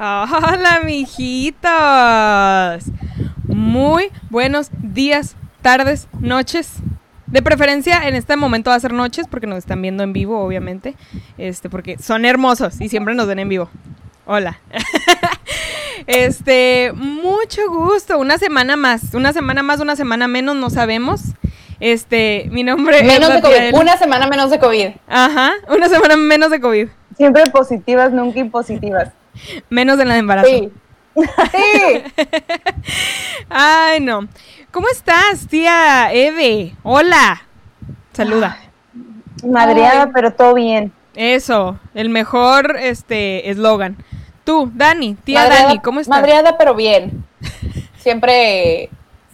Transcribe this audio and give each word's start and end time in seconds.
Hola, 0.02 0.80
mijitos. 0.82 1.70
Muy 3.44 4.10
buenos 4.30 4.70
días, 4.78 5.36
tardes, 5.60 6.08
noches. 6.18 6.72
De 7.26 7.42
preferencia, 7.42 8.08
en 8.08 8.14
este 8.14 8.34
momento 8.36 8.70
va 8.70 8.76
a 8.76 8.80
ser 8.80 8.94
noches 8.94 9.26
porque 9.30 9.46
nos 9.46 9.58
están 9.58 9.82
viendo 9.82 10.02
en 10.02 10.14
vivo, 10.14 10.40
obviamente. 10.40 10.94
Este, 11.36 11.68
porque 11.68 11.98
son 11.98 12.24
hermosos 12.24 12.80
y 12.80 12.88
siempre 12.88 13.14
nos 13.14 13.26
ven 13.26 13.40
en 13.40 13.50
vivo. 13.50 13.68
Hola. 14.24 14.58
este, 16.06 16.92
mucho 16.94 17.68
gusto. 17.68 18.18
Una 18.18 18.38
semana 18.38 18.76
más, 18.76 19.12
una 19.12 19.34
semana 19.34 19.62
más, 19.62 19.80
una 19.80 19.96
semana 19.96 20.28
menos, 20.28 20.56
no 20.56 20.70
sabemos. 20.70 21.24
Este, 21.78 22.48
mi 22.50 22.62
nombre 22.62 23.02
menos 23.02 23.34
de 23.34 23.42
COVID. 23.42 23.74
Una 23.74 23.98
semana 23.98 24.26
menos 24.26 24.50
de 24.50 24.58
COVID. 24.58 24.88
Ajá, 25.06 25.52
una 25.68 25.90
semana 25.90 26.16
menos 26.16 26.50
de 26.50 26.58
COVID. 26.58 26.88
Siempre 27.18 27.44
positivas, 27.50 28.12
nunca 28.12 28.38
impositivas. 28.38 29.10
Menos 29.68 29.98
de 29.98 30.04
la 30.04 30.14
de 30.14 30.20
embarazo. 30.20 30.48
Sí. 30.48 30.70
Sí. 31.16 32.02
Ay, 33.48 34.00
no. 34.00 34.28
¿Cómo 34.70 34.88
estás, 34.88 35.46
tía 35.48 36.12
Eve? 36.12 36.74
Hola. 36.82 37.42
Saluda. 38.12 38.58
Madreada, 39.44 40.10
pero 40.12 40.32
todo 40.32 40.54
bien. 40.54 40.92
Eso, 41.14 41.78
el 41.94 42.08
mejor 42.10 42.76
este 42.78 43.50
eslogan. 43.50 43.96
Tú, 44.44 44.70
Dani, 44.74 45.14
tía 45.14 45.40
Madreada- 45.40 45.66
Dani, 45.68 45.78
¿cómo 45.80 46.00
estás? 46.00 46.18
Madreada, 46.20 46.56
pero 46.58 46.74
bien. 46.74 47.24
Siempre, 47.98 48.88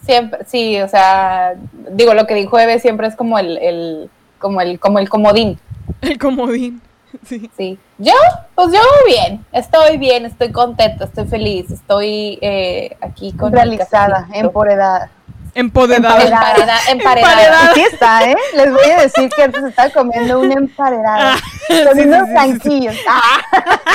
siempre, 0.05 0.39
sí, 0.47 0.79
o 0.81 0.87
sea, 0.87 1.53
digo, 1.91 2.13
lo 2.13 2.25
que 2.27 2.35
dijo 2.35 2.57
Eve 2.59 2.79
siempre 2.79 3.07
es 3.07 3.15
como 3.15 3.37
el, 3.39 3.57
el, 3.59 4.09
como 4.39 4.59
el, 4.61 4.79
como 4.79 4.99
el 4.99 5.07
comodín, 5.09 5.59
El 6.01 6.17
comodín. 6.17 6.81
Sí. 7.27 7.49
sí. 7.57 7.79
Yo, 7.97 8.13
pues 8.55 8.71
yo 8.71 8.79
bien, 9.07 9.45
estoy 9.51 9.97
bien, 9.97 10.25
estoy 10.25 10.51
contenta, 10.51 11.05
estoy 11.05 11.25
feliz, 11.27 11.69
estoy 11.71 12.37
eh, 12.41 12.95
aquí 13.01 13.31
con 13.33 13.51
Realizada, 13.51 14.27
empoderada. 14.33 15.09
Empoderada. 15.53 16.19
Empareda- 16.21 16.79
emparedada. 16.91 17.31
Emparedada. 17.31 17.73
Sí 17.73 17.81
está, 17.91 18.29
¿eh? 18.29 18.35
Les 18.55 18.71
voy 18.71 18.91
a 18.91 19.01
decir 19.01 19.29
que 19.35 19.43
antes 19.43 19.63
estaba 19.63 19.89
comiendo 19.89 20.39
una 20.39 20.53
emparedada. 20.53 21.33
Ah, 21.33 21.37
con 21.67 21.95
sí, 21.95 22.01
sí, 22.03 22.07
unos 22.07 22.19
sí, 22.19 22.25
sí, 22.27 22.31
blanquillos. 22.31 22.95
Ah, 23.09 23.39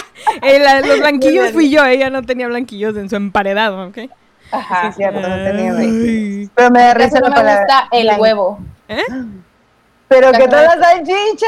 Eh, 0.40 0.58
la- 0.60 0.80
los 0.80 0.98
blanquillos 1.00 1.50
fui 1.50 1.68
yo, 1.68 1.84
ella 1.84 2.08
no 2.08 2.22
tenía 2.22 2.46
blanquillos 2.46 2.96
en 2.96 3.08
su 3.10 3.16
emparedado, 3.16 3.88
¿ok? 3.88 3.98
Ajá. 4.52 4.90
sí, 4.92 4.96
cierto, 4.98 5.20
no 5.20 5.34
tenía. 5.34 6.48
Pero 6.54 6.70
me 6.70 6.80
da 6.80 6.94
risa 6.94 7.18
no 7.18 7.28
la 7.28 7.28
me 7.30 7.34
palabra. 7.36 7.60
gusta 7.64 7.88
el 7.90 8.02
blanco. 8.04 8.22
huevo. 8.22 8.58
¿Eh? 8.88 9.02
Pero 10.12 10.30
que 10.32 10.46
todas 10.46 10.78
salchicha. 10.78 11.46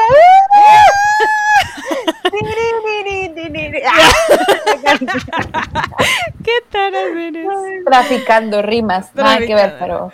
¿Qué 6.44 6.52
taras 6.70 7.10
eres? 7.14 7.46
Traficando 7.84 8.62
rimas, 8.62 9.14
nada 9.14 9.36
que 9.38 9.54
ver, 9.54 9.76
pero 9.78 10.10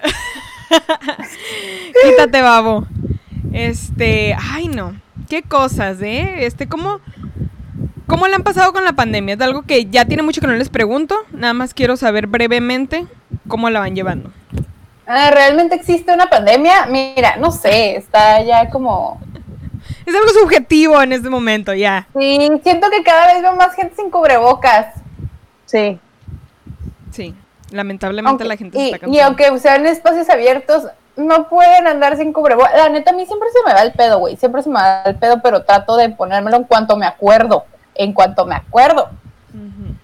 Quítate, 2.03 2.43
babo. 2.43 2.87
Este, 3.53 4.37
ay 4.53 4.67
no, 4.67 5.01
qué 5.29 5.43
cosas, 5.43 6.03
¿eh? 6.03 6.45
Este, 6.45 6.69
¿cómo, 6.69 7.01
¿cómo 8.07 8.27
le 8.27 8.35
han 8.35 8.43
pasado 8.43 8.73
con 8.73 8.85
la 8.85 8.95
pandemia? 8.95 9.35
Es 9.35 9.41
algo 9.41 9.63
que 9.63 9.87
ya 9.87 10.07
tiene 10.07 10.25
mucho 10.25 10.41
que 10.41 10.49
no 10.49 10.55
les 10.55 10.71
pregunto, 10.71 11.15
nada 11.33 11.55
más 11.55 11.73
quiero 11.73 11.97
saber 11.97 12.27
brevemente 12.27 13.07
cómo 13.47 13.71
la 13.71 13.79
van 13.79 13.95
llevando. 13.95 14.33
Ah, 15.13 15.31
¿realmente 15.33 15.75
existe 15.75 16.13
una 16.15 16.31
pandemia? 16.31 16.87
Mira, 16.87 17.35
no 17.37 17.51
sé, 17.51 17.97
está 17.97 18.41
ya 18.43 18.71
como... 18.71 19.21
Es 20.07 20.15
algo 20.15 20.29
subjetivo 20.29 21.03
en 21.03 21.13
este 21.13 21.29
momento, 21.29 21.75
ya. 21.75 22.07
Sí, 22.17 22.49
siento 22.63 22.89
que 22.91 23.03
cada 23.03 23.33
vez 23.33 23.43
veo 23.43 23.57
más 23.57 23.75
gente 23.75 23.97
sin 23.97 24.09
cubrebocas. 24.11 24.95
Sí. 25.67 25.99
Sí, 27.11 27.35
lamentablemente 27.71 28.31
Aunque- 28.31 28.45
la 28.45 28.57
gente 28.57 28.79
se 28.79 28.83
y, 28.85 28.87
está 28.87 28.97
y 28.99 29.01
cansando. 29.01 29.25
aunque 29.25 29.59
sean 29.59 29.87
espacios 29.87 30.31
abiertos, 30.31 30.87
no 31.17 31.49
pueden 31.49 31.89
andar 31.89 32.17
sin 32.17 32.33
cubrebocas. 32.33 32.73
La 32.77 32.89
neta, 32.89 33.11
a 33.11 33.15
mí 33.15 33.27
siempre 33.27 33.49
se 33.53 33.67
me 33.67 33.75
va 33.75 33.83
el 33.83 33.93
pedo, 33.93 34.21
güey. 34.21 34.37
Siempre 34.37 34.63
se 34.63 34.69
me 34.69 34.77
va 34.77 35.03
el 35.07 35.17
pedo, 35.17 35.43
pero 35.43 35.65
trato 35.65 35.97
de 35.97 36.11
ponérmelo 36.11 36.57
en 36.57 36.65
cuanto 36.65 36.97
me 36.97 37.07
acuerdo. 37.07 37.65
En 37.97 38.13
cuanto 38.13 38.47
me 38.47 38.55
acuerdo. 38.55 39.11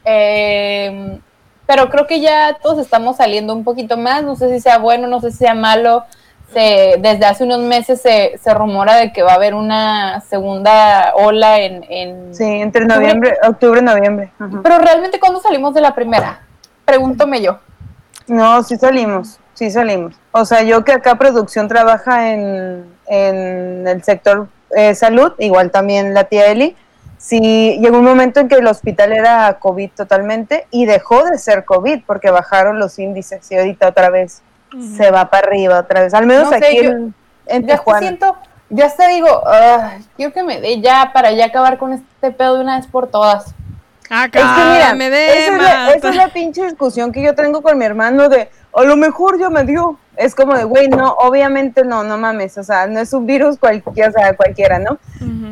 Eh, 0.04 1.19
pero 1.66 1.91
creo 1.91 2.06
que 2.06 2.21
ya 2.21 2.56
todos 2.62 2.78
estamos 2.78 3.16
saliendo 3.16 3.54
un 3.54 3.65
poquito 3.65 3.97
más. 3.97 4.22
No 4.22 4.37
sé 4.37 4.49
si 4.50 4.60
sea 4.60 4.78
bueno, 4.78 5.06
no 5.09 5.21
sé 5.21 5.31
si 5.32 5.38
sea 5.38 5.54
malo. 5.54 6.04
Se, 6.53 6.94
desde 7.00 7.25
hace 7.27 7.43
unos 7.43 7.59
meses 7.59 8.00
se, 8.00 8.38
se 8.41 8.54
rumora 8.54 8.94
de 8.94 9.12
que 9.12 9.22
va 9.25 9.32
a 9.32 9.34
haber 9.34 9.53
una 9.54 10.21
segunda 10.21 11.12
ola 11.16 11.59
en... 11.60 11.84
en- 11.88 12.34
Sí, 12.34 12.44
entre 12.44 12.87
noviembre, 12.87 13.34
octubre, 13.47 13.82
noviembre. 13.82 14.31
Ajá. 14.38 14.60
Pero 14.62 14.78
realmente, 14.78 15.19
¿cuándo 15.19 15.41
salimos 15.41 15.75
de 15.75 15.81
la 15.81 15.93
primera? 15.94 16.41
Pregúntome 16.84 17.43
yo. 17.43 17.59
No, 18.28 18.62
sí 18.62 18.77
salimos, 18.77 19.38
sí 19.54 19.71
salimos. 19.72 20.15
O 20.31 20.44
sea, 20.44 20.62
yo 20.62 20.84
que 20.84 20.93
acá 20.93 21.16
producción 21.16 21.66
trabaja 21.66 22.33
en, 22.33 22.93
en 23.09 23.87
el 23.88 24.03
sector 24.04 24.48
eh, 24.77 24.94
salud, 24.94 25.33
igual 25.38 25.71
también 25.72 26.15
la 26.15 26.25
tía 26.25 26.47
Eli, 26.47 26.77
sí 27.19 27.78
llegó 27.81 27.99
un 27.99 28.04
momento 28.04 28.41
en 28.41 28.49
que 28.49 28.56
el 28.56 28.66
hospital 28.66 29.12
era 29.12 29.59
COVID 29.59 29.91
totalmente 29.97 30.66
y 30.71 30.87
dejó 30.87 31.25
de 31.25 31.38
ser 31.38 31.65
COVID 31.65 32.03
porque 32.06 32.31
bajaron 32.31 32.78
los 32.78 32.99
índices 32.99 33.50
y 33.50 33.56
ahorita 33.56 33.88
otra 33.88 34.10
vez 34.10 34.43
se 34.97 35.10
va 35.10 35.31
para 35.31 35.47
arriba 35.47 35.78
otra 35.78 36.03
vez, 36.03 36.12
al 36.15 36.27
menos 36.27 36.44
No 36.50 36.50
sé, 36.50 36.56
aquí 36.66 36.77
yo- 36.82 36.91
en, 36.91 37.15
en 37.47 37.66
Ya 37.66 37.78
te 37.78 37.99
siento, 37.99 38.37
ya 38.69 38.94
te 38.94 39.09
digo, 39.09 39.43
"Ay, 39.49 40.04
quiero 40.16 40.32
que 40.32 40.43
me 40.43 40.60
dé 40.60 40.81
ya 40.81 41.10
para 41.15 41.31
ya 41.32 41.47
acabar 41.47 41.78
con 41.78 41.93
este 41.93 42.31
pedo 42.32 42.56
de 42.56 42.60
una 42.62 42.77
vez 42.77 42.87
por 42.87 43.09
todas. 43.09 43.54
Acá, 44.10 44.38
Es 44.41 44.47
que 44.47 44.72
mira, 44.72 44.94
me 44.94 45.10
de 45.10 45.38
esa 45.38 45.53
es, 45.56 45.62
la, 45.62 45.94
esa 45.94 46.09
es 46.10 46.16
la 46.16 46.28
pinche 46.28 46.62
discusión 46.65 47.10
que 47.10 47.22
yo 47.22 47.34
tengo 47.34 47.60
con 47.62 47.77
mi 47.78 47.84
hermano 47.84 48.28
de, 48.28 48.48
a 48.75 48.83
lo 48.83 48.97
mejor 48.97 49.38
ya 49.38 49.50
me 49.50 49.65
dio. 49.65 49.98
Es 50.16 50.34
como 50.34 50.54
de, 50.54 50.65
güey, 50.65 50.88
no, 50.88 51.12
obviamente 51.12 51.84
no, 51.84 52.03
no 52.04 52.16
mames, 52.19 52.56
o 52.59 52.65
sea, 52.65 52.87
no 52.87 53.00
es 53.00 53.12
un 53.12 53.27
virus 53.27 53.59
cualquiera, 53.59 54.09
o 54.09 54.12
sea, 54.12 54.37
cualquiera, 54.37 54.78
¿no? 54.78 54.99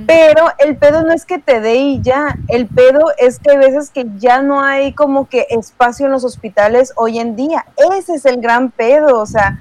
Pero 0.07 0.47
el 0.59 0.77
pedo 0.77 1.03
no 1.03 1.13
es 1.13 1.25
que 1.25 1.39
te 1.39 1.61
dé 1.61 1.77
y 1.77 2.01
ya, 2.03 2.37
el 2.49 2.67
pedo 2.67 3.13
es 3.19 3.39
que 3.39 3.53
hay 3.53 3.59
veces 3.59 3.91
que 3.91 4.07
ya 4.17 4.43
no 4.43 4.63
hay 4.63 4.93
como 4.93 5.29
que 5.29 5.47
espacio 5.51 6.07
en 6.07 6.13
los 6.13 6.25
hospitales 6.25 6.93
hoy 6.97 7.19
en 7.19 7.37
día. 7.37 7.67
Ese 7.97 8.15
es 8.15 8.25
el 8.27 8.41
gran 8.41 8.71
pedo, 8.71 9.21
o 9.21 9.27
sea, 9.27 9.59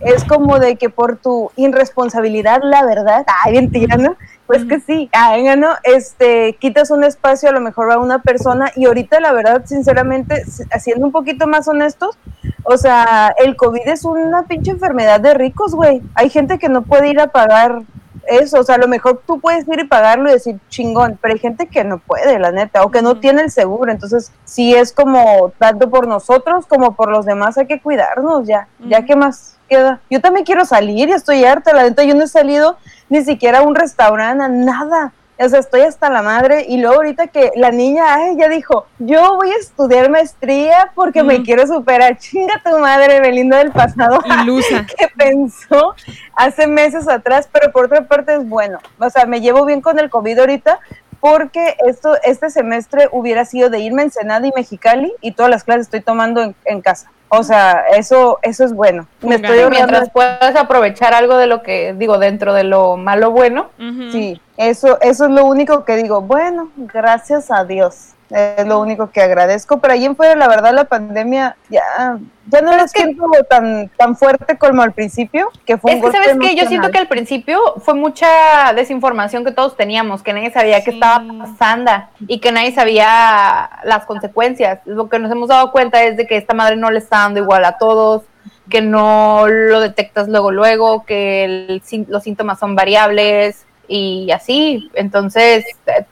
es 0.00 0.24
como 0.24 0.58
de 0.58 0.76
que 0.76 0.90
por 0.90 1.16
tu 1.16 1.50
irresponsabilidad, 1.56 2.60
la 2.62 2.84
verdad, 2.84 3.24
ay, 3.44 3.52
bien 3.52 3.70
tirana, 3.70 4.16
pues 4.46 4.64
que 4.64 4.80
sí, 4.80 5.08
ay, 5.12 5.44
no, 5.56 5.68
este, 5.84 6.54
quitas 6.54 6.90
un 6.90 7.04
espacio 7.04 7.48
a 7.48 7.52
lo 7.52 7.60
mejor 7.60 7.92
a 7.92 7.98
una 7.98 8.20
persona 8.20 8.72
y 8.74 8.86
ahorita 8.86 9.20
la 9.20 9.32
verdad, 9.32 9.62
sinceramente, 9.64 10.44
siendo 10.80 11.06
un 11.06 11.12
poquito 11.12 11.46
más 11.46 11.68
honestos, 11.68 12.18
o 12.64 12.76
sea, 12.76 13.34
el 13.38 13.56
COVID 13.56 13.86
es 13.86 14.04
una 14.04 14.44
pinche 14.44 14.72
enfermedad 14.72 15.20
de 15.20 15.34
ricos, 15.34 15.74
güey. 15.74 16.02
Hay 16.14 16.30
gente 16.30 16.58
que 16.58 16.68
no 16.68 16.82
puede 16.82 17.08
ir 17.08 17.20
a 17.20 17.28
pagar 17.28 17.82
eso, 18.26 18.60
o 18.60 18.62
sea, 18.62 18.76
a 18.76 18.78
lo 18.78 18.88
mejor 18.88 19.22
tú 19.26 19.40
puedes 19.40 19.66
ir 19.68 19.80
y 19.80 19.84
pagarlo 19.84 20.28
y 20.28 20.32
decir 20.32 20.58
chingón, 20.68 21.18
pero 21.20 21.34
hay 21.34 21.40
gente 21.40 21.66
que 21.68 21.84
no 21.84 21.98
puede, 21.98 22.38
la 22.38 22.52
neta, 22.52 22.84
o 22.84 22.90
que 22.90 23.02
no 23.02 23.18
tiene 23.18 23.42
el 23.42 23.50
seguro, 23.50 23.90
entonces 23.90 24.32
sí 24.44 24.74
es 24.74 24.92
como 24.92 25.52
tanto 25.58 25.90
por 25.90 26.06
nosotros 26.06 26.66
como 26.66 26.94
por 26.94 27.10
los 27.10 27.24
demás 27.24 27.58
hay 27.58 27.66
que 27.66 27.80
cuidarnos 27.80 28.46
ya, 28.46 28.68
ya 28.80 29.04
que 29.04 29.16
más 29.16 29.56
queda. 29.70 30.00
Yo 30.10 30.20
también 30.20 30.44
quiero 30.44 30.64
salir 30.64 31.08
y 31.08 31.12
estoy 31.12 31.44
harta, 31.44 31.72
la 31.72 31.84
neta, 31.84 32.02
yo 32.02 32.14
no 32.14 32.24
he 32.24 32.28
salido 32.28 32.76
ni 33.08 33.24
siquiera 33.24 33.60
a 33.60 33.62
un 33.62 33.74
restaurante, 33.74 34.44
a 34.44 34.48
nada. 34.48 35.12
O 35.42 35.48
sea, 35.48 35.60
estoy 35.60 35.80
hasta 35.80 36.10
la 36.10 36.20
madre 36.20 36.66
y 36.68 36.76
luego 36.76 36.96
ahorita 36.96 37.28
que 37.28 37.50
la 37.56 37.70
niña, 37.70 38.14
ay, 38.14 38.36
ya 38.36 38.46
dijo, 38.48 38.86
yo 38.98 39.36
voy 39.36 39.50
a 39.50 39.56
estudiar 39.56 40.10
maestría 40.10 40.92
porque 40.94 41.22
me 41.22 41.42
quiero 41.42 41.66
superar. 41.66 42.18
Chinga 42.18 42.60
tu 42.62 42.78
madre, 42.78 43.20
Belinda 43.20 43.56
del 43.56 43.70
pasado 43.70 44.20
Ilusa. 44.42 44.84
que 44.98 45.08
pensó 45.16 45.94
hace 46.34 46.66
meses 46.66 47.08
atrás, 47.08 47.48
pero 47.50 47.72
por 47.72 47.86
otra 47.86 48.06
parte 48.06 48.34
es 48.34 48.46
bueno. 48.46 48.80
O 48.98 49.08
sea, 49.08 49.24
me 49.24 49.40
llevo 49.40 49.64
bien 49.64 49.80
con 49.80 49.98
el 49.98 50.10
COVID 50.10 50.40
ahorita 50.40 50.78
porque 51.20 51.76
esto, 51.86 52.16
este 52.22 52.50
semestre 52.50 53.08
hubiera 53.10 53.46
sido 53.46 53.70
de 53.70 53.78
irme 53.78 54.02
a 54.02 54.04
Ensenada 54.06 54.46
y 54.46 54.52
Mexicali 54.54 55.10
y 55.22 55.32
todas 55.32 55.50
las 55.50 55.64
clases 55.64 55.86
estoy 55.86 56.02
tomando 56.02 56.42
en, 56.42 56.54
en 56.66 56.82
casa. 56.82 57.10
O 57.32 57.44
sea, 57.44 57.84
eso, 57.96 58.40
eso 58.42 58.64
es 58.64 58.74
bueno. 58.74 59.06
Me 59.22 59.36
estoy. 59.36 59.58
Mientras 59.70 60.10
puedas 60.10 60.56
aprovechar 60.56 61.14
algo 61.14 61.36
de 61.36 61.46
lo 61.46 61.62
que 61.62 61.94
digo 61.94 62.18
dentro 62.18 62.52
de 62.54 62.64
lo 62.64 62.96
malo 62.96 63.30
bueno. 63.30 63.70
Sí, 63.78 64.40
eso, 64.56 65.00
eso 65.00 65.24
es 65.26 65.30
lo 65.30 65.44
único 65.44 65.84
que 65.84 65.96
digo. 65.96 66.22
Bueno, 66.22 66.70
gracias 66.76 67.52
a 67.52 67.64
Dios. 67.64 68.14
Es 68.30 68.66
lo 68.66 68.78
único 68.80 69.10
que 69.10 69.20
agradezco. 69.20 69.78
Pero 69.80 69.94
ahí 69.94 70.04
en 70.04 70.14
fuera, 70.16 70.34
la 70.36 70.46
verdad, 70.48 70.72
la 70.72 70.84
pandemia 70.84 71.56
ya, 71.68 72.18
ya 72.46 72.60
no 72.62 72.70
que- 72.70 72.88
siento 72.88 73.24
tan, 73.48 73.88
tan 73.96 74.16
fuerte 74.16 74.56
como 74.56 74.82
al 74.82 74.92
principio, 74.92 75.48
que 75.66 75.78
fue 75.78 75.90
un 75.92 75.96
Es 75.96 76.02
que, 76.02 76.06
golpe 76.10 76.18
¿sabes 76.30 76.38
qué? 76.40 76.54
Yo 76.56 76.66
siento 76.68 76.90
que 76.90 76.98
al 76.98 77.08
principio 77.08 77.58
fue 77.84 77.94
mucha 77.94 78.28
desinformación 78.74 79.44
que 79.44 79.52
todos 79.52 79.76
teníamos, 79.76 80.22
que 80.22 80.32
nadie 80.32 80.50
sabía 80.52 80.82
qué 80.84 80.92
Sí. 80.92 80.96
estaba 80.96 81.24
pasando 81.38 81.90
y 82.28 82.38
que 82.40 82.52
nadie 82.52 82.72
sabía 82.72 83.68
las 83.84 84.04
consecuencias. 84.06 84.78
Lo 84.84 85.08
que 85.08 85.18
nos 85.18 85.30
hemos 85.32 85.48
dado 85.48 85.72
cuenta 85.72 86.02
es 86.04 86.16
de 86.16 86.26
que 86.26 86.36
esta 86.36 86.54
madre 86.54 86.76
no 86.76 86.90
le 86.90 86.98
está 86.98 87.18
dando 87.18 87.40
igual 87.40 87.64
a 87.64 87.78
todos, 87.78 88.22
que 88.68 88.80
no 88.80 89.48
lo 89.48 89.80
detectas 89.80 90.28
luego, 90.28 90.52
luego, 90.52 91.04
que 91.04 91.44
el 91.44 91.82
los 92.08 92.22
síntomas 92.22 92.60
son 92.60 92.76
variables 92.76 93.66
y 93.88 94.30
así. 94.30 94.88
Entonces, 94.94 95.64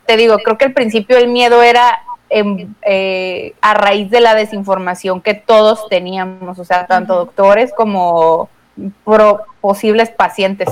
te 0.05 0.17
digo, 0.17 0.39
creo 0.39 0.59
que 0.59 0.65
al 0.65 0.73
principio 0.73 1.17
el 1.19 1.29
miedo 1.29 1.63
era 1.63 2.01
en- 2.31 2.75
eh, 2.83 3.55
a 3.61 3.75
raíz 3.75 4.11
de 4.11 4.21
la 4.21 4.35
desinformación 4.35 5.21
que 5.21 5.35
todos 5.35 5.89
teníamos, 5.89 6.59
o 6.59 6.65
sea, 6.65 6.87
tanto 6.87 7.15
doctores 7.17 7.73
como 7.77 8.49
pro- 9.05 9.43
posibles 9.61 10.11
pacientes. 10.11 10.69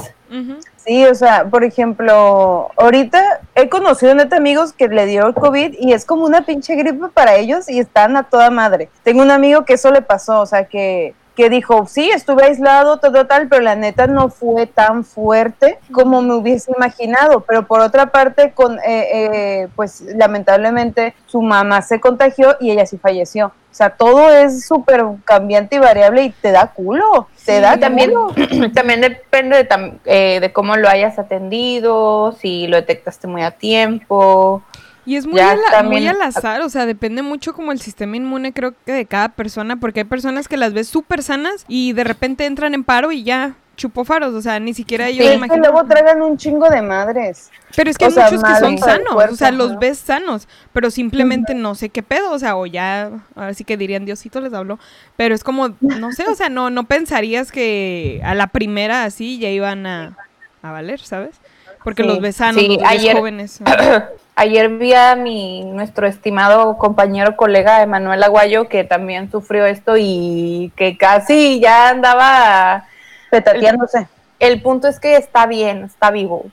Sí, 0.76 1.04
o 1.04 1.14
sea, 1.16 1.44
por 1.46 1.64
ejemplo, 1.64 2.70
ahorita 2.76 3.40
he 3.56 3.68
conocido 3.68 4.14
neta 4.14 4.36
amigos 4.36 4.72
que 4.72 4.86
le 4.86 5.06
dio 5.06 5.26
el 5.26 5.34
COVID 5.34 5.74
y 5.80 5.92
es 5.92 6.04
como 6.04 6.24
una 6.24 6.42
pinche 6.42 6.76
gripe 6.76 7.08
para 7.12 7.34
ellos 7.34 7.68
y 7.68 7.80
están 7.80 8.16
a 8.16 8.22
toda 8.24 8.50
madre. 8.50 8.88
Tengo 9.02 9.22
un 9.22 9.32
amigo 9.32 9.64
que 9.64 9.74
eso 9.74 9.90
le 9.90 10.02
pasó, 10.02 10.40
o 10.40 10.46
sea, 10.46 10.64
que, 10.66 11.14
que 11.36 11.50
dijo, 11.50 11.86
sí, 11.86 12.10
estuve 12.10 12.44
aislado, 12.46 12.96
todo 12.98 13.26
tal, 13.26 13.46
pero 13.48 13.60
la 13.62 13.76
neta 13.76 14.06
no 14.06 14.30
fue 14.30 14.66
tan 14.66 15.04
fuerte 15.04 15.78
como 15.92 16.22
me 16.22 16.34
hubiese 16.34 16.72
imaginado. 16.74 17.40
Pero 17.40 17.66
por 17.66 17.80
otra 17.80 18.06
parte, 18.06 18.52
con, 18.52 18.78
eh, 18.78 18.80
eh, 18.86 19.68
pues 19.76 20.00
lamentablemente 20.00 21.14
su 21.26 21.42
mamá 21.42 21.82
se 21.82 22.00
contagió 22.00 22.56
y 22.58 22.70
ella 22.70 22.86
sí 22.86 22.96
falleció. 22.98 23.48
O 23.48 23.74
sea, 23.76 23.90
todo 23.90 24.30
es 24.30 24.66
súper 24.66 25.04
cambiante 25.24 25.76
y 25.76 25.78
variable 25.78 26.22
y 26.24 26.30
te 26.30 26.50
da 26.50 26.68
culo, 26.68 27.28
te 27.44 27.60
da 27.60 27.76
También, 27.76 28.10
culo. 28.12 28.32
también 28.74 29.02
depende 29.02 29.56
de, 29.58 29.68
tam- 29.68 29.98
eh, 30.06 30.40
de 30.40 30.50
cómo 30.54 30.76
lo 30.76 30.88
hayas 30.88 31.18
atendido, 31.18 32.32
si 32.40 32.66
lo 32.68 32.76
detectaste 32.76 33.26
muy 33.26 33.42
a 33.42 33.50
tiempo. 33.50 34.62
Y 35.06 35.16
es 35.16 35.24
muy, 35.26 35.36
Ya 35.36 35.52
al, 35.52 35.60
también- 35.70 36.02
muy 36.02 36.08
al 36.08 36.20
azar, 36.20 36.60
o 36.62 36.68
sea, 36.68 36.84
depende 36.84 37.22
mucho 37.22 37.54
como 37.54 37.70
el 37.72 37.80
sistema 37.80 38.16
inmune 38.16 38.52
creo 38.52 38.74
que 38.84 38.92
de 38.92 39.06
cada 39.06 39.28
persona, 39.30 39.76
porque 39.76 40.00
hay 40.00 40.04
personas 40.04 40.48
que 40.48 40.56
las 40.56 40.72
ves 40.74 40.88
súper 40.88 41.22
sanas 41.22 41.64
y 41.68 41.92
de 41.92 42.02
repente 42.04 42.44
entran 42.44 42.74
en 42.74 42.82
paro 42.84 43.12
y 43.12 43.22
ya 43.22 43.54
chupó 43.76 44.04
faros, 44.06 44.34
o 44.34 44.40
sea, 44.42 44.58
ni 44.58 44.72
siquiera 44.74 45.06
ellos 45.06 45.26
Sí, 45.26 45.32
es 45.34 45.50
que 45.50 45.58
luego 45.58 45.84
tragan 45.84 46.22
un 46.22 46.38
chingo 46.38 46.68
de 46.70 46.80
madres. 46.80 47.50
Pero 47.76 47.90
es 47.90 47.98
que 47.98 48.06
o 48.06 48.08
hay 48.08 48.14
sea, 48.14 48.24
muchos 48.30 48.42
que 48.42 48.54
son 48.58 48.78
sanos, 48.78 49.14
o 49.30 49.36
sea, 49.36 49.50
los 49.52 49.78
ves 49.78 49.98
sanos, 49.98 50.48
pero 50.72 50.90
simplemente 50.90 51.54
no 51.54 51.74
sé 51.74 51.90
qué 51.90 52.02
pedo, 52.02 52.32
o 52.32 52.38
sea, 52.38 52.56
o 52.56 52.64
ya, 52.66 53.10
ahora 53.34 53.52
sí 53.54 53.64
que 53.64 53.76
dirían 53.76 54.06
Diosito 54.06 54.40
les 54.40 54.54
habló, 54.54 54.78
pero 55.16 55.34
es 55.34 55.44
como, 55.44 55.74
no 55.80 56.10
sé, 56.12 56.24
o 56.26 56.34
sea, 56.34 56.48
no, 56.48 56.70
no 56.70 56.84
pensarías 56.84 57.52
que 57.52 58.22
a 58.24 58.34
la 58.34 58.46
primera 58.46 59.04
así 59.04 59.38
ya 59.38 59.50
iban 59.50 59.86
a, 59.86 60.16
a 60.62 60.72
valer, 60.72 60.98
¿sabes? 61.00 61.36
Porque 61.84 62.02
Sí, 62.02 62.08
los 62.08 62.20
ves 62.20 62.36
sanos, 62.36 62.62
sí, 62.62 62.68
los 62.68 62.78
ves 62.78 62.86
ayer- 62.88 63.16
jóvenes. 63.16 63.60
Ayer 64.38 64.68
vi 64.68 64.92
a 64.92 65.16
mi, 65.16 65.64
nuestro 65.64 66.06
estimado 66.06 66.76
compañero, 66.76 67.36
colega 67.36 67.80
Emanuel 67.80 68.22
Aguayo, 68.22 68.68
que 68.68 68.84
también 68.84 69.30
sufrió 69.30 69.64
esto 69.64 69.94
y 69.98 70.72
que 70.76 70.98
casi 70.98 71.58
ya 71.58 71.88
andaba... 71.88 72.84
Petateándose. 73.30 74.08
El 74.38 74.60
punto 74.60 74.88
es 74.88 75.00
que 75.00 75.16
está 75.16 75.46
bien, 75.46 75.84
está 75.84 76.10
vivo. 76.10 76.44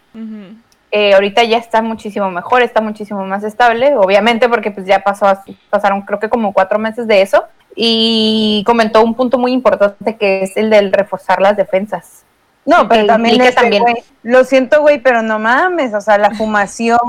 Eh, 0.91 1.13
ahorita 1.13 1.44
ya 1.44 1.57
está 1.57 1.81
muchísimo 1.81 2.31
mejor, 2.31 2.62
está 2.62 2.80
muchísimo 2.80 3.25
más 3.25 3.44
estable, 3.44 3.97
obviamente 3.97 4.47
porque 4.47 4.71
pues 4.71 4.85
ya 4.85 5.00
pasó, 5.00 5.25
pasaron 5.69 6.03
creo 6.03 6.19
que 6.19 6.30
como 6.30 6.53
cuatro 6.53 6.80
meses 6.80 7.06
de 7.06 7.21
eso 7.21 7.44
y 7.75 8.63
comentó 8.65 9.03
un 9.03 9.13
punto 9.13 9.38
muy 9.38 9.51
importante 9.51 10.15
que 10.15 10.44
es 10.44 10.56
el 10.56 10.69
del 10.69 10.94
reforzar 10.94 11.41
las 11.41 11.57
defensas. 11.57 12.22
No, 12.65 12.88
pero 12.88 13.06
también, 13.07 13.42
este, 13.42 13.62
también- 13.62 13.83
lo 14.24 14.44
siento, 14.45 14.81
güey, 14.81 15.00
pero 15.00 15.21
no 15.21 15.38
mames, 15.39 15.94
o 15.94 16.01
sea, 16.01 16.18
la 16.18 16.31
fumación, 16.36 17.00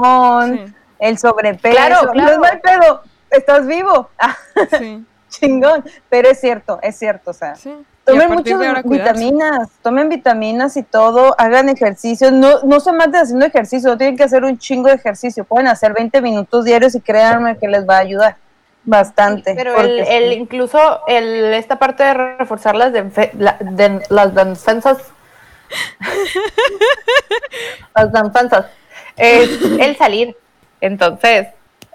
Sí, 0.66 0.74
el 0.98 1.18
sobrepeso, 1.18 1.74
Claro, 1.76 2.06
no 2.06 2.12
claro. 2.12 2.32
es 2.32 2.38
mal 2.38 2.60
pedo, 2.60 3.02
estás 3.30 3.66
vivo, 3.66 4.08
sí, 4.78 5.04
chingón, 5.28 5.84
pero 6.08 6.28
es 6.30 6.40
cierto, 6.40 6.78
es 6.82 6.96
cierto, 6.96 7.30
o 7.30 7.34
sea, 7.34 7.54
sí. 7.56 7.74
Tomen 8.04 8.32
muchas 8.32 8.60
vitaminas, 8.84 9.70
tomen 9.80 10.10
vitaminas 10.10 10.76
y 10.76 10.82
todo, 10.82 11.34
hagan 11.38 11.70
ejercicio, 11.70 12.30
no, 12.30 12.60
no 12.62 12.78
se 12.80 12.92
maten 12.92 13.16
haciendo 13.16 13.46
ejercicio, 13.46 13.88
no 13.88 13.96
tienen 13.96 14.14
que 14.18 14.24
hacer 14.24 14.44
un 14.44 14.58
chingo 14.58 14.88
de 14.90 14.96
ejercicio, 14.96 15.44
pueden 15.44 15.68
hacer 15.68 15.94
20 15.94 16.20
minutos 16.20 16.66
diarios 16.66 16.94
y 16.94 17.00
créanme 17.00 17.56
que 17.56 17.66
les 17.66 17.88
va 17.88 17.96
a 17.96 18.00
ayudar 18.00 18.36
bastante. 18.84 19.54
Pero 19.54 19.80
el, 19.80 20.00
el- 20.00 20.32
incluso 20.34 20.78
el, 21.06 21.54
esta 21.54 21.78
parte 21.78 22.02
de 22.04 22.12
reforzar 22.12 22.74
las, 22.74 22.92
la- 23.38 23.56
de- 23.58 24.02
las 24.10 24.34
defensas, 24.34 24.98
las 27.94 28.12
defensas, 28.12 28.66
es 29.16 29.60
el 29.78 29.96
salir. 29.96 30.36
Entonces, 30.80 31.48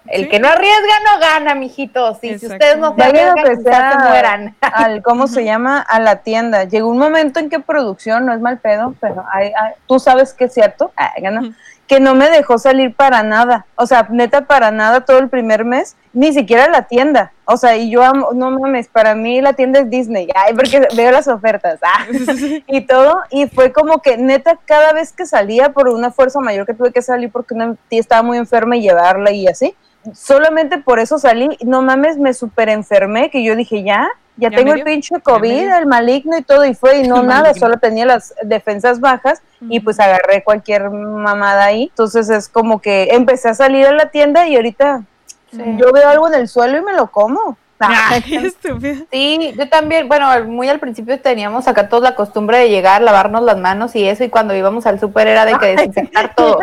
el 0.07 0.23
Sí. 0.23 0.29
que 0.29 0.39
no 0.39 0.47
arriesga 0.47 0.93
no 1.13 1.19
gana, 1.19 1.53
mijitos. 1.55 2.17
Y 2.23 2.39
si 2.39 2.47
ustedes 2.47 2.77
no 2.77 2.95
se 2.95 3.01
Vayan 3.01 3.15
a 3.27 3.31
arriesgan, 3.33 3.57
quizás 3.57 3.57
empezar 3.57 3.91
se 4.03 4.09
mueran. 4.09 4.55
al 4.61 5.03
cómo 5.03 5.27
se 5.27 5.43
llama 5.45 5.81
a 5.81 5.99
la 5.99 6.17
tienda. 6.23 6.63
Llegó 6.63 6.87
un 6.89 6.97
momento 6.97 7.39
en 7.39 7.49
que 7.49 7.59
producción 7.59 8.25
no 8.25 8.33
es 8.33 8.39
mal 8.39 8.57
pedo, 8.59 8.95
pero 8.99 9.25
hay- 9.31 9.51
hay- 9.55 9.73
tú 9.87 9.99
sabes 9.99 10.33
que 10.33 10.45
es 10.45 10.53
cierto, 10.53 10.91
ah, 10.97 11.13
gana. 11.17 11.51
Que 11.89 11.99
no 11.99 12.13
me 12.13 12.29
dejó 12.29 12.59
salir 12.59 12.93
para 12.93 13.23
nada. 13.23 13.65
O 13.75 13.87
sea, 13.87 14.07
neta 14.11 14.45
para 14.45 14.69
nada 14.69 15.01
todo 15.01 15.17
el 15.17 15.27
primer 15.27 15.65
mes, 15.65 15.97
ni 16.13 16.31
siquiera 16.31 16.69
la 16.69 16.83
tienda. 16.83 17.33
O 17.45 17.57
sea, 17.57 17.75
y 17.77 17.89
yo 17.89 18.03
amo, 18.03 18.29
no 18.35 18.51
mames, 18.51 18.87
para 18.87 19.15
mí 19.15 19.41
la 19.41 19.53
tienda 19.53 19.79
es 19.79 19.89
Disney, 19.89 20.29
ay, 20.35 20.53
porque 20.53 20.87
veo 20.95 21.11
las 21.11 21.27
ofertas, 21.27 21.79
ah, 21.81 22.05
y 22.67 22.81
todo, 22.81 23.19
y 23.31 23.47
fue 23.47 23.73
como 23.73 24.03
que 24.03 24.17
neta 24.17 24.59
cada 24.65 24.93
vez 24.93 25.11
que 25.11 25.25
salía 25.25 25.73
por 25.73 25.89
una 25.89 26.11
fuerza 26.11 26.39
mayor 26.39 26.67
que 26.67 26.75
tuve 26.75 26.91
que 26.91 27.01
salir 27.01 27.31
porque 27.31 27.55
una 27.55 27.75
tía 27.87 27.99
estaba 27.99 28.21
muy 28.21 28.37
enferma 28.37 28.77
y 28.77 28.83
llevarla 28.83 29.31
y 29.31 29.47
así, 29.47 29.75
solamente 30.13 30.77
por 30.77 30.99
eso 30.99 31.17
salí, 31.17 31.57
no 31.65 31.81
mames, 31.81 32.19
me 32.19 32.35
super 32.35 32.69
enfermé, 32.69 33.31
que 33.31 33.43
yo 33.43 33.55
dije, 33.55 33.81
ya, 33.81 34.07
ya, 34.39 34.49
Ya 34.49 34.57
tengo 34.57 34.73
el 34.73 34.83
pinche 34.83 35.19
COVID, 35.21 35.71
el 35.77 35.85
maligno 35.85 36.37
y 36.37 36.41
todo, 36.41 36.65
y 36.65 36.73
fue, 36.73 36.99
y 36.99 37.07
no 37.07 37.21
nada, 37.23 37.53
solo 37.53 37.77
tenía 37.77 38.05
las 38.05 38.33
defensas 38.43 38.99
bajas, 38.99 39.41
y 39.61 39.79
pues 39.79 39.99
agarré 39.99 40.43
cualquier 40.43 40.89
mamada 40.89 41.65
ahí, 41.65 41.83
entonces 41.89 42.29
es 42.29 42.47
como 42.47 42.79
que 42.81 43.09
empecé 43.11 43.49
a 43.49 43.53
salir 43.53 43.85
a 43.85 43.93
la 43.93 44.09
tienda 44.09 44.47
y 44.47 44.55
ahorita 44.55 45.03
Sí. 45.51 45.63
yo 45.77 45.91
veo 45.91 46.07
algo 46.07 46.27
en 46.27 46.35
el 46.35 46.47
suelo 46.47 46.77
y 46.77 46.81
me 46.81 46.93
lo 46.93 47.07
como. 47.09 47.57
Ay, 47.79 48.21
estúpida. 48.45 48.97
Sí, 49.11 49.53
yo 49.57 49.67
también, 49.67 50.07
bueno, 50.07 50.27
muy 50.45 50.69
al 50.69 50.79
principio 50.79 51.19
teníamos 51.19 51.67
acá 51.67 51.89
toda 51.89 52.11
la 52.11 52.15
costumbre 52.15 52.59
de 52.59 52.69
llegar, 52.69 53.01
lavarnos 53.01 53.41
las 53.41 53.57
manos 53.57 53.95
y 53.95 54.07
eso, 54.07 54.23
y 54.23 54.29
cuando 54.29 54.53
íbamos 54.53 54.85
al 54.85 54.99
súper 54.99 55.27
era 55.27 55.45
de 55.45 55.57
que 55.57 55.65
desinfectar 55.75 56.35
todo. 56.35 56.59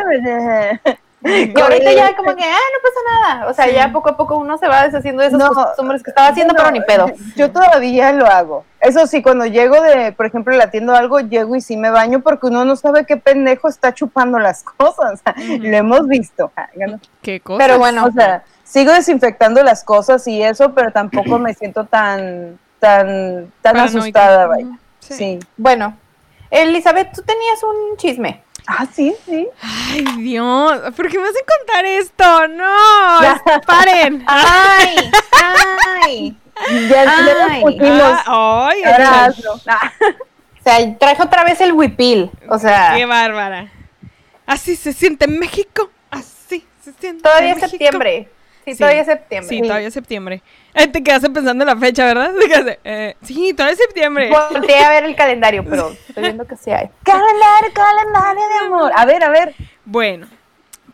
Y 1.56 1.60
ahorita 1.60 1.92
ya 1.92 2.16
como 2.16 2.34
que, 2.36 2.44
ah, 2.44 2.46
no 2.72 2.80
pasa 2.82 3.00
nada. 3.34 3.48
O 3.48 3.54
sea, 3.54 3.64
Sí. 3.66 3.72
ya 3.74 3.92
poco 3.92 4.10
a 4.10 4.16
poco 4.16 4.36
uno 4.36 4.56
se 4.58 4.68
va 4.68 4.84
deshaciendo 4.84 5.22
de 5.22 5.28
esas 5.28 5.38
No, 5.40 5.50
costumbres 5.50 6.02
que 6.02 6.10
estaba 6.10 6.28
haciendo, 6.28 6.52
No, 6.54 6.58
pero 6.58 6.70
ni 6.70 6.80
pedo. 6.82 7.06
Yo 7.36 7.50
todavía 7.50 8.12
lo 8.12 8.26
hago. 8.26 8.64
Eso 8.80 9.06
sí, 9.06 9.22
cuando 9.22 9.46
llego 9.46 9.80
de, 9.80 10.12
por 10.12 10.26
ejemplo, 10.26 10.54
la 10.56 10.70
tienda 10.70 10.96
algo, 10.98 11.20
llego 11.20 11.56
y 11.56 11.60
sí 11.60 11.76
me 11.76 11.90
baño 11.90 12.20
porque 12.20 12.46
uno 12.46 12.64
no 12.64 12.76
sabe 12.76 13.04
qué 13.04 13.16
pendejo 13.16 13.68
está 13.68 13.92
chupando 13.94 14.38
las 14.38 14.62
cosas. 14.76 15.20
Lo 15.36 15.76
hemos 15.76 16.06
visto. 16.06 16.52
No. 16.76 17.00
Qué 17.22 17.40
cosa. 17.40 17.58
Pero 17.58 17.78
bueno, 17.78 18.04
O 18.06 18.12
sea, 18.12 18.44
sigo 18.64 18.92
desinfectando 18.92 19.62
las 19.64 19.82
cosas 19.84 20.26
y 20.28 20.42
eso, 20.42 20.72
pero 20.74 20.92
tampoco 20.92 21.38
me 21.40 21.54
siento 21.54 21.84
tan, 21.84 22.58
tan, 22.78 23.52
tan 23.62 23.72
Paranoica. 23.74 23.98
asustada, 24.00 24.46
vaya. 24.46 24.66
Sí. 25.00 25.14
Sí. 25.14 25.38
bueno. 25.56 25.96
Elizabeth, 26.48 27.12
tú 27.12 27.22
tenías 27.22 27.60
un 27.64 27.96
chisme. 27.96 28.42
Ah, 28.66 28.86
sí, 28.92 29.14
sí. 29.24 29.48
Ay, 29.62 30.04
Dios, 30.18 30.80
¿por 30.96 31.08
qué 31.08 31.18
me 31.18 31.24
hacen 31.28 31.42
contar 31.58 31.84
esto? 31.84 32.48
No, 32.48 33.22
Ya. 33.22 33.42
paren. 33.66 34.24
¡Ay! 34.26 35.10
¡Ay! 36.00 36.36
Ya, 36.88 37.04
Ay. 37.50 37.62
pusimos. 37.62 38.02
Ah, 38.26 38.68
ay, 38.70 38.82
Ahora 38.84 39.24
hazlo. 39.26 39.60
Ah. 39.68 39.92
O 40.00 40.62
sea, 40.68 40.98
traje 40.98 41.22
otra 41.22 41.44
vez 41.44 41.60
el 41.60 41.72
huipil. 41.72 42.28
O 42.48 42.58
sea, 42.58 42.94
qué 42.96 43.06
bárbara. 43.06 43.70
Así 44.46 44.74
se 44.74 44.92
siente 44.92 45.26
en 45.26 45.38
México. 45.38 45.90
Así 46.10 46.66
se 46.82 46.92
siente. 46.94 47.22
todavía 47.22 47.50
en 47.50 47.56
es 47.56 47.62
México. 47.62 47.70
septiembre. 47.70 48.28
Sí, 48.66 48.72
Sí. 48.72 48.78
todavía 48.78 49.00
es 49.02 49.06
septiembre. 49.06 49.48
Sí, 49.48 49.62
todavía 49.62 49.88
es 49.88 49.94
septiembre. 49.94 50.42
Ay, 50.74 50.88
te 50.88 51.02
quedaste 51.02 51.30
pensando 51.30 51.62
en 51.62 51.68
la 51.68 51.76
fecha, 51.76 52.04
¿verdad? 52.04 52.32
Te 52.64 52.80
eh, 52.82 53.16
sí, 53.22 53.52
todavía 53.54 53.74
es 53.74 53.78
septiembre. 53.78 54.28
Volteé 54.52 54.84
a 54.84 54.90
ver 54.90 55.04
el 55.04 55.14
calendario, 55.14 55.64
pero 55.64 55.90
estoy 56.08 56.24
viendo 56.24 56.44
que 56.46 56.56
sí 56.56 56.70
hay. 56.72 56.90
Calendario, 57.04 57.70
calendario 57.72 58.42
de 58.48 58.66
amor. 58.66 58.92
A 58.94 59.04
ver, 59.06 59.22
a 59.22 59.30
ver. 59.30 59.54
Bueno, 59.84 60.26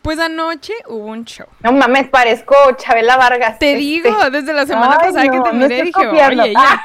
pues 0.03 0.19
anoche 0.19 0.73
hubo 0.87 1.07
un 1.07 1.25
show. 1.25 1.47
No 1.61 1.71
mames, 1.71 2.07
parezco 2.09 2.53
Chabela 2.77 3.17
Vargas. 3.17 3.57
Te 3.57 3.71
Este, 3.71 3.77
digo, 3.79 4.29
desde 4.29 4.53
la 4.53 4.67
semana 4.67 4.97
Ay, 5.01 5.07
pasada 5.07 5.23
que 5.31 5.37
no, 5.37 5.43
te 5.43 5.53
no 5.53 5.55
miré 5.67 5.75
estoy 5.79 5.87
dije, 5.87 6.05
copiando. 6.09 6.43
oye, 6.43 6.53
ya. 6.53 6.83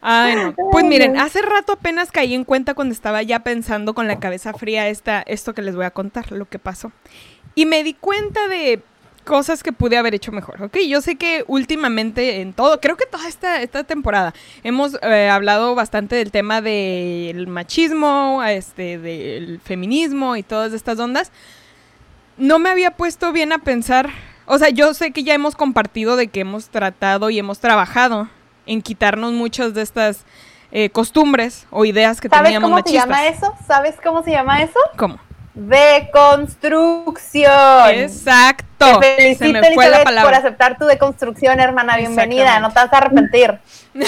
Ay, 0.00 0.34
no. 0.36 0.54
Pues 0.70 0.84
miren, 0.84 1.18
hace 1.18 1.40
rato 1.42 1.72
apenas 1.72 2.10
caí 2.12 2.34
en 2.34 2.44
cuenta 2.44 2.74
cuando 2.74 2.92
estaba 2.92 3.22
ya 3.22 3.40
pensando 3.40 3.94
con 3.94 4.06
la 4.08 4.18
cabeza 4.20 4.52
fría 4.52 4.88
esta, 4.88 5.22
esto 5.22 5.54
que 5.54 5.62
les 5.62 5.74
voy 5.74 5.84
a 5.86 5.90
contar, 5.90 6.32
lo 6.32 6.46
que 6.46 6.58
pasó. 6.58 6.92
Y 7.58 7.66
me 7.66 7.82
di 7.82 7.92
cuenta 7.92 8.46
de 8.46 8.84
cosas 9.24 9.64
que 9.64 9.72
pude 9.72 9.98
haber 9.98 10.14
hecho 10.14 10.30
mejor, 10.30 10.62
¿ok? 10.62 10.76
Yo 10.86 11.00
sé 11.00 11.16
que 11.16 11.42
últimamente 11.48 12.40
en 12.40 12.52
todo, 12.52 12.80
creo 12.80 12.96
que 12.96 13.04
toda 13.04 13.26
esta, 13.26 13.60
esta 13.62 13.82
temporada 13.82 14.32
hemos 14.62 14.96
eh, 15.02 15.28
hablado 15.28 15.74
bastante 15.74 16.14
del 16.14 16.30
tema 16.30 16.60
del 16.60 17.48
machismo, 17.48 18.44
este, 18.44 18.98
del 18.98 19.58
feminismo 19.58 20.36
y 20.36 20.44
todas 20.44 20.72
estas 20.72 21.00
ondas. 21.00 21.32
No 22.36 22.60
me 22.60 22.70
había 22.70 22.92
puesto 22.92 23.32
bien 23.32 23.52
a 23.52 23.58
pensar, 23.58 24.10
o 24.46 24.56
sea, 24.56 24.68
yo 24.68 24.94
sé 24.94 25.10
que 25.10 25.24
ya 25.24 25.34
hemos 25.34 25.56
compartido 25.56 26.14
de 26.14 26.28
que 26.28 26.38
hemos 26.38 26.68
tratado 26.68 27.28
y 27.28 27.40
hemos 27.40 27.58
trabajado 27.58 28.28
en 28.66 28.82
quitarnos 28.82 29.32
muchas 29.32 29.74
de 29.74 29.82
estas 29.82 30.26
eh, 30.70 30.90
costumbres 30.90 31.66
o 31.70 31.84
ideas 31.84 32.20
que 32.20 32.28
¿Sabes 32.28 32.44
teníamos 32.44 32.70
cómo 32.70 32.86
se 32.86 32.92
llama 32.92 33.26
eso? 33.26 33.52
¿Sabes 33.66 33.96
cómo 34.00 34.22
se 34.22 34.30
llama 34.30 34.62
eso? 34.62 34.78
¿Cómo? 34.96 35.18
Deconstrucción. 35.58 37.90
Exacto. 37.90 39.00
Te 39.00 39.16
felicito, 39.16 39.44
Se 39.44 39.52
me 39.52 39.74
fue 39.74 39.88
la 39.88 39.98
Elizabeth, 39.98 39.98
por 39.98 40.04
palabra. 40.04 40.38
aceptar 40.38 40.78
tu 40.78 40.84
deconstrucción, 40.86 41.58
hermana. 41.58 41.96
Bienvenida, 41.96 42.60
no 42.60 42.68
te 42.68 42.74
vas 42.76 42.92
a 42.92 42.96
arrepentir. 42.98 43.58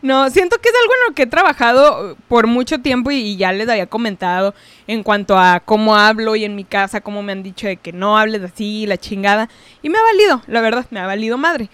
No, 0.00 0.30
siento 0.30 0.58
que 0.58 0.68
es 0.68 0.74
algo 0.80 0.94
en 0.94 1.08
lo 1.08 1.14
que 1.14 1.22
he 1.22 1.26
trabajado 1.26 2.16
por 2.28 2.46
mucho 2.46 2.80
tiempo 2.80 3.10
y, 3.10 3.16
y 3.16 3.36
ya 3.36 3.52
les 3.52 3.68
había 3.68 3.86
comentado 3.86 4.54
en 4.86 5.02
cuanto 5.02 5.36
a 5.36 5.58
cómo 5.58 5.96
hablo 5.96 6.36
y 6.36 6.44
en 6.44 6.54
mi 6.54 6.62
casa, 6.62 7.00
cómo 7.00 7.20
me 7.22 7.32
han 7.32 7.42
dicho 7.42 7.66
de 7.66 7.78
que 7.78 7.92
no 7.92 8.16
hables 8.16 8.42
así, 8.42 8.86
la 8.86 8.96
chingada. 8.96 9.48
Y 9.82 9.88
me 9.88 9.98
ha 9.98 10.02
valido, 10.02 10.42
la 10.46 10.60
verdad, 10.60 10.86
me 10.90 11.00
ha 11.00 11.06
valido 11.06 11.36
madre. 11.36 11.68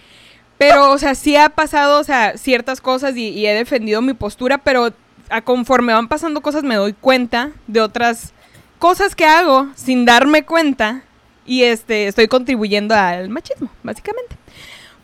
Pero, 0.57 0.91
o 0.91 0.97
sea, 0.97 1.13
sí 1.13 1.35
ha 1.35 1.49
pasado, 1.49 1.99
o 1.99 2.03
sea, 2.03 2.35
ciertas 2.37 2.81
cosas 2.81 3.15
y, 3.15 3.29
y 3.29 3.45
he 3.45 3.53
defendido 3.53 4.01
mi 4.01 4.13
postura, 4.13 4.57
pero 4.57 4.91
a 5.29 5.41
conforme 5.41 5.93
van 5.93 6.07
pasando 6.07 6.41
cosas 6.41 6.63
me 6.63 6.75
doy 6.75 6.93
cuenta 6.93 7.51
de 7.67 7.81
otras 7.81 8.33
cosas 8.79 9.15
que 9.15 9.25
hago 9.25 9.67
sin 9.75 10.05
darme 10.05 10.45
cuenta 10.45 11.03
y 11.45 11.63
este 11.63 12.07
estoy 12.07 12.27
contribuyendo 12.27 12.95
al 12.95 13.29
machismo, 13.29 13.69
básicamente. 13.83 14.35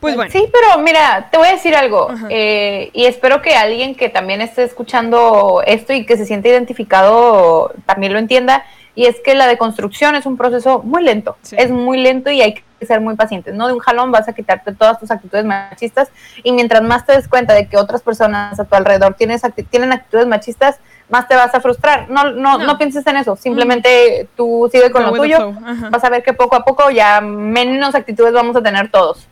Pues 0.00 0.16
bueno. 0.16 0.32
Sí, 0.32 0.48
pero 0.52 0.82
mira, 0.82 1.28
te 1.30 1.38
voy 1.38 1.46
a 1.46 1.52
decir 1.52 1.76
algo. 1.76 2.12
Eh, 2.28 2.90
y 2.92 3.04
espero 3.04 3.40
que 3.40 3.54
alguien 3.54 3.94
que 3.94 4.08
también 4.08 4.40
esté 4.40 4.64
escuchando 4.64 5.62
esto 5.64 5.92
y 5.92 6.04
que 6.04 6.16
se 6.16 6.26
siente 6.26 6.48
identificado 6.48 7.72
también 7.86 8.12
lo 8.12 8.18
entienda. 8.18 8.64
Y 8.96 9.06
es 9.06 9.20
que 9.24 9.36
la 9.36 9.46
deconstrucción 9.46 10.16
es 10.16 10.26
un 10.26 10.36
proceso 10.36 10.80
muy 10.80 11.04
lento. 11.04 11.36
Sí. 11.42 11.54
Es 11.56 11.70
muy 11.70 11.98
lento 11.98 12.32
y 12.32 12.42
hay 12.42 12.54
que 12.54 12.84
ser 12.84 13.00
muy 13.00 13.14
pacientes. 13.14 13.54
No 13.54 13.68
de 13.68 13.74
un 13.74 13.78
jalón 13.78 14.10
vas 14.10 14.28
a 14.28 14.32
quitarte 14.32 14.74
todas 14.74 14.98
tus 14.98 15.12
actitudes 15.12 15.44
machistas. 15.44 16.08
Y 16.42 16.50
mientras 16.50 16.82
más 16.82 17.06
te 17.06 17.12
des 17.12 17.28
cuenta 17.28 17.54
de 17.54 17.68
que 17.68 17.76
otras 17.76 18.02
personas 18.02 18.58
a 18.58 18.64
tu 18.64 18.74
alrededor 18.74 19.14
tienen 19.14 19.38
actitudes 19.92 20.26
machistas, 20.26 20.80
más 21.12 21.28
te 21.28 21.36
vas 21.36 21.54
a 21.54 21.60
frustrar. 21.60 22.08
No, 22.10 22.24
no, 22.32 22.58
No. 22.58 22.64
no. 22.66 22.78
pienses 22.78 23.06
en 23.06 23.18
eso. 23.18 23.36
Simplemente 23.36 24.26
tú 24.36 24.68
sigue 24.72 24.90
con 24.90 25.04
Go 25.04 25.10
lo 25.16 25.22
tuyo. 25.22 25.52
Vas 25.90 26.02
a 26.02 26.08
ver 26.08 26.22
que 26.22 26.32
poco 26.32 26.56
a 26.56 26.64
poco 26.64 26.90
ya 26.90 27.20
menos 27.20 27.94
actitudes 27.94 28.32
vamos 28.32 28.56
a 28.56 28.62
tener 28.62 28.90
todos. 28.90 29.28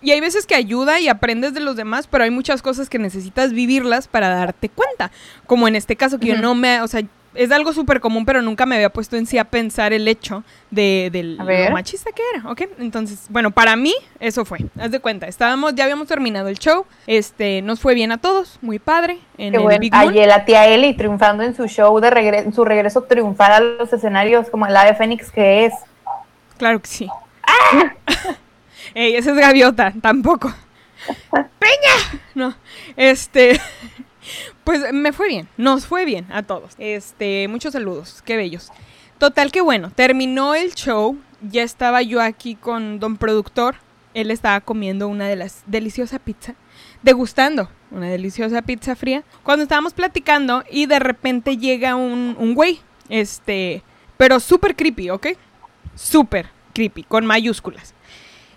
Y 0.00 0.10
hay 0.10 0.20
veces 0.20 0.46
que 0.46 0.54
ayuda 0.54 1.00
y 1.00 1.08
aprendes 1.08 1.54
de 1.54 1.60
los 1.60 1.76
demás, 1.76 2.06
pero 2.06 2.24
hay 2.24 2.30
muchas 2.30 2.62
cosas 2.62 2.88
que 2.88 2.98
necesitas 2.98 3.52
vivirlas 3.52 4.08
para 4.08 4.28
darte 4.28 4.68
cuenta. 4.68 5.10
Como 5.46 5.66
en 5.68 5.74
este 5.76 5.96
caso 5.96 6.18
que 6.18 6.26
yo 6.26 6.36
no 6.36 6.54
me, 6.54 6.82
o 6.82 6.88
sea, 6.88 7.02
es 7.34 7.50
algo 7.50 7.72
súper 7.72 8.00
común, 8.00 8.24
pero 8.24 8.42
nunca 8.42 8.66
me 8.66 8.76
había 8.76 8.90
puesto 8.90 9.16
en 9.16 9.26
sí 9.26 9.38
a 9.38 9.44
pensar 9.44 9.92
el 9.92 10.06
hecho 10.08 10.44
de, 10.70 11.08
del 11.12 11.36
lo 11.36 11.72
machista 11.72 12.10
que 12.12 12.22
era, 12.34 12.50
¿ok? 12.50 12.62
Entonces, 12.78 13.26
bueno, 13.30 13.50
para 13.50 13.76
mí 13.76 13.94
eso 14.20 14.44
fue. 14.44 14.58
Haz 14.78 14.90
de 14.90 15.00
cuenta, 15.00 15.26
estábamos, 15.26 15.74
ya 15.74 15.84
habíamos 15.84 16.08
terminado 16.08 16.48
el 16.48 16.58
show, 16.58 16.86
este, 17.06 17.62
nos 17.62 17.80
fue 17.80 17.94
bien 17.94 18.12
a 18.12 18.18
todos, 18.18 18.58
muy 18.60 18.78
padre, 18.78 19.18
en 19.38 19.52
Qué 19.52 19.56
el 19.56 19.62
bueno. 19.62 19.80
Big. 19.80 19.94
Ayer 19.94 20.28
la 20.28 20.44
tía 20.44 20.66
Eli 20.66 20.94
triunfando 20.94 21.42
en 21.42 21.54
su 21.54 21.66
show 21.66 21.98
de 22.00 22.10
regreso, 22.10 22.46
en 22.46 22.52
su 22.52 22.64
regreso 22.64 23.02
triunfar 23.02 23.52
a 23.52 23.60
los 23.60 23.92
escenarios 23.92 24.50
como 24.50 24.66
el 24.66 24.76
ave 24.76 24.94
fénix 24.94 25.30
que 25.30 25.66
es. 25.66 25.74
Claro 26.58 26.80
que 26.80 26.88
sí. 26.88 27.08
Ey, 28.94 29.16
esa 29.16 29.30
es 29.30 29.36
gaviota, 29.36 29.92
tampoco. 30.00 30.52
¡Peña! 31.30 32.20
No, 32.34 32.54
este. 32.96 33.60
Pues 34.64 34.92
me 34.92 35.12
fue 35.12 35.28
bien, 35.28 35.48
nos 35.56 35.86
fue 35.86 36.04
bien 36.04 36.26
a 36.30 36.42
todos. 36.42 36.74
Este, 36.78 37.48
muchos 37.48 37.72
saludos, 37.72 38.22
qué 38.24 38.36
bellos. 38.36 38.70
Total 39.18 39.50
que 39.50 39.60
bueno, 39.60 39.90
terminó 39.94 40.54
el 40.54 40.74
show, 40.74 41.16
ya 41.40 41.62
estaba 41.62 42.02
yo 42.02 42.20
aquí 42.20 42.54
con 42.54 43.00
don 43.00 43.16
productor, 43.16 43.76
él 44.14 44.30
estaba 44.30 44.60
comiendo 44.60 45.08
una 45.08 45.26
de 45.26 45.36
las 45.36 45.62
deliciosa 45.66 46.18
pizza, 46.18 46.54
degustando 47.02 47.68
una 47.90 48.08
deliciosa 48.08 48.62
pizza 48.62 48.96
fría, 48.96 49.22
cuando 49.42 49.64
estábamos 49.64 49.92
platicando 49.92 50.64
y 50.70 50.86
de 50.86 50.98
repente 50.98 51.56
llega 51.56 51.94
un, 51.94 52.54
güey, 52.54 52.80
este, 53.08 53.82
pero 54.16 54.40
súper 54.40 54.74
creepy, 54.76 55.10
¿ok? 55.10 55.28
Súper 55.94 56.48
creepy, 56.72 57.02
con 57.04 57.26
mayúsculas. 57.26 57.94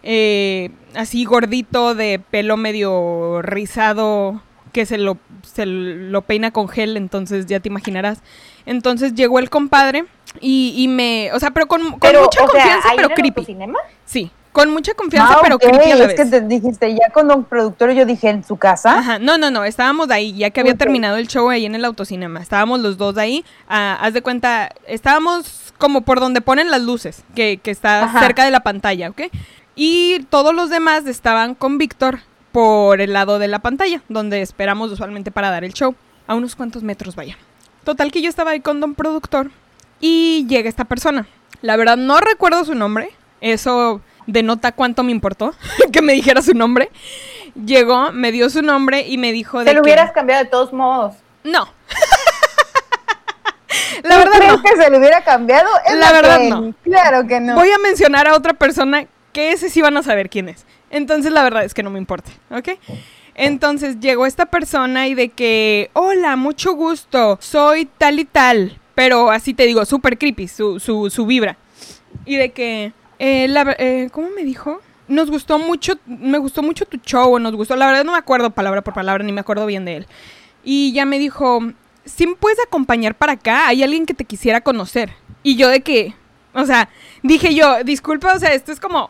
Eh, 0.04 0.70
así 0.94 1.26
gordito, 1.26 1.96
de 1.96 2.20
pelo 2.20 2.58
medio 2.58 3.42
rizado, 3.42 4.42
que 4.76 4.86
se 4.86 4.98
lo, 4.98 5.18
se 5.42 5.66
lo 5.66 6.22
peina 6.24 6.52
con 6.52 6.68
gel, 6.68 6.98
entonces 6.98 7.46
ya 7.46 7.62
te 7.62 7.70
imaginarás. 7.70 8.20
Entonces 8.66 9.14
llegó 9.16 9.40
el 9.40 9.50
compadre 9.50 10.04
y, 10.42 10.74
y 10.78 10.90
me, 10.90 11.32
o 11.34 11.40
sea, 11.40 11.52
pero 11.52 11.66
con, 11.68 11.82
con 11.92 12.00
Pero, 12.02 12.24
mucha 12.24 12.40
sea, 12.42 12.48
confianza, 12.50 12.90
¿ahí 12.90 12.96
pero 12.98 13.06
en 13.08 13.12
el 13.12 13.16
creepy. 13.16 13.40
autocinema? 13.40 13.80
Sí, 14.04 14.30
con 14.52 14.72
mucha 14.72 14.94
confianza, 14.94 15.36
Ah, 15.36 15.40
pero 15.42 15.58
creepy 15.60 15.92
a 15.92 15.96
la 15.96 16.04
es 16.04 16.08
vez. 16.10 16.16
que 16.18 16.26
te 16.26 16.42
dijiste 16.42 16.94
ya 16.94 17.10
con 17.14 17.30
don 17.30 17.46
productor 17.46 17.92
yo 17.92 18.06
dije 18.06 18.30
en 18.30 18.44
su 18.44 18.58
casa. 18.58 18.98
Ajá, 19.00 19.18
no, 19.20 19.38
no, 19.38 19.50
no, 19.50 19.64
estábamos 19.64 20.10
ahí, 20.12 20.34
ya 20.34 20.50
que 20.50 20.60
había 20.60 20.76
terminado 20.76 21.16
el 21.16 21.28
show 21.30 21.50
ahí 21.50 21.66
en 21.66 21.76
el 21.76 21.86
autocinema. 21.86 22.42
Estábamos 22.42 22.82
los 22.82 22.98
dos 22.98 23.18
ahí. 23.18 23.46
ah, 23.70 23.98
haz 24.02 24.14
de 24.14 24.22
cuenta, 24.22 24.72
estábamos 24.88 25.74
como 25.78 26.02
por 26.02 26.20
donde 26.20 26.42
ponen 26.42 26.70
las 26.70 26.82
luces, 26.82 27.24
que, 27.34 27.62
que 27.64 27.72
está 27.72 28.04
Ajá. 28.04 28.20
cerca 28.20 28.44
de 28.44 28.52
la 28.52 28.60
pantalla, 28.60 29.10
¿ok? 29.10 29.22
Y 29.78 30.24
todos 30.30 30.54
los 30.54 30.70
demás 30.70 31.06
estaban 31.06 31.56
con 31.56 31.78
Víctor 31.78 32.20
por 32.56 33.02
el 33.02 33.12
lado 33.12 33.38
de 33.38 33.50
la 33.50 33.60
pantalla, 33.60 34.02
donde 34.08 34.42
esperamos 34.42 34.90
usualmente 34.90 35.30
para 35.30 35.52
dar 35.52 35.66
el 35.66 35.74
show, 35.74 35.94
a 36.26 36.36
unos 36.36 36.56
cuantos 36.56 36.84
metros 36.84 37.14
vaya. 37.14 37.38
Total 37.84 38.14
que 38.14 38.22
yo 38.22 38.30
estaba 38.30 38.52
ahí 38.52 38.62
con 38.62 38.80
don 38.80 38.96
productor 38.96 39.52
y 40.00 40.46
llega 40.48 40.70
esta 40.70 40.86
persona. 40.86 41.28
La 41.62 41.76
verdad 41.76 41.98
no 41.98 42.22
recuerdo 42.22 42.64
su 42.64 42.74
nombre, 42.74 43.10
eso 43.42 44.00
denota 44.26 44.72
cuánto 44.72 45.04
me 45.04 45.12
importó 45.12 45.54
que 45.92 46.02
me 46.02 46.14
dijera 46.14 46.42
su 46.42 46.54
nombre. 46.54 46.92
Llegó, 47.66 48.14
me 48.14 48.32
dio 48.32 48.50
su 48.50 48.62
nombre 48.62 49.02
y 49.06 49.18
me 49.18 49.34
dijo 49.34 49.60
de 49.60 49.66
Te 49.66 49.74
lo 49.74 49.82
que- 49.82 49.90
hubieras 49.90 50.14
cambiado 50.14 50.46
de 50.46 50.50
todos 50.50 50.72
modos. 50.72 51.16
No. 51.44 51.68
La 54.04 54.16
¿Tú 54.16 54.20
verdad 54.20 54.32
crees 54.38 54.54
no. 54.54 54.62
que 54.64 54.78
se 54.82 54.90
le 54.90 54.98
hubiera 54.98 55.22
cambiado? 55.26 55.68
Es 55.86 55.96
La 55.98 56.14
verdad 56.14 56.38
que- 56.38 56.50
no. 56.50 56.74
Claro 56.86 57.28
que 57.28 57.42
no. 57.42 57.56
Voy 57.56 57.70
a 57.70 57.78
mencionar 57.80 58.30
a 58.30 58.34
otra 58.36 58.54
persona 58.54 59.08
que 59.34 59.52
ese 59.52 59.70
sí 59.70 59.82
van 59.82 59.98
a 59.98 60.04
saber 60.04 60.30
quién 60.30 60.48
es. 60.48 60.66
Entonces 60.96 61.34
la 61.34 61.44
verdad 61.44 61.66
es 61.66 61.74
que 61.74 61.84
no 61.84 61.90
me 61.90 62.00
importa, 62.00 62.32
¿ok? 62.50 62.70
Entonces 63.36 64.00
llegó 64.00 64.26
esta 64.26 64.46
persona 64.46 65.10
y 65.10 65.14
de 65.14 65.28
que, 65.28 65.90
hola, 65.92 66.38
mucho 66.38 66.72
gusto, 66.72 67.38
soy 67.42 67.84
tal 67.98 68.18
y 68.18 68.24
tal, 68.24 68.80
pero 68.94 69.30
así 69.30 69.54
te 69.54 69.66
digo, 69.66 69.84
súper 69.84 70.18
creepy 70.18 70.48
su, 70.48 70.80
su, 70.80 71.10
su 71.10 71.26
vibra. 71.26 71.58
Y 72.24 72.38
de 72.38 72.54
que, 72.54 72.94
eh, 73.20 73.50
la 73.50 73.76
eh, 73.78 74.08
¿cómo 74.10 74.30
me 74.30 74.46
dijo? 74.46 74.80
Nos 75.10 75.30
gustó 75.30 75.60
mucho, 75.60 76.00
me 76.06 76.38
gustó 76.38 76.64
mucho 76.64 76.86
tu 76.86 76.96
show, 77.00 77.38
nos 77.40 77.54
gustó, 77.56 77.76
la 77.76 77.88
verdad 77.88 78.06
no 78.06 78.14
me 78.14 78.18
acuerdo 78.18 78.52
palabra 78.52 78.82
por 78.82 78.94
palabra, 78.94 79.22
ni 79.22 79.34
me 79.34 79.42
acuerdo 79.42 79.66
bien 79.66 79.84
de 79.84 79.98
él. 79.98 80.08
Y 80.64 80.94
ya 80.94 81.06
me 81.06 81.20
dijo, 81.20 81.60
¿sí 82.06 82.26
me 82.26 82.36
puedes 82.38 82.60
acompañar 82.66 83.16
para 83.16 83.34
acá? 83.34 83.68
Hay 83.68 83.84
alguien 83.84 84.06
que 84.06 84.14
te 84.14 84.24
quisiera 84.24 84.62
conocer. 84.62 85.12
Y 85.44 85.58
yo 85.58 85.68
de 85.68 85.82
que, 85.82 86.14
o 86.54 86.66
sea, 86.66 86.88
dije 87.22 87.54
yo, 87.54 87.84
disculpa, 87.84 88.34
o 88.34 88.40
sea, 88.40 88.54
esto 88.54 88.72
es 88.72 88.80
como, 88.80 89.10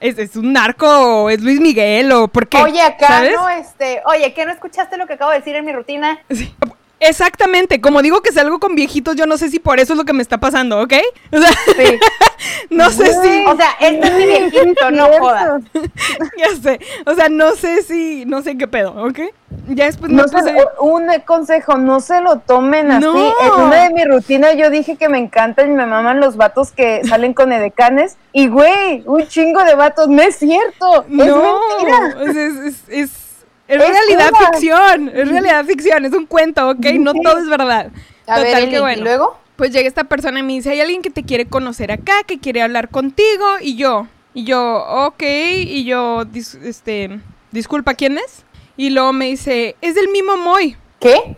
es, 0.00 0.18
es 0.18 0.36
un 0.36 0.52
narco, 0.52 0.86
o 1.24 1.30
es 1.30 1.40
Luis 1.42 1.60
Miguel, 1.60 2.12
o 2.12 2.28
por 2.28 2.48
qué. 2.48 2.58
Oye, 2.58 2.80
acá 2.80 3.06
¿sabes? 3.08 3.32
no, 3.34 3.48
este, 3.48 4.02
oye, 4.06 4.32
¿qué 4.34 4.44
no 4.44 4.52
escuchaste 4.52 4.96
lo 4.96 5.06
que 5.06 5.14
acabo 5.14 5.30
de 5.30 5.38
decir 5.38 5.56
en 5.56 5.64
mi 5.64 5.72
rutina? 5.72 6.18
Sí. 6.30 6.54
Exactamente, 6.98 7.80
como 7.82 8.00
digo 8.00 8.22
que 8.22 8.32
salgo 8.32 8.58
con 8.58 8.74
viejitos, 8.74 9.16
yo 9.16 9.26
no 9.26 9.36
sé 9.36 9.50
si 9.50 9.58
por 9.58 9.78
eso 9.80 9.92
es 9.92 9.98
lo 9.98 10.06
que 10.06 10.14
me 10.14 10.22
está 10.22 10.38
pasando, 10.38 10.80
¿ok? 10.80 10.94
O 11.30 11.38
sea, 11.38 11.50
Sí. 11.76 11.98
no 12.70 12.90
sé 12.90 13.12
si, 13.22 13.44
O 13.44 13.54
sea, 13.54 13.76
este 13.80 14.06
es 14.06 14.14
mi 14.14 14.24
viejito, 14.24 14.90
no 14.90 15.06
jodas. 15.18 15.62
ya 16.38 16.56
sé, 16.62 16.80
o 17.04 17.14
sea, 17.14 17.28
no 17.28 17.54
sé 17.54 17.82
si, 17.82 18.24
no 18.24 18.40
sé 18.42 18.56
qué 18.56 18.66
pedo, 18.66 18.92
¿ok? 19.04 19.20
Ya 19.68 19.86
después 19.86 20.10
me 20.12 20.18
No 20.22 20.28
se- 20.28 20.54
un 20.80 21.06
consejo, 21.24 21.76
no 21.78 22.00
se 22.00 22.20
lo 22.20 22.38
tomen 22.38 22.90
así. 22.92 23.04
No. 23.04 23.16
En 23.16 23.62
una 23.66 23.84
de 23.84 23.90
mis 23.94 24.06
rutinas 24.06 24.56
yo 24.56 24.70
dije 24.70 24.96
que 24.96 25.08
me 25.08 25.18
encantan 25.18 25.70
y 25.72 25.74
me 25.74 25.86
maman 25.86 26.20
los 26.20 26.36
vatos 26.36 26.72
que 26.72 27.02
salen 27.04 27.34
con 27.34 27.52
edecanes. 27.52 28.16
Y 28.32 28.48
güey, 28.48 29.02
un 29.06 29.26
chingo 29.26 29.64
de 29.64 29.74
vatos, 29.74 30.08
no 30.08 30.22
es 30.22 30.36
cierto. 30.36 31.04
no, 31.08 31.24
Es 31.24 31.82
mentira. 31.82 32.22
es, 32.22 32.36
es, 32.36 32.56
es, 32.56 32.64
es- 32.88 33.26
es 33.68 33.80
Es 33.80 33.88
realidad 33.88 34.30
ficción, 34.38 35.08
es 35.12 35.28
realidad 35.28 35.64
ficción, 35.64 36.04
es 36.04 36.12
un 36.12 36.26
cuento, 36.26 36.68
¿ok? 36.70 36.86
No 37.00 37.12
Sí. 37.12 37.20
todo 37.22 37.38
es 37.38 37.48
verdad. 37.48 37.90
A 38.28 38.38
ver, 38.38 38.46
Total 38.46 38.62
Eli, 38.62 38.70
que 38.72 38.80
bueno. 38.80 39.00
¿y 39.00 39.04
luego? 39.04 39.36
Pues 39.56 39.72
llega 39.72 39.88
esta 39.88 40.04
persona 40.04 40.38
y 40.38 40.42
me 40.44 40.52
dice, 40.52 40.70
hay 40.70 40.80
alguien 40.80 41.02
que 41.02 41.10
te 41.10 41.24
quiere 41.24 41.46
conocer 41.46 41.90
acá, 41.90 42.12
que 42.26 42.38
quiere 42.38 42.62
hablar 42.62 42.90
contigo, 42.90 43.44
y 43.60 43.74
yo, 43.76 44.06
y 44.34 44.44
yo, 44.44 44.84
ok, 45.06 45.22
y 45.22 45.84
yo, 45.84 46.24
dis- 46.26 46.62
este, 46.62 47.18
disculpa, 47.50 47.94
¿quién 47.94 48.18
es? 48.18 48.44
Y 48.76 48.90
luego 48.90 49.12
me 49.12 49.26
dice, 49.26 49.76
es 49.80 49.94
del 49.94 50.08
mismo 50.08 50.36
Moy. 50.36 50.76
¿Qué? 51.00 51.36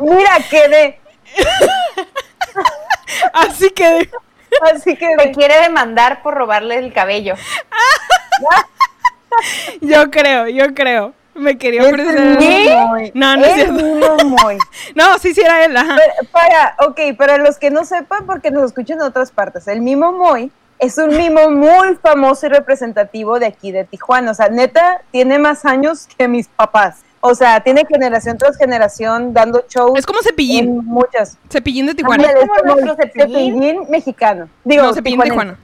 Mira, 0.00 0.36
quedé. 0.50 1.00
Así 3.32 3.70
que, 3.70 4.10
Así 4.72 4.96
que 4.96 5.16
Me 5.16 5.32
quiere 5.32 5.60
demandar 5.60 6.22
por 6.22 6.34
robarle 6.34 6.78
el 6.78 6.92
cabello. 6.92 7.34
yo 9.80 10.10
creo, 10.10 10.48
yo 10.48 10.74
creo, 10.74 11.12
me 11.34 11.58
quería 11.58 11.82
es 11.82 11.88
ofrecer. 11.88 12.16
el 12.16 12.38
mismo 12.38 12.86
Moy. 12.88 13.10
No, 13.14 13.36
no 13.36 13.44
es 13.44 13.54
cierto. 13.54 13.72
mismo. 13.74 14.16
No, 14.94 15.18
sí, 15.18 15.34
sí 15.34 15.40
era 15.42 15.64
él, 15.64 15.76
ajá. 15.76 15.96
Pero, 15.96 16.30
Para, 16.30 16.76
ok, 16.86 17.00
para 17.18 17.36
los 17.38 17.58
que 17.58 17.70
no 17.70 17.84
sepan, 17.84 18.24
porque 18.24 18.50
nos 18.50 18.64
escuchan 18.64 18.96
en 18.98 19.02
otras 19.02 19.30
partes, 19.30 19.66
el 19.68 19.82
Mimo 19.82 20.12
Moy 20.12 20.50
es 20.78 20.98
un 20.98 21.16
mimo 21.16 21.50
muy 21.50 21.96
famoso 21.96 22.46
y 22.46 22.48
representativo 22.50 23.38
de 23.38 23.46
aquí 23.46 23.72
de 23.72 23.84
Tijuana. 23.84 24.30
O 24.30 24.34
sea, 24.34 24.48
neta, 24.48 25.02
tiene 25.10 25.38
más 25.38 25.64
años 25.64 26.08
que 26.16 26.28
mis 26.28 26.48
papás. 26.48 27.02
O 27.20 27.34
sea, 27.34 27.60
tiene 27.60 27.84
generación 27.86 28.38
tras 28.38 28.56
generación 28.56 29.32
dando 29.32 29.64
shows. 29.68 29.98
Es 29.98 30.06
como 30.06 30.22
Cepillín. 30.22 30.66
en 30.66 30.84
muchas. 30.84 31.38
Cepillín 31.50 31.86
de 31.86 31.94
Tijuana. 31.94 32.28
Ándale, 32.28 32.44
es 32.44 32.48
como 32.62 32.80
como 32.80 32.94
Cepillín. 32.94 33.54
cepillín 33.54 33.80
mexicano. 33.88 34.48
Digo, 34.64 34.84
no, 34.84 34.94
Cepillín 34.94 35.18
de. 35.18 35.24
Tijuana. 35.24 35.58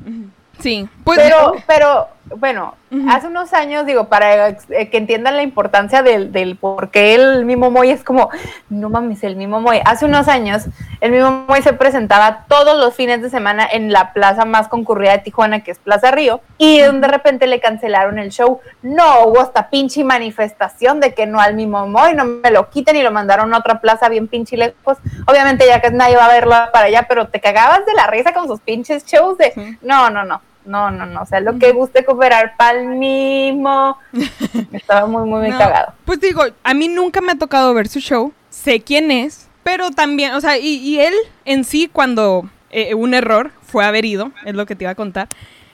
Sí. 0.58 0.88
Pues, 1.04 1.18
Pero, 1.18 1.54
pero, 1.66 2.08
bueno, 2.36 2.76
hace 3.08 3.26
unos 3.26 3.52
años, 3.52 3.86
digo, 3.86 4.04
para 4.04 4.50
eh, 4.50 4.88
que 4.88 4.96
entiendan 4.96 5.36
la 5.36 5.42
importancia 5.42 6.02
del, 6.02 6.30
del 6.30 6.56
por 6.56 6.90
qué 6.90 7.14
el 7.16 7.44
Mimo 7.44 7.70
Moy 7.72 7.90
es 7.90 8.04
como, 8.04 8.30
no 8.70 8.88
mames, 8.88 9.24
el 9.24 9.34
Mimo 9.34 9.60
Moy. 9.60 9.80
Hace 9.84 10.04
unos 10.04 10.28
años, 10.28 10.62
el 11.00 11.10
Mimo 11.10 11.44
Moy 11.48 11.60
se 11.62 11.72
presentaba 11.72 12.44
todos 12.46 12.78
los 12.78 12.94
fines 12.94 13.20
de 13.20 13.30
semana 13.30 13.66
en 13.70 13.92
la 13.92 14.12
plaza 14.12 14.44
más 14.44 14.68
concurrida 14.68 15.12
de 15.12 15.18
Tijuana, 15.18 15.64
que 15.64 15.72
es 15.72 15.78
Plaza 15.80 16.12
Río, 16.12 16.40
y 16.56 16.78
de 16.78 17.08
repente 17.08 17.48
le 17.48 17.58
cancelaron 17.58 18.20
el 18.20 18.30
show. 18.30 18.60
No, 18.82 19.24
hubo 19.24 19.40
hasta 19.40 19.70
pinche 19.70 20.04
manifestación 20.04 21.00
de 21.00 21.14
que 21.14 21.26
no 21.26 21.40
al 21.40 21.54
Mimo 21.54 21.88
Moy, 21.88 22.14
no 22.14 22.24
me 22.24 22.50
lo 22.52 22.70
quiten 22.70 22.94
y 22.94 23.02
lo 23.02 23.10
mandaron 23.10 23.52
a 23.54 23.58
otra 23.58 23.80
plaza 23.80 24.08
bien 24.08 24.28
pinche 24.28 24.56
lejos. 24.56 24.98
Obviamente 25.26 25.66
ya 25.66 25.80
que 25.80 25.90
nadie 25.90 26.16
va 26.16 26.26
a 26.26 26.32
verlo 26.32 26.54
para 26.72 26.86
allá, 26.86 27.06
pero 27.08 27.26
te 27.26 27.40
cagabas 27.40 27.84
de 27.86 27.94
la 27.94 28.06
risa 28.06 28.32
con 28.32 28.46
sus 28.46 28.60
pinches 28.60 29.04
shows 29.04 29.36
de, 29.36 29.76
no, 29.82 30.08
no, 30.08 30.24
no. 30.24 30.40
No, 30.64 30.90
no, 30.90 31.06
no. 31.06 31.22
O 31.22 31.26
sea, 31.26 31.40
lo 31.40 31.58
que 31.58 31.72
guste 31.72 32.04
cooperar 32.04 32.54
pa'l 32.56 32.86
mismo. 32.86 33.96
Estaba 34.72 35.06
muy, 35.06 35.28
muy, 35.28 35.40
muy 35.40 35.50
No, 35.50 35.58
cagado. 35.58 35.94
Pues 36.04 36.20
digo, 36.20 36.42
a 36.62 36.74
mí 36.74 36.88
nunca 36.88 37.20
me 37.20 37.32
ha 37.32 37.36
tocado 37.36 37.74
ver 37.74 37.88
su 37.88 38.00
show. 38.00 38.32
Sé 38.50 38.80
quién 38.80 39.10
es, 39.10 39.48
pero 39.62 39.90
también, 39.90 40.34
o 40.34 40.40
sea, 40.40 40.58
y, 40.58 40.76
y 40.76 41.00
él 41.00 41.14
en 41.44 41.64
sí, 41.64 41.88
cuando 41.92 42.48
eh, 42.70 42.94
un 42.94 43.14
error 43.14 43.50
fue 43.62 43.84
haber 43.84 44.04
ido, 44.04 44.32
es 44.44 44.54
lo 44.54 44.66
que 44.66 44.76
te 44.76 44.84
iba 44.84 44.90
a 44.90 44.96
contar. 44.96 45.28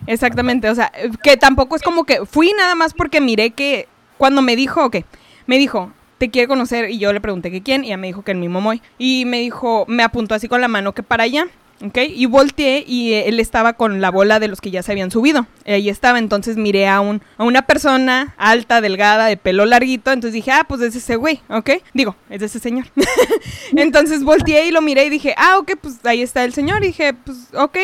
Exactamente, 0.07 0.71
o 0.71 0.75
sea, 0.75 0.93
que 1.23 1.37
tampoco 1.37 1.75
es 1.75 1.83
como 1.83 2.05
que 2.05 2.25
fui 2.25 2.53
nada 2.57 2.75
más 2.77 2.95
porque 2.95 3.21
miré 3.21 3.51
que 3.51 3.89
cuando 4.17 4.43
me 4.43 4.57
dijo, 4.57 4.85
ok, 4.85 4.99
me 5.47 5.59
dijo, 5.59 5.93
te 6.19 6.31
quiere 6.31 6.49
conocer, 6.49 6.91
y 6.91 6.99
yo 6.99 7.13
le 7.13 7.21
pregunté 7.21 7.51
que 7.51 7.63
quién, 7.63 7.85
y 7.85 7.89
ella 7.89 7.97
me 7.97 8.09
dijo 8.09 8.23
que 8.23 8.33
el 8.33 8.39
mismo 8.39 8.61
Moy. 8.61 8.83
Y 8.99 9.25
me 9.25 9.39
dijo, 9.39 9.85
me 9.89 10.03
apuntó 10.03 10.35
así 10.35 10.49
con 10.49 10.61
la 10.61 10.69
mano 10.69 10.93
que 10.93 11.03
para 11.03 11.25
allá. 11.25 11.47
¿Ok? 11.85 11.99
Y 12.09 12.27
volteé 12.27 12.85
y 12.87 13.13
eh, 13.13 13.29
él 13.29 13.41
estaba 13.41 13.75
con 13.75 14.01
la 14.01 14.11
bola 14.11 14.41
de 14.41 14.49
los 14.49 14.61
que 14.61 14.71
ya 14.71 14.83
se 14.83 14.93
habían 14.93 15.11
subido. 15.11 15.47
Ahí 15.67 15.89
estaba, 15.89 16.19
entonces 16.19 16.57
miré 16.57 16.89
a, 16.89 17.01
un, 17.01 17.23
a 17.37 17.45
una 17.45 17.63
persona 17.63 18.35
alta, 18.37 18.81
delgada, 18.81 19.27
de 19.27 19.37
pelo 19.37 19.67
larguito, 19.67 20.11
entonces 20.11 20.33
dije, 20.35 20.51
ah, 20.53 20.65
pues 20.69 20.81
es 20.81 20.97
ese 20.97 21.17
güey, 21.17 21.41
¿ok? 21.49 21.71
Digo, 21.95 22.17
es 22.31 22.43
ese 22.43 22.59
señor. 22.59 22.87
entonces 23.77 24.25
volteé 24.25 24.67
y 24.67 24.71
lo 24.71 24.83
miré 24.83 25.07
y 25.07 25.11
dije, 25.11 25.35
ah, 25.37 25.59
ok, 25.59 25.73
pues 25.81 25.99
ahí 26.05 26.23
está 26.23 26.45
el 26.45 26.53
señor. 26.53 26.83
Y 26.85 26.89
dije, 26.89 27.15
pues 27.15 27.49
ok. 27.55 27.79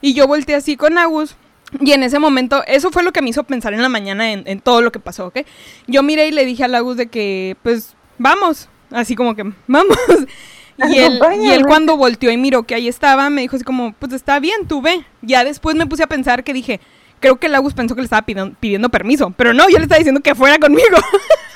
Y 0.00 0.14
yo 0.14 0.26
volteé 0.26 0.54
así 0.54 0.76
con 0.76 0.98
Agus. 0.98 1.36
Y 1.80 1.92
en 1.92 2.02
ese 2.02 2.18
momento, 2.18 2.62
eso 2.66 2.90
fue 2.90 3.02
lo 3.02 3.12
que 3.12 3.20
me 3.20 3.28
hizo 3.28 3.44
pensar 3.44 3.74
en 3.74 3.82
la 3.82 3.90
mañana 3.90 4.32
en, 4.32 4.44
en 4.46 4.60
todo 4.60 4.80
lo 4.80 4.90
que 4.90 5.00
pasó, 5.00 5.26
¿ok? 5.26 5.40
Yo 5.86 6.02
miré 6.02 6.28
y 6.28 6.32
le 6.32 6.46
dije 6.46 6.64
a 6.64 6.66
Agus 6.66 6.96
de 6.96 7.08
que, 7.08 7.56
pues, 7.62 7.94
vamos. 8.16 8.68
Así 8.90 9.14
como 9.14 9.34
que, 9.34 9.44
vamos. 9.66 9.98
Y 10.78 10.82
él, 10.98 10.98
y 10.98 10.98
él 10.98 11.12
Acompáñame. 11.16 11.64
cuando 11.64 11.96
volteó 11.96 12.30
y 12.30 12.36
miró 12.36 12.62
que 12.62 12.74
ahí 12.74 12.88
estaba, 12.88 13.30
me 13.30 13.42
dijo 13.42 13.56
así 13.56 13.64
como, 13.64 13.92
pues 13.94 14.12
está 14.12 14.38
bien, 14.40 14.66
tú 14.66 14.80
ve. 14.80 15.04
Ya 15.22 15.44
después 15.44 15.76
me 15.76 15.86
puse 15.86 16.02
a 16.04 16.06
pensar 16.06 16.44
que 16.44 16.52
dije, 16.52 16.80
creo 17.20 17.38
que 17.38 17.46
el 17.48 17.54
Agus 17.54 17.74
pensó 17.74 17.94
que 17.94 18.00
le 18.00 18.06
estaba 18.06 18.22
pidiendo, 18.22 18.54
pidiendo 18.58 18.88
permiso. 18.88 19.32
Pero 19.36 19.52
no, 19.54 19.68
yo 19.68 19.78
le 19.78 19.84
estaba 19.84 19.98
diciendo 19.98 20.20
que 20.20 20.34
fuera 20.34 20.58
conmigo. 20.58 20.96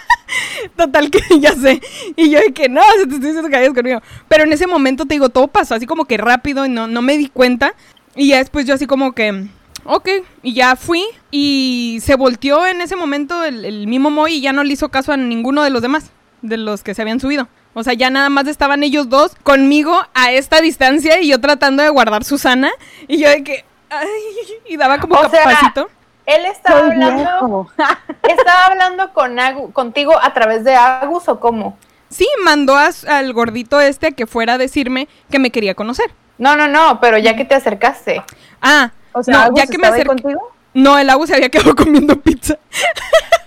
Total 0.76 1.10
que 1.10 1.20
ya 1.40 1.54
sé. 1.54 1.80
Y 2.16 2.30
yo 2.30 2.38
que 2.54 2.68
no, 2.68 2.80
se 2.98 3.06
te 3.06 3.14
estoy 3.14 3.28
diciendo 3.28 3.48
que 3.48 3.56
vayas 3.56 3.74
conmigo. 3.74 4.00
Pero 4.28 4.44
en 4.44 4.52
ese 4.52 4.66
momento 4.66 5.04
te 5.06 5.14
digo, 5.14 5.28
todo 5.28 5.48
pasó 5.48 5.74
así 5.74 5.86
como 5.86 6.04
que 6.04 6.16
rápido 6.16 6.66
y 6.66 6.68
no, 6.68 6.86
no 6.86 7.02
me 7.02 7.16
di 7.18 7.28
cuenta. 7.28 7.74
Y 8.14 8.28
ya 8.28 8.38
después 8.38 8.66
yo 8.66 8.74
así 8.74 8.86
como 8.86 9.12
que, 9.12 9.46
ok. 9.84 10.08
Y 10.42 10.54
ya 10.54 10.76
fui 10.76 11.04
y 11.30 11.98
se 12.02 12.14
volteó 12.14 12.66
en 12.66 12.80
ese 12.80 12.96
momento 12.96 13.44
el, 13.44 13.64
el 13.64 13.86
mismo 13.86 14.10
Moy 14.10 14.34
y 14.34 14.40
ya 14.40 14.52
no 14.52 14.64
le 14.64 14.72
hizo 14.72 14.88
caso 14.90 15.12
a 15.12 15.16
ninguno 15.16 15.62
de 15.62 15.70
los 15.70 15.82
demás, 15.82 16.10
de 16.42 16.56
los 16.56 16.82
que 16.82 16.94
se 16.94 17.02
habían 17.02 17.20
subido. 17.20 17.48
O 17.74 17.82
sea, 17.82 17.94
ya 17.94 18.10
nada 18.10 18.28
más 18.28 18.46
estaban 18.48 18.82
ellos 18.82 19.08
dos 19.08 19.32
conmigo 19.42 19.98
a 20.14 20.30
esta 20.32 20.60
distancia 20.60 21.20
y 21.20 21.28
yo 21.28 21.40
tratando 21.40 21.82
de 21.82 21.88
guardar 21.88 22.22
Susana. 22.24 22.70
Y 23.08 23.18
yo 23.18 23.28
de 23.30 23.42
que, 23.42 23.64
ay, 23.90 24.06
y 24.68 24.76
daba 24.76 24.98
como 24.98 25.14
O 25.14 25.28
sea, 25.30 25.44
capacito. 25.44 25.88
Él 26.26 26.44
estaba 26.46 26.80
Soy 26.80 26.90
hablando, 26.90 27.68
estaba 28.28 28.66
hablando 28.66 29.12
con 29.12 29.38
Agu- 29.38 29.72
contigo 29.72 30.14
a 30.22 30.32
través 30.32 30.64
de 30.64 30.74
Agus 30.76 31.28
o 31.28 31.40
cómo? 31.40 31.76
Sí, 32.10 32.28
mandó 32.44 32.76
a- 32.76 32.90
al 33.08 33.32
gordito 33.32 33.80
este 33.80 34.08
a 34.08 34.10
que 34.12 34.26
fuera 34.26 34.54
a 34.54 34.58
decirme 34.58 35.08
que 35.30 35.38
me 35.38 35.50
quería 35.50 35.74
conocer. 35.74 36.12
No, 36.38 36.54
no, 36.56 36.68
no, 36.68 37.00
pero 37.00 37.18
ya 37.18 37.34
que 37.36 37.44
te 37.44 37.54
acercaste. 37.54 38.22
Ah, 38.60 38.92
O 39.12 39.22
sea, 39.22 39.34
no, 39.34 39.40
¿Agus 39.44 39.58
ya 39.60 39.66
que 39.66 39.78
me 39.78 39.86
acerqué. 39.88 40.06
contigo? 40.06 40.51
No, 40.74 40.98
el 40.98 41.10
agua 41.10 41.26
se 41.26 41.34
había 41.34 41.48
quedado 41.50 41.74
comiendo 41.76 42.18
pizza. 42.20 42.58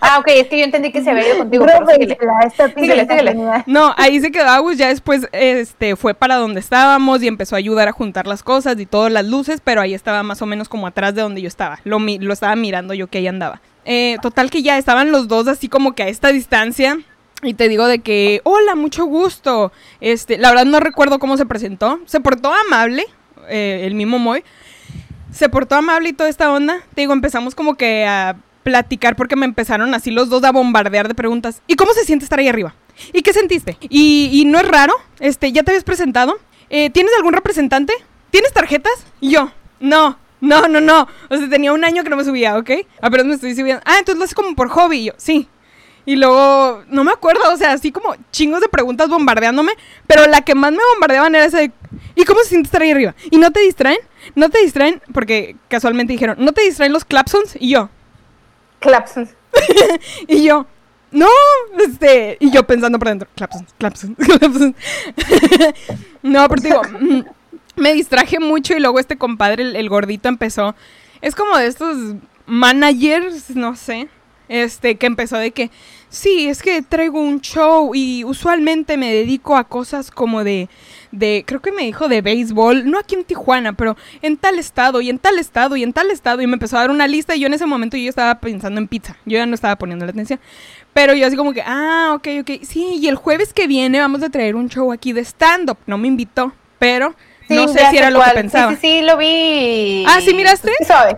Ah, 0.01 0.19
ok, 0.19 0.27
es 0.27 0.47
que 0.47 0.59
yo 0.59 0.63
entendí 0.65 0.91
que 0.91 1.01
se 1.03 1.09
había 1.09 1.27
ido 1.27 1.37
contigo. 1.39 1.65
pero 1.65 1.79
síguele. 1.87 2.13
Róbensela, 2.15 2.39
esta 2.45 2.65
pizza 2.67 2.79
Síguele, 2.81 3.01
está 3.01 3.13
síguele. 3.15 3.31
genial. 3.31 3.63
No, 3.65 3.93
ahí 3.97 4.19
se 4.21 4.31
quedó 4.31 4.49
Agus, 4.49 4.77
ya 4.77 4.89
después 4.89 5.27
este, 5.31 5.95
fue 5.95 6.13
para 6.13 6.35
donde 6.35 6.59
estábamos 6.59 7.23
y 7.23 7.27
empezó 7.27 7.55
a 7.55 7.57
ayudar 7.57 7.87
a 7.87 7.91
juntar 7.91 8.27
las 8.27 8.43
cosas 8.43 8.79
y 8.79 8.85
todas 8.85 9.11
las 9.11 9.25
luces, 9.25 9.61
pero 9.63 9.81
ahí 9.81 9.93
estaba 9.95 10.21
más 10.21 10.41
o 10.43 10.45
menos 10.45 10.69
como 10.69 10.85
atrás 10.85 11.15
de 11.15 11.21
donde 11.23 11.41
yo 11.41 11.47
estaba. 11.47 11.79
Lo, 11.83 11.97
mi- 11.99 12.19
lo 12.19 12.33
estaba 12.33 12.55
mirando 12.55 12.93
yo 12.93 13.07
que 13.07 13.17
ahí 13.17 13.27
andaba. 13.27 13.61
Eh, 13.85 14.17
total 14.21 14.49
que 14.51 14.61
ya 14.61 14.77
estaban 14.77 15.11
los 15.11 15.27
dos 15.27 15.47
así 15.47 15.67
como 15.69 15.93
que 15.93 16.03
a 16.03 16.07
esta 16.07 16.27
distancia. 16.29 16.99
Y 17.41 17.53
te 17.55 17.67
digo 17.67 17.87
de 17.87 17.99
que, 17.99 18.41
hola, 18.43 18.75
mucho 18.75 19.05
gusto. 19.05 19.71
Este, 20.01 20.37
la 20.37 20.49
verdad 20.49 20.65
no 20.65 20.79
recuerdo 20.79 21.17
cómo 21.19 21.35
se 21.37 21.45
presentó. 21.45 21.99
Se 22.05 22.19
portó 22.19 22.51
amable, 22.53 23.05
eh, 23.49 23.81
el 23.85 23.93
mismo 23.95 24.19
Moy. 24.19 24.43
Se 25.35 25.49
portó 25.49 25.75
amable 25.75 26.09
y 26.09 26.13
toda 26.13 26.29
esta 26.29 26.51
onda. 26.51 26.79
Te 26.93 27.01
digo, 27.01 27.11
empezamos 27.11 27.55
como 27.55 27.75
que 27.75 28.05
a 28.05 28.37
platicar 28.63 29.17
porque 29.17 29.35
me 29.35 29.45
empezaron 29.45 29.93
así 29.93 30.09
los 30.09 30.29
dos 30.29 30.43
a 30.45 30.51
bombardear 30.51 31.09
de 31.09 31.13
preguntas. 31.13 31.61
¿Y 31.67 31.75
cómo 31.75 31.91
se 31.93 32.05
siente 32.05 32.23
estar 32.23 32.39
ahí 32.39 32.47
arriba? 32.47 32.73
¿Y 33.11 33.21
qué 33.21 33.33
sentiste? 33.33 33.77
Y, 33.89 34.29
y 34.31 34.45
no 34.45 34.57
es 34.59 34.67
raro, 34.67 34.93
este, 35.19 35.51
¿ya 35.51 35.63
te 35.63 35.71
habías 35.71 35.83
presentado? 35.83 36.37
Eh, 36.69 36.89
¿Tienes 36.89 37.11
algún 37.17 37.33
representante? 37.33 37.93
¿Tienes 38.31 38.53
tarjetas? 38.53 38.93
Y 39.19 39.31
yo, 39.31 39.51
no, 39.81 40.17
no, 40.39 40.69
no, 40.69 40.79
no. 40.79 41.07
O 41.29 41.37
sea, 41.37 41.49
tenía 41.49 41.73
un 41.73 41.83
año 41.83 42.03
que 42.03 42.09
no 42.09 42.15
me 42.15 42.23
subía, 42.23 42.57
¿ok? 42.57 42.71
Apenas 43.01 43.25
me 43.25 43.33
estoy 43.35 43.55
subiendo. 43.55 43.83
Ah, 43.85 43.97
entonces 43.99 44.17
lo 44.17 44.23
haces 44.23 44.35
como 44.35 44.55
por 44.55 44.69
hobby. 44.69 45.05
Yo, 45.05 45.13
sí. 45.17 45.49
Y 46.05 46.15
luego, 46.15 46.83
no 46.87 47.03
me 47.03 47.11
acuerdo, 47.11 47.41
o 47.51 47.57
sea, 47.57 47.71
así 47.71 47.91
como 47.91 48.15
chingos 48.31 48.61
de 48.61 48.69
preguntas 48.69 49.09
bombardeándome, 49.09 49.73
pero 50.05 50.27
la 50.27 50.41
que 50.41 50.53
más 50.53 50.71
me 50.71 50.83
bombardeaban 50.93 51.33
era 51.33 51.45
esa 51.45 51.59
de, 51.59 51.71
¿y 52.15 52.25
cómo 52.25 52.41
se 52.41 52.49
siente 52.49 52.67
estar 52.67 52.81
ahí 52.81 52.91
arriba? 52.91 53.15
¿Y 53.31 53.37
no 53.37 53.51
te 53.51 53.61
distraen? 53.61 53.97
¿No 54.35 54.49
te 54.49 54.59
distraen? 54.59 55.01
Porque 55.13 55.55
casualmente 55.67 56.13
dijeron, 56.13 56.35
¿no 56.39 56.51
te 56.51 56.61
distraen 56.61 56.93
los 56.93 57.05
clapsons? 57.05 57.57
Y 57.59 57.69
yo, 57.69 57.89
Clapsons. 58.79 59.29
y 60.27 60.43
yo, 60.43 60.67
no, 61.11 61.27
este, 61.79 62.37
y 62.39 62.51
yo 62.51 62.67
pensando 62.67 62.99
por 62.99 63.07
dentro, 63.07 63.27
clapsons, 63.35 63.73
clapsons, 63.77 64.17
clapsons. 64.39 64.75
no, 66.23 66.47
pero 66.47 66.61
digo, 66.61 66.81
mm, 66.99 67.21
me 67.77 67.93
distraje 67.93 68.39
mucho 68.39 68.75
y 68.75 68.79
luego 68.79 68.99
este 68.99 69.17
compadre, 69.17 69.63
el, 69.63 69.75
el 69.75 69.89
gordito, 69.89 70.29
empezó, 70.29 70.75
es 71.21 71.35
como 71.35 71.57
de 71.57 71.67
estos 71.67 72.15
managers, 72.45 73.55
no 73.55 73.75
sé, 73.75 74.07
este, 74.49 74.95
que 74.95 75.05
empezó 75.05 75.37
de 75.37 75.51
que, 75.51 75.71
sí, 76.09 76.47
es 76.47 76.61
que 76.61 76.81
traigo 76.81 77.19
un 77.19 77.41
show 77.41 77.93
y 77.93 78.23
usualmente 78.23 78.97
me 78.97 79.13
dedico 79.13 79.55
a 79.55 79.65
cosas 79.65 80.11
como 80.11 80.43
de, 80.43 80.69
de, 81.11 81.43
creo 81.45 81.61
que 81.61 81.71
me 81.71 81.83
dijo 81.83 82.07
de 82.07 82.21
béisbol, 82.21 82.89
no 82.89 82.99
aquí 82.99 83.15
en 83.15 83.23
Tijuana, 83.23 83.73
pero 83.73 83.97
en 84.21 84.37
tal 84.37 84.59
estado 84.59 85.01
y 85.01 85.09
en 85.09 85.19
tal 85.19 85.39
estado 85.39 85.75
y 85.75 85.83
en 85.83 85.93
tal 85.93 86.11
estado 86.11 86.41
y 86.41 86.47
me 86.47 86.53
empezó 86.53 86.77
a 86.77 86.81
dar 86.81 86.91
una 86.91 87.07
lista 87.07 87.35
y 87.35 87.41
yo 87.41 87.47
en 87.47 87.53
ese 87.53 87.65
momento 87.65 87.97
yo 87.97 88.09
estaba 88.09 88.39
pensando 88.39 88.79
en 88.79 88.87
pizza, 88.87 89.17
yo 89.25 89.37
ya 89.37 89.45
no 89.45 89.55
estaba 89.55 89.75
poniendo 89.75 90.05
la 90.05 90.11
atención, 90.11 90.39
pero 90.93 91.13
yo 91.13 91.27
así 91.27 91.35
como 91.35 91.53
que, 91.53 91.61
ah, 91.65 92.13
ok, 92.15 92.27
ok, 92.41 92.51
sí, 92.63 92.99
y 93.01 93.07
el 93.07 93.15
jueves 93.15 93.53
que 93.53 93.67
viene 93.67 93.99
vamos 93.99 94.23
a 94.23 94.29
traer 94.29 94.55
un 94.55 94.69
show 94.69 94.91
aquí 94.91 95.13
de 95.13 95.21
stand-up, 95.21 95.77
no 95.85 95.97
me 95.97 96.07
invitó, 96.07 96.53
pero 96.79 97.15
no 97.49 97.67
sé 97.67 97.79
si 97.89 97.97
era 97.97 98.09
lo 98.09 98.21
que 98.21 98.31
pensaba. 98.31 98.71
Sí, 98.71 98.77
sí, 98.81 98.99
sí, 98.99 99.01
lo 99.01 99.17
vi. 99.17 100.05
Ah, 100.07 100.19
¿sí 100.21 100.33
miraste? 100.33 100.71
Sí, 100.79 100.85
sabe. 100.85 101.17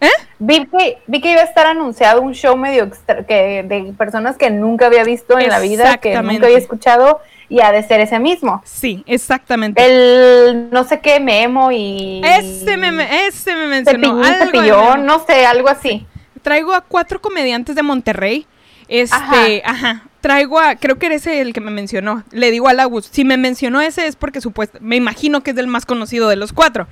¿Eh? 0.00 0.08
Vi 0.38 0.64
que, 0.66 0.98
vi 1.06 1.20
que 1.20 1.32
iba 1.32 1.42
a 1.42 1.44
estar 1.44 1.66
anunciado 1.66 2.22
un 2.22 2.32
show 2.34 2.56
medio 2.56 2.84
extra, 2.84 3.24
que, 3.26 3.62
de 3.62 3.92
personas 3.98 4.38
que 4.38 4.50
nunca 4.50 4.86
había 4.86 5.04
visto 5.04 5.38
en 5.38 5.48
la 5.48 5.60
vida, 5.60 5.98
que 5.98 6.20
nunca 6.22 6.46
había 6.46 6.58
escuchado, 6.58 7.20
y 7.50 7.60
ha 7.60 7.70
de 7.72 7.82
ser 7.82 8.00
ese 8.00 8.18
mismo. 8.18 8.62
Sí, 8.64 9.02
exactamente. 9.06 9.82
El 9.84 10.70
no 10.70 10.84
sé 10.84 11.00
qué 11.00 11.20
memo 11.20 11.70
y. 11.70 12.22
Ese 12.24 12.76
me, 12.78 12.92
me- 12.92 13.26
ese 13.26 13.54
me 13.54 13.66
mencionó. 13.66 14.08
Cepillín, 14.08 14.24
algo 14.24 14.38
de 14.38 14.46
cepillón, 14.46 15.00
memo. 15.00 15.04
no 15.04 15.26
sé, 15.26 15.44
algo 15.44 15.68
así. 15.68 16.06
Traigo 16.42 16.72
a 16.72 16.80
cuatro 16.80 17.20
comediantes 17.20 17.76
de 17.76 17.82
Monterrey. 17.82 18.46
Este, 18.88 19.62
ajá. 19.64 20.04
Traigo 20.22 20.58
a, 20.58 20.76
creo 20.76 20.98
que 20.98 21.06
era 21.06 21.14
ese 21.14 21.40
el 21.40 21.52
que 21.52 21.60
me 21.60 21.70
mencionó. 21.70 22.24
Le 22.30 22.50
digo 22.50 22.68
a 22.68 22.72
Lagus, 22.72 23.06
si 23.10 23.24
me 23.24 23.36
mencionó 23.36 23.80
ese 23.80 24.06
es 24.06 24.16
porque 24.16 24.40
supuesto, 24.40 24.78
me 24.80 24.96
imagino 24.96 25.42
que 25.42 25.50
es 25.52 25.56
el 25.58 25.66
más 25.66 25.86
conocido 25.86 26.28
de 26.28 26.36
los 26.36 26.52
cuatro. 26.52 26.86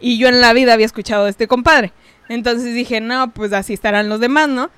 Y 0.00 0.18
yo 0.18 0.28
en 0.28 0.40
la 0.40 0.52
vida 0.52 0.72
había 0.74 0.86
escuchado 0.86 1.24
de 1.24 1.30
este 1.30 1.46
compadre. 1.46 1.92
Entonces 2.28 2.74
dije, 2.74 3.00
no, 3.00 3.30
pues 3.30 3.52
así 3.52 3.74
estarán 3.74 4.08
los 4.08 4.20
demás, 4.20 4.48
¿no? 4.48 4.70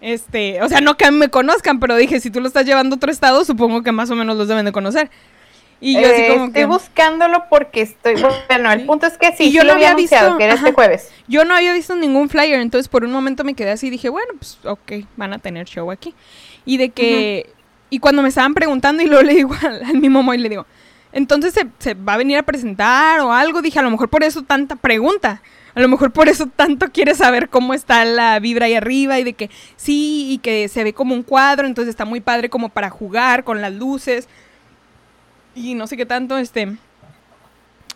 Este, 0.00 0.62
o 0.62 0.68
sea, 0.68 0.80
no 0.80 0.96
que 0.96 1.10
me 1.10 1.28
conozcan, 1.28 1.80
pero 1.80 1.96
dije, 1.96 2.20
si 2.20 2.30
tú 2.30 2.40
lo 2.40 2.46
estás 2.46 2.64
llevando 2.66 2.94
a 2.94 2.96
otro 2.96 3.10
estado, 3.10 3.44
supongo 3.44 3.82
que 3.82 3.92
más 3.92 4.10
o 4.10 4.14
menos 4.14 4.36
los 4.36 4.48
deben 4.48 4.64
de 4.64 4.72
conocer. 4.72 5.10
Y 5.80 5.94
yo 5.94 6.08
así 6.08 6.22
como 6.28 6.46
estoy 6.46 6.62
que... 6.62 6.66
buscándolo 6.66 7.44
porque 7.48 7.82
estoy. 7.82 8.16
Bueno, 8.48 8.72
el 8.72 8.84
punto 8.84 9.06
es 9.06 9.16
que 9.16 9.32
sí, 9.36 9.44
Y 9.44 9.52
yo 9.52 9.60
sí 9.60 9.66
lo 9.66 9.74
había 9.74 9.94
visto, 9.94 10.36
que 10.36 10.44
era 10.44 10.54
este 10.54 10.72
jueves. 10.72 11.10
Yo 11.28 11.44
no 11.44 11.54
había 11.54 11.72
visto 11.72 11.94
ningún 11.94 12.28
flyer, 12.28 12.60
entonces 12.60 12.88
por 12.88 13.04
un 13.04 13.12
momento 13.12 13.44
me 13.44 13.54
quedé 13.54 13.70
así 13.70 13.86
y 13.86 13.90
dije, 13.90 14.08
bueno, 14.08 14.32
pues 14.38 14.58
ok, 14.64 15.06
van 15.16 15.34
a 15.34 15.38
tener 15.38 15.66
show 15.66 15.90
aquí. 15.90 16.14
Y 16.64 16.78
de 16.78 16.90
que 16.90 17.52
y 17.90 18.00
cuando 18.00 18.22
me 18.22 18.28
estaban 18.28 18.54
preguntando 18.54 19.02
y 19.02 19.06
luego 19.06 19.22
le 19.22 19.34
digo 19.34 19.54
al, 19.62 19.84
al 19.84 19.96
mi 19.98 20.08
mamá 20.08 20.34
y 20.34 20.38
le 20.38 20.48
digo, 20.48 20.66
entonces 21.12 21.54
¿se, 21.54 21.66
se 21.78 21.94
va 21.94 22.14
a 22.14 22.18
venir 22.18 22.38
a 22.38 22.42
presentar 22.42 23.20
o 23.20 23.32
algo, 23.32 23.62
dije, 23.62 23.78
a 23.78 23.82
lo 23.82 23.90
mejor 23.90 24.08
por 24.08 24.24
eso 24.24 24.42
tanta 24.42 24.76
pregunta. 24.76 25.42
A 25.78 25.80
lo 25.80 25.86
mejor 25.86 26.10
por 26.10 26.28
eso 26.28 26.46
tanto 26.46 26.90
quiere 26.90 27.14
saber 27.14 27.50
cómo 27.50 27.72
está 27.72 28.04
la 28.04 28.40
vibra 28.40 28.66
ahí 28.66 28.74
arriba 28.74 29.20
y 29.20 29.22
de 29.22 29.34
que 29.34 29.48
sí, 29.76 30.26
y 30.28 30.38
que 30.38 30.66
se 30.66 30.82
ve 30.82 30.92
como 30.92 31.14
un 31.14 31.22
cuadro, 31.22 31.68
entonces 31.68 31.90
está 31.90 32.04
muy 32.04 32.18
padre 32.18 32.50
como 32.50 32.68
para 32.68 32.90
jugar 32.90 33.44
con 33.44 33.60
las 33.60 33.72
luces 33.72 34.26
y 35.54 35.74
no 35.74 35.86
sé 35.86 35.96
qué 35.96 36.04
tanto, 36.04 36.36
este... 36.36 36.76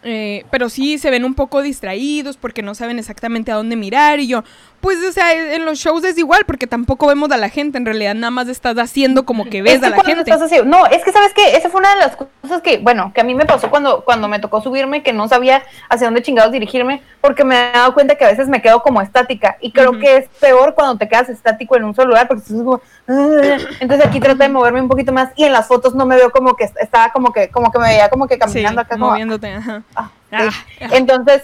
eh, 0.05 0.45
pero 0.53 0.68
sí 0.68 0.97
se 0.99 1.11
ven 1.11 1.25
un 1.25 1.35
poco 1.35 1.61
distraídos 1.61 2.37
porque 2.37 2.62
no 2.62 2.77
saben 2.77 3.01
exactamente 3.01 3.51
a 3.51 3.57
dónde 3.57 3.75
mirar 3.75 4.21
y 4.21 4.29
yo, 4.29 4.45
pues, 4.83 4.99
o 5.09 5.12
sea, 5.12 5.33
en 5.55 5.64
los 5.64 5.79
shows 5.79 6.05
es 6.05 6.18
igual 6.18 6.42
porque 6.47 6.66
tampoco 6.66 7.07
vemos 7.07 7.31
a 7.31 7.38
la 7.38 7.49
gente, 7.49 7.79
en 7.79 7.87
realidad 7.87 8.14
nada 8.14 8.31
más 8.33 8.49
estás 8.49 8.77
haciendo 8.77 9.25
como 9.25 9.47
que 9.47 9.62
ves 9.62 9.75
Es 9.75 9.81
que 9.81 9.87
a 9.87 9.90
la 9.90 10.03
gente. 10.03 10.21
estás 10.31 10.42
así- 10.42 10.61
no, 10.66 10.85
es 10.87 11.03
que 11.05 11.12
sabes 11.12 11.33
que 11.33 11.57
esa 11.57 11.71
fue 11.71 11.81
una 11.81 11.95
de 11.95 12.01
las 12.01 12.16
cosas 12.16 12.61
que, 12.62 12.79
bueno, 12.79 13.12
que 13.14 13.21
a 13.21 13.25
mí 13.25 13.35
me 13.35 13.47
pasó 13.47 13.71
cuando, 13.71 14.05
cuando 14.05 14.29
me 14.29 14.40
tocó 14.40 14.61
subirme, 14.61 15.03
que 15.03 15.12
no 15.14 15.29
sabía 15.29 15.62
hacia 15.88 16.09
dónde 16.09 16.21
chingados 16.23 16.53
dirigirme, 16.53 17.01
porque 17.21 17.45
me 17.45 17.71
he 17.71 17.73
dado 17.73 17.95
cuenta 17.95 18.16
que 18.16 18.25
a 18.25 18.29
veces 18.29 18.49
me 18.49 18.61
quedo 18.61 18.83
como 18.83 19.01
estática. 19.01 19.57
Y 19.61 19.73
creo 19.73 19.99
que 19.99 20.16
es 20.18 20.29
peor 20.40 20.75
cuando 20.75 20.99
te 20.99 21.09
quedas 21.09 21.29
estático 21.29 21.77
en 21.77 21.85
un 21.85 21.95
solo 21.95 22.09
lugar, 22.09 22.27
porque 22.29 22.42
estás 22.42 22.57
como, 22.59 22.81
"Ah". 23.09 23.57
entonces 23.81 24.05
aquí 24.07 24.18
trato 24.21 24.38
de 24.42 24.49
moverme 24.49 24.81
un 24.83 24.88
poquito 24.88 25.12
más 25.12 25.31
y 25.37 25.45
en 25.45 25.53
las 25.53 25.68
fotos 25.68 25.95
no 25.95 26.05
me 26.07 26.16
veo 26.16 26.31
como 26.33 26.57
que 26.57 26.64
est- 26.64 26.77
estaba 26.81 27.11
como 27.12 27.33
que, 27.33 27.49
como 27.51 27.71
que 27.71 27.79
me 27.79 27.87
veía 27.87 28.09
como 28.11 28.27
que 28.27 28.35
Sí, 28.35 28.40
caminando 28.40 28.81
acá 28.81 28.97
como, 28.97 29.11
moviéndote, 29.11 29.53
ajá. 29.53 29.83
ah, 29.95 30.11
Ah, 30.35 30.51
sí. 30.51 30.85
Entonces, 30.92 31.42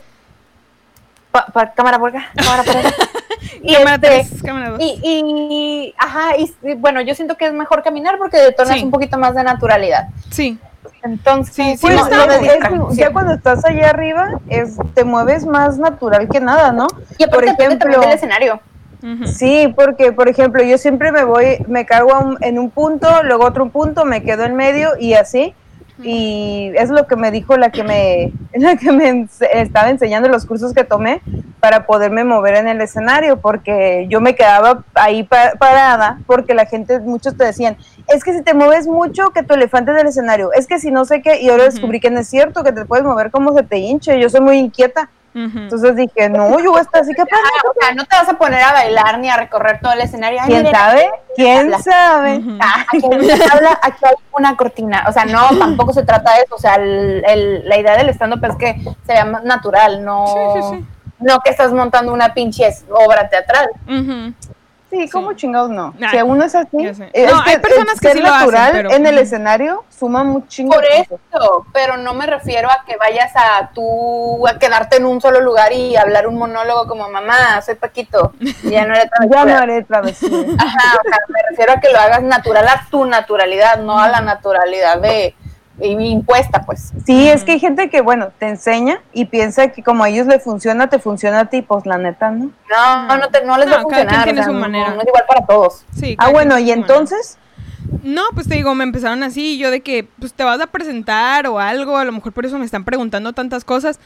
pa- 1.30 1.46
pa- 1.46 1.72
cámara 1.72 1.98
por 1.98 2.10
acá, 2.10 2.26
cámara 2.36 2.62
por 2.62 2.76
acá. 2.76 2.90
Y 3.62 3.74
Cámara 3.74 3.94
este, 3.96 4.06
tres, 4.08 4.42
cámara 4.42 4.70
dos. 4.70 4.80
y, 4.80 5.00
y, 5.02 5.94
ajá, 5.98 6.36
y, 6.36 6.52
y 6.62 6.74
bueno, 6.74 7.00
yo 7.00 7.14
siento 7.14 7.36
que 7.36 7.46
es 7.46 7.52
mejor 7.52 7.82
caminar 7.82 8.16
porque 8.18 8.36
detonas 8.38 8.74
Sí. 8.78 8.84
un 8.84 8.90
poquito 8.90 9.18
más 9.18 9.34
de 9.34 9.42
naturalidad. 9.42 10.08
Sí, 10.30 10.58
Entonces, 11.02 11.54
Sí, 11.54 11.76
sí, 11.76 11.78
Pues, 11.80 11.96
no, 11.96 12.26
no, 12.26 12.32
es- 12.90 12.96
ya 12.96 13.10
cuando 13.12 13.32
estás 13.34 13.64
allá 13.64 13.90
arriba, 13.90 14.28
es, 14.48 14.76
te 14.94 15.04
mueves 15.04 15.44
más 15.46 15.78
natural 15.78 16.28
que 16.28 16.40
nada, 16.40 16.72
¿no? 16.72 16.86
y 17.18 17.26
por 17.26 17.44
ejemplo, 17.44 18.00
del 18.00 18.10
escenario. 18.12 18.60
Sí, 19.26 19.72
porque 19.76 20.12
por 20.12 20.28
ejemplo, 20.28 20.62
yo 20.62 20.76
siempre 20.78 21.12
me 21.12 21.24
voy, 21.24 21.58
me 21.68 21.86
cargo 21.86 22.18
un- 22.18 22.38
en 22.42 22.58
un 22.58 22.70
punto, 22.70 23.22
luego 23.22 23.44
otro 23.44 23.68
punto, 23.70 24.04
me 24.04 24.22
quedo 24.22 24.44
en 24.44 24.54
medio 24.56 24.90
y 24.98 25.14
así. 25.14 25.54
Y 26.02 26.72
es 26.76 26.90
lo 26.90 27.06
que 27.06 27.16
me 27.16 27.30
dijo 27.30 27.56
la 27.56 27.70
que 27.70 27.82
me, 27.82 28.32
la 28.54 28.76
que 28.76 28.92
me 28.92 29.26
estaba 29.52 29.90
enseñando 29.90 30.28
los 30.28 30.46
cursos 30.46 30.72
que 30.72 30.84
tomé 30.84 31.20
para 31.60 31.86
poderme 31.86 32.22
mover 32.24 32.54
en 32.56 32.68
el 32.68 32.80
escenario, 32.80 33.40
porque 33.40 34.06
yo 34.08 34.20
me 34.20 34.34
quedaba 34.36 34.84
ahí 34.94 35.24
pa- 35.24 35.52
parada, 35.58 36.18
porque 36.26 36.54
la 36.54 36.66
gente, 36.66 37.00
muchos 37.00 37.36
te 37.36 37.44
decían, 37.44 37.76
es 38.06 38.22
que 38.22 38.32
si 38.32 38.42
te 38.42 38.54
mueves 38.54 38.86
mucho, 38.86 39.30
que 39.30 39.42
tu 39.42 39.54
elefante 39.54 39.92
del 39.92 40.06
escenario, 40.06 40.52
es 40.52 40.66
que 40.68 40.78
si 40.78 40.90
no 40.92 41.04
sé 41.04 41.20
qué, 41.20 41.40
y 41.40 41.48
ahora 41.48 41.64
descubrí 41.64 41.98
que 42.00 42.10
no 42.10 42.20
es 42.20 42.28
cierto, 42.28 42.62
que 42.62 42.72
te 42.72 42.84
puedes 42.84 43.04
mover 43.04 43.30
como 43.32 43.52
se 43.54 43.64
te 43.64 43.78
hinche, 43.78 44.20
yo 44.20 44.28
soy 44.30 44.40
muy 44.40 44.56
inquieta. 44.58 45.10
Entonces 45.44 45.96
dije, 45.96 46.28
no, 46.28 46.58
yo 46.60 46.70
voy 46.70 46.78
a 46.78 46.82
estar 46.82 47.02
así 47.02 47.14
capaz. 47.14 47.36
Ah, 47.42 47.68
o 47.68 47.80
sea, 47.80 47.94
no 47.94 48.04
te 48.04 48.16
vas 48.16 48.28
a 48.28 48.34
poner 48.38 48.62
a 48.62 48.72
bailar 48.72 49.18
ni 49.18 49.28
a 49.30 49.36
recorrer 49.36 49.80
todo 49.80 49.92
el 49.92 50.00
escenario. 50.00 50.40
Ay, 50.42 50.48
¿Quién 50.48 50.70
sabe? 50.70 51.10
¿Quién 51.36 51.58
habla. 51.58 51.78
sabe? 51.82 52.38
Ujú. 52.38 52.58
ah, 52.60 52.84
aquí 52.92 53.00
tabla, 53.48 53.78
aquí 53.82 54.04
hay 54.04 54.14
una 54.32 54.56
cortina. 54.56 55.04
O 55.08 55.12
sea, 55.12 55.24
no, 55.24 55.48
tampoco 55.58 55.92
se 55.92 56.02
trata 56.04 56.34
de 56.34 56.42
eso. 56.42 56.54
O 56.54 56.58
sea, 56.58 56.74
el- 56.76 57.22
el- 57.26 57.68
la 57.68 57.78
idea 57.78 57.96
del 57.96 58.08
stand-up 58.10 58.44
es 58.44 58.56
que 58.56 58.76
sea 59.06 59.24
más 59.24 59.44
natural, 59.44 60.04
no, 60.04 60.26
Sí, 60.26 60.60
sí, 60.62 60.76
sí. 60.78 60.84
no 61.20 61.40
que 61.40 61.50
estás 61.50 61.72
montando 61.72 62.12
una 62.12 62.34
pinche 62.34 62.68
obra 62.90 63.28
teatral. 63.28 63.68
Ujú. 63.86 64.34
Sí, 64.90 65.08
¿cómo 65.10 65.34
chingados 65.34 65.68
no? 65.70 65.92
Si 66.10 66.16
uno 66.22 66.44
es 66.44 66.54
así, 66.54 66.86
es 66.86 66.98
No, 66.98 67.42
hay 67.44 67.58
personas 67.58 68.00
que 68.00 68.08
ser 68.08 68.16
sí 68.16 68.22
lo 68.22 68.28
hacen, 68.28 68.38
natural 68.40 68.72
pero- 68.72 68.90
en 68.92 69.06
el 69.06 69.18
escenario 69.18 69.84
suma 69.90 70.24
mucho 70.24 70.46
chingo 70.48 70.72
Por 70.74 70.84
eso, 70.86 71.66
pero 71.74 71.96
no 71.98 72.14
me 72.14 72.26
refiero 72.26 72.70
a 72.70 72.84
que 72.86 72.96
vayas 72.96 73.30
a 73.36 73.70
tú 73.74 74.46
a 74.48 74.58
quedarte 74.58 74.96
en 74.96 75.04
un 75.04 75.20
solo 75.20 75.40
lugar 75.40 75.72
y 75.72 75.94
hablar 75.96 76.26
un 76.26 76.36
monólogo 76.36 76.86
como 76.86 77.08
mamá, 77.10 77.60
soy 77.60 77.74
Paquito, 77.74 78.32
ya 78.62 78.86
no 78.86 78.94
era 78.94 79.06
tan 79.18 79.28
Ya 79.30 79.44
no 79.44 79.56
haré 79.58 79.82
travesía. 79.82 80.28
Ajá, 80.58 80.98
o 80.98 81.08
sea, 81.08 81.18
me 81.28 81.40
refiero 81.50 81.72
a 81.72 81.80
que 81.80 81.90
lo 81.92 81.98
hagas 81.98 82.22
natural 82.22 82.66
a 82.68 82.86
tu 82.90 83.04
naturalidad, 83.04 83.78
no 83.78 83.98
a 83.98 84.08
la 84.08 84.20
naturalidad 84.22 84.98
de 85.00 85.34
impuesta, 85.80 86.62
pues. 86.62 86.92
Sí, 87.06 87.28
es 87.28 87.44
que 87.44 87.52
hay 87.52 87.60
gente 87.60 87.88
que, 87.90 88.00
bueno, 88.00 88.28
te 88.38 88.48
enseña 88.48 89.00
y 89.12 89.26
piensa 89.26 89.68
que 89.68 89.82
como 89.82 90.04
a 90.04 90.08
ellos 90.08 90.26
le 90.26 90.38
funciona, 90.40 90.88
te 90.88 90.98
funciona 90.98 91.40
a 91.40 91.44
ti, 91.46 91.62
pues 91.62 91.86
la 91.86 91.98
neta, 91.98 92.30
¿no? 92.30 92.50
No, 92.70 93.06
No. 93.08 93.16
no, 93.18 93.28
te- 93.28 93.44
no 93.44 93.56
les 93.58 93.70
va 93.70 93.76
a 93.76 93.82
No, 93.82 93.88
cada 93.88 94.06
quien 94.06 94.08
funcionar. 94.08 94.24
tiene 94.24 94.40
o 94.40 94.42
sea, 94.42 94.50
su 94.50 94.52
no- 94.54 94.60
manera. 94.60 94.90
No, 94.94 95.00
es 95.02 95.06
igual 95.08 95.24
para 95.28 95.46
todos. 95.46 95.84
Sí, 95.94 96.16
Ah, 96.18 96.30
bueno, 96.30 96.58
y 96.58 96.70
entonces, 96.70 97.38
No, 98.02 98.22
pues 98.34 98.46
te 98.48 98.54
digo, 98.54 98.74
me 98.74 98.84
empezaron 98.84 99.22
así, 99.22 99.56
yo 99.56 99.70
de 99.70 99.80
que, 99.80 100.06
pues 100.18 100.34
te 100.34 100.44
vas 100.44 100.60
a 100.60 100.66
presentar 100.66 101.46
o 101.46 101.58
algo, 101.58 101.96
a 101.96 102.04
lo 102.04 102.12
mejor 102.12 102.32
por 102.32 102.44
eso 102.44 102.58
me 102.58 102.64
están 102.66 102.84
preguntando 102.84 103.32
tantas 103.32 103.64
cosas. 103.64 103.98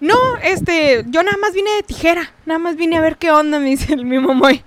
No, 0.00 0.14
este, 0.42 1.04
yo 1.08 1.22
nada 1.22 1.36
más 1.40 1.52
vine 1.52 1.70
de 1.72 1.82
tijera, 1.82 2.30
nada 2.46 2.58
más 2.58 2.76
vine 2.76 2.96
a 2.96 3.00
ver 3.02 3.16
qué 3.18 3.30
onda, 3.30 3.58
me 3.58 3.66
dice 3.66 3.92
el 3.92 4.04
mismo 4.06 4.32
Moy. 4.34 4.64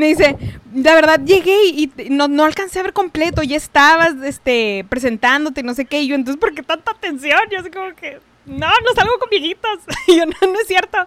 Me 0.00 0.06
dice, 0.06 0.36
la 0.74 0.94
verdad 0.94 1.20
llegué 1.22 1.66
y 1.66 1.92
no, 2.08 2.26
no 2.26 2.44
alcancé 2.44 2.80
a 2.80 2.82
ver 2.82 2.94
completo, 2.94 3.42
ya 3.42 3.58
estabas, 3.58 4.14
este, 4.24 4.86
presentándote, 4.88 5.62
no 5.62 5.74
sé 5.74 5.84
qué, 5.84 6.00
y 6.00 6.08
yo, 6.08 6.14
entonces, 6.14 6.40
¿por 6.40 6.54
qué 6.54 6.62
tanta 6.62 6.92
atención? 6.92 7.38
Yo 7.50 7.58
así 7.58 7.70
como 7.70 7.94
que, 7.94 8.18
no, 8.46 8.66
no 8.66 8.94
salgo 8.94 9.18
con 9.18 9.28
viejitos. 9.28 9.78
Y 10.06 10.16
yo, 10.16 10.24
no, 10.24 10.32
no 10.40 10.58
es 10.58 10.66
cierto. 10.66 10.98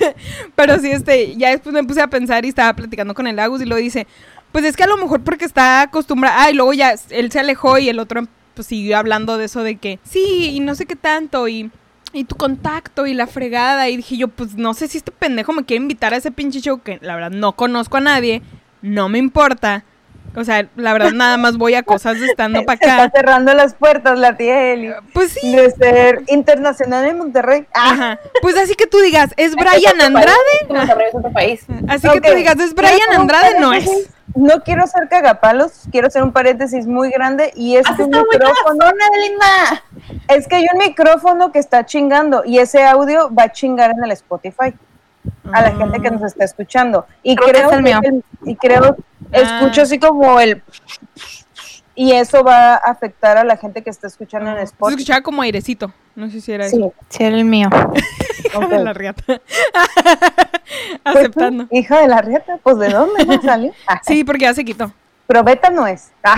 Pero 0.54 0.78
sí, 0.78 0.90
este, 0.90 1.34
ya 1.36 1.48
después 1.48 1.72
me 1.72 1.82
puse 1.82 2.02
a 2.02 2.08
pensar 2.08 2.44
y 2.44 2.50
estaba 2.50 2.74
platicando 2.74 3.14
con 3.14 3.26
el 3.26 3.38
Agus 3.38 3.62
y 3.62 3.64
lo 3.64 3.76
dice, 3.76 4.06
pues 4.52 4.66
es 4.66 4.76
que 4.76 4.84
a 4.84 4.86
lo 4.86 4.98
mejor 4.98 5.22
porque 5.22 5.46
está 5.46 5.80
acostumbrada. 5.80 6.42
Ah, 6.42 6.50
y 6.50 6.54
luego 6.54 6.74
ya 6.74 6.94
él 7.08 7.32
se 7.32 7.40
alejó 7.40 7.78
y 7.78 7.88
el 7.88 7.98
otro 7.98 8.22
pues 8.54 8.66
siguió 8.66 8.98
hablando 8.98 9.38
de 9.38 9.46
eso 9.46 9.62
de 9.62 9.76
que 9.76 9.98
sí, 10.02 10.50
y 10.54 10.60
no 10.60 10.74
sé 10.74 10.86
qué 10.86 10.96
tanto, 10.96 11.48
y, 11.48 11.70
y 12.16 12.24
tu 12.24 12.36
contacto 12.36 13.06
y 13.06 13.14
la 13.14 13.26
fregada. 13.26 13.88
Y 13.88 13.96
dije 13.98 14.16
yo, 14.16 14.28
pues 14.28 14.54
no 14.54 14.74
sé 14.74 14.88
si 14.88 14.98
este 14.98 15.12
pendejo 15.12 15.52
me 15.52 15.64
quiere 15.64 15.82
invitar 15.82 16.14
a 16.14 16.16
ese 16.16 16.30
pinche 16.30 16.60
show 16.60 16.80
que 16.80 16.98
la 17.02 17.14
verdad 17.14 17.30
no 17.30 17.54
conozco 17.54 17.98
a 17.98 18.00
nadie, 18.00 18.42
no 18.82 19.08
me 19.08 19.18
importa. 19.18 19.84
O 20.36 20.44
sea, 20.44 20.68
la 20.76 20.92
verdad 20.92 21.12
nada 21.12 21.36
más 21.38 21.56
voy 21.56 21.74
a 21.74 21.82
cosas 21.82 22.16
estando 22.18 22.62
para 22.64 22.78
se 22.78 22.84
está 22.84 23.04
acá. 23.04 23.12
cerrando 23.16 23.54
las 23.54 23.74
puertas 23.74 24.18
la 24.18 24.36
tía 24.36 24.72
Eli. 24.72 24.92
Pues 25.14 25.32
sí. 25.32 25.54
De 25.54 25.70
ser 25.70 26.22
internacional 26.28 27.06
en 27.06 27.18
Monterrey. 27.18 27.66
Ah, 27.74 27.90
Ajá. 27.92 28.20
Pues 28.42 28.56
así 28.56 28.74
que 28.74 28.86
tú 28.86 28.98
digas, 28.98 29.30
¿es 29.36 29.48
Es 29.48 29.54
Brian 29.56 30.00
Andrade? 30.00 30.36
país, 30.60 30.68
Monterrey 30.78 31.06
es 31.08 31.14
otro 31.14 31.32
país. 31.32 31.66
Así 31.88 32.08
que 32.08 32.20
tú 32.20 32.34
digas, 32.34 32.56
¿es 32.58 32.74
Brian 32.74 33.12
Andrade? 33.14 33.58
No 33.58 33.72
es. 33.72 33.88
No 34.34 34.62
quiero 34.62 34.86
ser 34.86 35.08
cagapalos, 35.08 35.84
quiero 35.90 36.08
hacer 36.08 36.22
un 36.22 36.32
paréntesis 36.32 36.86
muy 36.86 37.10
grande 37.10 37.52
y 37.56 37.76
es 37.76 37.86
que 37.96 38.02
un 38.02 38.10
micrófono, 38.10 38.84
linda. 39.22 39.82
es 40.28 40.46
que 40.46 40.56
hay 40.56 40.66
un 40.70 40.78
micrófono 40.78 41.52
que 41.52 41.58
está 41.58 41.86
chingando 41.86 42.42
y 42.44 42.58
ese 42.58 42.84
audio 42.84 43.32
va 43.32 43.44
a 43.44 43.52
chingar 43.52 43.92
en 43.92 44.04
el 44.04 44.10
Spotify 44.10 44.74
a 45.52 45.62
la 45.62 45.72
gente 45.76 46.00
que 46.00 46.10
nos 46.10 46.22
está 46.22 46.44
escuchando 46.44 47.06
y 47.22 47.36
Creo 47.36 47.46
que 47.46 47.52
creo 47.52 47.66
es 47.70 47.72
el 47.76 47.84
que 47.84 47.90
mío. 47.90 48.00
el- 48.02 48.24
y 48.50 48.56
creo 48.56 48.96
Ah. 49.32 49.60
escucho 49.60 49.82
así 49.82 49.98
como 49.98 50.38
el 50.40 50.62
y 51.94 52.12
eso 52.12 52.44
va 52.44 52.74
a 52.74 52.76
afectar 52.76 53.38
a 53.38 53.44
la 53.44 53.56
gente 53.56 53.82
que 53.82 53.88
está 53.90 54.06
escuchando 54.06 54.50
en 54.50 54.56
Se 54.58 54.62
Spotify. 54.64 55.00
escuchaba 55.00 55.22
como 55.22 55.40
airecito. 55.42 55.92
No 56.14 56.28
sé 56.30 56.40
si 56.40 56.52
era 56.52 56.68
Sí, 56.68 56.76
eso. 56.76 56.92
Sí, 57.08 57.24
era 57.24 57.36
el 57.36 57.44
mío. 57.44 57.68
Hija 58.44 58.66
de 58.68 58.84
la 58.84 58.92
riata. 58.92 59.22
Pues, 59.26 59.40
Aceptando. 61.04 61.66
hija 61.70 62.00
de 62.00 62.08
la 62.08 62.20
rieta, 62.20 62.58
pues 62.62 62.78
de 62.78 62.88
dónde 62.90 63.40
salió. 63.42 63.72
Sí, 64.02 64.24
porque 64.24 64.42
ya 64.44 64.54
se 64.54 64.64
quitó. 64.64 64.92
Pero 65.26 65.42
beta 65.42 65.70
no 65.70 65.86
es. 65.86 66.10
Ah, 66.24 66.36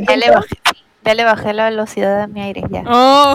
Ya 0.00 0.16
le 0.16 0.30
bajé, 0.30 0.58
ya 1.04 1.14
le 1.14 1.24
bajé 1.24 1.52
la 1.52 1.64
velocidad 1.66 2.22
a 2.22 2.26
mi 2.26 2.40
aire, 2.42 2.62
ya. 2.70 2.82
Oh. 2.86 3.34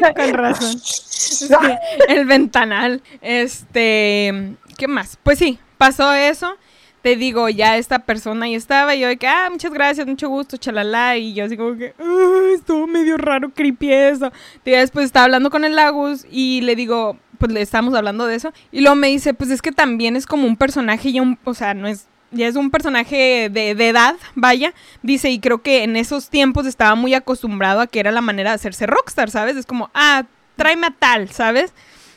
Con 0.16 0.34
razón. 0.34 0.78
Sí, 0.78 1.48
el 2.08 2.26
ventanal. 2.26 3.02
Este, 3.20 4.54
¿qué 4.76 4.88
más? 4.88 5.18
Pues 5.22 5.38
sí, 5.38 5.58
pasó 5.78 6.12
eso. 6.12 6.56
Te 7.02 7.14
digo, 7.14 7.48
ya 7.48 7.76
esta 7.76 8.00
persona 8.00 8.46
ahí 8.46 8.54
estaba. 8.56 8.94
Y 8.94 9.00
yo 9.00 9.08
de 9.08 9.16
que, 9.16 9.28
ah, 9.28 9.48
muchas 9.50 9.72
gracias, 9.72 10.06
mucho 10.06 10.28
gusto, 10.28 10.56
chalala. 10.56 11.16
Y 11.16 11.34
yo 11.34 11.44
así 11.44 11.56
como 11.56 11.76
que, 11.76 11.94
"Ay, 11.98 12.54
estuvo 12.54 12.86
medio 12.86 13.16
raro, 13.16 13.50
creepy 13.50 13.92
eso. 13.92 14.32
Y 14.64 14.70
después 14.72 15.06
estaba 15.06 15.24
hablando 15.24 15.50
con 15.50 15.64
el 15.64 15.76
Lagus 15.76 16.26
y 16.30 16.62
le 16.62 16.74
digo, 16.74 17.16
pues 17.38 17.52
le 17.52 17.60
estamos 17.60 17.94
hablando 17.94 18.26
de 18.26 18.34
eso. 18.34 18.52
Y 18.72 18.80
luego 18.80 18.96
me 18.96 19.08
dice, 19.08 19.34
pues 19.34 19.50
es 19.50 19.62
que 19.62 19.70
también 19.72 20.16
es 20.16 20.26
como 20.26 20.46
un 20.46 20.56
personaje 20.56 21.10
y 21.10 21.20
un, 21.20 21.38
o 21.44 21.54
sea, 21.54 21.74
no 21.74 21.86
es 21.86 22.06
ya 22.30 22.48
es 22.48 22.56
un 22.56 22.70
personaje 22.70 23.48
de, 23.50 23.74
de 23.74 23.88
edad, 23.88 24.16
vaya. 24.34 24.74
Dice, 25.02 25.30
y 25.30 25.38
creo 25.38 25.62
que 25.62 25.84
en 25.84 25.96
esos 25.96 26.28
tiempos 26.28 26.66
estaba 26.66 26.94
muy 26.94 27.14
acostumbrado 27.14 27.80
a 27.80 27.86
que 27.86 28.00
era 28.00 28.10
la 28.10 28.20
manera 28.20 28.50
de 28.50 28.56
hacerse 28.56 28.86
rockstar, 28.86 29.30
¿sabes? 29.30 29.56
Es 29.56 29.66
como, 29.66 29.90
ah, 29.94 30.24
tráeme 30.56 30.88
a 30.88 30.90
tal, 30.90 31.30
¿sabes? 31.30 31.72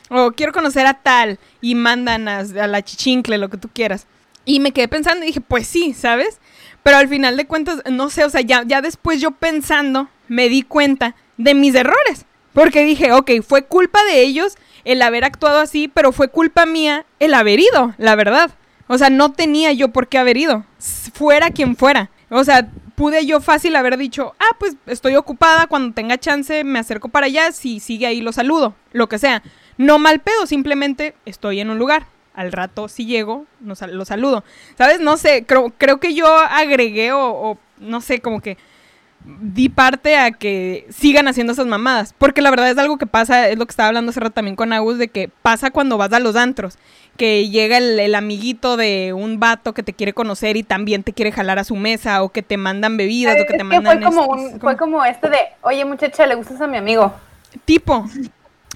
O 0.08 0.32
quiero 0.32 0.52
conocer 0.52 0.86
a 0.86 0.94
tal 0.94 1.38
y 1.60 1.74
mandan 1.74 2.26
a, 2.26 2.42
la 2.42 2.82
chichincle, 2.82 3.38
lo 3.38 3.48
que 3.48 3.58
tú 3.58 3.68
quieras. 3.72 4.06
Y 4.44 4.58
me 4.58 4.72
quedé 4.72 4.88
pensando 4.88 5.22
y 5.24 5.28
dije, 5.28 5.40
pues 5.40 5.66
sí, 5.66 5.92
¿sabes? 5.92 6.40
Pero 6.82 6.96
al 6.96 7.08
final 7.08 7.36
de 7.36 7.46
cuentas, 7.46 7.82
no 7.90 8.10
sé, 8.10 8.24
o 8.24 8.30
sea, 8.30 8.40
ya, 8.40 8.64
ya 8.66 8.80
después 8.80 9.20
yo 9.20 9.32
pensando, 9.32 10.08
me 10.28 10.48
di 10.48 10.62
cuenta 10.62 11.14
de 11.36 11.54
mis 11.54 11.74
errores. 11.74 12.26
Porque 12.52 12.84
dije, 12.84 13.12
ok, 13.12 13.30
fue 13.46 13.64
culpa 13.64 14.02
de 14.04 14.22
ellos 14.22 14.56
el 14.84 15.02
haber 15.02 15.24
actuado 15.24 15.60
así, 15.60 15.86
pero 15.86 16.10
fue 16.10 16.28
culpa 16.28 16.66
mía 16.66 17.06
el 17.20 17.34
haber 17.34 17.60
ido, 17.60 17.94
la 17.98 18.16
verdad. 18.16 18.50
O 18.92 18.98
sea, 18.98 19.08
no 19.08 19.30
tenía 19.30 19.72
yo 19.72 19.90
por 19.90 20.08
qué 20.08 20.18
haber 20.18 20.36
ido, 20.36 20.64
fuera 21.14 21.52
quien 21.52 21.76
fuera. 21.76 22.10
O 22.28 22.42
sea, 22.42 22.68
pude 22.96 23.24
yo 23.24 23.40
fácil 23.40 23.76
haber 23.76 23.96
dicho, 23.96 24.34
ah, 24.40 24.56
pues 24.58 24.74
estoy 24.86 25.14
ocupada, 25.14 25.68
cuando 25.68 25.94
tenga 25.94 26.18
chance 26.18 26.64
me 26.64 26.80
acerco 26.80 27.08
para 27.08 27.26
allá, 27.26 27.52
si 27.52 27.78
sigue 27.78 28.06
ahí 28.06 28.20
lo 28.20 28.32
saludo, 28.32 28.74
lo 28.90 29.08
que 29.08 29.20
sea. 29.20 29.44
No 29.78 30.00
mal 30.00 30.18
pedo, 30.18 30.44
simplemente 30.44 31.14
estoy 31.24 31.60
en 31.60 31.70
un 31.70 31.78
lugar. 31.78 32.08
Al 32.34 32.50
rato, 32.50 32.88
si 32.88 33.06
llego, 33.06 33.46
lo 33.60 33.76
saludo. 33.76 34.42
¿Sabes? 34.76 34.98
No 34.98 35.16
sé, 35.16 35.44
creo, 35.46 35.72
creo 35.78 36.00
que 36.00 36.14
yo 36.14 36.26
agregué 36.26 37.12
o, 37.12 37.30
o 37.30 37.58
no 37.78 38.00
sé, 38.00 38.20
como 38.20 38.40
que 38.40 38.58
di 39.24 39.68
parte 39.68 40.16
a 40.16 40.30
que 40.30 40.86
sigan 40.90 41.28
haciendo 41.28 41.52
esas 41.52 41.66
mamadas. 41.66 42.14
Porque 42.16 42.42
la 42.42 42.50
verdad 42.50 42.70
es 42.70 42.78
algo 42.78 42.98
que 42.98 43.06
pasa, 43.06 43.48
es 43.48 43.58
lo 43.58 43.66
que 43.66 43.70
estaba 43.70 43.88
hablando 43.88 44.10
hace 44.10 44.20
rato 44.20 44.34
también 44.34 44.56
con 44.56 44.72
Agus, 44.72 44.98
de 44.98 45.08
que 45.08 45.28
pasa 45.42 45.70
cuando 45.70 45.98
vas 45.98 46.12
a 46.12 46.20
los 46.20 46.36
antros. 46.36 46.78
Que 47.20 47.50
llega 47.50 47.76
el, 47.76 48.00
el 48.00 48.14
amiguito 48.14 48.78
de 48.78 49.12
un 49.12 49.38
vato 49.38 49.74
que 49.74 49.82
te 49.82 49.92
quiere 49.92 50.14
conocer 50.14 50.56
y 50.56 50.62
también 50.62 51.02
te 51.02 51.12
quiere 51.12 51.32
jalar 51.32 51.58
a 51.58 51.64
su 51.64 51.76
mesa, 51.76 52.22
o 52.22 52.30
que 52.30 52.42
te 52.42 52.56
mandan 52.56 52.96
bebidas, 52.96 53.34
o 53.34 53.38
que 53.38 53.44
te 53.44 53.52
es 53.52 53.58
que 53.58 53.64
mandan. 53.64 54.02
fue 54.02 54.10
como, 54.10 54.26
un, 54.26 54.58
fue 54.60 54.76
como 54.78 55.04
este 55.04 55.28
de, 55.28 55.36
oye 55.60 55.84
muchacha, 55.84 56.26
le 56.26 56.34
gustas 56.36 56.60
a 56.62 56.66
mi 56.66 56.78
amigo. 56.78 57.12
Tipo. 57.66 58.06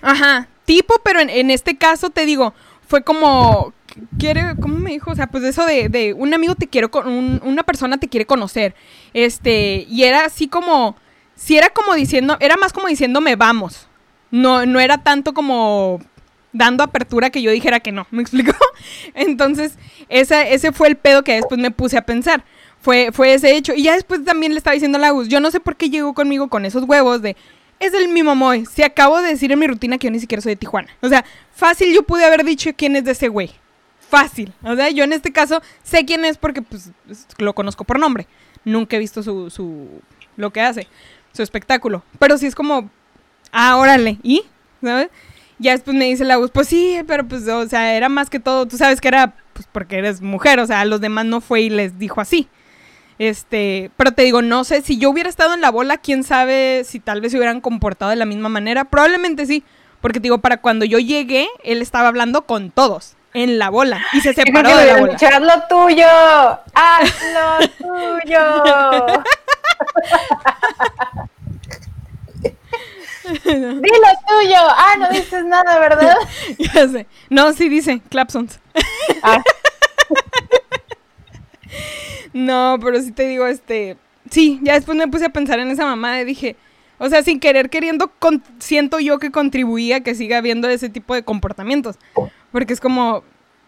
Ajá, 0.02 0.46
tipo, 0.66 0.94
pero 1.02 1.20
en, 1.20 1.30
en 1.30 1.50
este 1.50 1.78
caso 1.78 2.10
te 2.10 2.26
digo, 2.26 2.52
fue 2.86 3.02
como, 3.02 3.72
quiere, 4.18 4.54
¿cómo 4.60 4.76
me 4.76 4.90
dijo? 4.90 5.10
O 5.12 5.14
sea, 5.14 5.28
pues 5.28 5.42
eso 5.44 5.64
de, 5.64 5.88
de 5.88 6.12
un 6.12 6.34
amigo 6.34 6.54
te 6.54 6.66
quiere, 6.66 6.88
con- 6.88 7.08
un- 7.08 7.40
una 7.44 7.62
persona 7.62 7.96
te 7.96 8.08
quiere 8.08 8.26
conocer, 8.26 8.74
este, 9.14 9.86
y 9.88 10.04
era 10.04 10.26
así 10.26 10.48
como, 10.48 10.96
si 11.34 11.56
era 11.56 11.70
como 11.70 11.94
diciendo, 11.94 12.36
era 12.40 12.56
más 12.58 12.74
como 12.74 12.88
diciéndome 12.88 13.36
vamos, 13.36 13.88
no, 14.30 14.66
no 14.66 14.80
era 14.80 14.98
tanto 14.98 15.32
como 15.32 16.00
dando 16.54 16.82
apertura 16.82 17.28
que 17.28 17.42
yo 17.42 17.50
dijera 17.50 17.80
que 17.80 17.92
no, 17.92 18.06
¿me 18.10 18.22
explicó? 18.22 18.54
Entonces, 19.14 19.74
esa, 20.08 20.48
ese 20.48 20.72
fue 20.72 20.88
el 20.88 20.96
pedo 20.96 21.22
que 21.22 21.34
después 21.34 21.60
me 21.60 21.70
puse 21.70 21.98
a 21.98 22.06
pensar. 22.06 22.44
Fue, 22.80 23.10
fue 23.12 23.34
ese 23.34 23.54
hecho. 23.56 23.74
Y 23.74 23.82
ya 23.82 23.94
después 23.94 24.24
también 24.24 24.52
le 24.52 24.58
estaba 24.58 24.72
diciendo 24.74 24.96
a 24.96 25.00
Lagus, 25.00 25.28
yo 25.28 25.40
no 25.40 25.50
sé 25.50 25.60
por 25.60 25.76
qué 25.76 25.90
llegó 25.90 26.14
conmigo 26.14 26.48
con 26.48 26.64
esos 26.64 26.84
huevos 26.84 27.20
de, 27.22 27.36
es 27.80 27.92
el 27.92 28.08
mismo 28.08 28.34
Moy. 28.34 28.64
Si 28.66 28.82
acabo 28.82 29.20
de 29.20 29.28
decir 29.28 29.52
en 29.52 29.58
mi 29.58 29.66
rutina 29.66 29.98
que 29.98 30.06
yo 30.06 30.10
ni 30.10 30.20
siquiera 30.20 30.40
soy 30.40 30.52
de 30.52 30.56
Tijuana. 30.56 30.88
O 31.02 31.08
sea, 31.08 31.24
fácil 31.54 31.92
yo 31.94 32.02
pude 32.02 32.24
haber 32.24 32.44
dicho 32.44 32.70
quién 32.76 32.96
es 32.96 33.04
de 33.04 33.12
ese 33.12 33.28
güey. 33.28 33.50
Fácil. 34.10 34.52
O 34.62 34.76
sea, 34.76 34.90
yo 34.90 35.02
en 35.04 35.12
este 35.12 35.32
caso 35.32 35.60
sé 35.82 36.04
quién 36.04 36.24
es 36.24 36.36
porque 36.38 36.62
pues 36.62 36.90
es- 37.10 37.26
lo 37.38 37.54
conozco 37.54 37.84
por 37.84 37.98
nombre. 37.98 38.26
Nunca 38.64 38.96
he 38.96 38.98
visto 39.00 39.22
su, 39.22 39.50
su 39.50 39.88
lo 40.36 40.52
que 40.52 40.60
hace, 40.60 40.86
su 41.32 41.42
espectáculo. 41.42 42.02
Pero 42.18 42.38
sí 42.38 42.46
es 42.46 42.54
como, 42.54 42.90
ah, 43.50 43.76
órale, 43.76 44.18
¿y? 44.22 44.44
¿Sabes? 44.82 45.08
Ya 45.64 45.72
después 45.72 45.96
me 45.96 46.04
dice 46.04 46.26
la 46.26 46.36
voz, 46.36 46.50
pues 46.50 46.68
sí, 46.68 47.00
pero 47.06 47.26
pues, 47.26 47.48
o 47.48 47.66
sea, 47.66 47.94
era 47.96 48.10
más 48.10 48.28
que 48.28 48.38
todo, 48.38 48.66
tú 48.66 48.76
sabes 48.76 49.00
que 49.00 49.08
era, 49.08 49.32
pues 49.54 49.66
porque 49.72 49.96
eres 49.96 50.20
mujer, 50.20 50.60
o 50.60 50.66
sea, 50.66 50.80
a 50.80 50.84
los 50.84 51.00
demás 51.00 51.24
no 51.24 51.40
fue 51.40 51.62
y 51.62 51.70
les 51.70 51.98
dijo 51.98 52.20
así. 52.20 52.48
Este, 53.18 53.90
pero 53.96 54.12
te 54.12 54.24
digo, 54.24 54.42
no 54.42 54.64
sé, 54.64 54.82
si 54.82 54.98
yo 54.98 55.08
hubiera 55.08 55.30
estado 55.30 55.54
en 55.54 55.62
la 55.62 55.70
bola, 55.70 55.96
quién 55.96 56.22
sabe 56.22 56.82
si 56.84 57.00
tal 57.00 57.22
vez 57.22 57.32
se 57.32 57.38
hubieran 57.38 57.62
comportado 57.62 58.10
de 58.10 58.16
la 58.16 58.26
misma 58.26 58.50
manera. 58.50 58.84
Probablemente 58.84 59.46
sí, 59.46 59.64
porque 60.02 60.20
te 60.20 60.24
digo, 60.24 60.36
para 60.36 60.58
cuando 60.58 60.84
yo 60.84 60.98
llegué, 60.98 61.48
él 61.62 61.80
estaba 61.80 62.08
hablando 62.08 62.42
con 62.42 62.70
todos 62.70 63.16
en 63.32 63.58
la 63.58 63.70
bola 63.70 64.04
y 64.12 64.20
se 64.20 64.34
separó 64.34 64.76
de 64.76 64.84
la 64.84 65.00
bola. 65.00 65.14
haz 65.14 65.40
lo 65.40 65.62
tuyo, 65.66 66.06
haz 66.74 67.22
lo 67.32 67.68
tuyo. 68.20 69.22
Di 73.44 73.50
lo 73.90 74.10
tuyo. 74.28 74.56
Ah, 74.58 74.94
no 74.98 75.08
dices 75.10 75.44
nada, 75.44 75.78
¿verdad? 75.78 76.16
Ya 76.58 76.88
sé. 76.88 77.06
No, 77.30 77.52
sí 77.52 77.68
dice, 77.68 78.00
clapsons. 78.10 78.60
Ah. 79.22 79.42
No, 82.32 82.78
pero 82.82 83.00
sí 83.00 83.12
te 83.12 83.28
digo, 83.28 83.46
este, 83.46 83.96
sí, 84.30 84.58
ya 84.62 84.74
después 84.74 84.98
me 84.98 85.06
puse 85.08 85.26
a 85.26 85.30
pensar 85.30 85.58
en 85.60 85.70
esa 85.70 85.86
mamada 85.86 86.20
y 86.20 86.24
dije, 86.24 86.56
o 86.98 87.08
sea, 87.08 87.22
sin 87.22 87.38
querer 87.38 87.70
queriendo, 87.70 88.08
con- 88.18 88.42
siento 88.58 88.98
yo 88.98 89.18
que 89.18 89.30
contribuía 89.30 89.96
a 89.96 90.00
que 90.00 90.14
siga 90.14 90.38
habiendo 90.38 90.68
ese 90.68 90.88
tipo 90.88 91.14
de 91.14 91.22
comportamientos, 91.22 91.96
porque 92.50 92.72
es 92.72 92.80
como, 92.80 93.22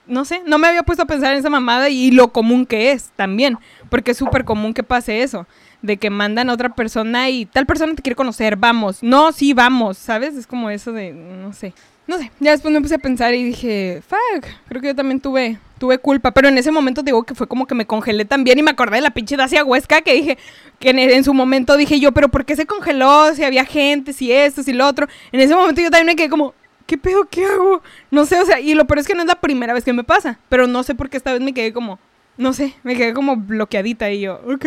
no 0.06 0.24
sé, 0.24 0.42
no 0.46 0.58
me 0.58 0.66
había 0.68 0.82
puesto 0.82 1.04
a 1.04 1.06
pensar 1.06 1.32
en 1.32 1.38
esa 1.38 1.50
mamada 1.50 1.88
y 1.90 2.10
lo 2.10 2.32
común 2.32 2.66
que 2.66 2.90
es 2.90 3.10
también, 3.14 3.56
porque 3.88 4.10
es 4.12 4.16
súper 4.16 4.44
común 4.44 4.74
que 4.74 4.82
pase 4.82 5.22
eso, 5.22 5.46
de 5.82 5.96
que 5.96 6.10
mandan 6.10 6.50
a 6.50 6.54
otra 6.54 6.74
persona 6.74 7.30
y 7.30 7.46
tal 7.46 7.66
persona 7.66 7.94
te 7.94 8.02
quiere 8.02 8.16
conocer, 8.16 8.56
vamos, 8.56 9.02
no, 9.02 9.32
sí, 9.32 9.52
vamos, 9.52 9.98
¿sabes? 9.98 10.34
Es 10.36 10.46
como 10.46 10.70
eso 10.70 10.92
de, 10.92 11.12
no 11.12 11.52
sé. 11.52 11.72
No 12.06 12.18
sé, 12.18 12.30
ya 12.38 12.52
después 12.52 12.72
me 12.72 12.80
puse 12.80 12.94
a 12.94 12.98
pensar 12.98 13.34
y 13.34 13.42
dije, 13.42 14.00
fuck, 14.06 14.46
creo 14.68 14.80
que 14.80 14.86
yo 14.88 14.94
también 14.94 15.18
tuve, 15.18 15.58
tuve 15.76 15.98
culpa, 15.98 16.30
pero 16.30 16.46
en 16.46 16.56
ese 16.56 16.70
momento 16.70 17.02
digo 17.02 17.24
que 17.24 17.34
fue 17.34 17.48
como 17.48 17.66
que 17.66 17.74
me 17.74 17.84
congelé 17.84 18.24
también 18.24 18.60
y 18.60 18.62
me 18.62 18.70
acordé 18.70 18.96
de 18.96 19.02
la 19.02 19.10
pinche 19.10 19.36
Dacia 19.36 19.64
Huesca 19.64 20.02
que 20.02 20.14
dije, 20.14 20.38
que 20.78 20.90
en, 20.90 21.00
en 21.00 21.24
su 21.24 21.34
momento 21.34 21.76
dije 21.76 21.98
yo, 21.98 22.12
pero 22.12 22.28
¿por 22.28 22.44
qué 22.44 22.54
se 22.54 22.64
congeló? 22.64 23.34
Si 23.34 23.42
había 23.42 23.64
gente, 23.64 24.12
si 24.12 24.30
esto, 24.30 24.62
si 24.62 24.72
lo 24.72 24.86
otro. 24.86 25.08
En 25.32 25.40
ese 25.40 25.56
momento 25.56 25.80
yo 25.80 25.90
también 25.90 26.06
me 26.06 26.14
quedé 26.14 26.28
como, 26.28 26.54
¿qué 26.86 26.96
pedo? 26.96 27.26
¿Qué 27.28 27.44
hago? 27.44 27.82
No 28.12 28.24
sé, 28.24 28.40
o 28.40 28.46
sea, 28.46 28.60
y 28.60 28.74
lo 28.74 28.86
peor 28.86 29.00
es 29.00 29.08
que 29.08 29.14
no 29.14 29.22
es 29.22 29.28
la 29.28 29.40
primera 29.40 29.74
vez 29.74 29.84
que 29.84 29.92
me 29.92 30.04
pasa, 30.04 30.38
pero 30.48 30.68
no 30.68 30.84
sé 30.84 30.94
por 30.94 31.10
qué 31.10 31.16
esta 31.16 31.32
vez 31.32 31.42
me 31.42 31.52
quedé 31.52 31.72
como, 31.72 31.98
no 32.36 32.52
sé, 32.52 32.74
me 32.84 32.94
quedé 32.94 33.12
como 33.12 33.36
bloqueadita 33.36 34.10
y 34.12 34.20
yo, 34.20 34.40
ok, 34.46 34.64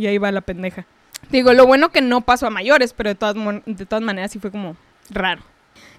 y 0.00 0.06
ahí 0.06 0.18
va 0.18 0.32
la 0.32 0.40
pendeja. 0.40 0.86
Digo, 1.30 1.52
lo 1.52 1.66
bueno 1.66 1.90
que 1.90 2.00
no 2.00 2.22
pasó 2.22 2.46
a 2.46 2.50
mayores, 2.50 2.94
pero 2.94 3.10
de 3.10 3.14
todas, 3.14 3.36
de 3.66 3.86
todas 3.86 4.02
maneras 4.02 4.30
sí 4.32 4.38
fue 4.38 4.50
como 4.50 4.74
raro. 5.10 5.42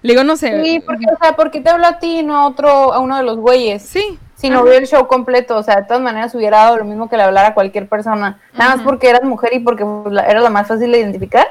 Le 0.02 0.12
digo, 0.12 0.24
no 0.24 0.36
sé. 0.36 0.62
Sí, 0.64 0.82
porque, 0.84 1.06
o 1.06 1.16
sea, 1.22 1.36
¿por 1.36 1.50
qué 1.52 1.60
te 1.60 1.70
habló 1.70 1.86
a 1.86 1.98
ti 2.00 2.18
y 2.18 2.22
no 2.24 2.36
a 2.36 2.48
otro, 2.48 2.92
a 2.92 2.98
uno 2.98 3.16
de 3.16 3.22
los 3.22 3.38
güeyes? 3.38 3.82
Sí. 3.82 4.18
Si 4.34 4.50
no 4.50 4.66
el 4.66 4.88
show 4.88 5.06
completo, 5.06 5.56
o 5.56 5.62
sea, 5.62 5.76
de 5.76 5.84
todas 5.84 6.02
maneras 6.02 6.34
hubiera 6.34 6.58
dado 6.58 6.78
lo 6.78 6.84
mismo 6.84 7.08
que 7.08 7.16
le 7.16 7.22
hablara 7.22 7.48
a 7.48 7.54
cualquier 7.54 7.88
persona. 7.88 8.40
Nada 8.54 8.76
más 8.76 8.84
porque 8.84 9.08
eras 9.08 9.22
mujer 9.22 9.54
y 9.54 9.60
porque 9.60 9.84
pues, 9.84 10.12
era 10.28 10.40
la 10.40 10.50
más 10.50 10.66
fácil 10.66 10.90
de 10.90 10.98
identificar. 10.98 11.46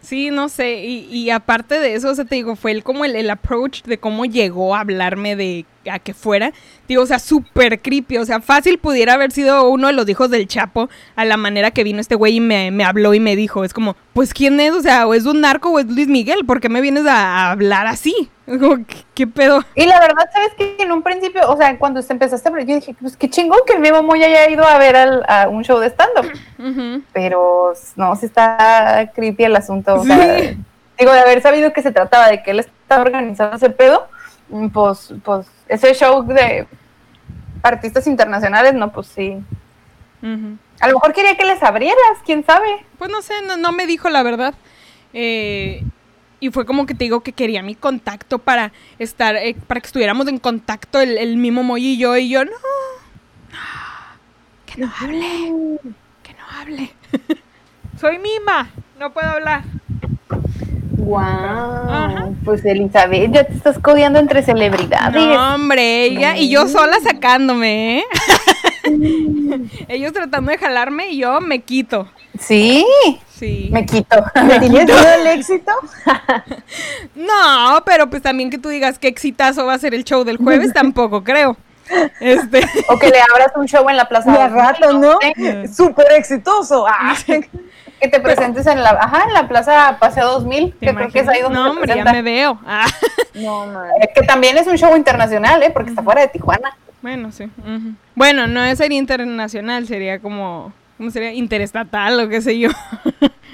Sí, 0.00 0.30
no 0.32 0.48
sé, 0.48 0.84
y, 0.84 1.06
y 1.10 1.30
aparte 1.30 1.78
de 1.78 1.94
eso, 1.94 2.10
o 2.10 2.14
sea, 2.14 2.24
te 2.24 2.34
digo, 2.34 2.56
fue 2.56 2.72
el, 2.72 2.82
como 2.82 3.04
el, 3.04 3.14
el 3.14 3.30
approach 3.30 3.82
de 3.82 3.98
cómo 3.98 4.24
llegó 4.24 4.74
a 4.74 4.80
hablarme 4.80 5.36
de 5.36 5.64
a 5.90 5.98
que 5.98 6.12
fuera, 6.12 6.52
digo, 6.86 7.02
o 7.02 7.06
sea, 7.06 7.18
súper 7.18 7.80
creepy, 7.80 8.18
o 8.18 8.24
sea, 8.26 8.40
fácil 8.40 8.78
pudiera 8.78 9.14
haber 9.14 9.32
sido 9.32 9.68
uno 9.70 9.86
de 9.86 9.92
los 9.94 10.08
hijos 10.08 10.30
del 10.30 10.46
Chapo 10.46 10.88
a 11.16 11.24
la 11.24 11.36
manera 11.36 11.70
que 11.70 11.84
vino 11.84 12.00
este 12.00 12.14
güey 12.14 12.36
y 12.36 12.40
me, 12.40 12.70
me 12.70 12.84
habló 12.84 13.14
y 13.14 13.20
me 13.20 13.36
dijo, 13.36 13.64
es 13.64 13.72
como, 13.72 13.96
pues, 14.12 14.34
¿quién 14.34 14.58
es? 14.60 14.72
O 14.72 14.82
sea, 14.82 15.06
o 15.06 15.14
es 15.14 15.24
un 15.24 15.40
narco 15.40 15.70
o 15.70 15.78
es 15.78 15.86
Luis 15.86 16.08
Miguel, 16.08 16.44
¿por 16.46 16.60
qué 16.60 16.68
me 16.68 16.80
vienes 16.80 17.06
a, 17.06 17.50
hablar 17.50 17.86
así? 17.86 18.30
Como, 18.48 18.76
¿qué, 18.86 18.96
qué 19.14 19.26
pedo? 19.26 19.62
Y 19.74 19.84
la 19.84 20.00
verdad, 20.00 20.24
¿sabes 20.32 20.52
que 20.56 20.76
En 20.82 20.90
un 20.90 21.02
principio, 21.02 21.42
o 21.50 21.56
sea, 21.58 21.76
cuando 21.78 22.00
se 22.00 22.14
empezaste 22.14 22.48
a 22.48 22.50
hablar, 22.50 22.66
yo 22.66 22.74
dije, 22.76 22.94
pues 22.98 23.14
qué 23.16 23.28
chingón 23.28 23.58
que 23.66 23.74
el 23.74 23.80
Memo 23.80 24.02
Moy 24.02 24.22
haya 24.24 24.48
ido 24.48 24.64
a 24.66 24.78
ver 24.78 24.96
al- 24.96 25.22
a 25.28 25.48
un 25.48 25.64
show 25.64 25.78
de 25.78 25.88
stand-up. 25.88 26.32
Pero 27.12 27.72
no, 27.96 28.16
sí 28.16 28.24
está 28.26 29.10
creepy 29.14 29.44
el 29.44 29.56
asunto. 29.56 29.96
o 29.96 30.02
Sí. 30.02 30.08
sea, 30.08 30.54
digo, 30.98 31.12
de 31.12 31.20
haber 31.20 31.42
sabido 31.42 31.72
que 31.74 31.82
se 31.82 31.92
trataba 31.92 32.28
de 32.28 32.42
que 32.42 32.52
él 32.52 32.60
estaba 32.60 33.02
organizando 33.02 33.56
ese 33.56 33.68
pedo, 33.70 34.08
pues, 34.72 35.14
pues 35.24 35.46
ese 35.68 35.94
show 35.94 36.22
de 36.26 36.66
artistas 37.62 38.06
internacionales, 38.06 38.74
no, 38.74 38.92
pues 38.92 39.08
sí. 39.08 39.36
A 40.80 40.88
lo 40.88 40.94
mejor 40.94 41.12
quería 41.12 41.36
que 41.36 41.44
les 41.44 41.62
abrieras, 41.62 41.98
quién 42.24 42.44
sabe. 42.44 42.84
Pues 42.98 43.10
no 43.10 43.22
sé, 43.22 43.34
no, 43.46 43.56
no 43.56 43.72
me 43.72 43.86
dijo 43.86 44.08
la 44.08 44.22
verdad. 44.22 44.54
Eh, 45.12 45.84
y 46.40 46.50
fue 46.50 46.66
como 46.66 46.86
que 46.86 46.94
te 46.94 47.04
digo 47.04 47.20
que 47.20 47.32
quería 47.32 47.62
mi 47.62 47.74
contacto 47.74 48.38
para 48.38 48.72
estar, 48.98 49.36
eh, 49.36 49.56
para 49.66 49.80
que 49.80 49.86
estuviéramos 49.86 50.28
en 50.28 50.38
contacto 50.38 51.00
el, 51.00 51.18
el 51.18 51.36
mismo 51.36 51.62
Moy 51.62 51.84
y 51.84 51.98
yo. 51.98 52.16
Y 52.16 52.28
yo, 52.28 52.44
no, 52.44 52.50
no, 52.50 53.58
que 54.66 54.80
no 54.80 54.92
hable, 55.00 55.80
que 56.22 56.34
no 56.34 56.60
hable. 56.60 56.92
Soy 58.00 58.18
mima, 58.18 58.70
no 58.98 59.12
puedo 59.12 59.28
hablar. 59.28 59.64
Wow. 60.96 61.18
Ajá. 61.20 62.28
Pues 62.44 62.64
Elizabeth, 62.64 63.32
ya 63.32 63.44
te 63.44 63.52
estás 63.54 63.78
codeando 63.78 64.18
entre 64.18 64.42
celebridades. 64.42 65.22
No, 65.22 65.54
hombre, 65.54 66.04
ella 66.04 66.36
y 66.36 66.48
yo 66.48 66.66
sola 66.68 66.96
sacándome, 67.02 67.98
¿eh? 67.98 68.04
Ellos 69.88 70.12
tratando 70.12 70.50
de 70.50 70.58
jalarme 70.58 71.10
y 71.10 71.18
yo 71.18 71.40
me 71.40 71.60
quito. 71.60 72.08
Sí, 72.38 72.86
Sí. 73.28 73.68
me 73.72 73.84
quito. 73.84 74.16
¿Tienes 74.34 74.70
miedo 74.70 74.94
al 74.96 75.26
éxito? 75.26 75.72
No, 77.14 77.82
pero 77.84 78.08
pues 78.08 78.22
también 78.22 78.50
que 78.50 78.58
tú 78.58 78.68
digas 78.68 78.98
qué 78.98 79.08
exitazo 79.08 79.66
va 79.66 79.74
a 79.74 79.78
ser 79.78 79.94
el 79.94 80.04
show 80.04 80.24
del 80.24 80.36
jueves, 80.36 80.72
tampoco 80.72 81.24
creo. 81.24 81.56
Este. 82.20 82.60
o 82.88 82.98
que 82.98 83.08
le 83.08 83.18
abras 83.20 83.52
un 83.56 83.66
show 83.66 83.88
en 83.88 83.96
la 83.96 84.06
plaza. 84.08 84.30
2000, 84.30 84.54
rato, 84.54 84.92
¿no? 84.98 85.18
Súper 85.72 86.12
exitoso. 86.12 86.86
Ah. 86.86 87.14
Que 88.00 88.08
te 88.08 88.20
presentes 88.20 88.66
en 88.66 88.82
la, 88.82 88.90
ajá, 88.90 89.24
en 89.26 89.32
la 89.32 89.48
plaza 89.48 89.96
Paseo 89.98 90.26
2000, 90.32 90.72
¿te 90.74 90.86
que 90.86 90.94
creo 90.94 91.08
que 91.08 91.18
es 91.20 91.28
ahí 91.28 91.42
donde 91.42 91.58
No, 91.58 91.70
hombre, 91.70 91.94
ya 91.96 92.04
me 92.04 92.22
veo. 92.22 92.58
Ah, 92.66 92.86
No, 93.34 93.66
man. 93.72 93.86
Eh, 94.00 94.08
que 94.14 94.22
también 94.22 94.56
es 94.56 94.66
un 94.66 94.76
show 94.76 94.96
internacional, 94.96 95.62
¿eh? 95.62 95.70
Porque 95.70 95.90
está 95.90 96.02
fuera 96.02 96.20
de 96.20 96.28
Tijuana. 96.28 96.76
bueno, 97.02 97.32
sí. 97.32 97.50
Bueno, 98.14 98.46
no 98.46 98.74
sería 98.76 98.98
internacional, 98.98 99.86
sería 99.86 100.18
como. 100.18 100.72
¿Cómo 100.96 101.10
sería? 101.10 101.32
Interestatal 101.32 102.18
o 102.20 102.28
qué 102.28 102.40
sé 102.40 102.58
yo. 102.58 102.70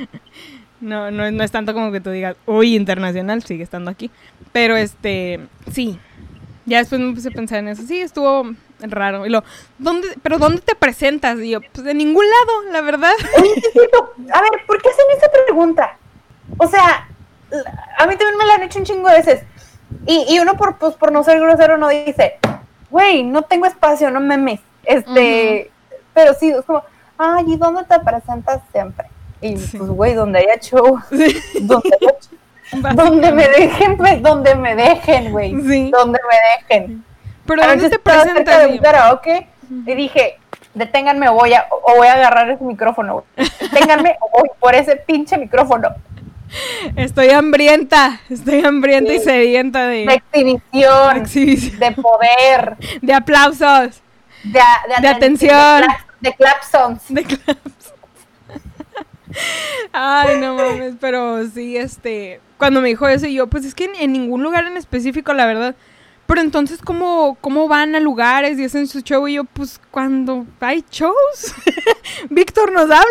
no, 0.80 1.10
no, 1.10 1.30
no 1.30 1.44
es 1.44 1.50
tanto 1.50 1.74
como 1.74 1.92
que 1.92 2.00
tú 2.00 2.10
digas, 2.10 2.36
uy, 2.46 2.74
internacional, 2.74 3.42
sigue 3.42 3.62
estando 3.62 3.90
aquí. 3.90 4.10
Pero 4.52 4.76
este, 4.76 5.40
sí. 5.70 5.98
Ya 6.66 6.78
después 6.78 7.00
me 7.00 7.12
puse 7.12 7.28
a 7.28 7.32
pensar 7.32 7.58
en 7.58 7.68
eso. 7.68 7.82
Sí, 7.82 7.98
estuvo, 7.98 8.50
raro. 8.90 9.26
Y 9.26 9.30
lo, 9.30 9.42
¿dónde, 9.78 10.08
pero 10.22 10.38
¿dónde 10.38 10.60
te 10.60 10.74
presentas? 10.74 11.38
Y 11.40 11.50
yo, 11.50 11.60
pues 11.72 11.84
de 11.84 11.94
ningún 11.94 12.24
lado, 12.24 12.72
la 12.72 12.80
verdad. 12.80 13.12
A 14.32 14.40
ver, 14.42 14.50
¿por 14.66 14.80
qué 14.82 14.88
hacen 14.88 15.04
esa 15.16 15.28
pregunta? 15.44 15.96
O 16.58 16.66
sea, 16.68 17.08
a 17.98 18.06
mí 18.06 18.16
también 18.16 18.36
me 18.38 18.46
la 18.46 18.54
han 18.54 18.62
hecho 18.62 18.78
un 18.78 18.84
chingo 18.84 19.08
de 19.08 19.16
veces. 19.16 19.42
Y, 20.06 20.26
y 20.28 20.38
uno, 20.40 20.54
por, 20.56 20.76
pues, 20.78 20.94
por 20.94 21.12
no 21.12 21.22
ser 21.24 21.40
grosero, 21.40 21.76
no 21.78 21.88
dice, 21.88 22.38
güey, 22.90 23.22
no 23.22 23.42
tengo 23.42 23.66
espacio, 23.66 24.10
no 24.10 24.20
memes. 24.20 24.60
Este, 24.84 25.70
pero 26.12 26.34
sí, 26.34 26.50
es 26.50 26.64
como, 26.64 26.82
ay, 27.18 27.44
¿y 27.48 27.56
dónde 27.56 27.84
te 27.84 27.98
presentas 28.00 28.60
siempre? 28.72 29.06
Y 29.40 29.56
Sí. 29.58 29.78
pues, 29.78 29.90
güey, 29.90 30.14
donde 30.14 30.38
haya 30.40 30.58
show, 30.60 30.98
Sí, 31.10 31.36
donde, 31.62 31.90
haya 32.00 32.14
show, 32.20 32.80
donde 32.96 33.32
me 33.32 33.48
dejen, 33.48 33.96
pues, 33.96 34.22
donde 34.22 34.54
me 34.54 34.74
dejen, 34.74 35.32
güey. 35.32 35.50
Sí. 35.62 35.90
Donde 35.90 36.18
me 36.28 36.74
dejen. 36.76 37.04
Pero 37.46 37.62
A 37.62 37.66
¿dónde 37.68 37.90
te 37.90 37.98
presentas? 37.98 38.60
de 38.60 38.66
un 38.68 38.78
karaoke 38.78 39.46
y 39.86 39.94
dije, 39.94 40.38
deténganme 40.74 41.28
o 41.28 41.34
voy 41.34 41.52
a, 41.54 41.66
o 41.70 41.96
voy 41.96 42.06
a 42.08 42.14
agarrar 42.14 42.50
ese 42.50 42.64
micrófono. 42.64 43.24
Deténganme 43.60 44.16
o 44.20 44.30
voy 44.40 44.48
por 44.60 44.74
ese 44.74 44.96
pinche 44.96 45.36
micrófono. 45.36 45.88
Estoy 46.94 47.30
hambrienta, 47.30 48.20
estoy 48.30 48.64
hambrienta 48.64 49.12
y 49.12 49.18
sedienta 49.18 49.86
de, 49.88 50.06
De 50.06 50.14
exhibición, 50.14 51.14
de 51.14 51.20
exhibición, 51.20 51.80
de 51.80 51.90
poder, 51.92 52.76
de 53.02 53.12
aplausos, 53.14 54.02
de, 54.44 54.50
de, 54.60 55.00
De 55.02 55.08
atención. 55.08 55.80
De, 55.80 55.86
clap- 55.86 56.06
de 56.20 56.34
clapsons. 56.34 57.02
de. 57.08 57.38
Ay, 59.92 60.38
no 60.38 60.54
mames, 60.54 60.94
pero 61.00 61.44
sí, 61.48 61.76
este, 61.76 62.40
cuando 62.56 62.80
me 62.80 62.88
dijo 62.88 63.08
eso, 63.08 63.26
yo, 63.26 63.48
pues 63.48 63.64
es 63.64 63.74
que 63.74 63.84
en, 63.86 63.94
en 63.96 64.12
ningún 64.12 64.42
lugar 64.42 64.66
en 64.66 64.76
específico, 64.76 65.32
la 65.32 65.46
verdad. 65.46 65.74
Pero 66.26 66.40
entonces, 66.40 66.80
¿cómo, 66.82 67.36
¿cómo 67.42 67.68
van 67.68 67.94
a 67.94 68.00
lugares 68.00 68.58
y 68.58 68.64
hacen 68.64 68.86
su 68.86 69.00
show? 69.02 69.28
Y 69.28 69.34
yo, 69.34 69.44
pues 69.44 69.78
cuando 69.90 70.46
hay 70.60 70.82
shows, 70.90 71.54
Víctor 72.30 72.72
nos 72.72 72.84
habla 72.84 73.04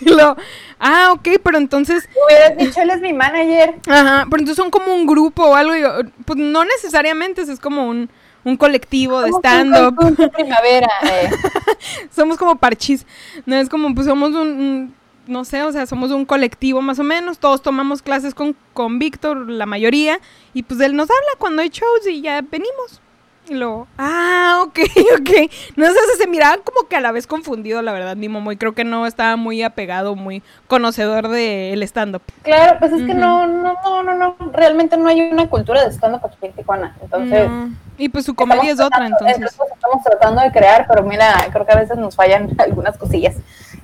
y 0.00 0.08
lo, 0.08 0.36
ah, 0.80 1.10
ok, 1.12 1.28
pero 1.42 1.58
entonces, 1.58 2.08
Hubieras 2.26 2.56
dicho, 2.56 2.80
él 2.80 2.90
es 2.90 3.00
mi 3.00 3.12
manager. 3.12 3.74
ajá, 3.88 4.26
pero 4.30 4.40
entonces 4.40 4.56
son 4.56 4.70
como 4.70 4.94
un 4.94 5.06
grupo 5.06 5.44
o 5.44 5.54
algo, 5.54 5.76
y 5.76 5.82
yo, 5.82 5.90
pues 6.24 6.38
no 6.38 6.64
necesariamente, 6.64 7.42
es 7.42 7.60
como 7.60 7.86
un, 7.86 8.08
un 8.44 8.56
colectivo 8.56 9.20
de 9.20 9.30
stand-up. 9.30 9.96
primavera. 10.32 10.88
eh. 11.04 11.30
somos 12.16 12.38
como 12.38 12.56
parchís. 12.56 13.04
No 13.46 13.56
es 13.56 13.68
como, 13.68 13.94
pues 13.94 14.06
somos 14.06 14.30
un, 14.30 14.36
un- 14.48 14.94
no 15.26 15.44
sé, 15.44 15.62
o 15.62 15.72
sea, 15.72 15.86
somos 15.86 16.10
un 16.10 16.24
colectivo 16.24 16.82
más 16.82 16.98
o 16.98 17.04
menos. 17.04 17.38
Todos 17.38 17.62
tomamos 17.62 18.02
clases 18.02 18.34
con, 18.34 18.54
con 18.72 18.98
Víctor, 18.98 19.48
la 19.50 19.66
mayoría. 19.66 20.18
Y 20.52 20.62
pues 20.64 20.80
él 20.80 20.96
nos 20.96 21.08
habla 21.10 21.30
cuando 21.38 21.62
hay 21.62 21.68
shows 21.70 22.06
y 22.08 22.20
ya 22.22 22.40
venimos. 22.42 23.00
Y 23.46 23.52
luego, 23.54 23.86
ah, 23.98 24.60
ok, 24.64 24.78
ok. 25.20 25.50
No 25.76 25.86
sé, 25.86 25.94
se 26.16 26.26
miraba 26.26 26.56
como 26.64 26.88
que 26.88 26.96
a 26.96 27.00
la 27.02 27.12
vez 27.12 27.26
confundido, 27.26 27.82
la 27.82 27.92
verdad, 27.92 28.16
mi 28.16 28.28
momo. 28.30 28.52
Y 28.52 28.56
creo 28.56 28.72
que 28.74 28.84
no 28.84 29.06
estaba 29.06 29.36
muy 29.36 29.62
apegado, 29.62 30.14
muy 30.16 30.42
conocedor 30.66 31.28
del 31.28 31.82
stand-up. 31.82 32.22
Claro, 32.42 32.78
pues 32.78 32.92
es 32.92 33.02
que 33.02 33.12
Ujú. 33.12 33.20
no, 33.20 33.46
no, 33.46 33.74
no, 33.84 34.02
no, 34.02 34.14
no, 34.14 34.36
realmente 34.52 34.96
no 34.96 35.08
hay 35.08 35.20
una 35.20 35.48
cultura 35.50 35.84
de 35.84 35.92
stand-up 35.92 36.24
aquí 36.24 36.38
en 36.40 36.52
Tijuana. 36.54 36.96
Entonces, 37.02 37.48
No. 37.50 37.70
Y 37.96 38.08
pues 38.08 38.24
su 38.24 38.34
comedia 38.34 38.72
es 38.72 38.80
estamos 38.80 38.86
otra, 38.88 39.06
tratando- 39.08 39.26
entonces. 39.28 39.60
estamos 39.74 40.02
tratando 40.04 40.40
de 40.42 40.50
crear, 40.50 40.86
pero 40.88 41.02
mira, 41.04 41.34
creo 41.52 41.64
que 41.66 41.72
a 41.72 41.76
veces 41.78 41.96
nos 41.98 42.16
fallan 42.16 42.50
algunas 42.58 42.96
cosillas. 42.98 43.36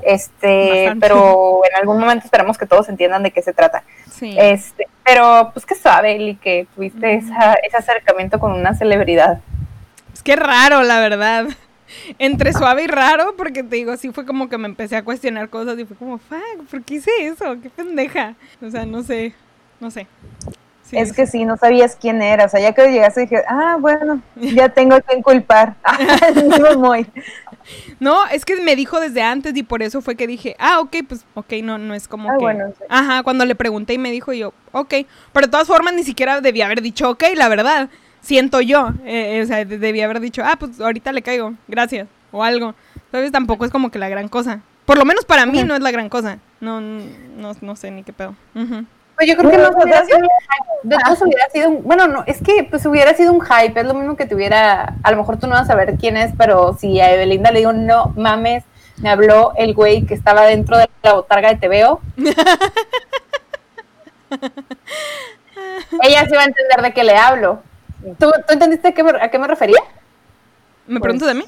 Este, 0.05 0.85
Bastante. 0.85 1.01
pero 1.01 1.61
en 1.71 1.77
algún 1.79 1.99
momento 1.99 2.25
esperamos 2.25 2.59
que 2.59 2.67
todos 2.67 2.89
entiendan 2.89 3.23
de 3.23 3.31
qué 3.31 3.43
se 3.43 3.53
trata. 3.53 3.85
Sí. 4.11 4.37
Este, 4.39 4.89
pero 5.05 5.51
pues 5.53 5.67
qué 5.67 5.75
suave, 5.75 6.17
Eli, 6.17 6.37
que 6.37 6.67
tuviste 6.75 7.15
esa, 7.15 7.55
ese 7.55 7.77
acercamiento 7.77 8.39
con 8.39 8.53
una 8.53 8.75
celebridad. 8.75 9.41
Es 10.13 10.23
que 10.23 10.37
raro, 10.37 10.83
la 10.83 11.01
verdad. 11.01 11.47
Entre 12.19 12.53
suave 12.53 12.85
y 12.85 12.87
raro, 12.87 13.35
porque 13.37 13.63
te 13.63 13.77
digo, 13.77 13.97
sí 13.97 14.11
fue 14.13 14.25
como 14.25 14.49
que 14.49 14.59
me 14.59 14.69
empecé 14.69 14.97
a 14.97 15.05
cuestionar 15.05 15.49
cosas 15.49 15.79
y 15.79 15.85
fue 15.85 15.97
como, 15.97 16.19
fuck, 16.19 16.69
¿por 16.71 16.83
qué 16.85 16.95
hice 16.95 17.11
eso? 17.21 17.57
Qué 17.61 17.71
pendeja. 17.71 18.35
O 18.63 18.71
sea, 18.71 18.87
no 18.87 19.03
sé, 19.03 19.35
no 19.81 19.91
sé. 19.91 20.07
Sí, 20.85 20.97
es 20.99 21.13
que 21.13 21.27
sí, 21.27 21.45
no 21.45 21.57
sabías 21.57 21.97
quién 21.97 22.21
era. 22.21 22.47
O 22.47 22.49
sea, 22.49 22.61
ya 22.61 22.73
que 22.73 22.91
llegaste 22.91 23.21
dije, 23.23 23.43
ah, 23.49 23.77
bueno, 23.79 24.21
ya 24.37 24.69
tengo 24.69 24.97
a 24.97 25.01
quien 25.01 25.23
culpar. 25.23 25.75
Muy. 26.77 27.07
No, 28.01 28.27
es 28.27 28.45
que 28.45 28.57
me 28.63 28.77
dijo 28.77 28.99
desde 29.01 29.23
antes 29.23 29.57
y 29.57 29.63
por 29.63 29.83
eso 29.83 30.01
fue 30.01 30.17
que 30.17 30.27
dije, 30.27 30.57
ah, 30.59 30.81
ok, 30.81 30.97
pues, 31.09 31.25
ok, 31.35 31.53
no, 31.63 31.79
no 31.79 31.95
es 31.95 32.09
como 32.09 32.29
Ah, 32.31 32.35
que... 32.39 32.45
bueno, 32.45 32.65
sí. 32.79 32.85
Ajá, 32.89 33.23
cuando 33.23 33.45
le 33.45 33.55
pregunté 33.55 33.95
y 33.95 33.99
me 33.99 34.11
dijo 34.11 34.33
yo, 34.33 34.53
ok. 34.73 34.95
Pero 35.33 35.47
de 35.47 35.51
todas 35.51 35.67
formas 35.69 35.95
ni 35.95 36.03
siquiera 36.05 36.41
debía 36.41 36.67
haber 36.67 36.83
dicho, 36.83 37.11
ok, 37.11 37.25
la 37.37 37.49
verdad. 37.49 37.89
Siento 38.23 38.61
yo. 38.61 38.91
eh, 39.05 39.39
eh, 39.39 39.43
o 39.43 39.47
sea, 39.47 39.65
de- 39.65 39.79
debía 39.79 40.05
haber 40.05 40.21
dicho, 40.21 40.43
ah, 40.45 40.57
pues 40.59 40.79
ahorita 40.81 41.13
le 41.13 41.23
caigo, 41.23 41.55
gracias. 41.69 42.07
O 42.33 42.45
algo. 42.45 42.75
¿Sabes? 43.11 43.33
Tampoco 43.33 43.65
es 43.65 43.71
como 43.71 43.91
que 43.91 43.99
la 43.99 44.09
gran 44.09 44.29
cosa. 44.29 44.61
Por 44.85 44.99
lo 44.99 45.05
menos 45.05 45.25
para 45.25 45.47
mí 45.47 45.63
no 45.65 45.75
es 45.75 45.81
la 45.81 45.91
gran 45.91 46.09
cosa. 46.09 46.39
No, 46.61 46.81
no, 46.81 47.57
no 47.61 47.77
sé 47.77 47.91
ni 47.91 48.03
qué 48.03 48.13
pedo. 48.13 48.35
Pues 49.21 49.29
yo 49.29 49.37
creo 49.37 49.51
que 49.51 49.59
no 49.59 49.69
hubiera 49.83 50.01
de 50.83 50.97
todos 51.05 51.21
hubiera 51.21 51.47
sido, 51.51 51.69
un- 51.69 51.83
bueno, 51.83 52.07
no, 52.07 52.25
es 52.27 52.39
que 52.43 52.65
pues 52.71 52.87
hubiera 52.87 53.13
sido 53.13 53.35
un 53.35 53.43
hype, 53.43 53.79
es 53.79 53.87
lo 53.87 53.93
mismo 53.93 54.17
que 54.17 54.25
tuviera, 54.25 54.95
a 55.03 55.11
lo 55.11 55.19
mejor 55.19 55.37
tú 55.39 55.47
no 55.47 55.53
vas 55.53 55.65
a 55.65 55.67
saber 55.67 55.97
quién 56.01 56.17
es, 56.17 56.33
pero 56.39 56.75
si 56.81 56.99
a 57.01 57.13
Evelinda 57.13 57.51
le 57.51 57.59
digo, 57.59 57.75
no 57.75 58.15
mames, 58.17 58.65
me 58.97 59.11
habló 59.11 59.53
el 59.59 59.75
güey 59.75 60.07
que 60.07 60.15
estaba 60.15 60.47
dentro 60.47 60.79
de 60.79 60.89
la 61.03 61.13
botarga 61.13 61.53
de 61.53 61.57
TVO. 61.57 62.01
Ella 66.03 66.25
sí 66.27 66.35
va 66.35 66.43
a 66.43 66.47
entender 66.47 66.81
de 66.83 66.93
qué 66.95 67.05
le 67.05 67.17
hablo. 67.17 67.63
¿Tú, 68.19 68.31
tú 68.47 68.53
entendiste 68.55 68.89
a 68.89 68.93
qué, 68.93 69.03
me, 69.05 69.11
a 69.21 69.31
qué 69.31 69.39
me 69.39 69.47
refería? 69.49 69.81
¿Me 70.87 70.99
Pues- 70.99 71.03
preguntas 71.03 71.29
de 71.29 71.35
mí? 71.35 71.45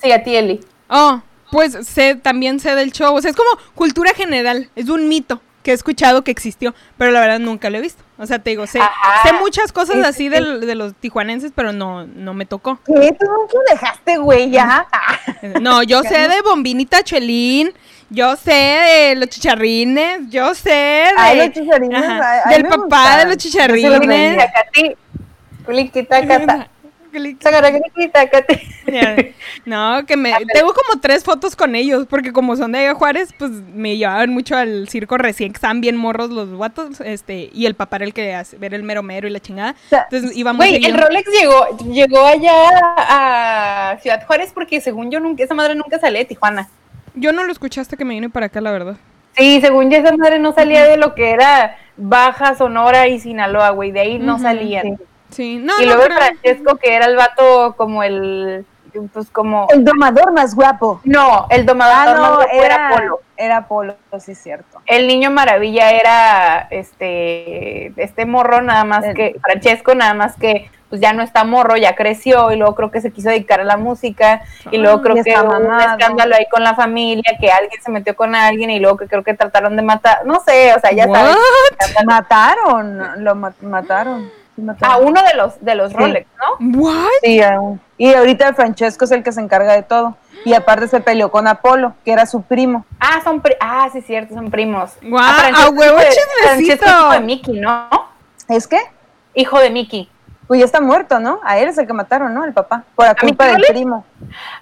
Sí, 0.00 0.12
a 0.12 0.22
ti, 0.22 0.36
Eli. 0.36 0.60
Oh, 0.88 1.20
pues 1.50 1.72
sé, 1.86 2.14
también 2.14 2.60
sé 2.60 2.74
del 2.76 2.92
show. 2.92 3.14
O 3.14 3.20
sea, 3.20 3.30
es 3.30 3.36
como 3.36 3.50
cultura 3.74 4.12
general. 4.14 4.70
Es 4.76 4.88
un 4.88 5.08
mito 5.08 5.40
que 5.62 5.70
he 5.70 5.74
escuchado 5.74 6.22
que 6.24 6.30
existió, 6.30 6.74
pero 6.98 7.10
la 7.10 7.20
verdad 7.20 7.38
nunca 7.38 7.70
lo 7.70 7.78
he 7.78 7.80
visto. 7.80 8.02
O 8.18 8.26
sea, 8.26 8.38
te 8.38 8.50
digo, 8.50 8.66
sé, 8.66 8.80
Ajá. 8.80 9.22
sé 9.28 9.32
muchas 9.34 9.72
cosas 9.72 9.96
Es- 9.96 10.06
así 10.06 10.28
del- 10.28 10.60
de, 10.60 10.74
los 10.74 10.94
tijuanenses, 10.94 11.52
pero 11.54 11.72
no, 11.72 12.06
no 12.06 12.34
me 12.34 12.46
tocó. 12.46 12.78
¿Qué? 12.84 13.16
¿Tú 13.18 13.26
nunca 13.26 13.54
dejaste, 13.70 14.16
güey? 14.18 14.50
Ya. 14.50 14.86
Ah, 14.92 15.18
No, 15.60 15.82
yo 15.82 16.02
sé 16.02 16.28
de 16.28 16.40
Bombinita 16.42 17.02
Chelín, 17.02 17.72
yo 18.10 18.36
sé 18.36 18.52
de 18.52 19.14
los 19.16 19.28
chicharrines, 19.28 20.20
yo 20.28 20.54
sé 20.54 20.70
de... 20.70 21.04
Ay, 21.16 21.38
los 21.38 21.50
chicharrines, 21.52 22.02
Ajá, 22.02 22.32
ay, 22.32 22.40
ay, 22.44 22.54
del 22.54 22.62
papá 22.68 22.82
gustaban. 22.82 23.18
de 23.18 23.24
los 23.26 23.36
Yo 23.36 23.50
se 23.50 23.68
los 26.46 26.81
No, 29.64 30.04
que 30.06 30.16
me... 30.16 30.32
Tengo 30.52 30.72
como 30.74 31.00
tres 31.00 31.24
fotos 31.24 31.54
con 31.54 31.74
ellos, 31.74 32.06
porque 32.08 32.32
como 32.32 32.56
son 32.56 32.72
de 32.72 32.80
allá 32.80 32.94
Juárez, 32.94 33.30
pues 33.38 33.50
me 33.50 33.96
llevaban 33.96 34.30
mucho 34.30 34.56
al 34.56 34.88
circo 34.88 35.18
recién, 35.18 35.52
que 35.52 35.56
estaban 35.56 35.80
bien 35.80 35.96
morros 35.96 36.30
los 36.30 36.48
guatos, 36.50 37.00
este, 37.00 37.50
y 37.52 37.66
el 37.66 37.74
papá 37.74 37.96
era 37.96 38.04
el 38.06 38.14
que 38.14 38.34
hace 38.34 38.56
ver 38.58 38.74
el 38.74 38.82
mero 38.82 39.02
mero 39.02 39.28
y 39.28 39.30
la 39.30 39.40
chingada. 39.40 39.72
O 39.72 39.88
sea, 39.88 40.06
Entonces 40.10 40.36
íbamos 40.36 40.58
Güey, 40.66 40.84
el. 40.84 40.98
Rolex 40.98 41.30
llegó, 41.30 41.78
llegó 41.92 42.26
allá 42.26 42.54
a 42.96 43.98
Ciudad 44.00 44.24
Juárez 44.26 44.52
porque 44.52 44.80
según 44.80 45.10
yo 45.10 45.20
nunca, 45.20 45.44
esa 45.44 45.54
madre 45.54 45.74
nunca 45.74 45.98
salía 45.98 46.20
de 46.20 46.26
Tijuana. 46.26 46.68
Yo 47.14 47.32
no 47.32 47.44
lo 47.44 47.52
escuché 47.52 47.80
hasta 47.80 47.96
que 47.96 48.04
me 48.04 48.14
vine 48.14 48.30
para 48.30 48.46
acá, 48.46 48.60
la 48.60 48.72
verdad. 48.72 48.96
Sí, 49.36 49.60
según 49.60 49.90
yo 49.90 49.98
esa 49.98 50.16
madre 50.16 50.38
no 50.38 50.52
salía 50.52 50.84
de 50.84 50.96
lo 50.96 51.14
que 51.14 51.30
era 51.30 51.76
Baja, 51.96 52.54
Sonora 52.54 53.08
y 53.08 53.18
Sinaloa, 53.18 53.70
güey, 53.70 53.90
de 53.90 54.00
ahí 54.00 54.18
no 54.18 54.38
salían. 54.38 54.96
Sí, 54.98 55.04
no, 55.38 55.72
y 55.80 55.86
no, 55.86 55.94
luego 55.94 56.02
pero- 56.02 56.14
Francesco, 56.16 56.76
que 56.76 56.94
era 56.94 57.06
el 57.06 57.16
vato 57.16 57.74
como 57.76 58.02
el, 58.02 58.64
pues 59.12 59.30
como, 59.30 59.66
El 59.70 59.84
domador 59.84 60.32
más 60.32 60.54
guapo. 60.54 61.00
no, 61.04 61.46
el 61.50 61.64
domador 61.66 61.96
Ah, 61.96 62.04
más 62.06 62.16
no, 62.30 62.34
guapo 62.36 62.50
era, 62.52 62.64
era 62.74 62.88
Polo. 62.90 63.20
Era 63.36 63.66
Polo, 63.66 63.96
sí, 64.20 64.34
cierto. 64.34 64.80
El 64.86 65.06
niño 65.08 65.30
maravilla 65.30 65.90
era 65.90 66.68
este, 66.70 67.92
este 68.00 68.26
morro, 68.26 68.60
nada 68.62 68.84
más 68.84 69.04
El- 69.04 69.14
que, 69.14 69.36
Francesco, 69.42 69.94
nada 69.94 70.14
más 70.14 70.36
que 70.36 70.70
pues 70.90 71.00
ya 71.00 71.14
no 71.14 71.22
está 71.22 71.42
morro, 71.44 71.78
ya 71.78 71.94
creció 71.96 72.52
y 72.52 72.56
luego 72.56 72.74
creo 72.74 72.90
que 72.90 73.00
se 73.00 73.10
quiso 73.10 73.30
dedicar 73.30 73.60
a 73.60 73.64
la 73.64 73.78
música 73.78 74.42
y 74.70 74.76
luego 74.76 74.98
Ah, 74.98 75.02
creo 75.02 75.24
que 75.24 75.34
hubo 75.40 75.56
un 75.56 75.80
escándalo 75.80 76.34
ahí 76.36 76.44
con 76.50 76.62
la 76.62 76.74
familia, 76.74 77.24
que 77.40 77.50
alguien 77.50 77.80
se 77.82 77.90
metió 77.90 78.14
con 78.14 78.34
alguien 78.34 78.68
y 78.68 78.78
luego 78.78 78.98
que 78.98 79.06
creo 79.08 79.24
que 79.24 79.32
trataron 79.32 79.74
de 79.74 79.80
matar, 79.80 80.26
no 80.26 80.40
sé, 80.40 80.74
o 80.74 80.80
sea, 80.80 80.92
ya 80.92 81.06
sabes. 81.06 81.34
Mataron, 82.04 83.24
lo 83.24 83.34
ma- 83.34 83.54
mataron. 83.62 84.30
Sí, 84.56 84.62
A 84.82 84.96
uno 84.98 85.20
de 85.22 85.34
los 85.36 85.64
de 85.64 85.74
los 85.74 85.90
Sí. 85.90 85.96
Rolex, 85.98 86.26
¿no? 86.60 86.80
What? 86.80 87.06
Sí, 87.22 87.40
a 87.42 87.60
un- 87.60 87.80
y 87.98 88.12
ahorita 88.14 88.54
Francesco 88.54 89.04
es 89.04 89.10
el 89.12 89.22
que 89.22 89.32
se 89.32 89.40
encarga 89.40 89.72
de 89.74 89.82
todo. 89.82 90.16
Y 90.44 90.54
aparte 90.54 90.88
se 90.88 91.00
peleó 91.00 91.30
con 91.30 91.46
Apolo, 91.46 91.94
que 92.04 92.12
era 92.12 92.26
su 92.26 92.42
primo. 92.42 92.84
Ah, 92.98 93.20
son 93.22 93.40
pri- 93.40 93.54
ah, 93.60 93.88
sí 93.92 94.00
cierto, 94.02 94.34
son 94.34 94.50
primos. 94.50 94.90
Guau, 95.02 95.22
Ah, 95.24 95.34
Francesco 95.38 95.68
a 95.68 95.70
huevo. 95.70 95.98
Francesco 95.98 96.84
es 96.84 96.90
hijo 96.90 97.10
de 97.12 97.20
Mickey, 97.20 97.60
¿no? 97.60 97.88
¿Es 98.48 98.66
que? 98.66 98.80
Hijo 99.34 99.58
de 99.60 99.70
Mickey. 99.70 100.10
Pues 100.48 100.58
ya 100.58 100.66
está 100.66 100.80
muerto, 100.80 101.20
¿no? 101.20 101.38
A 101.44 101.58
él 101.58 101.68
es 101.68 101.78
el 101.78 101.86
que 101.86 101.92
mataron, 101.92 102.34
¿no? 102.34 102.44
El 102.44 102.52
papá. 102.52 102.82
Por 102.96 103.04
la 103.06 103.12
¿A 103.12 103.14
culpa 103.14 103.46
del 103.46 103.62
primo. 103.68 104.04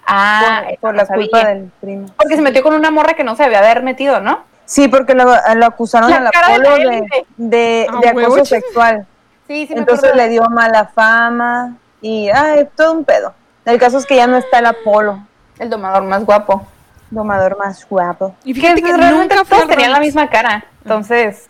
Ah, 0.05 0.63
por 0.79 0.95
la 0.95 1.05
sabía. 1.05 1.23
culpa 1.23 1.45
del 1.47 1.71
primo. 1.81 2.05
Porque 2.15 2.35
se 2.35 2.41
metió 2.41 2.61
con 2.63 2.75
una 2.75 2.91
morra 2.91 3.13
que 3.15 3.23
no 3.23 3.35
se 3.35 3.43
debía 3.43 3.59
haber 3.59 3.81
metido, 3.83 4.19
¿no? 4.21 4.43
Sí, 4.65 4.87
porque 4.87 5.15
lo, 5.15 5.25
lo 5.25 5.65
acusaron 5.65 6.09
La 6.11 6.19
de 6.21 6.27
Apolo 6.27 6.77
la 6.77 7.01
de, 7.37 7.87
A 7.89 8.09
acoso 8.09 8.39
chisme. 8.43 8.61
sexual. 8.61 9.07
Sí, 9.47 9.67
sí 9.67 9.73
Entonces 9.75 10.15
le 10.15 10.29
dio 10.29 10.43
mala 10.49 10.85
fama 10.85 11.75
y, 12.01 12.29
ay, 12.29 12.67
todo 12.75 12.93
un 12.93 13.05
pedo. 13.05 13.33
El 13.65 13.79
caso 13.79 13.97
es 13.97 14.05
que 14.05 14.15
ya 14.15 14.27
no 14.27 14.37
está 14.37 14.59
el 14.59 14.65
Apolo, 14.65 15.19
El 15.59 15.69
domador 15.69 16.03
más 16.03 16.25
guapo. 16.25 16.65
domador 17.09 17.57
más 17.57 17.87
guapo. 17.87 18.35
Y 18.43 18.53
Que 18.53 18.61
fíjate 18.61 18.81
que 18.81 18.95
realmente 18.97 19.35
nunca 19.35 19.45
fui 19.45 19.49
todos 19.57 19.63
al 19.63 19.69
tenían 19.69 19.91
la 19.91 19.99
misma 19.99 20.29
cara. 20.29 20.65
Entonces, 20.83 21.47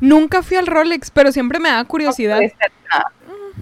Nunca 0.00 0.42
fui 0.42 0.56
al 0.56 0.66
Rolex, 0.66 1.10
pero 1.10 1.30
siempre 1.30 1.58
me 1.58 1.70
da 1.70 1.84
curiosidad. 1.84 2.36
puede 2.38 2.54
ser 2.58 2.72
nada. 2.90 3.12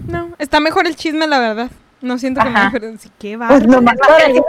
No, 0.07 0.29
está 0.37 0.61
mejor 0.61 0.87
el 0.87 0.95
chisme, 0.95 1.27
la 1.27 1.37
verdad. 1.39 1.69
No 2.01 2.17
siento 2.17 2.41
que 2.41 2.47
Ajá. 2.47 2.71
me 2.71 2.97
sí, 2.97 3.11
qué 3.19 3.35
va. 3.35 3.49
Pues 3.49 3.67
nomás 3.67 3.95
para 3.97 4.25
El- 4.25 4.41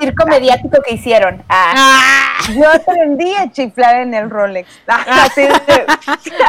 circo 0.00 0.26
mediático 0.26 0.82
que 0.82 0.94
hicieron. 0.94 1.42
Ah, 1.48 1.74
¡Ah! 1.76 2.52
Yo 2.52 2.68
aprendí 2.68 3.32
a 3.34 3.50
chiflar 3.52 3.96
en 4.00 4.14
el 4.14 4.28
Rolex. 4.30 4.68
Así 4.86 5.42
de- 5.42 5.50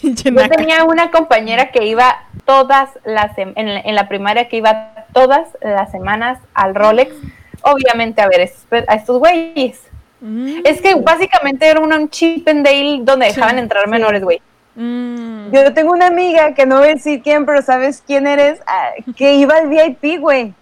Pinche 0.00 0.30
Yo 0.32 0.48
tenía 0.48 0.84
una 0.84 1.10
compañera 1.10 1.70
que 1.70 1.84
iba 1.86 2.16
todas 2.44 2.90
las 3.04 3.36
en, 3.38 3.52
la- 3.74 3.80
en 3.80 3.94
la 3.94 4.08
primaria 4.08 4.48
que 4.48 4.56
iba 4.58 4.92
todas 5.12 5.48
las 5.60 5.90
semanas 5.90 6.38
al 6.54 6.74
Rolex, 6.74 7.14
obviamente 7.62 8.22
a 8.22 8.28
ver 8.28 8.40
estos, 8.40 8.64
a 8.88 8.94
estos 8.94 9.18
güeyes. 9.18 9.80
Mm, 10.20 10.60
Es 10.64 10.80
que 10.80 10.94
básicamente 10.96 11.66
era 11.68 11.80
una- 11.80 11.96
un 11.96 12.08
chip 12.08 12.46
and 12.48 12.64
dale 12.64 12.98
donde 13.02 13.28
Sí, 13.30 13.34
dejaban 13.36 13.58
entrar 13.58 13.86
menores, 13.88 14.22
güey. 14.22 14.40
Mm. 14.76 15.50
Yo 15.52 15.74
tengo 15.74 15.92
una 15.92 16.06
amiga 16.06 16.54
que 16.54 16.66
no 16.66 16.78
voy 16.78 16.88
a 16.90 16.94
decir 16.94 17.22
quién, 17.22 17.46
pero 17.46 17.62
sabes 17.62 18.02
quién 18.06 18.26
eres, 18.26 18.60
Ah, 18.66 18.90
que 19.16 19.34
iba 19.34 19.56
al 19.56 19.68
VIP, 19.68 20.20
güey, 20.20 20.54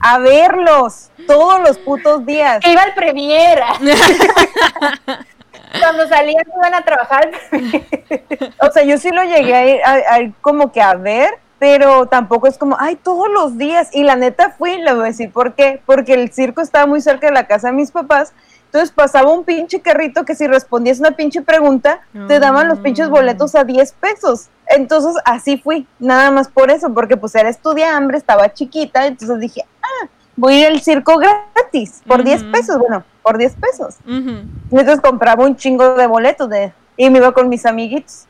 a 0.00 0.18
verlos 0.18 1.10
todos 1.26 1.60
los 1.60 1.78
putos 1.78 2.24
días. 2.26 2.60
Que 2.64 2.72
iba 2.72 2.82
al 2.82 2.94
premier. 2.94 3.60
Cuando 5.80 6.08
salían 6.08 6.42
iban 6.56 6.74
a 6.74 6.84
trabajar. 6.84 7.30
O 8.60 8.70
sea, 8.72 8.82
yo 8.82 8.98
sí 8.98 9.10
lo 9.10 9.22
llegué 9.22 9.54
a 9.54 9.66
ir, 9.66 9.80
a- 9.84 10.14
a 10.14 10.20
ir 10.20 10.32
como 10.40 10.72
que 10.72 10.82
a 10.82 10.94
ver, 10.94 11.30
pero 11.58 12.06
tampoco 12.06 12.48
es 12.48 12.58
como, 12.58 12.76
ay, 12.80 12.96
todos 12.96 13.28
los 13.30 13.56
días. 13.56 13.88
Y 13.92 14.02
la 14.02 14.16
neta 14.16 14.50
fui, 14.50 14.78
le 14.80 14.92
voy 14.94 15.04
a 15.04 15.06
decir 15.06 15.30
por 15.32 15.54
qué, 15.54 15.80
porque 15.86 16.14
el 16.14 16.32
circo 16.32 16.60
estaba 16.60 16.86
muy 16.86 17.00
cerca 17.00 17.28
de 17.28 17.32
la 17.34 17.46
casa 17.46 17.68
de 17.68 17.74
mis 17.74 17.92
papás. 17.92 18.32
Entonces 18.70 18.92
pasaba 18.92 19.32
un 19.32 19.42
pinche 19.42 19.80
carrito 19.80 20.24
que 20.24 20.36
si 20.36 20.46
respondías 20.46 21.00
una 21.00 21.10
pinche 21.10 21.42
pregunta, 21.42 22.02
te 22.28 22.38
daban 22.38 22.68
los 22.68 22.78
pinches 22.78 23.08
boletos 23.08 23.56
a 23.56 23.64
10 23.64 23.92
pesos. 23.94 24.46
Entonces 24.68 25.20
así 25.24 25.58
fui, 25.58 25.88
nada 25.98 26.30
más 26.30 26.46
por 26.46 26.70
eso, 26.70 26.94
porque 26.94 27.16
pues 27.16 27.34
era 27.34 27.48
estudiante, 27.48 28.16
estaba 28.16 28.52
chiquita, 28.52 29.08
entonces 29.08 29.40
dije, 29.40 29.64
ah, 29.82 30.08
voy 30.36 30.54
a 30.54 30.60
ir 30.60 30.66
al 30.68 30.80
circo 30.80 31.16
gratis, 31.18 32.00
por 32.06 32.22
10 32.22 32.42
Ujú. 32.42 32.52
pesos, 32.52 32.78
bueno, 32.78 33.02
por 33.24 33.38
10 33.38 33.56
pesos. 33.56 33.96
Entonces 34.06 35.00
compraba 35.00 35.44
un 35.44 35.56
chingo 35.56 35.96
de 35.96 36.06
boletos 36.06 36.48
de, 36.48 36.72
y 37.06 37.08
me 37.10 37.18
iba 37.18 37.32
con 37.32 37.48
mis 37.48 37.64
amiguitos. 37.64 38.26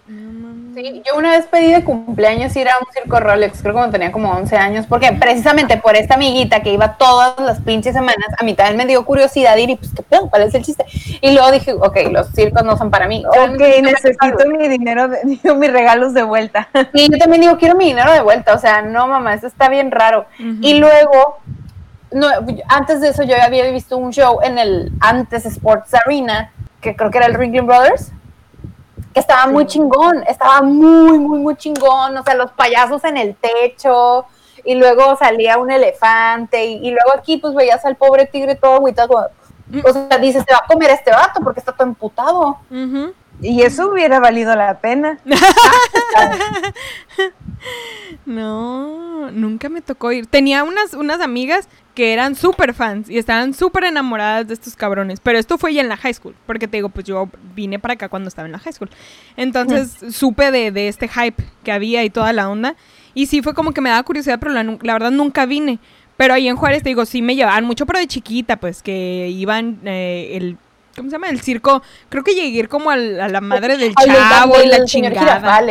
Sí, 0.74 1.02
yo 1.04 1.16
una 1.18 1.32
vez 1.32 1.46
pedí 1.46 1.72
de 1.72 1.82
cumpleaños 1.82 2.54
ir 2.54 2.68
a 2.68 2.78
un 2.78 2.86
circo 2.92 3.18
Rolex, 3.18 3.60
creo 3.60 3.72
que 3.74 3.78
cuando 3.78 3.92
tenía 3.92 4.12
como 4.12 4.30
11 4.30 4.56
años, 4.56 4.86
porque 4.86 5.12
precisamente 5.12 5.76
por 5.76 5.96
esta 5.96 6.14
amiguita 6.14 6.60
que 6.60 6.72
iba 6.72 6.96
todas 6.96 7.38
las 7.40 7.60
pinches 7.60 7.92
semanas, 7.94 8.28
a 8.38 8.44
mí 8.44 8.54
también 8.54 8.76
me 8.76 8.86
dio 8.86 9.04
curiosidad 9.04 9.56
ir 9.56 9.70
y 9.70 9.76
pues 9.76 9.90
qué 9.94 10.04
pedo, 10.04 10.30
cuál 10.30 10.42
es 10.42 10.54
el 10.54 10.62
chiste. 10.64 10.84
Y 11.20 11.32
luego 11.32 11.50
dije, 11.50 11.72
ok, 11.72 11.96
los 12.12 12.28
circos 12.28 12.62
no 12.62 12.76
son 12.76 12.90
para 12.92 13.08
mí. 13.08 13.24
Ok, 13.26 13.58
necesito 13.82 14.46
mi 14.56 14.68
dinero, 14.68 15.08
de- 15.08 15.18
digo, 15.24 15.56
mis 15.56 15.72
regalos 15.72 16.14
de 16.14 16.22
vuelta. 16.22 16.68
Y 16.92 17.10
yo 17.10 17.18
también 17.18 17.42
digo, 17.42 17.58
quiero 17.58 17.74
mi 17.74 17.86
dinero 17.86 18.12
de 18.12 18.20
vuelta, 18.20 18.54
o 18.54 18.58
sea, 18.58 18.82
no 18.82 19.08
mamá, 19.08 19.34
eso 19.34 19.48
está 19.48 19.68
bien 19.68 19.90
raro. 19.90 20.26
Y 20.38 20.74
luego, 20.74 21.38
no, 22.12 22.28
antes 22.68 23.00
de 23.00 23.08
eso 23.08 23.24
yo 23.24 23.34
había 23.42 23.68
visto 23.72 23.96
un 23.96 24.12
show 24.12 24.38
en 24.44 24.58
el 24.58 24.92
antes 25.00 25.44
Sports 25.46 25.92
Arena, 25.94 26.52
que 26.80 26.94
creo 26.94 27.10
que 27.10 27.18
era 27.18 27.26
el 27.26 27.34
Ringling 27.34 27.66
Brothers, 27.66 28.12
que 29.12 29.20
estaba 29.20 29.46
muy 29.46 29.66
chingón, 29.66 30.22
estaba 30.26 30.62
muy, 30.62 31.18
muy, 31.18 31.38
muy 31.38 31.56
chingón, 31.56 32.16
o 32.16 32.22
sea, 32.22 32.34
los 32.34 32.52
payasos 32.52 33.02
en 33.04 33.16
el 33.16 33.34
techo, 33.36 34.24
y 34.64 34.74
luego 34.74 35.16
salía 35.16 35.58
un 35.58 35.70
elefante, 35.70 36.66
y, 36.66 36.86
y 36.86 36.90
luego 36.90 37.12
aquí 37.18 37.38
pues 37.38 37.54
veías 37.54 37.84
al 37.84 37.96
pobre 37.96 38.26
tigre 38.26 38.54
todo 38.54 38.74
agüitado, 38.74 39.08
como, 39.08 39.26
o 39.84 39.92
sea, 39.92 40.18
dices, 40.18 40.44
te 40.44 40.52
va 40.52 40.60
a 40.64 40.66
comer 40.66 40.90
este 40.90 41.10
vato 41.10 41.40
porque 41.42 41.60
está 41.60 41.72
todo 41.72 41.86
emputado. 41.86 42.58
Y 43.42 43.62
eso 43.62 43.90
hubiera 43.90 44.20
valido 44.20 44.54
la 44.54 44.78
pena. 44.78 45.18
No, 48.24 49.30
nunca 49.32 49.68
me 49.68 49.82
tocó 49.82 50.12
ir. 50.12 50.26
Tenía 50.26 50.64
unas, 50.64 50.94
unas 50.94 51.20
amigas 51.20 51.68
que 51.94 52.12
eran 52.12 52.34
súper 52.34 52.74
fans 52.74 53.10
y 53.10 53.18
estaban 53.18 53.52
súper 53.54 53.84
enamoradas 53.84 54.48
de 54.48 54.54
estos 54.54 54.76
cabrones. 54.76 55.20
Pero 55.20 55.38
esto 55.38 55.58
fue 55.58 55.74
ya 55.74 55.80
en 55.80 55.88
la 55.88 55.96
high 55.96 56.14
school, 56.14 56.34
porque 56.46 56.68
te 56.68 56.76
digo, 56.76 56.88
pues 56.88 57.06
yo 57.06 57.28
vine 57.54 57.78
para 57.78 57.94
acá 57.94 58.08
cuando 58.08 58.28
estaba 58.28 58.46
en 58.46 58.52
la 58.52 58.58
high 58.58 58.72
school. 58.72 58.90
Entonces 59.36 59.96
supe 60.14 60.50
de, 60.50 60.70
de 60.70 60.88
este 60.88 61.08
hype 61.08 61.42
que 61.64 61.72
había 61.72 62.04
y 62.04 62.10
toda 62.10 62.32
la 62.32 62.48
onda. 62.48 62.76
Y 63.14 63.26
sí 63.26 63.42
fue 63.42 63.54
como 63.54 63.72
que 63.72 63.80
me 63.80 63.90
daba 63.90 64.02
curiosidad, 64.02 64.38
pero 64.40 64.52
la, 64.52 64.92
verdad 64.92 65.10
nunca 65.10 65.46
vine. 65.46 65.78
Pero 66.16 66.34
ahí 66.34 66.48
en 66.48 66.56
Juárez, 66.56 66.82
te 66.82 66.90
digo, 66.90 67.06
sí 67.06 67.22
me 67.22 67.34
llevaban 67.34 67.64
mucho, 67.64 67.86
pero 67.86 67.98
de 67.98 68.06
chiquita, 68.06 68.56
pues 68.56 68.82
que 68.82 69.28
iban 69.28 69.80
eh, 69.84 70.32
el... 70.34 70.58
¿Cómo 70.96 71.08
se 71.08 71.14
llama? 71.14 71.30
El 71.30 71.40
circo. 71.40 71.82
Creo 72.08 72.24
que 72.24 72.34
llegué 72.34 72.64
a 72.64 72.68
como 72.68 72.90
a 72.90 72.96
la 72.96 73.40
madre 73.40 73.78
del 73.78 73.92
Ay, 73.96 74.06
chavo 74.06 74.60
y 74.62 74.66
la 74.66 74.84
chingada. 74.84 75.62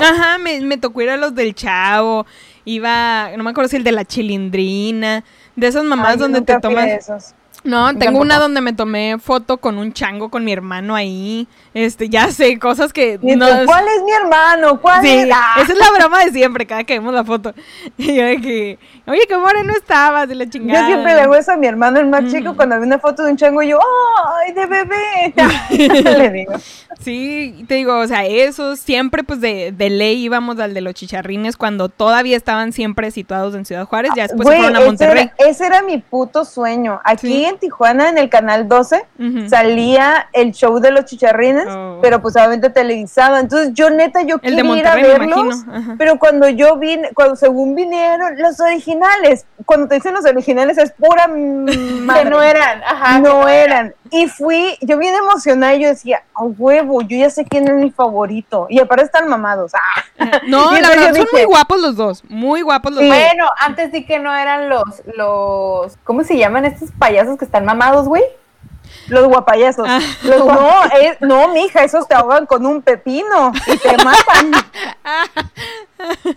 Ajá, 0.00 0.38
me, 0.38 0.60
me 0.60 0.76
tocó 0.76 1.00
ir 1.02 1.10
a 1.10 1.16
los 1.16 1.34
del 1.34 1.54
Chavo, 1.54 2.26
iba, 2.66 3.30
no 3.36 3.42
me 3.42 3.50
acuerdo 3.50 3.68
si 3.68 3.76
el 3.76 3.84
de 3.84 3.92
la 3.92 4.04
Chilindrina, 4.04 5.24
de 5.56 5.66
esas 5.66 5.84
mamás 5.84 6.12
Ay, 6.12 6.18
donde 6.18 6.42
te 6.42 6.60
tomas... 6.60 7.34
No, 7.66 7.94
tengo 7.98 8.20
una 8.20 8.38
donde 8.38 8.60
me 8.60 8.72
tomé 8.72 9.18
foto 9.18 9.56
con 9.58 9.76
un 9.78 9.92
chango 9.92 10.28
con 10.30 10.44
mi 10.44 10.52
hermano 10.52 10.94
ahí, 10.94 11.46
este, 11.74 12.08
ya 12.08 12.30
sé, 12.30 12.58
cosas 12.58 12.92
que... 12.92 13.18
Y 13.22 13.36
no 13.36 13.46
tú, 13.48 13.54
es- 13.54 13.66
¿Cuál 13.66 13.84
es 13.88 14.02
mi 14.04 14.12
hermano? 14.12 14.80
¿Cuál 14.80 15.02
Sí, 15.02 15.08
es? 15.10 15.28
Ah, 15.34 15.54
esa 15.60 15.72
es 15.72 15.78
la 15.78 15.90
broma 15.98 16.24
de 16.24 16.30
siempre, 16.32 16.64
cada 16.66 16.84
que 16.84 16.94
vemos 16.94 17.12
la 17.12 17.24
foto. 17.24 17.52
Y 17.98 18.14
yo 18.14 18.24
de 18.24 18.40
que, 18.40 18.78
oye, 19.06 19.20
qué 19.28 19.36
moreno 19.36 19.72
estabas, 19.76 20.28
de 20.28 20.34
la 20.36 20.48
chingada. 20.48 20.80
Yo 20.82 20.86
siempre 20.86 21.14
le 21.14 21.20
hago 21.22 21.34
eso 21.34 21.52
a 21.52 21.56
mi 21.56 21.66
hermano, 21.66 21.98
el 21.98 22.06
más 22.06 22.22
Ujú. 22.22 22.30
chico, 22.32 22.56
cuando 22.56 22.78
ve 22.80 22.86
una 22.86 22.98
foto 22.98 23.24
de 23.24 23.32
un 23.32 23.36
chango, 23.36 23.62
yo, 23.62 23.78
¡ay, 24.46 24.52
de 24.52 24.66
bebé! 24.66 25.34
le 26.18 26.30
digo. 26.30 26.52
Sí, 27.00 27.54
y 27.58 27.64
te 27.64 27.74
digo, 27.74 27.98
o 27.98 28.06
sea, 28.06 28.24
esos 28.24 28.78
siempre 28.78 29.22
pues 29.22 29.40
de, 29.40 29.70
de 29.76 29.90
ley 29.90 30.22
íbamos 30.24 30.58
al 30.58 30.72
de 30.72 30.80
los 30.80 30.94
chicharrines 30.94 31.56
cuando 31.56 31.88
todavía 31.90 32.36
estaban 32.36 32.72
siempre 32.72 33.10
situados 33.10 33.54
en 33.54 33.64
Ciudad 33.66 33.84
Juárez, 33.86 34.12
ya 34.16 34.22
después 34.24 34.44
Güey, 34.46 34.56
se 34.58 34.62
fueron 34.64 34.82
a 34.82 34.86
Monterrey. 34.86 35.30
era, 35.38 35.50
ese 35.50 35.66
era 35.66 35.82
mi 35.82 35.98
puto 35.98 36.44
sueño. 36.44 37.00
Aquí 37.04 37.26
Sí. 37.28 37.44
en 37.44 37.55
Tijuana, 37.56 38.08
en 38.08 38.18
el 38.18 38.28
Canal 38.28 38.68
12, 38.68 39.04
Ujú. 39.18 39.48
salía 39.48 40.28
el 40.32 40.52
show 40.52 40.78
de 40.80 40.90
los 40.90 41.04
chicharrines, 41.06 41.66
Oh. 41.68 41.98
pero 42.02 42.20
pues 42.22 42.36
obviamente 42.36 42.70
televisado. 42.70 43.36
Entonces 43.38 43.70
yo 43.74 43.90
neta, 43.90 44.22
yo 44.22 44.36
El 44.42 44.56
quería 44.56 44.76
ir 44.76 44.86
a 44.86 44.94
verlos, 44.94 45.64
pero 45.98 46.18
cuando 46.18 46.48
yo 46.48 46.76
vine, 46.76 47.10
cuando 47.14 47.36
según 47.36 47.74
vinieron 47.74 48.38
los 48.38 48.60
originales, 48.60 49.46
cuando 49.64 49.88
te 49.88 49.96
dicen 49.96 50.14
los 50.14 50.24
originales 50.24 50.78
es 50.78 50.92
pura 50.92 51.26
madre. 51.28 52.24
Que 52.24 52.30
no 52.30 52.42
eran, 52.42 52.82
ajá. 52.84 53.18
no 53.18 53.48
eran. 53.48 53.94
Y 54.10 54.28
fui, 54.28 54.78
yo 54.82 54.98
bien 54.98 55.14
emocionada, 55.16 55.74
yo 55.74 55.88
decía, 55.88 56.22
a 56.32 56.44
huevo, 56.44 57.02
yo 57.02 57.16
ya 57.18 57.28
sé 57.28 57.44
quién 57.44 57.66
es 57.66 57.74
mi 57.74 57.90
favorito. 57.90 58.66
Y 58.70 58.78
aparte 58.78 59.04
están 59.04 59.28
mamados. 59.28 59.72
Ah. 59.74 60.02
No, 60.46 60.76
Y 60.76 60.80
la 60.80 60.88
verdad, 60.90 61.04
son 61.06 61.14
dije- 61.14 61.26
muy 61.32 61.44
guapos 61.44 61.80
los 61.80 61.96
dos. 61.96 62.22
Muy 62.28 62.62
guapos 62.62 62.92
los 62.92 63.00
Sí. 63.02 63.08
dos. 63.08 63.16
Bueno, 63.18 63.48
antes 63.58 63.90
di 63.92 64.04
que 64.06 64.18
no 64.18 64.34
eran 64.34 64.68
los, 64.68 64.84
los, 65.16 65.96
¿cómo 66.04 66.22
se 66.24 66.36
llaman 66.36 66.64
estos 66.64 66.90
payasos 66.98 67.35
que 67.36 67.44
están 67.44 67.64
mamados, 67.64 68.06
güey? 68.06 68.22
Los 69.08 69.26
guapayazos. 69.28 69.86
Ah. 69.88 70.00
Los 70.22 70.42
guap- 70.42 70.54
no, 70.60 70.98
es- 71.00 71.20
no, 71.20 71.48
mija, 71.52 71.82
esos 71.84 72.06
te 72.08 72.14
ahogan 72.14 72.46
con 72.46 72.64
un 72.66 72.82
pepino 72.82 73.52
y 73.66 73.76
te 73.78 73.96
matan. 73.98 74.52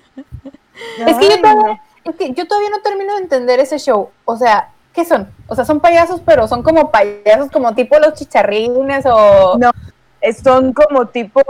Es 1.05 1.17
que, 1.17 1.29
yo 1.29 1.41
todavía, 1.41 1.81
es 2.05 2.15
que 2.15 2.33
yo 2.33 2.47
todavía 2.47 2.69
no 2.69 2.79
termino 2.81 3.13
de 3.15 3.21
entender 3.21 3.59
ese 3.59 3.77
show. 3.79 4.11
O 4.25 4.37
sea, 4.37 4.69
¿qué 4.93 5.03
son? 5.03 5.29
O 5.47 5.55
sea, 5.55 5.65
son 5.65 5.79
payasos, 5.81 6.21
pero 6.25 6.47
son 6.47 6.63
como 6.63 6.89
payasos 6.89 7.51
como 7.51 7.75
tipo 7.75 7.99
los 7.99 8.13
chicharrines 8.13 9.05
o... 9.05 9.57
No, 9.57 9.71
eh, 10.21 10.33
son 10.33 10.71
como 10.73 11.07
tipo 11.07 11.41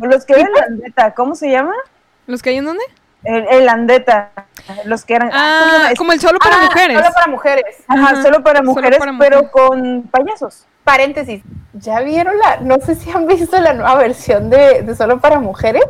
los 0.00 0.24
que 0.24 0.32
eran 0.34 0.52
Landeta, 0.52 1.14
¿cómo 1.14 1.34
se 1.34 1.50
llama? 1.50 1.74
¿Los 2.26 2.42
que 2.42 2.50
hay 2.50 2.56
en 2.56 2.64
dónde? 2.66 2.82
El, 3.22 3.46
el 3.50 3.66
Landeta, 3.66 4.30
los 4.84 5.04
que 5.04 5.14
eran 5.14 5.30
Ah, 5.32 5.86
¿cómo? 5.88 5.96
como 5.96 6.12
el 6.12 6.20
solo 6.20 6.38
para 6.38 6.56
Ah, 6.56 6.64
mujeres. 6.66 6.98
Solo 6.98 7.12
para 7.14 7.26
mujeres. 7.26 7.76
Ajá, 7.88 8.02
Ajá, 8.10 8.22
solo 8.22 8.42
para 8.42 8.58
solo 8.60 8.70
mujeres, 8.72 8.98
para 8.98 9.12
pero 9.18 9.36
mujeres. 9.42 9.50
con 9.52 10.02
payasos. 10.10 10.66
Paréntesis, 10.84 11.42
¿ya 11.74 12.00
vieron 12.00 12.38
la, 12.38 12.56
no 12.60 12.76
sé 12.78 12.94
si 12.94 13.10
han 13.10 13.26
visto 13.26 13.58
la 13.60 13.74
nueva 13.74 13.94
versión 13.96 14.50
de, 14.50 14.82
de 14.82 14.96
Solo 14.96 15.20
para 15.20 15.38
Mujeres? 15.38 15.82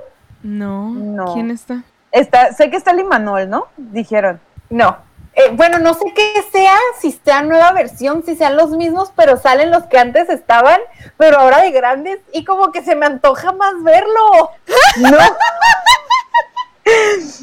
No. 0.42 0.90
No. 0.90 1.32
¿Quién 1.34 1.50
está? 1.50 1.82
Está, 2.12 2.52
sé 2.52 2.70
que 2.70 2.76
está 2.76 2.92
Lin 2.92 3.06
Manuel, 3.06 3.48
¿no? 3.48 3.68
Dijeron. 3.76 4.40
No. 4.68 4.96
Eh, 5.32 5.50
bueno, 5.52 5.78
no 5.78 5.94
sé 5.94 6.12
qué 6.14 6.44
sea, 6.50 6.74
si 7.00 7.12
sea 7.12 7.42
nueva 7.42 7.70
versión, 7.72 8.24
si 8.26 8.34
sean 8.34 8.56
los 8.56 8.70
mismos, 8.70 9.12
pero 9.14 9.36
salen 9.36 9.70
los 9.70 9.84
que 9.84 9.96
antes 9.96 10.28
estaban, 10.28 10.80
pero 11.16 11.38
ahora 11.38 11.60
de 11.60 11.70
grandes, 11.70 12.18
y 12.32 12.44
como 12.44 12.72
que 12.72 12.82
se 12.82 12.96
me 12.96 13.06
antoja 13.06 13.52
más 13.52 13.80
verlo. 13.84 14.50
No. 14.98 15.18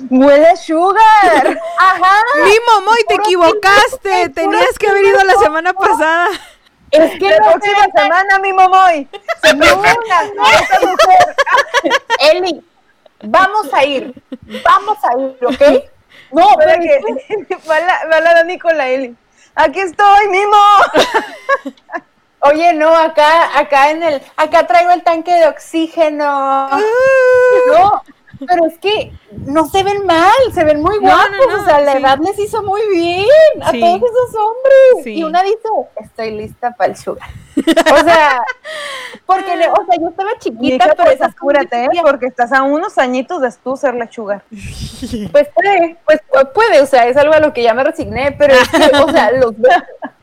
Huele 0.10 0.48
a 0.48 0.56
sugar. 0.56 1.60
Ajá. 1.80 2.16
Mi 2.44 2.54
Momoy, 2.68 3.04
te 3.08 3.16
equivocaste. 3.16 4.30
Tenías 4.30 4.78
que 4.80 4.88
haber 4.88 5.06
ido 5.06 5.24
la 5.24 5.36
semana 5.36 5.74
pasada. 5.74 6.30
Es 6.92 7.20
que 7.20 7.30
La 7.30 7.38
no 7.40 7.52
próxima 7.52 7.86
semana, 7.96 8.40
mi 8.40 8.54
momoy. 8.54 9.08
Se 9.44 9.50
esta 9.50 10.80
mujer. 10.80 11.36
Eli, 12.20 12.64
vamos 13.24 13.74
a 13.74 13.84
ir, 13.84 14.14
vamos 14.64 14.98
a 15.04 15.18
ir, 15.20 15.38
¿ok? 15.46 15.84
No, 16.32 16.48
Para 16.56 16.78
pero 16.80 16.82
que 16.82 17.56
va 17.70 17.80
la, 17.80 18.06
va 18.12 18.20
la 18.20 18.34
Dani 18.36 18.58
con 18.58 18.78
la 18.78 18.88
Eli. 18.90 19.16
Aquí 19.56 19.80
estoy, 19.80 20.28
Mimo. 20.30 20.58
Oye, 22.40 22.74
no, 22.74 22.96
acá, 22.96 23.58
acá 23.58 23.90
en 23.90 24.04
el, 24.04 24.22
acá 24.38 24.68
traigo 24.68 24.92
el 24.92 25.04
tanque 25.04 25.34
de 25.34 25.48
oxígeno. 25.48 26.70
No, 27.68 28.04
pero 28.46 28.66
es 28.66 28.78
que 28.80 29.12
no 29.46 29.66
se 29.68 29.84
ven 29.84 30.06
mal, 30.06 30.32
se 30.54 30.64
ven 30.64 30.82
muy 30.82 30.96
No, 31.00 31.10
no, 31.10 31.16
guapos. 31.16 31.48
no, 31.58 31.62
o 31.62 31.66
sea, 31.66 31.82
la 31.82 31.94
sí. 31.94 31.98
edad 32.00 32.18
les 32.20 32.38
hizo 32.40 32.62
muy 32.64 32.82
bien 32.90 33.28
a 33.62 33.72
Sí. 33.72 33.80
todos 33.80 33.96
esos 33.98 34.36
hombres. 34.36 35.04
Sí. 35.04 35.14
Y 35.16 35.24
una 35.24 35.42
dice, 35.44 35.58
estoy 35.98 36.32
lista 36.32 36.72
para 36.76 36.92
el 36.92 36.98
sugar. 36.98 37.30
O 37.58 38.04
sea, 38.04 38.42
porque, 39.26 39.56
le- 39.56 39.70
o 39.70 39.86
sea, 39.86 39.96
yo 40.00 40.10
estaba 40.10 40.30
chiquita, 40.40 40.94
pero 40.96 41.10
esas 41.10 41.32
apúrate, 41.34 41.86
¿eh? 41.86 41.90
porque 42.04 42.28
estás 42.28 42.52
a 42.54 42.62
unos 42.64 42.98
añitos 42.98 43.42
de 43.42 43.52
tú 43.64 43.76
ser 43.76 43.96
lechuga. 43.96 44.44
Pues 45.32 45.48
puede, 45.54 45.98
pues 46.06 46.20
pu- 46.32 46.52
puede, 46.54 46.82
o 46.82 46.86
sea, 46.86 47.08
es 47.08 47.18
algo 47.18 47.34
a 47.34 47.40
lo 47.40 47.54
que 47.54 47.64
ya 47.64 47.74
me 47.74 47.84
resigné, 47.84 48.32
pero 48.38 48.54
es 48.54 48.70
que, 48.70 48.96
o 48.98 49.12
sea, 49.12 49.32
los 49.32 49.58
ve- 49.58 49.70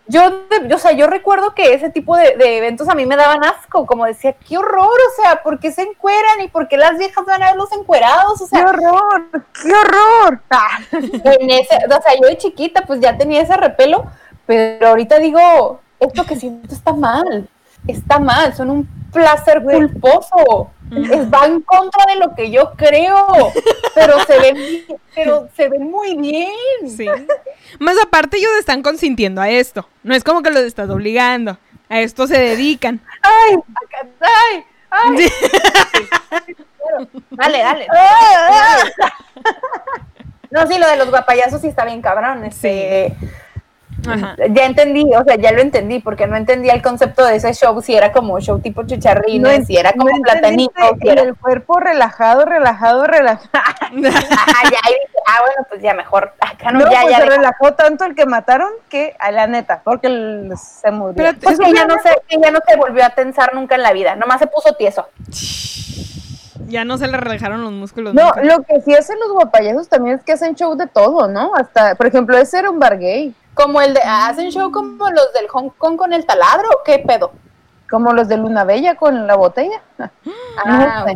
yo, 0.06 0.30
de- 0.50 0.74
o 0.74 0.78
sea, 0.78 0.92
yo 0.92 1.06
recuerdo 1.06 1.54
que 1.54 1.72
ese 1.74 1.90
tipo 1.90 2.16
de, 2.16 2.36
de 2.36 2.58
eventos 2.58 2.88
a 2.88 2.94
mí 2.94 3.06
me 3.06 3.16
daban 3.16 3.42
asco, 3.44 3.86
como 3.86 4.04
decía, 4.04 4.34
qué 4.46 4.58
horror, 4.58 4.86
o 4.88 5.22
sea, 5.22 5.42
¿por 5.42 5.58
qué 5.58 5.72
se 5.72 5.82
encueran 5.82 6.40
y 6.42 6.48
por 6.48 6.68
qué 6.68 6.76
las 6.76 6.98
viejas 6.98 7.24
van 7.24 7.42
a 7.42 7.46
verlos 7.48 7.72
encuerados? 7.72 8.40
O 8.40 8.44
¡Qué 8.44 8.56
sea, 8.56 8.66
horror! 8.68 9.26
¡Qué 9.62 9.72
horror! 9.72 10.40
Ah, 10.50 10.78
en 10.92 11.50
ese, 11.50 11.76
o 11.86 12.02
sea, 12.02 12.14
yo 12.20 12.28
de 12.28 12.36
chiquita 12.38 12.82
pues 12.86 13.00
ya 13.00 13.16
tenía 13.16 13.42
ese 13.42 13.56
repelo, 13.56 14.04
pero 14.46 14.88
ahorita 14.88 15.18
digo, 15.18 15.80
esto 16.00 16.24
que 16.24 16.36
siento 16.36 16.74
está 16.74 16.92
mal, 16.92 17.48
está 17.86 18.18
mal, 18.18 18.54
son 18.54 18.70
un 18.70 18.88
placer 19.12 19.62
culposo, 19.62 20.70
es, 20.90 21.32
va 21.32 21.46
en 21.46 21.60
contra 21.62 22.04
de 22.06 22.16
lo 22.16 22.34
que 22.34 22.50
yo 22.50 22.72
creo, 22.76 23.52
pero 23.94 24.24
se 24.24 24.38
ven, 24.38 24.56
pero 25.14 25.48
se 25.56 25.68
ven 25.68 25.90
muy 25.90 26.16
bien. 26.16 26.50
Sí. 26.88 27.06
Más 27.78 27.96
aparte, 28.02 28.36
ellos 28.38 28.50
están 28.58 28.82
consintiendo 28.82 29.40
a 29.40 29.48
esto. 29.50 29.88
No 30.02 30.14
es 30.14 30.24
como 30.24 30.42
que 30.42 30.50
los 30.50 30.62
estás 30.62 30.90
obligando. 30.90 31.58
A 31.88 32.00
esto 32.00 32.26
se 32.26 32.38
dedican. 32.38 33.00
¡Ay! 33.22 33.54
acá- 33.54 34.08
¡Ay! 34.20 34.64
¡Ay! 34.90 35.28
Dale, 37.30 37.58
dale. 37.58 37.86
No, 40.50 40.66
sí, 40.66 40.78
lo 40.78 40.88
de 40.88 40.96
los 40.96 41.10
guapayazos 41.10 41.60
sí 41.60 41.68
está 41.68 41.84
bien 41.84 42.00
cabrón. 42.00 42.44
Este, 42.44 43.14
Ajá. 44.08 44.36
Ya 44.50 44.66
entendí, 44.66 45.04
o 45.14 45.24
sea, 45.24 45.36
ya 45.36 45.52
lo 45.52 45.60
entendí, 45.60 45.98
porque 46.00 46.26
no 46.26 46.36
entendía 46.36 46.72
el 46.74 46.82
concepto 46.82 47.24
de 47.24 47.36
ese 47.36 47.52
show, 47.54 47.80
si 47.82 47.94
era 47.94 48.12
como 48.12 48.38
show 48.40 48.58
tipo 48.60 48.84
chicharrines, 48.84 49.52
en- 49.54 49.66
si 49.66 49.76
era 49.76 49.92
como 49.92 50.08
no 50.10 50.22
platanito, 50.22 50.72
si 51.00 51.08
era... 51.08 51.22
El 51.22 51.34
cuerpo 51.36 51.80
relajado, 51.80 52.44
relajado, 52.44 53.06
relajado. 53.06 53.48
Ajá, 53.52 53.86
ya, 53.92 53.98
y 53.98 54.92
dije, 54.92 55.18
ah, 55.26 55.38
bueno, 55.44 55.66
pues 55.68 55.82
ya 55.82 55.94
mejor, 55.94 56.32
acá 56.40 56.72
no, 56.72 56.80
No, 56.80 56.90
ya, 56.90 57.00
pues 57.02 57.10
ya. 57.12 57.16
se 57.18 57.24
deja. 57.24 57.36
relajó 57.36 57.72
tanto 57.74 58.04
el 58.04 58.14
que 58.14 58.26
mataron 58.26 58.70
que 58.88 59.14
a 59.18 59.30
la 59.30 59.46
neta, 59.46 59.80
porque 59.84 60.08
se 60.56 60.90
murió. 60.90 61.14
Pero 61.16 61.38
Pues 61.40 61.58
ya 61.74 61.86
no 61.86 61.94
se, 62.02 62.38
ya 62.40 62.50
no 62.50 62.58
se 62.66 62.76
volvió 62.76 63.04
a 63.04 63.10
tensar 63.10 63.54
nunca 63.54 63.74
en 63.76 63.82
la 63.82 63.92
vida, 63.92 64.16
nomás 64.16 64.38
se 64.40 64.46
puso 64.46 64.72
tieso. 64.74 65.08
Ya 66.66 66.84
no 66.84 66.96
se 66.98 67.06
le 67.08 67.16
relajaron 67.18 67.62
los 67.62 67.72
músculos. 67.72 68.14
No, 68.14 68.24
nunca. 68.26 68.42
lo 68.44 68.62
que 68.62 68.80
sí 68.80 68.94
hacen 68.94 69.18
los 69.20 69.32
guapayazos 69.32 69.88
también 69.88 70.16
es 70.16 70.22
que 70.24 70.32
hacen 70.32 70.54
show 70.54 70.74
de 70.76 70.86
todo, 70.86 71.28
¿no? 71.28 71.54
Hasta, 71.54 71.94
por 71.94 72.06
ejemplo, 72.06 72.36
ese 72.38 72.58
era 72.58 72.70
un 72.70 72.78
bar 72.78 72.98
gay, 72.98 73.34
Como 73.54 73.80
el 73.80 73.94
de, 73.94 74.00
hacen 74.00 74.50
show 74.50 74.70
como 74.70 75.10
los 75.10 75.32
del 75.32 75.48
Hong 75.48 75.70
Kong 75.78 75.96
con 75.96 76.12
el 76.12 76.26
taladro, 76.26 76.68
¿qué 76.84 76.98
pedo? 76.98 77.32
como 77.94 78.12
los 78.12 78.28
de 78.28 78.36
Luna 78.36 78.64
Bella 78.64 78.96
con 78.96 79.26
la 79.26 79.36
botella. 79.36 79.80
Ah. 80.56 81.06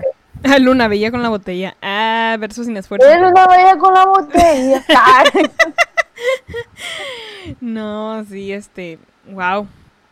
Ah, 0.44 0.58
Luna 0.60 0.86
Bella 0.86 1.10
con 1.10 1.22
la 1.22 1.28
botella. 1.28 1.76
Ah, 1.82 2.36
verso 2.38 2.62
sin 2.62 2.76
esfuerzo. 2.76 3.08
Es 3.08 3.20
Luna 3.20 3.48
Bella 3.48 3.76
con 3.76 3.94
la 3.94 4.06
botella. 4.06 4.84
No, 7.60 8.24
sí, 8.24 8.52
este. 8.52 8.98
Wow. 9.26 9.66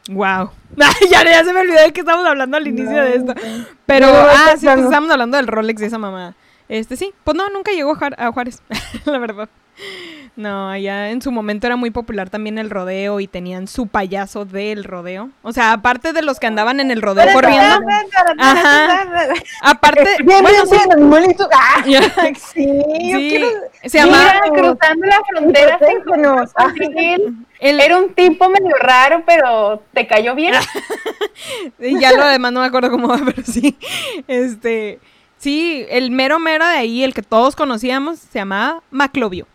Wow. 0.09 0.51
ya, 1.11 1.24
ya 1.24 1.45
se 1.45 1.53
me 1.53 1.61
olvidó 1.61 1.83
de 1.83 1.93
que 1.93 2.01
estábamos 2.01 2.27
hablando 2.27 2.57
al 2.57 2.66
inicio 2.66 2.97
de 2.97 3.16
esto. 3.16 3.35
Pero, 3.87 4.07
No, 4.07 4.12
ah, 4.12 4.55
sí, 4.57 4.66
pues 4.66 4.79
estábamos 4.79 5.11
hablando 5.11 5.37
del 5.37 5.47
Rolex 5.47 5.81
de 5.81 5.87
esa 5.87 5.99
mamada. 5.99 6.35
Este 6.68 6.97
sí, 6.97 7.12
pues 7.22 7.37
no, 7.37 7.49
nunca 7.51 7.72
llegó 7.72 7.97
a 8.16 8.33
Juárez, 8.33 8.62
la 9.05 9.18
verdad. 9.18 9.49
No, 10.37 10.68
allá 10.70 11.11
en 11.11 11.22
su 11.22 11.31
momento 11.33 11.66
era 11.66 11.77
muy 11.77 11.91
popular 11.91 12.29
también 12.31 12.59
el 12.59 12.70
rodeo 12.70 13.20
y 13.20 13.27
tenían 13.27 13.66
su 13.68 13.87
payaso 13.87 14.45
del 14.45 14.85
rodeo. 14.85 15.31
O 15.43 15.53
sea, 15.53 15.72
aparte 15.72 16.12
de 16.12 16.22
los 16.22 16.39
que 16.41 16.47
andaban 16.47 16.81
en 16.81 16.91
el 16.91 17.01
rodeo 17.03 17.33
corriendo, 17.33 17.81
Ajá. 18.39 19.07
aparte, 19.62 20.05
Bien, 20.24 20.43
bueno, 20.43 20.49
bien, 20.49 20.64
bien, 20.70 20.93
animalito. 20.93 21.49
Ah, 21.53 21.83
ya- 21.87 22.03
sí, 22.53 22.66
yo 22.66 23.18
sí, 23.18 23.29
quiero... 23.31 23.49
se 23.85 23.99
llamaba 23.99 24.41
cruzando 24.55 25.07
la 25.07 25.20
frontera. 25.29 25.79
se 25.79 25.85
Protégenos. 25.87 26.51
encontró 26.51 26.87
con 26.87 26.99
él. 26.99 27.35
el, 27.61 27.81
Era 27.81 27.99
un 27.99 28.14
tipo 28.14 28.49
medio 28.49 28.77
raro, 28.81 29.22
pero 29.27 29.83
te 29.93 30.07
cayó 30.07 30.35
bien. 30.35 30.55
Ya 31.79 32.12
lo 32.12 32.27
demás 32.27 32.53
no 32.53 32.61
me 32.61 32.66
acuerdo 32.66 32.91
cómo 32.91 33.09
va, 33.09 33.20
pero 33.24 33.43
sí. 33.45 33.77
Este. 34.27 34.99
Sí, 35.39 35.85
el 35.91 36.11
mero 36.11 36.39
mero 36.39 36.66
de 36.66 36.77
ahí, 36.77 37.05
el 37.05 37.12
que 37.12 37.22
todos 37.22 37.55
conocíamos, 37.55 38.18
se 38.18 38.39
llamaba 38.39 38.83
Maclovio. 38.91 39.47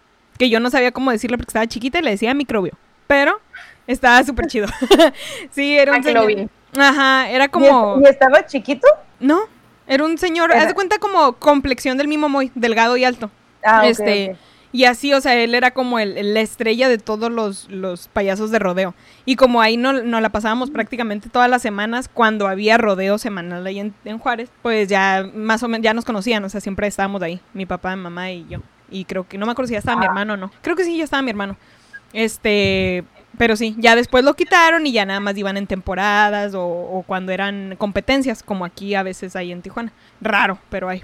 Que 0.41 0.49
yo 0.49 0.59
no 0.59 0.71
sabía 0.71 0.91
cómo 0.91 1.11
decirle 1.11 1.37
porque 1.37 1.51
estaba 1.51 1.67
chiquita 1.67 1.99
y 1.99 2.01
le 2.01 2.09
decía 2.09 2.33
microbio. 2.33 2.73
Pero 3.05 3.39
estaba 3.85 4.23
súper 4.23 4.47
chido. 4.47 4.67
sí, 5.51 5.77
era 5.77 5.95
un 5.95 6.03
señor. 6.03 6.49
Ajá, 6.75 7.29
era 7.29 7.45
¿Y 7.45 7.49
como. 7.49 8.01
¿Y 8.01 8.07
estaba 8.07 8.43
chiquito? 8.47 8.87
No, 9.19 9.41
era 9.85 10.03
un 10.03 10.17
señor. 10.17 10.51
Haz 10.51 10.69
de 10.69 10.73
cuenta 10.73 10.97
como 10.97 11.33
complexión 11.33 11.95
del 11.99 12.07
mismo 12.07 12.27
Moy, 12.27 12.51
delgado 12.55 12.97
y 12.97 13.03
alto. 13.03 13.29
Ah, 13.63 13.85
este. 13.85 14.35
Y 14.71 14.85
así, 14.85 15.13
o 15.13 15.21
sea, 15.21 15.35
él 15.35 15.53
era 15.53 15.69
como 15.69 15.99
el, 15.99 16.33
la 16.33 16.41
estrella 16.41 16.89
de 16.89 16.97
todos 16.97 17.31
los, 17.31 17.69
los 17.69 18.07
payasos 18.07 18.49
de 18.49 18.57
rodeo. 18.57 18.95
Y 19.25 19.35
como 19.35 19.61
ahí 19.61 19.77
no, 19.77 19.93
no 19.93 20.21
la 20.21 20.29
pasábamos 20.29 20.71
prácticamente 20.71 21.29
todas 21.29 21.51
las 21.51 21.61
semanas 21.61 22.09
cuando 22.11 22.47
había 22.47 22.79
rodeo 22.79 23.19
semanal 23.19 23.67
ahí 23.67 23.79
en, 23.79 23.93
en 24.05 24.17
Juárez, 24.17 24.49
pues 24.63 24.87
ya 24.87 25.29
más 25.35 25.61
o 25.61 25.67
menos 25.67 25.83
ya 25.83 25.93
nos 25.93 26.05
conocían, 26.05 26.43
o 26.45 26.49
sea, 26.49 26.61
siempre 26.61 26.87
estábamos 26.87 27.21
ahí, 27.21 27.39
mi 27.53 27.67
papá, 27.67 27.95
mi 27.95 28.01
mamá 28.01 28.31
y 28.31 28.47
yo. 28.49 28.61
Y 28.91 29.05
creo 29.05 29.27
que, 29.27 29.37
no 29.37 29.45
me 29.45 29.53
acuerdo 29.53 29.69
si 29.69 29.73
ya 29.73 29.79
estaba 29.79 29.99
mi 29.99 30.05
hermano 30.05 30.33
o 30.33 30.37
no. 30.37 30.51
Creo 30.61 30.75
que 30.75 30.83
sí, 30.83 30.97
ya 30.97 31.05
estaba 31.05 31.23
mi 31.23 31.29
hermano. 31.29 31.57
Este, 32.13 33.03
pero 33.37 33.55
sí, 33.55 33.75
ya 33.77 33.95
después 33.95 34.23
lo 34.23 34.35
quitaron 34.35 34.85
y 34.85 34.91
ya 34.91 35.05
nada 35.05 35.19
más 35.19 35.37
iban 35.37 35.57
en 35.57 35.65
temporadas 35.65 36.53
o, 36.53 36.65
o 36.65 37.03
cuando 37.07 37.31
eran 37.31 37.75
competencias, 37.77 38.43
como 38.43 38.65
aquí 38.65 38.95
a 38.95 39.03
veces 39.03 39.35
hay 39.35 39.51
en 39.51 39.61
Tijuana. 39.61 39.93
Raro, 40.19 40.59
pero 40.69 40.89
hay. 40.89 41.03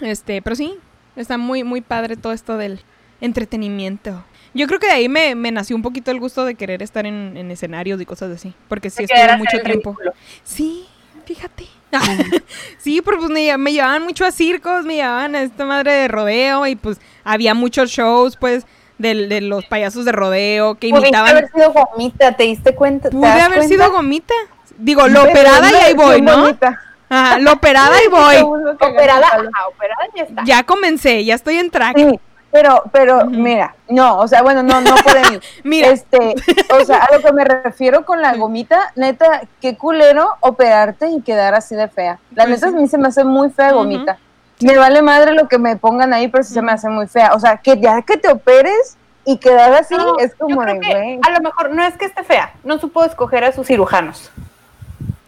Este, 0.00 0.42
pero 0.42 0.56
sí, 0.56 0.74
está 1.14 1.38
muy, 1.38 1.62
muy 1.62 1.82
padre 1.82 2.16
todo 2.16 2.32
esto 2.32 2.56
del 2.56 2.80
entretenimiento. 3.20 4.24
Yo 4.54 4.66
creo 4.66 4.80
que 4.80 4.86
de 4.86 4.92
ahí 4.92 5.08
me, 5.08 5.34
me 5.34 5.52
nació 5.52 5.76
un 5.76 5.82
poquito 5.82 6.10
el 6.10 6.18
gusto 6.18 6.44
de 6.44 6.54
querer 6.54 6.82
estar 6.82 7.04
en, 7.04 7.36
en 7.36 7.50
escenarios 7.50 8.00
y 8.00 8.06
cosas 8.06 8.30
así, 8.30 8.54
porque 8.68 8.88
sí 8.88 9.04
estuve 9.04 9.36
mucho 9.36 9.58
tiempo. 9.62 9.90
ridículo. 9.90 10.12
Sí, 10.44 10.86
fíjate. 11.26 11.66
sí, 12.78 13.00
pero 13.04 13.18
pues 13.18 13.30
me, 13.30 13.40
lle- 13.46 13.58
me 13.58 13.72
llevaban 13.72 14.02
mucho 14.02 14.24
a 14.24 14.30
circos, 14.32 14.84
me 14.84 14.96
llevaban 14.96 15.34
a 15.34 15.42
esta 15.42 15.64
madre 15.64 15.92
de 15.92 16.08
rodeo 16.08 16.66
y 16.66 16.76
pues 16.76 16.98
había 17.24 17.54
muchos 17.54 17.90
shows 17.90 18.36
pues 18.36 18.66
de, 18.98 19.40
los 19.40 19.64
payasos 19.66 20.04
de 20.04 20.12
rodeo 20.12 20.74
que 20.76 20.88
Pudiste 20.88 21.08
imitaban. 21.08 21.30
haber 21.30 21.50
sido 21.52 21.72
gomita, 21.72 22.32
¿te 22.36 22.44
diste 22.44 22.74
cuenta? 22.74 23.10
¿Te 23.10 23.16
Pude 23.16 23.28
haber 23.28 23.58
cuenta? 23.58 23.68
sido 23.68 23.90
gomita. 23.92 24.34
Digo, 24.78 25.06
lo 25.08 25.22
operada 25.22 25.70
y 25.70 25.74
ahí 25.74 25.94
voy, 25.94 26.20
¿no? 26.20 26.40
bonita. 26.40 26.80
Ajá, 27.08 27.38
lo 27.38 27.52
operada 27.52 27.96
y 28.04 28.08
voy. 28.10 28.36
Operada, 28.80 29.26
ajá, 29.28 29.68
operada 29.68 30.06
ya 30.14 30.22
está. 30.24 30.42
Ya 30.44 30.62
comencé, 30.64 31.24
ya 31.24 31.34
estoy 31.34 31.56
en 31.56 31.70
track. 31.70 31.96
Sí, 31.96 32.20
pero, 32.56 32.84
pero, 32.90 33.26
mira, 33.26 33.74
no, 33.90 34.16
o 34.18 34.26
sea, 34.26 34.40
bueno, 34.40 34.62
no, 34.62 34.80
no 34.80 34.94
por 34.96 35.14
mí. 35.30 35.38
Mira. 35.62 35.88
Este, 35.88 36.34
o 36.72 36.82
sea, 36.86 37.04
a 37.04 37.14
lo 37.14 37.20
que 37.20 37.30
me 37.32 37.44
refiero 37.44 38.06
con 38.06 38.22
la 38.22 38.34
gomita, 38.34 38.92
neta, 38.96 39.42
qué 39.60 39.76
culero 39.76 40.30
operarte 40.40 41.08
y 41.10 41.20
quedar 41.20 41.54
así 41.54 41.74
de 41.74 41.86
fea. 41.88 42.18
La 42.34 42.44
Pues 42.44 42.62
neta, 42.62 42.70
sí. 42.70 42.74
a 42.74 42.80
mí 42.80 42.88
se 42.88 42.96
me 42.96 43.08
hace 43.08 43.24
muy 43.24 43.50
fea 43.50 43.72
gomita. 43.72 44.16
Me 44.62 44.78
vale 44.78 45.02
madre 45.02 45.34
lo 45.34 45.48
que 45.48 45.58
me 45.58 45.76
pongan 45.76 46.14
ahí, 46.14 46.28
pero 46.28 46.42
sí 46.44 46.54
se 46.54 46.62
me 46.62 46.72
hace 46.72 46.88
muy 46.88 47.06
fea. 47.06 47.34
O 47.34 47.40
sea, 47.40 47.58
que 47.58 47.78
ya 47.78 48.00
que 48.00 48.16
te 48.16 48.30
operes 48.32 48.96
y 49.26 49.36
quedar 49.36 49.74
así 49.74 49.94
No, 49.94 50.18
es 50.18 50.30
yo 50.32 50.38
como 50.38 50.62
creo 50.62 50.74
de, 50.76 50.80
que 50.80 50.92
güey. 50.94 51.20
a 51.26 51.30
lo 51.32 51.40
mejor 51.40 51.74
no 51.74 51.82
es 51.84 51.94
que 51.98 52.06
esté 52.06 52.24
fea, 52.24 52.54
no 52.64 52.78
supo 52.78 53.04
escoger 53.04 53.44
a 53.44 53.52
sus 53.52 53.66
cirujanos. 53.66 54.30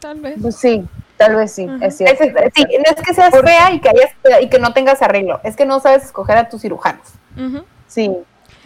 Tal 0.00 0.18
vez. 0.20 0.36
Pues 0.40 0.56
sí, 0.56 0.82
tal 1.18 1.36
vez 1.36 1.52
sí, 1.52 1.66
es 1.82 1.96
cierto. 1.98 2.24
Es- 2.24 2.30
es- 2.34 2.52
sí, 2.54 2.62
no 2.64 2.84
es 2.96 3.02
que 3.06 3.12
seas 3.14 3.30
Por- 3.30 3.44
fea 3.46 3.72
y 3.72 3.80
que 3.80 3.90
hayas 3.90 4.10
y 4.42 4.48
que 4.48 4.58
no 4.58 4.72
tengas 4.72 5.02
arreglo, 5.02 5.40
es 5.44 5.56
que 5.56 5.66
no 5.66 5.80
sabes 5.80 6.04
escoger 6.04 6.38
a 6.38 6.48
tus 6.48 6.62
cirujanos. 6.62 7.06
Sí, 7.86 8.10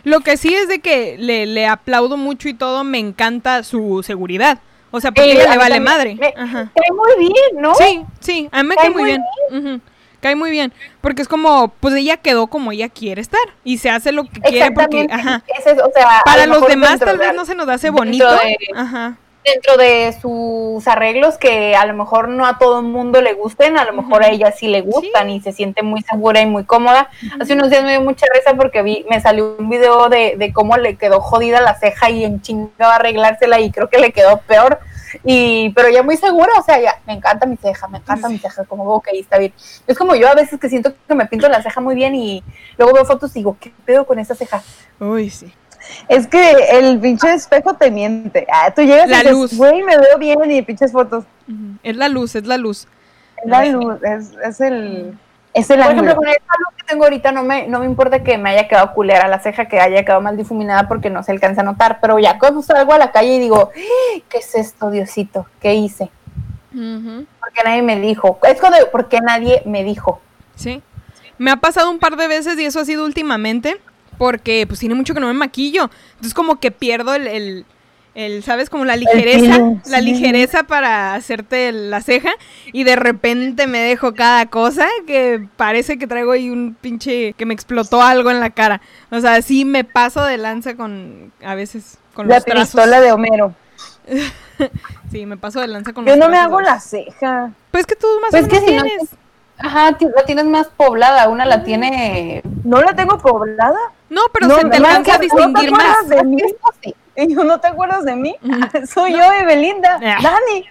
Lo 0.05 0.21
que 0.21 0.37
sí 0.37 0.53
es 0.53 0.67
de 0.69 0.81
que 0.81 1.17
le, 1.19 1.47
le 1.47 1.67
aplaudo 1.67 2.17
mucho 2.17 2.49
y 2.49 2.55
todo, 2.55 2.83
me 2.83 2.99
encanta 2.99 3.63
su 3.63 4.03
seguridad. 4.03 4.59
O 4.91 5.01
sea, 5.01 5.13
porque 5.13 5.31
Sí, 5.33 5.37
ella 5.39 5.51
le 5.53 5.59
vale 5.59 5.75
también. 5.77 5.83
madre. 5.85 6.15
Me- 6.17 6.35
Ajá. 6.37 6.71
Cae 6.75 6.93
muy 6.93 7.19
bien, 7.29 7.63
¿no? 7.63 7.75
Sí, 7.77 8.05
sí, 8.21 8.49
a 8.53 8.63
mí 8.63 8.69
me 8.69 8.75
Cae 8.75 8.87
cae 8.87 8.91
muy 8.95 9.05
bien. 9.05 9.23
Ujú. 9.51 9.81
Cae 10.21 10.35
muy 10.37 10.51
bien. 10.51 10.73
Porque 11.01 11.23
es 11.23 11.29
como, 11.29 11.69
pues 11.81 11.95
ella 11.95 12.17
quedó 12.17 12.49
como 12.49 12.73
ella 12.73 12.89
quiere 12.89 13.21
estar. 13.23 13.41
Y 13.65 13.79
se 13.79 13.91
hace 13.91 14.11
lo 14.13 14.25
que 14.25 14.41
quiere 14.41 14.71
porque, 14.73 15.07
ajá. 15.11 15.43
Ese 15.59 15.71
es, 15.71 15.79
o 15.81 15.91
sea, 15.95 16.19
a 16.19 16.23
Para 16.25 16.47
lo 16.47 16.59
los 16.61 16.69
demás 16.69 16.91
dentro 16.91 17.07
tal 17.09 17.19
vez 17.19 17.35
no 17.35 17.45
se 17.45 17.55
nos 17.55 17.69
hace 17.69 17.91
bonito. 17.91 18.29
de- 18.31 18.57
Ajá. 18.75 19.17
Dentro 19.45 19.77
de 19.77 20.15
sus 20.21 20.87
arreglos 20.87 21.37
que 21.37 21.75
a 21.75 21.85
lo 21.87 21.95
mejor 21.95 22.29
no 22.29 22.47
a 22.47 22.59
todo 22.59 22.81
el 22.81 22.87
mundo 22.87 23.21
le 23.21 23.35
gusten, 23.35 23.77
a 23.77 23.85
lo 23.85 23.93
mejor 23.93 24.23
a 24.23 24.29
ella 24.29 24.53
sí 24.53 24.69
le 24.69 24.83
gustan 24.83 25.29
Sí. 25.29 25.35
y 25.35 25.41
se 25.41 25.53
siente 25.53 25.83
muy 25.83 26.03
segura 26.03 26.41
y 26.41 26.47
muy 26.47 26.65
cómoda. 26.65 27.11
Hace 27.41 27.55
unos 27.55 27.69
días 27.71 27.83
me 27.83 27.91
dio 27.91 28.01
mucha 28.01 28.27
risa 28.35 28.55
porque 28.55 28.83
vi, 28.83 29.05
me 29.11 29.21
salió 29.21 29.57
un 29.59 29.69
video 29.69 30.09
de, 30.09 30.37
de 30.37 30.53
cómo 30.53 30.77
le 30.77 30.97
quedó 30.97 31.21
jodida 31.21 31.61
la 31.61 31.75
ceja 31.75 32.09
y 32.11 32.25
en 32.25 32.41
chingaba 32.41 32.97
arreglársela 32.97 33.61
y 33.61 33.71
creo 33.71 33.89
que 33.89 33.99
le 33.99 34.13
quedó 34.13 34.39
peor. 34.43 34.79
Y, 35.25 35.71
pero 35.71 35.91
ya 35.91 36.03
muy 36.03 36.17
segura, 36.17 36.53
o 36.59 36.63
sea, 36.63 36.81
ya, 36.81 37.01
me 37.07 37.13
encanta 37.13 37.45
mi 37.45 37.57
ceja, 37.59 37.87
me 37.89 37.99
encanta 37.99 38.31
mi 38.31 38.39
ceja, 38.39 38.65
como, 38.65 38.85
ok, 38.95 39.09
está 39.13 39.37
bien. 39.39 39.53
Es 39.87 39.99
como 39.99 40.15
yo 40.15 40.27
a 40.29 40.35
veces 40.35 40.59
que 40.59 40.71
siento 40.71 40.95
que 41.07 41.15
me 41.15 41.27
pinto 41.27 41.49
la 41.51 41.63
ceja 41.63 41.81
muy 41.83 41.95
bien 41.95 42.15
y 42.15 42.43
luego 42.79 42.95
veo 42.95 43.05
fotos 43.05 43.31
y 43.33 43.41
digo, 43.41 43.57
¿qué 43.61 43.73
pedo 43.85 44.07
con 44.07 44.19
esa 44.19 44.35
ceja? 44.35 44.63
Uy, 45.01 45.29
sí. 45.29 45.53
Es 46.09 46.27
que 46.27 46.53
el 46.73 46.99
pinche 47.01 47.33
espejo 47.35 47.75
te 47.75 47.91
miente. 47.91 48.47
Ah, 48.53 48.73
tú 48.75 48.83
llegas 48.83 49.09
La 49.09 49.17
y 49.17 49.21
dices, 49.21 49.33
luz. 49.33 49.57
güey, 49.57 49.83
me 49.83 49.97
veo 49.99 50.19
bien 50.19 50.51
y 50.51 50.63
pinches 50.63 50.93
fotos. 50.93 51.25
Es 51.83 51.97
la 51.97 52.09
luz, 52.09 52.35
es 52.37 52.47
la 52.47 52.57
luz. 52.57 52.87
Es 53.43 53.49
la 53.51 53.65
luz, 53.67 53.97
es, 54.03 54.31
es 54.45 54.61
el, 54.61 55.19
es 55.53 55.69
el 55.71 55.79
Por 55.81 55.87
ejemplo, 55.87 56.11
ángulo. 56.13 56.15
con 56.17 56.29
esta 56.29 56.55
luz 56.61 56.77
que 56.77 56.85
tengo 56.85 57.05
ahorita 57.05 57.33
no 57.33 57.43
me, 57.43 57.67
no 57.67 57.81
me 57.81 57.87
importa 57.87 58.23
que 58.23 58.39
me 58.39 58.51
haya 58.51 58.69
quedado 58.69 58.93
culera 58.95 59.27
la 59.27 59.41
ceja, 59.41 59.67
que 59.67 59.81
haya 59.81 60.05
quedado 60.05 60.21
mal 60.21 60.37
difuminada 60.37 60.87
porque 60.87 61.11
no 61.11 61.23
se 61.25 61.33
alcanza 61.33 61.63
a 61.63 61.65
notar, 61.65 61.99
pero 62.01 62.19
ya 62.21 62.39
cuando 62.39 62.63
salgo 62.63 62.93
a 62.93 62.99
la 62.99 63.11
calle 63.11 63.35
y 63.35 63.39
digo, 63.41 63.71
"¡Ah! 63.75 64.21
¿qué 64.29 64.39
es 64.39 64.55
esto, 64.55 64.91
Diosito? 64.91 65.47
¿Qué 65.61 65.75
hice? 65.75 66.11
Porque 66.71 67.61
nadie 67.65 67.83
me 67.83 68.01
dijo. 68.01 68.39
Es 68.45 68.61
cuando, 68.61 68.79
porque 68.91 69.21
nadie 69.21 69.63
me 69.67 69.85
dijo. 69.85 70.21
Sí. 70.55 70.83
Me 71.39 71.51
ha 71.51 71.57
pasado 71.57 71.91
un 71.91 71.99
par 71.99 72.17
de 72.17 72.29
veces 72.29 72.59
y 72.59 72.65
eso 72.65 72.81
ha 72.81 72.85
sido 72.85 73.05
últimamente 73.05 73.81
porque 74.19 74.67
pues 74.67 74.81
tiene 74.81 74.95
mucho 74.95 75.15
que 75.15 75.21
no 75.21 75.27
me 75.27 75.33
maquillo. 75.35 75.91
Entonces 76.11 76.35
como 76.35 76.61
que 76.61 76.71
pierdo 76.71 77.15
el, 77.15 77.27
el, 77.27 77.67
el, 78.15 78.43
¿sabes? 78.43 78.69
Como 78.71 78.85
la 78.85 78.97
ligereza, 78.97 79.59
la 79.87 79.99
sí. 79.99 80.05
ligereza 80.05 80.65
para 80.65 81.15
hacerte 81.15 81.73
la 81.73 82.01
ceja 82.01 82.31
y 82.73 82.85
de 82.85 82.97
repente 82.97 83.67
me 83.67 83.79
dejo 83.79 84.15
cada 84.15 84.47
cosa 84.47 84.87
que 85.07 85.47
parece 85.57 85.99
que 85.99 86.07
traigo 86.07 86.33
ahí 86.33 86.51
un 86.51 86.77
pinche, 86.81 87.33
que 87.35 87.47
me 87.47 87.55
explotó 87.55 88.03
algo 88.03 88.31
en 88.31 88.41
la 88.41 88.51
cara. 88.51 88.81
O 89.11 89.21
sea, 89.21 89.41
sí 89.43 89.65
me 89.65 89.85
paso 89.85 90.25
de 90.25 90.39
lanza 90.39 90.77
con, 90.77 91.33
a 91.45 91.55
veces, 91.55 91.99
con 92.15 92.29
La 92.29 92.37
los 92.37 92.45
trazos. 92.45 92.69
pistola 92.75 93.01
de 93.01 93.13
Homero. 93.13 93.55
Sí, 95.11 95.27
me 95.27 95.37
paso 95.37 95.61
de 95.61 95.67
lanza 95.67 95.93
con 95.93 96.07
Yo 96.07 96.13
los 96.13 96.19
no 96.21 96.29
me 96.29 96.39
hago 96.39 96.61
la 96.61 96.79
ceja. 96.79 97.51
Pues 97.71 97.85
que 97.85 97.97
tú 97.97 98.07
más 98.21 98.31
Pues 98.31 98.45
o 98.45 98.49
que 98.49 98.61
si 98.61 98.73
no 98.77 98.83
tienes. 98.85 99.11
Ajá, 99.59 99.97
la 100.15 100.25
tienes 100.25 100.45
más 100.45 100.69
poblada. 100.69 101.29
Una 101.29 101.45
la 101.47 101.65
tiene. 101.65 102.43
¿No 102.65 102.81
la 102.81 102.95
tengo 102.95 103.19
poblada? 103.19 103.79
No, 104.13 104.21
pero 104.33 104.47
No, 104.49 104.57
se 104.57 104.69
te 104.69 104.79
no, 104.79 104.87
alcanza 104.87 105.13
a 105.15 105.17
¿no 105.17 105.23
distinguir 105.23 105.71
más. 105.73 105.81
acuerdas 105.97 106.09
de 106.11 106.25
mí? 106.25 106.43
¿Y 107.17 107.35
yo 107.35 107.45
no 107.45 107.61
te 107.61 107.69
acuerdas 107.69 108.05
de 108.05 108.15
mí? 108.17 108.37
Soy 108.93 109.13
yo, 109.13 109.23
Evelinda. 109.33 109.99
Ah. 110.05 110.19
Dani. 110.23 110.67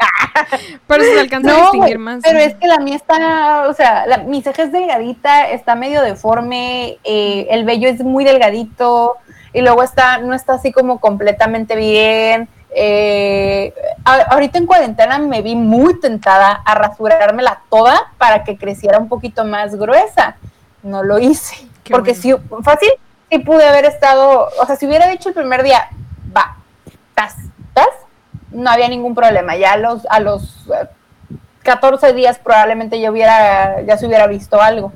Pero 0.87 1.03
se 1.03 1.09
te 1.13 1.19
alcanza 1.21 1.49
a 1.49 1.53
No, 1.53 1.61
distinguir 1.63 1.97
más. 1.99 2.19
pero 2.23 2.37
es 2.39 2.53
que 2.55 2.67
la 2.67 2.77
mía 2.77 2.95
está, 2.95 3.67
o 3.67 3.73
sea, 3.73 4.05
la- 4.05 4.19
mi 4.19 4.41
ceja 4.43 4.63
es 4.63 4.71
delgadita, 4.71 5.49
está 5.49 5.73
medio 5.75 6.01
deforme, 6.03 6.97
eh, 7.03 7.47
el 7.49 7.63
vello 7.65 7.89
es 7.89 8.01
muy 8.03 8.23
delgadito 8.23 9.17
y 9.53 9.61
luego 9.61 9.81
está, 9.83 10.19
no 10.19 10.33
está 10.35 10.53
así 10.53 10.71
como 10.71 10.99
completamente 10.99 11.75
bien. 11.75 12.47
eh, 12.73 13.73
ahorita 14.05 14.57
en 14.59 14.65
cuarentena 14.65 15.17
me 15.19 15.41
vi 15.41 15.55
muy 15.57 15.99
tentada 15.99 16.61
a 16.65 16.73
rasurármela 16.75 17.63
toda 17.69 18.13
para 18.17 18.43
que 18.45 18.55
creciera 18.57 18.97
un 18.99 19.09
poquito 19.09 19.43
más 19.45 19.75
gruesa. 19.75 20.37
No 20.83 21.03
lo 21.03 21.19
hice, 21.19 21.55
Qué 21.83 21.91
porque 21.91 22.13
bueno. 22.13 22.39
si 22.47 22.63
fácil, 22.63 22.89
sí 23.31 23.39
pude 23.39 23.65
haber 23.65 23.85
estado, 23.85 24.49
o 24.59 24.65
sea, 24.65 24.75
si 24.75 24.85
hubiera 24.85 25.07
dicho 25.07 25.29
el 25.29 25.35
primer 25.35 25.63
día, 25.63 25.89
va, 26.35 26.57
tas, 27.15 27.35
tas, 27.73 27.87
no 28.51 28.69
había 28.69 28.89
ningún 28.89 29.15
problema. 29.15 29.55
Ya 29.55 29.73
a 29.73 29.77
los, 29.77 30.05
a 30.09 30.19
los 30.19 30.67
eh, 30.67 30.87
14 31.63 32.13
días 32.13 32.39
probablemente 32.39 32.99
ya 32.99 33.09
hubiera, 33.09 33.81
ya 33.83 33.97
se 33.97 34.05
hubiera 34.05 34.27
visto 34.27 34.61
algo. 34.61 34.91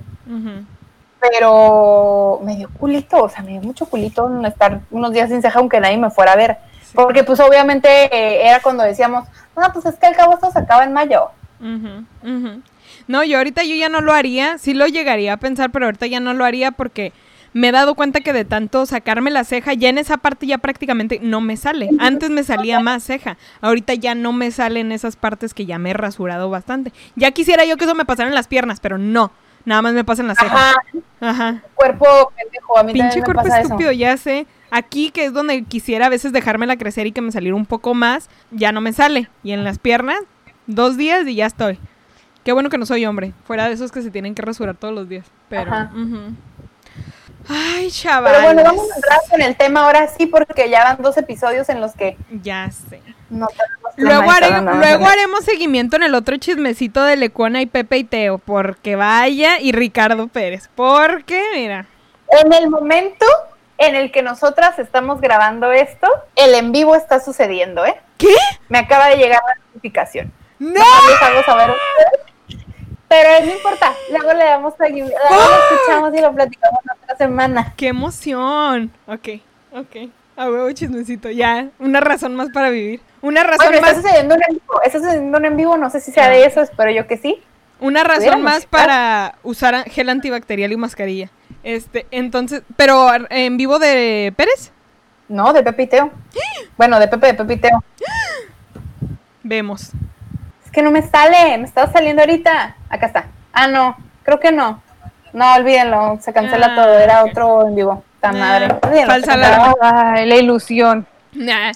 Pero 1.19 2.39
me 2.43 2.55
dio 2.57 2.69
culito, 2.77 3.23
o 3.23 3.29
sea, 3.29 3.41
me 3.41 3.51
dio 3.51 3.61
mucho 3.61 3.85
culito 3.85 4.29
estar 4.45 4.81
unos 4.91 5.11
días 5.11 5.29
sin 5.29 5.41
ceja 5.41 5.59
aunque 5.59 5.79
nadie 5.79 5.97
me 5.97 6.11
fuera 6.11 6.33
a 6.33 6.35
ver. 6.35 6.57
Porque 6.93 7.23
pues 7.23 7.39
obviamente 7.39 7.87
eh, 7.89 8.47
era 8.47 8.59
cuando 8.59 8.83
decíamos, 8.83 9.27
no, 9.55 9.73
pues 9.73 9.85
es 9.85 9.95
que 9.95 10.07
al 10.07 10.15
cabo 10.15 10.33
esto 10.33 10.51
se 10.51 10.59
acaba 10.59 10.83
en 10.83 10.93
mayo. 10.93 11.29
No, 13.07 13.23
yo 13.23 13.37
ahorita 13.37 13.63
yo 13.63 13.75
ya 13.75 13.89
no 13.89 14.01
lo 14.01 14.13
haría, 14.13 14.57
sí 14.57 14.73
lo 14.73 14.87
llegaría 14.87 15.33
a 15.33 15.37
pensar, 15.37 15.71
pero 15.71 15.85
ahorita 15.85 16.07
ya 16.07 16.19
no 16.19 16.33
lo 16.33 16.43
haría 16.43 16.71
porque 16.71 17.13
me 17.55 17.69
he 17.69 17.71
dado 17.71 17.95
cuenta 17.95 18.19
que 18.19 18.33
de 18.33 18.43
tanto 18.43 18.85
sacarme 18.85 19.31
la 19.31 19.45
ceja, 19.45 19.73
ya 19.73 19.87
en 19.87 19.97
esa 19.97 20.17
parte 20.17 20.45
ya 20.45 20.57
prácticamente 20.57 21.21
no 21.23 21.39
me 21.39 21.55
sale. 21.55 21.89
Antes 21.99 22.29
me 22.29 22.43
salía 22.43 22.81
más 22.81 23.01
ceja, 23.01 23.37
ahorita 23.61 23.93
ya 23.93 24.13
no 24.13 24.33
me 24.33 24.51
salen 24.51 24.91
esas 24.91 25.15
partes 25.15 25.53
que 25.53 25.65
ya 25.65 25.79
me 25.79 25.91
he 25.91 25.93
rasurado 25.93 26.49
bastante. 26.49 26.91
Ya 27.15 27.31
quisiera 27.31 27.63
yo 27.63 27.77
que 27.77 27.85
eso 27.85 27.95
me 27.95 28.03
pasara 28.03 28.27
en 28.27 28.35
las 28.35 28.49
piernas, 28.49 28.81
pero 28.81 28.97
no, 28.97 29.31
nada 29.63 29.81
más 29.81 29.93
me 29.93 30.03
pasa 30.03 30.21
en 30.21 30.27
las 30.27 30.37
cejas. 30.37 30.75
Ajá, 31.21 31.31
Ajá. 31.31 31.63
cuerpo 31.75 32.05
pendejo, 32.35 32.77
a 32.77 32.83
mí 32.83 32.91
Pinche 32.91 33.19
me 33.19 33.23
cuerpo 33.23 33.43
pasa 33.43 33.61
estúpido, 33.61 33.91
eso. 33.91 33.99
ya 33.99 34.17
sé. 34.17 34.47
Aquí, 34.69 35.11
que 35.11 35.23
es 35.23 35.31
donde 35.31 35.63
quisiera 35.63 36.07
a 36.07 36.09
veces 36.09 36.33
dejármela 36.33 36.75
crecer 36.75 37.07
y 37.07 37.13
que 37.13 37.21
me 37.21 37.31
saliera 37.31 37.55
un 37.55 37.65
poco 37.65 37.93
más, 37.93 38.29
ya 38.51 38.73
no 38.73 38.81
me 38.81 38.91
sale. 38.91 39.29
Y 39.43 39.53
en 39.53 39.63
las 39.63 39.79
piernas, 39.79 40.19
dos 40.67 40.97
días 40.97 41.25
y 41.25 41.35
ya 41.35 41.45
estoy. 41.45 41.79
Qué 42.43 42.51
bueno 42.51 42.69
que 42.69 42.77
no 42.77 42.85
soy 42.85 43.05
hombre. 43.05 43.31
Fuera 43.45 43.67
de 43.69 43.73
esos 43.75 43.93
que 43.93 44.01
se 44.01 44.11
tienen 44.11 44.35
que 44.35 44.41
rasurar 44.41 44.75
todos 44.75 44.93
los 44.93 45.07
días. 45.07 45.25
Pero. 45.47 45.71
Ajá. 45.71 45.91
Ay, 47.49 47.91
chaval. 47.91 48.31
Pero 48.33 48.43
bueno, 48.45 48.63
vamos 48.63 48.91
a 48.91 48.95
entrar 48.95 49.19
con 49.29 49.41
el 49.41 49.55
tema 49.55 49.85
ahora 49.85 50.07
sí, 50.07 50.25
porque 50.25 50.69
ya 50.69 50.83
van 50.83 50.97
dos 51.01 51.17
episodios 51.17 51.69
en 51.69 51.81
los 51.81 51.93
que 51.93 52.17
Ya 52.41 52.69
sé. 52.71 53.01
no 53.29 53.47
Luego, 53.97 54.29
haré- 54.29 54.47
haremos 55.05 55.45
seguimiento 55.45 55.95
en 55.95 56.03
el 56.03 56.15
otro 56.15 56.37
chismecito 56.37 57.03
de 57.03 57.15
Lecuona 57.15 57.61
y 57.61 57.65
Pepe 57.65 57.97
y 57.97 58.03
Teo. 58.03 58.37
Porque 58.39 58.95
vaya 58.95 59.59
y 59.59 59.71
Ricardo 59.71 60.27
Pérez. 60.27 60.69
Porque, 60.75 61.41
mira. 61.53 61.85
En 62.41 62.51
el 62.51 62.69
momento 62.69 63.25
en 63.77 63.95
el 63.95 64.11
que 64.11 64.21
nosotras 64.21 64.79
estamos 64.79 65.21
grabando 65.21 65.71
esto, 65.71 66.07
el 66.35 66.55
en 66.55 66.71
vivo 66.71 66.95
está 66.95 67.19
sucediendo, 67.19 67.85
¿eh? 67.85 67.95
¿Qué? 68.17 68.33
Me 68.69 68.79
acaba 68.79 69.07
de 69.07 69.17
llegar 69.17 69.41
la 69.47 69.55
notificación. 69.67 70.31
¡No! 70.59 70.71
No 70.73 71.09
les 71.09 71.21
hago 71.21 71.43
saber 71.43 71.69
ustedes, 71.69 72.24
Pero 73.07 73.45
no 73.45 73.51
importa, 73.53 73.93
luego 74.11 74.33
le 74.33 74.43
damos 74.45 74.73
seguimiento, 74.77 75.15
luego 75.29 75.43
lo 75.43 75.75
escuchamos 75.75 76.13
y 76.15 76.21
lo 76.21 76.33
platicamos 76.33 76.79
la 76.85 76.93
otra 76.93 77.17
semana. 77.17 77.73
¡Qué 77.77 77.87
emoción! 77.89 78.91
Ok, 79.07 79.27
ok. 79.73 80.09
A 80.37 80.49
huevo 80.49 80.69
chismecito. 80.71 81.29
Ya, 81.29 81.69
una 81.79 82.01
razón 82.01 82.35
más 82.35 82.49
para 82.49 82.69
vivir. 82.69 82.99
Una 83.21 83.43
razón 83.43 83.73
está 83.73 83.87
más. 83.87 83.95
sucediendo 83.95 84.35
un 84.35 84.41
en 84.47 84.55
vivo, 84.55 84.81
está 84.83 84.99
sucediendo 84.99 85.37
un 85.37 85.45
en 85.45 85.55
vivo, 85.57 85.77
no 85.77 85.89
sé 85.89 85.99
si 86.01 86.11
sea 86.11 86.29
de 86.29 86.45
eso, 86.45 86.61
espero 86.61 86.91
yo 86.91 87.07
que 87.07 87.17
sí. 87.17 87.41
Una 87.79 88.03
razón 88.03 88.17
Pudiéramos 88.17 88.43
más 88.43 88.65
para 88.65 89.35
usar 89.43 89.89
gel 89.89 90.09
antibacterial 90.09 90.71
y 90.71 90.77
mascarilla. 90.77 91.29
Este, 91.63 92.05
entonces, 92.11 92.63
pero 92.75 93.09
en 93.29 93.57
vivo 93.57 93.79
de 93.79 94.33
Pérez, 94.35 94.71
No, 95.27 95.53
de 95.53 95.63
Pepe 95.63 95.83
y 95.83 95.87
Teo. 95.87 96.11
Bueno, 96.77 96.99
de 96.99 97.07
Pepe, 97.07 97.27
de 97.27 97.33
Pepe 97.33 97.53
y 97.53 97.57
Teo. 97.57 97.83
vemos. 99.43 99.91
Que 100.75 100.83
no 100.83 100.91
me 100.91 101.01
sale, 101.03 101.57
me 101.57 101.63
estaba 101.63 101.89
saliendo 101.89 102.21
ahorita. 102.21 102.75
Acá 102.89 103.05
está. 103.05 103.27
Ah, 103.53 103.67
no, 103.67 103.95
creo 104.23 104.41
que 104.41 104.51
no. 104.51 104.83
No, 105.31 105.55
olvídenlo, 105.55 106.17
se 106.19 106.33
cancela 106.33 106.67
Ah, 106.71 106.75
todo, 106.75 106.99
era 106.99 107.23
otro 107.23 107.65
en 107.65 107.75
vivo. 107.75 108.03
Ta 108.19 108.29
Ah, 108.29 108.33
madre. 108.33 108.75
Olvídenlo, 108.83 109.13
falsa 109.13 109.33
alarma. 109.35 109.73
Ay, 109.79 110.25
la 110.25 110.35
ilusión. 110.35 111.07
Nah. 111.31 111.71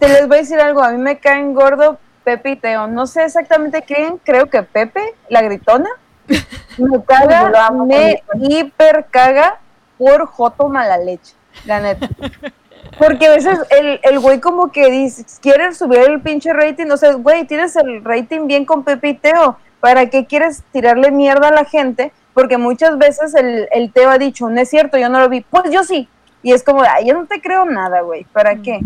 Te 0.00 0.08
les 0.08 0.26
voy 0.26 0.38
a 0.38 0.40
decir 0.40 0.58
algo, 0.58 0.82
a 0.82 0.90
mí 0.90 0.98
me 0.98 1.18
caen 1.18 1.54
gordo 1.54 2.00
Pepe 2.24 2.50
y 2.50 2.56
Teo. 2.56 2.88
No 2.88 3.06
sé 3.06 3.24
exactamente 3.24 3.82
quién, 3.82 4.18
creo 4.18 4.46
que 4.46 4.64
Pepe, 4.64 5.14
la 5.28 5.40
gritona. 5.40 5.90
Me 6.78 7.04
caga, 7.04 7.70
me 7.70 8.20
hiper 8.40 9.06
caga 9.12 9.60
por 9.96 10.26
Joto 10.26 10.68
mala 10.68 10.98
leche, 10.98 11.36
la 11.66 11.78
neta. 11.78 12.08
Porque 12.98 13.26
a 13.26 13.30
veces 13.30 13.58
el, 13.70 14.00
el 14.02 14.18
güey 14.20 14.40
como 14.40 14.70
que 14.70 14.90
dice, 14.90 15.24
quiere 15.40 15.74
subir 15.74 16.00
el 16.00 16.20
pinche 16.20 16.52
rating, 16.52 16.90
o 16.90 16.96
sea, 16.96 17.14
güey, 17.14 17.44
tienes 17.44 17.74
el 17.76 18.04
rating 18.04 18.46
bien 18.46 18.64
con 18.64 18.84
Pepe 18.84 19.08
y 19.08 19.14
Teo, 19.14 19.58
¿para 19.80 20.08
qué 20.10 20.26
quieres 20.26 20.62
tirarle 20.72 21.10
mierda 21.10 21.48
a 21.48 21.52
la 21.52 21.64
gente? 21.64 22.12
Porque 22.32 22.58
muchas 22.58 22.98
veces 22.98 23.34
el, 23.34 23.68
el 23.72 23.92
Teo 23.92 24.10
ha 24.10 24.18
dicho, 24.18 24.48
no 24.48 24.60
es 24.60 24.70
cierto, 24.70 24.96
yo 24.98 25.08
no 25.08 25.20
lo 25.20 25.28
vi, 25.28 25.40
pues 25.42 25.70
yo 25.70 25.84
sí. 25.84 26.08
Y 26.42 26.52
es 26.52 26.62
como, 26.62 26.82
ay, 26.82 27.06
yo 27.06 27.14
no 27.14 27.26
te 27.26 27.40
creo 27.40 27.64
nada, 27.64 28.02
güey, 28.02 28.24
¿para 28.24 28.56
qué? 28.56 28.80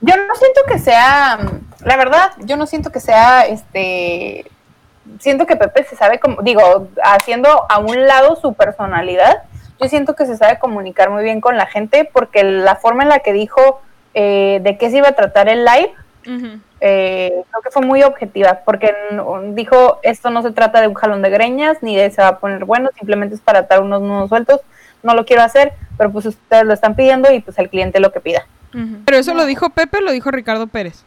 Yo 0.00 0.16
no 0.16 0.34
siento 0.34 0.62
que 0.66 0.78
sea, 0.78 1.38
la 1.84 1.96
verdad, 1.96 2.32
yo 2.38 2.56
no 2.56 2.66
siento 2.66 2.90
que 2.90 3.00
sea, 3.00 3.46
este, 3.46 4.46
siento 5.20 5.46
que 5.46 5.56
Pepe 5.56 5.84
se 5.84 5.94
sabe, 5.94 6.18
como, 6.18 6.42
digo, 6.42 6.88
haciendo 7.04 7.66
a 7.68 7.78
un 7.78 8.06
lado 8.06 8.36
su 8.36 8.54
personalidad, 8.54 9.42
yo 9.82 9.88
siento 9.88 10.14
que 10.14 10.26
se 10.26 10.36
sabe 10.36 10.58
comunicar 10.58 11.10
muy 11.10 11.24
bien 11.24 11.40
con 11.40 11.56
la 11.56 11.66
gente 11.66 12.08
porque 12.10 12.44
la 12.44 12.76
forma 12.76 13.02
en 13.02 13.08
la 13.08 13.18
que 13.20 13.32
dijo 13.32 13.80
eh, 14.14 14.60
de 14.62 14.78
qué 14.78 14.90
se 14.90 14.98
iba 14.98 15.08
a 15.08 15.12
tratar 15.12 15.48
el 15.48 15.64
live, 15.64 15.92
eh, 16.80 17.44
creo 17.50 17.62
que 17.62 17.70
fue 17.70 17.82
muy 17.82 18.02
objetiva, 18.02 18.60
porque 18.64 18.94
dijo, 19.54 19.98
esto 20.02 20.30
no 20.30 20.42
se 20.42 20.52
trata 20.52 20.80
de 20.80 20.88
un 20.88 20.94
jalón 20.94 21.22
de 21.22 21.30
greñas, 21.30 21.78
ni 21.82 21.96
de 21.96 22.10
se 22.10 22.22
va 22.22 22.28
a 22.28 22.38
poner 22.38 22.64
bueno, 22.64 22.90
simplemente 22.96 23.34
es 23.34 23.40
para 23.40 23.60
atar 23.60 23.82
unos 23.82 24.02
nudos 24.02 24.28
sueltos, 24.28 24.60
no 25.02 25.14
lo 25.14 25.24
quiero 25.24 25.42
hacer, 25.42 25.72
pero 25.96 26.12
pues 26.12 26.26
ustedes 26.26 26.64
lo 26.64 26.72
están 26.72 26.94
pidiendo 26.94 27.32
y 27.32 27.40
pues 27.40 27.58
el 27.58 27.68
cliente 27.68 28.00
lo 28.00 28.12
que 28.12 28.20
pida. 28.20 28.46
Pero 29.04 29.18
eso 29.18 29.34
lo 29.34 29.44
dijo 29.44 29.68
Pepe 29.70 29.98
o 29.98 30.00
lo 30.00 30.12
dijo 30.12 30.30
Ricardo 30.30 30.66
Pérez. 30.66 31.04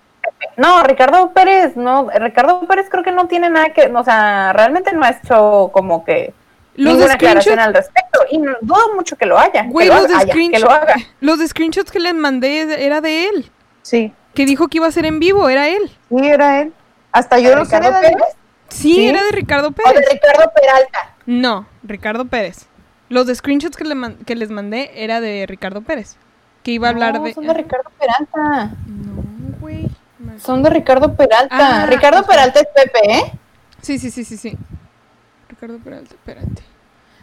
No, 0.58 0.84
Ricardo 0.84 1.32
Pérez, 1.32 1.76
no, 1.76 2.10
Ricardo 2.14 2.62
Pérez 2.68 2.88
creo 2.90 3.04
que 3.04 3.12
no 3.12 3.28
tiene 3.28 3.50
nada 3.50 3.70
que, 3.70 3.88
o 3.88 4.04
sea, 4.04 4.54
realmente 4.54 4.94
no 4.94 5.04
ha 5.04 5.10
hecho 5.10 5.70
como 5.74 6.06
que 6.06 6.34
Los 6.76 6.94
ninguna 6.96 7.14
aclaración 7.14 7.56
screenshots, 7.56 7.68
al 7.68 7.74
respecto 7.74 8.20
y 8.32 8.38
no, 8.38 8.52
dudo 8.62 8.94
mucho 8.96 9.16
que 9.16 9.26
lo 9.26 9.38
haya. 9.40 9.64
güey, 9.68 9.88
que 9.88 9.94
lo 9.94 10.00
los 10.02 10.10
de 10.10 10.16
haya, 10.16 10.34
que 10.34 10.40
lo 10.40 10.46
screenshots, 10.46 10.74
haga. 10.74 10.96
los 11.22 11.40
de 11.40 11.48
screenshots 11.48 11.92
que 11.92 12.00
les 12.00 12.14
mandé 12.14 12.86
era 12.86 13.02
de 13.02 13.28
él, 13.30 13.52
Sí, 13.82 14.14
que 14.34 14.46
dijo 14.46 14.68
que 14.68 14.78
iba 14.80 14.88
a 14.88 14.92
ser 14.92 15.06
en 15.06 15.20
vivo, 15.20 15.48
era 15.50 15.70
él. 15.70 15.90
sí, 16.10 16.28
era 16.28 16.62
él. 16.62 16.74
Hasta 17.12 17.40
yo 17.40 17.52
¿De 17.52 17.56
lo 17.56 17.66
sé, 17.66 17.80
Daniel. 17.80 18.02
Pérez? 18.02 18.36
Sí, 18.68 18.94
Sí. 18.96 19.08
era 19.08 19.24
de 19.24 19.32
Ricardo 19.32 19.68
O 19.68 19.72
de 19.72 19.76
Pérez. 19.76 20.06
Ricardo 20.12 20.52
Peralta. 20.54 21.16
No, 21.26 21.68
Ricardo 21.84 22.26
Pérez. 22.26 22.68
Los 23.08 23.28
de 23.28 23.36
screenshots 23.36 23.78
que, 23.78 23.86
le 23.86 23.96
man- 23.96 24.18
que 24.26 24.36
les 24.36 24.50
mandé 24.50 24.92
era 24.96 25.22
de 25.22 25.46
Ricardo 25.48 25.82
Pérez. 25.82 26.18
Que 26.64 26.72
iba 26.72 26.88
a 26.88 26.92
hablar 26.92 27.20
No, 27.20 27.24
de. 27.24 27.34
son 27.36 27.46
de 27.48 27.54
Ricardo 27.54 27.90
Peralta. 27.98 28.76
No, 28.88 29.24
güey. 29.62 29.88
Son 30.40 30.62
de 30.64 30.70
Ricardo 30.72 31.16
Peralta. 31.16 31.56
Ah, 31.84 31.86
Ricardo 31.86 32.22
ok. 32.22 32.28
Peralta 32.28 32.60
es 32.60 32.68
Pepe, 32.76 33.00
¿eh? 33.14 33.32
Sí, 33.82 34.00
sí, 34.00 34.10
sí, 34.12 34.26
sí, 34.26 34.36
sí. 34.36 34.58
Ricardo 35.56 35.80
Peralta, 35.80 36.16
espérate. 36.16 36.64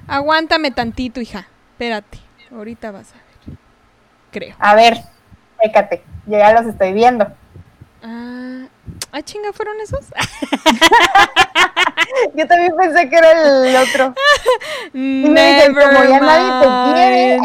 Aguántame 0.09 0.71
tantito, 0.71 1.21
hija. 1.21 1.47
Espérate. 1.73 2.19
Ahorita 2.51 2.91
vas 2.91 3.13
a 3.13 3.17
ver. 3.17 3.27
Creo. 4.31 4.57
A 4.59 4.75
ver, 4.75 5.03
chécate. 5.63 6.03
Yo 6.25 6.39
ya 6.39 6.55
los 6.55 6.65
estoy 6.67 6.95
viendo. 6.95 7.27
Ah, 8.03 8.69
ah 9.13 9.23
chinga, 9.23 9.53
¿fueron 9.53 9.79
esos? 9.83 10.01
Yo 12.35 12.47
también 12.47 12.75
pensé 12.75 13.11
que 13.11 13.17
era 13.17 13.33
el 13.33 13.77
otro. 13.77 14.15
Y 14.95 15.27
me 15.29 15.55
dicen, 15.55 15.75
Never 15.75 15.93
como 15.93 16.05
ya 16.09 16.21
nadie 16.21 16.53
te 16.63 16.69
quiere. 16.95 17.39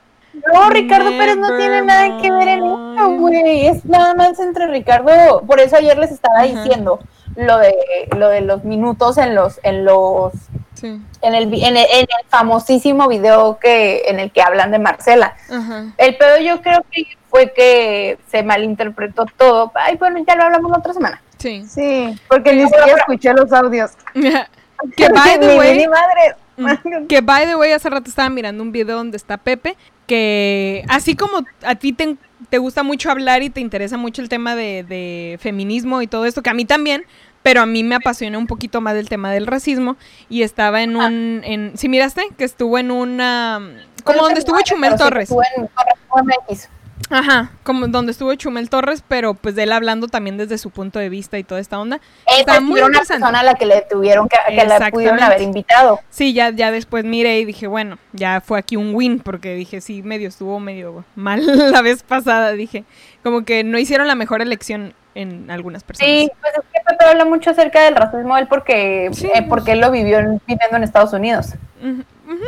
No, 0.52 0.68
Ricardo 0.70 1.10
Pérez 1.10 1.36
no 1.38 1.56
tiene 1.56 1.82
nada 1.82 2.20
que 2.22 2.30
ver 2.30 2.46
en 2.46 2.64
esto, 2.64 3.10
güey. 3.18 3.66
Es 3.66 3.84
nada 3.84 4.14
más 4.14 4.38
entre 4.38 4.68
Ricardo. 4.68 5.42
Por 5.44 5.58
eso 5.58 5.74
ayer 5.74 5.98
les 5.98 6.12
estaba 6.12 6.42
diciendo 6.42 7.00
lo 7.36 7.58
de 7.58 7.74
lo 8.16 8.28
de 8.28 8.40
los 8.40 8.64
minutos 8.64 9.18
en 9.18 9.34
los 9.34 9.60
en 9.62 9.84
los 9.84 10.32
Sí, 10.74 11.00
en 11.22 11.34
el, 11.34 11.44
en 11.44 11.76
el 11.76 11.86
en 11.90 12.00
el 12.00 12.26
famosísimo 12.28 13.08
video 13.08 13.58
que 13.58 14.02
en 14.08 14.20
el 14.20 14.30
que 14.30 14.42
hablan 14.42 14.70
de 14.70 14.78
Marcela. 14.78 15.34
ajá. 15.50 15.86
El 15.96 16.16
pedo 16.18 16.38
yo 16.38 16.60
creo 16.60 16.84
que 16.90 17.06
fue 17.30 17.52
que 17.54 18.18
se 18.30 18.42
malinterpretó 18.42 19.24
todo. 19.38 19.72
Ay, 19.74 19.96
bueno, 19.96 20.22
ya 20.26 20.36
lo 20.36 20.44
hablamos 20.44 20.70
la 20.70 20.78
otra 20.78 20.92
semana. 20.92 21.22
Sí. 21.38 21.64
Sí, 21.66 22.18
porque 22.28 22.52
ni 22.52 22.64
siquiera 22.64 22.98
escuché 22.98 23.32
los 23.32 23.52
audios. 23.52 23.92
que 24.14 25.08
by 25.08 25.40
the 25.40 25.58
way. 25.58 25.78
ni 25.78 25.88
madre. 25.88 26.36
Que 27.08 27.20
by 27.20 27.46
the 27.46 27.56
way, 27.56 27.72
hace 27.72 27.90
rato 27.90 28.08
estaba 28.08 28.30
mirando 28.30 28.62
un 28.62 28.72
video 28.72 28.96
donde 28.96 29.16
está 29.16 29.36
Pepe, 29.36 29.76
que 30.06 30.84
así 30.88 31.14
como 31.14 31.44
a 31.62 31.74
ti 31.74 31.92
te, 31.92 32.16
te 32.50 32.58
gusta 32.58 32.82
mucho 32.82 33.10
hablar 33.10 33.42
y 33.42 33.50
te 33.50 33.60
interesa 33.60 33.96
mucho 33.96 34.22
el 34.22 34.28
tema 34.28 34.54
de, 34.54 34.84
de 34.84 35.38
feminismo 35.40 36.02
y 36.02 36.06
todo 36.06 36.26
esto, 36.26 36.42
que 36.42 36.50
a 36.50 36.54
mí 36.54 36.64
también, 36.64 37.04
pero 37.42 37.62
a 37.62 37.66
mí 37.66 37.84
me 37.84 37.94
apasiona 37.94 38.38
un 38.38 38.46
poquito 38.46 38.80
más 38.80 38.96
el 38.96 39.08
tema 39.08 39.30
del 39.30 39.46
racismo 39.46 39.96
y 40.28 40.42
estaba 40.42 40.82
en 40.82 40.96
un, 40.96 41.42
en, 41.44 41.72
¿sí 41.76 41.88
miraste? 41.88 42.28
Que 42.36 42.44
estuvo 42.44 42.78
en 42.78 42.90
una, 42.90 43.60
como 44.04 44.22
donde 44.22 44.40
estuvo 44.40 44.60
Chumel 44.62 44.96
Torres. 44.96 45.30
estuvo 45.30 45.42
en. 45.56 45.68
Ajá, 47.10 47.50
como 47.62 47.86
donde 47.88 48.10
estuvo 48.12 48.34
Chumel 48.34 48.68
Torres, 48.68 49.04
pero 49.06 49.34
pues 49.34 49.54
de 49.54 49.62
él 49.64 49.72
hablando 49.72 50.08
también 50.08 50.36
desde 50.38 50.58
su 50.58 50.70
punto 50.70 50.98
de 50.98 51.08
vista 51.08 51.38
y 51.38 51.44
toda 51.44 51.60
esta 51.60 51.78
onda. 51.78 52.00
Esa 52.26 52.40
Está 52.40 52.60
muy 52.60 52.80
una 52.80 52.98
persona 53.00 53.40
a 53.40 53.42
la 53.44 53.54
que 53.54 53.66
le 53.66 53.82
tuvieron 53.82 54.28
que, 54.28 54.36
que 54.54 54.66
la 54.66 54.90
pudieron 54.90 55.22
haber 55.22 55.42
invitado. 55.42 56.00
Sí, 56.10 56.32
ya, 56.32 56.50
ya 56.50 56.70
después 56.70 57.04
miré 57.04 57.38
y 57.40 57.44
dije, 57.44 57.66
bueno, 57.66 57.98
ya 58.12 58.40
fue 58.40 58.58
aquí 58.58 58.76
un 58.76 58.94
win, 58.94 59.20
porque 59.20 59.54
dije, 59.54 59.80
sí, 59.80 60.02
medio 60.02 60.28
estuvo 60.28 60.58
medio 60.58 61.04
mal 61.14 61.44
la 61.72 61.82
vez 61.82 62.02
pasada, 62.02 62.52
dije, 62.52 62.84
como 63.22 63.44
que 63.44 63.62
no 63.62 63.78
hicieron 63.78 64.08
la 64.08 64.14
mejor 64.14 64.42
elección 64.42 64.94
en 65.14 65.50
algunas 65.50 65.84
personas. 65.84 66.10
Sí, 66.10 66.30
pues 66.40 66.52
es 66.54 66.60
que 66.72 66.80
Pepe 66.90 67.04
habla 67.04 67.24
mucho 67.24 67.50
acerca 67.50 67.82
del 67.84 67.94
racismo 67.94 68.36
él 68.36 68.48
porque, 68.48 69.10
Sí, 69.12 69.30
eh, 69.34 69.46
porque 69.48 69.72
él 69.72 69.80
lo 69.80 69.90
vivió 69.90 70.18
en- 70.18 70.40
viviendo 70.46 70.76
en 70.76 70.82
Estados 70.82 71.12
Unidos. 71.12 71.54
Ujú, 71.80 72.02
ujú. 72.26 72.44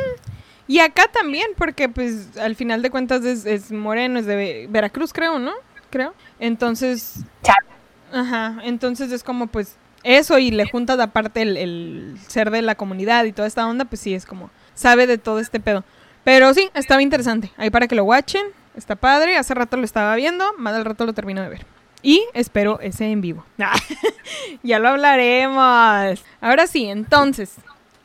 Y 0.69 0.79
acá 0.81 1.09
también, 1.13 1.49
porque 1.57 1.89
pues 1.89 2.37
al 2.39 2.55
final 2.55 2.83
de 2.83 2.91
cuentas 2.91 3.25
es, 3.25 3.45
es 3.47 3.73
moreno, 3.73 4.19
es 4.21 4.27
de 4.27 4.37
Ve- 4.37 4.67
Veracruz, 4.71 5.13
creo, 5.13 5.39
¿no? 5.39 5.53
Creo. 5.91 6.15
Entonces, 6.39 7.17
Chale. 7.43 7.67
ajá, 8.13 8.59
entonces 8.63 9.11
es 9.11 9.25
como 9.25 9.47
pues 9.47 9.77
eso 10.05 10.39
y 10.39 10.51
le 10.51 10.69
juntas 10.71 11.01
aparte 11.01 11.43
el, 11.43 11.57
el 11.57 12.17
ser 12.29 12.51
de 12.51 12.63
la 12.63 12.75
comunidad 12.75 13.25
y 13.25 13.33
toda 13.33 13.49
esta 13.49 13.67
onda, 13.67 13.87
pues 13.87 14.01
sí, 14.01 14.15
es 14.15 14.27
como, 14.27 14.51
sabe 14.75 15.07
de 15.07 15.19
todo 15.19 15.41
este 15.41 15.59
pedo. 15.59 15.85
Pero 16.25 16.53
sí, 16.55 16.71
estaba 16.75 17.01
interesante. 17.03 17.51
Ahí 17.57 17.71
para 17.71 17.89
que 17.89 17.95
lo 17.95 18.05
watchen, 18.05 18.45
está 18.77 18.95
padre, 18.95 19.37
hace 19.39 19.55
rato 19.55 19.77
lo 19.79 19.85
estaba 19.85 20.15
viendo, 20.17 20.53
más 20.59 20.75
al 20.75 20.85
rato 20.85 21.07
lo 21.07 21.15
termino 21.15 21.41
de 21.43 21.49
ver. 21.49 21.67
Y 22.03 22.23
espero 22.35 22.79
ese 22.81 23.07
en 23.11 23.23
vivo. 23.23 23.45
ya 24.63 24.79
lo 24.79 24.89
hablaremos. 24.89 26.23
Ahora 26.41 26.67
sí, 26.67 26.87
entonces, 26.87 27.55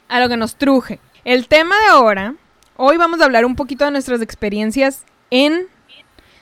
a 0.08 0.20
lo 0.20 0.30
que 0.30 0.38
nos 0.38 0.56
truje. 0.56 1.00
El 1.26 1.48
tema 1.48 1.76
de 1.80 1.88
ahora, 1.88 2.36
hoy 2.86 2.98
vamos 2.98 3.22
a 3.22 3.26
hablar 3.26 3.46
un 3.46 3.56
poquito 3.56 3.86
de 3.86 3.92
nuestras 3.92 4.22
experiencias 4.22 5.04
en 5.32 5.68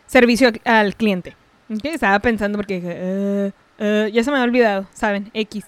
servicio 0.07 0.51
al- 0.65 0.95
cliente. 0.95 1.35
Estaba 1.83 2.19
pensando 2.19 2.57
porque 2.57 2.75
dije, 2.75 2.93
"Eh, 2.97 3.51
eh", 3.79 4.09
ya 4.13 4.23
se 4.23 4.31
me 4.31 4.37
había 4.37 4.45
olvidado, 4.45 4.85
¿saben? 4.93 5.29
X. 5.33 5.65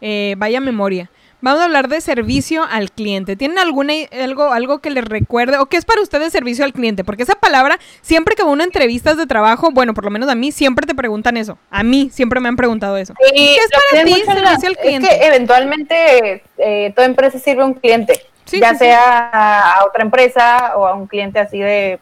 Eh, 0.00 0.34
vaya 0.38 0.60
memoria. 0.60 1.10
Vamos 1.40 1.60
a 1.60 1.64
hablar 1.64 1.88
de 1.88 2.00
servicio 2.00 2.62
al 2.62 2.92
cliente. 2.92 3.34
¿Tienen 3.34 3.58
alguna 3.58 3.94
algo, 4.22 4.52
algo 4.52 4.78
que 4.78 4.90
les 4.90 5.04
recuerde? 5.04 5.58
¿O 5.58 5.66
qué 5.66 5.76
es 5.76 5.84
para 5.84 6.00
ustedes 6.00 6.32
servicio 6.32 6.64
al 6.64 6.72
cliente? 6.72 7.02
Porque 7.02 7.24
esa 7.24 7.34
palabra, 7.34 7.78
siempre 8.00 8.36
que 8.36 8.44
va 8.44 8.54
a 8.54 8.62
entrevistas 8.62 9.16
de 9.16 9.26
trabajo, 9.26 9.70
bueno, 9.72 9.92
por 9.92 10.04
lo 10.04 10.10
menos 10.10 10.28
a 10.30 10.36
mí, 10.36 10.52
siempre 10.52 10.86
te 10.86 10.94
preguntan 10.94 11.36
eso. 11.36 11.58
A 11.68 11.82
mí 11.82 12.10
siempre 12.12 12.38
me 12.38 12.48
han 12.48 12.54
preguntado 12.56 12.96
eso. 12.96 13.14
¿Qué 13.34 13.56
es 13.56 13.68
para 13.72 14.04
ti 14.04 14.12
servicio 14.12 14.68
al 14.68 14.72
Es 14.74 14.78
cliente? 14.78 15.08
que 15.08 15.26
eventualmente 15.26 16.42
eh, 16.58 16.92
toda 16.94 17.06
empresa 17.08 17.40
sirve 17.40 17.62
a 17.62 17.66
un 17.66 17.74
cliente, 17.74 18.20
Sí, 18.52 18.60
ya 18.60 18.70
sí, 18.72 18.78
sea 18.78 19.30
a, 19.32 19.72
a 19.80 19.84
otra 19.84 20.02
empresa 20.04 20.76
o 20.76 20.86
a 20.86 20.94
un 20.94 21.06
cliente 21.06 21.38
así 21.40 21.58
de, 21.58 21.98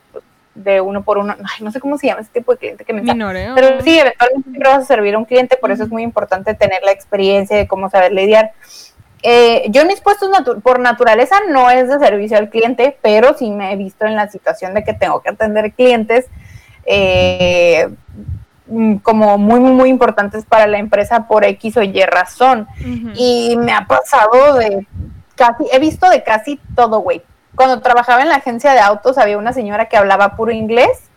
de 0.54 0.80
uno 0.80 1.02
por 1.02 1.16
uno. 1.18 1.34
Ay, 1.38 1.64
no 1.64 1.70
sé 1.70 1.80
cómo 1.80 1.96
se 1.96 2.06
llama 2.08 2.20
ese 2.20 2.30
tipo 2.32 2.52
de 2.52 2.58
cliente 2.58 2.84
que 2.84 2.92
me 2.92 3.00
está. 3.00 3.14
Minoreo. 3.14 3.54
Pero 3.54 3.80
sí, 3.82 3.98
eventualmente 3.98 4.50
siempre 4.50 4.68
vas 4.70 4.78
a 4.80 4.84
servir 4.84 5.14
a 5.14 5.18
un 5.18 5.24
cliente, 5.24 5.56
por 5.56 5.70
eso 5.70 5.84
es 5.84 5.88
muy 5.88 6.02
importante 6.02 6.54
tener 6.54 6.82
la 6.82 6.92
experiencia 6.92 7.56
de 7.56 7.66
cómo 7.66 7.88
saber 7.88 8.12
lidiar. 8.12 8.52
Eh, 9.22 9.66
yo 9.68 9.84
mis 9.84 10.00
puestos 10.00 10.30
natu- 10.30 10.62
por 10.62 10.80
naturaleza 10.80 11.36
no 11.50 11.70
es 11.70 11.88
de 11.88 11.98
servicio 11.98 12.38
al 12.38 12.48
cliente, 12.48 12.96
pero 13.02 13.36
sí 13.36 13.50
me 13.50 13.72
he 13.72 13.76
visto 13.76 14.06
en 14.06 14.16
la 14.16 14.28
situación 14.28 14.72
de 14.74 14.82
que 14.82 14.94
tengo 14.94 15.20
que 15.20 15.28
atender 15.30 15.72
clientes 15.72 16.26
eh, 16.86 17.88
mm, 18.66 18.96
como 18.96 19.36
muy, 19.38 19.60
muy, 19.60 19.72
muy 19.72 19.88
importantes 19.90 20.44
para 20.46 20.66
la 20.66 20.78
empresa 20.78 21.26
por 21.28 21.44
X 21.44 21.76
o 21.76 21.82
Y 21.82 22.02
razón. 22.04 22.66
Y 23.14 23.56
me 23.58 23.72
ha 23.72 23.86
pasado 23.86 24.54
de 24.56 24.86
casi, 25.40 25.64
he 25.72 25.78
visto 25.78 26.08
de 26.10 26.22
casi 26.22 26.60
todo, 26.76 27.00
güey. 27.00 27.22
Cuando 27.56 27.80
trabajaba 27.80 28.22
en 28.22 28.28
la 28.28 28.36
agencia 28.36 28.72
de 28.72 28.80
autos 28.80 29.16
había 29.16 29.38
una 29.38 29.52
señora 29.52 29.88
que 29.88 29.96
hablaba 29.96 30.36
puro 30.36 30.52
inglés 30.52 31.10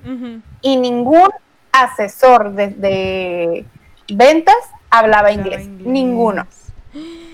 y 0.61 0.77
ningún 0.77 1.29
asesor 1.71 2.53
de, 2.53 2.67
de 2.69 3.65
ventas 4.13 4.55
hablaba 4.89 5.31
inglés. 5.31 5.65
inglés. 5.65 5.87
Ninguno. 5.87 6.47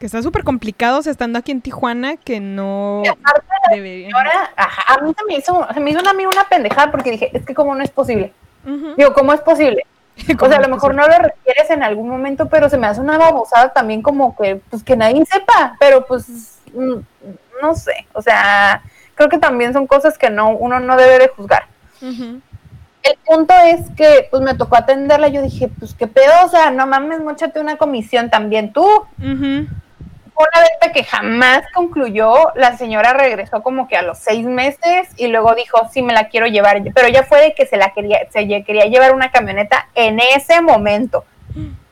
Que 0.00 0.06
está 0.06 0.22
súper 0.22 0.44
complicado 0.44 0.98
estando 1.00 1.38
aquí 1.38 1.52
en 1.52 1.60
Tijuana, 1.60 2.16
que 2.16 2.40
no 2.40 3.02
debería. 3.70 4.08
Ahora, 4.16 4.50
ajá, 4.56 4.94
a 4.94 5.02
mí 5.02 5.12
se 5.14 5.24
me 5.26 5.36
hizo, 5.36 5.66
se 5.74 5.78
me 5.78 5.90
hizo 5.90 6.00
una, 6.00 6.12
a 6.12 6.14
mí 6.14 6.24
una 6.24 6.44
pendejada 6.44 6.90
porque 6.90 7.10
dije, 7.10 7.30
es 7.34 7.44
que 7.44 7.52
como 7.52 7.74
no 7.74 7.84
es 7.84 7.90
posible. 7.90 8.32
Digo, 8.96 9.12
¿cómo 9.12 9.34
es 9.34 9.42
posible? 9.42 9.84
O 10.34 10.36
¿Cómo 10.36 10.50
sea, 10.50 10.58
a 10.58 10.62
lo 10.62 10.68
mejor 10.68 10.94
no 10.94 11.06
lo 11.06 11.18
requieres 11.18 11.70
en 11.70 11.82
algún 11.82 12.08
momento, 12.08 12.48
pero 12.48 12.68
se 12.68 12.78
me 12.78 12.86
hace 12.86 13.00
una 13.00 13.18
babosada 13.18 13.72
también 13.72 14.02
como 14.02 14.36
que, 14.36 14.60
pues 14.70 14.82
que 14.82 14.96
nadie 14.96 15.24
sepa, 15.26 15.76
pero 15.78 16.06
pues, 16.06 16.58
mm, 16.72 16.96
no 17.62 17.74
sé, 17.74 18.06
o 18.12 18.22
sea, 18.22 18.82
creo 19.14 19.28
que 19.28 19.38
también 19.38 19.72
son 19.72 19.86
cosas 19.86 20.16
que 20.16 20.30
no, 20.30 20.50
uno 20.50 20.80
no 20.80 20.96
debe 20.96 21.18
de 21.18 21.28
juzgar. 21.28 21.64
El 22.02 23.16
punto 23.24 23.54
es 23.64 23.80
que, 23.96 24.28
pues 24.30 24.42
me 24.42 24.54
tocó 24.54 24.76
atenderla, 24.76 25.28
yo 25.28 25.42
dije, 25.42 25.68
pues 25.78 25.94
qué 25.94 26.06
pedo, 26.06 26.32
o 26.44 26.48
sea, 26.48 26.70
no 26.70 26.86
mames, 26.86 27.20
mochate 27.20 27.60
una 27.60 27.76
comisión 27.76 28.30
también 28.30 28.72
tú. 28.72 28.86
Fue 29.18 29.66
una 30.40 30.68
venta 30.68 30.92
que 30.92 31.04
jamás 31.04 31.62
concluyó, 31.74 32.52
la 32.54 32.76
señora 32.76 33.12
regresó 33.12 33.62
como 33.62 33.88
que 33.88 33.96
a 33.96 34.02
los 34.02 34.18
seis 34.18 34.44
meses 34.46 35.08
y 35.16 35.28
luego 35.28 35.54
dijo, 35.54 35.88
sí, 35.92 36.02
me 36.02 36.12
la 36.12 36.28
quiero 36.28 36.46
llevar, 36.46 36.82
pero 36.94 37.08
ya 37.08 37.22
fue 37.22 37.40
de 37.40 37.54
que 37.54 37.66
se 37.66 37.76
la 37.76 37.92
quería, 37.92 38.20
se 38.30 38.46
quería 38.64 38.86
llevar 38.86 39.14
una 39.14 39.30
camioneta 39.30 39.88
en 39.94 40.20
ese 40.20 40.60
momento. 40.60 41.24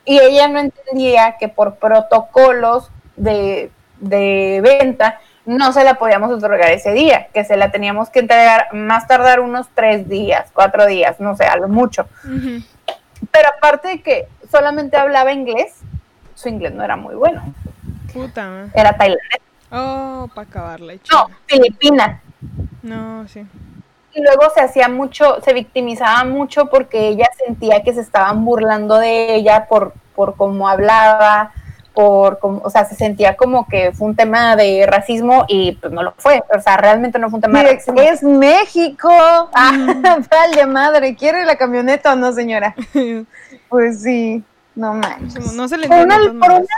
Y 0.04 0.18
ella 0.20 0.48
no 0.48 0.60
entendía 0.60 1.36
que 1.38 1.48
por 1.48 1.76
protocolos 1.76 2.90
de, 3.16 3.70
de 4.00 4.60
venta 4.62 5.20
no 5.44 5.72
se 5.72 5.82
la 5.82 5.94
podíamos 5.94 6.30
otorgar 6.30 6.70
ese 6.70 6.92
día, 6.92 7.28
que 7.32 7.44
se 7.44 7.56
la 7.56 7.70
teníamos 7.70 8.10
que 8.10 8.20
entregar 8.20 8.68
más 8.72 9.06
tardar 9.06 9.40
unos 9.40 9.66
tres 9.74 10.08
días, 10.08 10.50
cuatro 10.52 10.86
días, 10.86 11.20
no 11.20 11.36
sé, 11.36 11.44
a 11.44 11.56
lo 11.56 11.68
mucho. 11.68 12.06
Ujú. 12.24 12.62
Pero 13.30 13.48
aparte 13.56 13.88
de 13.88 14.02
que 14.02 14.28
solamente 14.50 14.96
hablaba 14.96 15.32
inglés, 15.32 15.74
su 16.34 16.48
inglés 16.48 16.72
no 16.74 16.84
era 16.84 16.96
muy 16.96 17.14
bueno, 17.14 17.42
Puta. 18.26 18.66
era 18.74 18.96
tailandés. 18.96 19.40
Oh, 19.70 20.28
para 20.34 20.48
acabarla. 20.48 20.94
No, 21.12 21.26
Filipina. 21.46 22.20
No, 22.82 23.26
sí. 23.28 23.44
y 24.14 24.22
luego 24.22 24.50
se 24.54 24.60
hacía 24.60 24.88
mucho, 24.88 25.40
se 25.44 25.52
victimizaba 25.52 26.24
mucho 26.24 26.66
porque 26.66 27.08
ella 27.08 27.26
sentía 27.44 27.82
que 27.82 27.92
se 27.92 28.00
estaban 28.00 28.44
burlando 28.44 28.96
de 28.98 29.34
ella 29.34 29.66
por, 29.68 29.92
por 30.14 30.36
cómo 30.36 30.68
hablaba, 30.68 31.52
por 31.92 32.38
cómo, 32.38 32.60
o 32.64 32.70
sea, 32.70 32.84
se 32.84 32.94
sentía 32.94 33.36
como 33.36 33.66
que 33.68 33.92
fue 33.92 34.06
un 34.08 34.16
tema 34.16 34.54
de 34.56 34.86
racismo 34.86 35.44
y 35.48 35.72
pues 35.72 35.92
no 35.92 36.02
lo 36.02 36.14
fue, 36.16 36.42
o 36.56 36.60
sea, 36.60 36.76
realmente 36.76 37.18
no 37.18 37.28
fue 37.28 37.38
un 37.38 37.42
tema 37.42 37.62
de 37.62 37.72
racismo. 37.74 38.00
es 38.00 38.22
México. 38.22 39.10
Ah, 39.54 39.72
vale 40.30 40.66
madre, 40.66 41.14
¿quiere 41.16 41.44
la 41.44 41.56
camioneta 41.56 42.12
o 42.12 42.16
no, 42.16 42.32
señora? 42.32 42.74
Pues 43.68 44.02
sí, 44.02 44.42
no 44.74 44.94
manches. 44.94 45.52
no 45.52 45.68
se 45.68 45.76
le 45.76 45.88
Por 45.88 45.98
entiende 45.98 46.30
una, 46.30 46.40
por 46.40 46.48
maneras. 46.52 46.68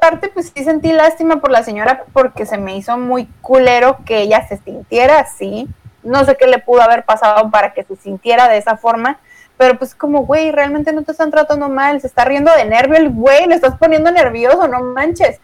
Parte, 0.00 0.28
pues 0.28 0.52
sí 0.54 0.64
sentí 0.64 0.92
lástima 0.92 1.40
por 1.40 1.50
la 1.50 1.62
señora 1.62 2.04
porque 2.12 2.46
se 2.46 2.58
me 2.58 2.76
hizo 2.76 2.96
muy 2.98 3.26
culero 3.40 3.98
que 4.04 4.20
ella 4.22 4.46
se 4.46 4.58
sintiera 4.58 5.20
así. 5.20 5.68
No 6.02 6.24
sé 6.24 6.36
qué 6.36 6.46
le 6.46 6.58
pudo 6.58 6.82
haber 6.82 7.04
pasado 7.04 7.50
para 7.50 7.72
que 7.72 7.82
se 7.84 7.96
sintiera 7.96 8.48
de 8.48 8.58
esa 8.58 8.76
forma, 8.76 9.18
pero 9.56 9.78
pues 9.78 9.94
como, 9.94 10.24
güey, 10.24 10.52
realmente 10.52 10.92
no 10.92 11.02
te 11.02 11.12
están 11.12 11.30
tratando 11.30 11.68
mal, 11.68 12.00
se 12.00 12.06
está 12.06 12.24
riendo 12.24 12.52
de 12.52 12.64
nervio 12.64 12.96
el 12.96 13.10
güey, 13.10 13.46
le 13.46 13.54
estás 13.54 13.76
poniendo 13.76 14.10
nervioso, 14.10 14.68
no 14.68 14.80
manches. 14.82 15.40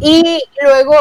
Y 0.00 0.44
luego 0.62 0.94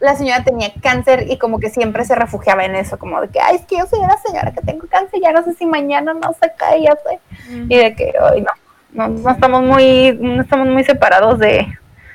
la 0.00 0.16
señora 0.16 0.44
tenía 0.44 0.72
cáncer 0.82 1.30
y 1.30 1.38
como 1.38 1.58
que 1.58 1.70
siempre 1.70 2.04
se 2.04 2.14
refugiaba 2.14 2.64
en 2.64 2.76
eso, 2.76 2.98
como 2.98 3.20
de 3.20 3.28
que, 3.28 3.40
ay, 3.40 3.56
es 3.56 3.62
que 3.62 3.78
yo 3.78 3.86
soy 3.86 4.00
una 4.00 4.18
señora 4.18 4.52
que 4.52 4.60
tengo 4.60 4.86
cáncer, 4.86 5.20
ya 5.20 5.32
no 5.32 5.42
sé 5.42 5.54
si 5.54 5.66
mañana 5.66 6.14
no 6.14 6.34
se 6.40 6.52
cae, 6.56 6.82
ya 6.82 6.94
sé 6.96 7.18
y 7.50 7.76
de 7.76 7.94
que 7.94 8.12
hoy 8.20 8.42
no, 8.42 8.50
no, 8.94 9.08
no 9.08 9.30
estamos 9.30 9.62
muy, 9.62 10.16
no 10.20 10.42
estamos 10.42 10.68
muy 10.68 10.84
separados 10.84 11.38
de, 11.38 11.66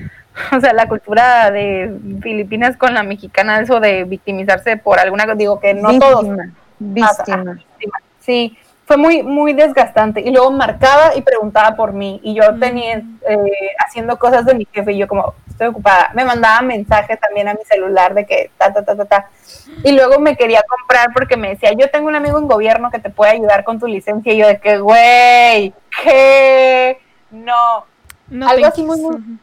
o 0.58 0.60
sea, 0.60 0.74
la 0.74 0.88
cultura 0.88 1.52
de 1.52 1.96
Filipinas 2.22 2.78
con 2.78 2.94
la 2.94 3.04
mexicana, 3.04 3.60
eso 3.60 3.80
de 3.80 4.06
victimizarse 4.06 4.78
por 4.78 5.00
alguna, 5.00 5.26
digo 5.36 5.60
que 5.60 5.74
no 5.74 6.00
todos, 6.00 6.26
Víctima, 6.80 7.08
pasa. 7.10 7.36
víctima. 7.36 8.00
sí, 8.20 8.58
fue 8.90 8.98
muy, 8.98 9.22
muy 9.22 9.54
desgastante 9.54 10.20
y 10.20 10.32
luego 10.32 10.50
marcaba 10.50 11.16
y 11.16 11.22
preguntaba 11.22 11.76
por 11.76 11.94
mí 11.94 12.20
y 12.24 12.34
yo 12.34 12.58
tenía, 12.60 12.96
eh, 12.98 13.76
haciendo 13.86 14.18
cosas 14.18 14.48
de 14.48 14.56
mi 14.56 14.66
jefe 14.74 14.94
y 14.94 14.98
yo 14.98 15.08
como, 15.08 15.36
estoy 15.48 15.68
ocupada, 15.68 16.10
me 16.16 16.26
mandaba 16.26 16.64
mensajes 16.64 17.20
también 17.20 17.48
a 17.50 17.54
mi 17.54 17.64
celular 17.66 18.16
de 18.16 18.26
que 18.26 18.50
ta, 18.58 18.74
ta, 18.74 18.84
ta, 18.84 18.96
ta, 18.96 19.06
ta, 19.06 19.30
y 19.84 19.92
luego 19.92 20.20
me 20.20 20.36
quería 20.36 20.64
comprar 20.68 21.14
porque 21.14 21.38
me 21.38 21.50
decía, 21.50 21.72
yo 21.74 21.92
tengo 21.92 22.08
un 22.08 22.16
amigo 22.16 22.40
en 22.40 22.48
gobierno 22.48 22.90
que 22.90 22.98
te 22.98 23.12
puede 23.12 23.34
ayudar 23.34 23.64
con 23.64 23.80
tu 23.80 23.86
licencia. 23.86 24.34
Y 24.34 24.38
yo 24.38 24.48
de 24.48 24.60
que, 24.60 24.80
güey, 24.80 25.72
¿qué? 26.04 26.98
No. 27.30 27.86
No, 28.28 28.50
Algo 28.50 28.66
así 28.66 28.82
muy, 28.82 29.00
muy-. 29.00 29.38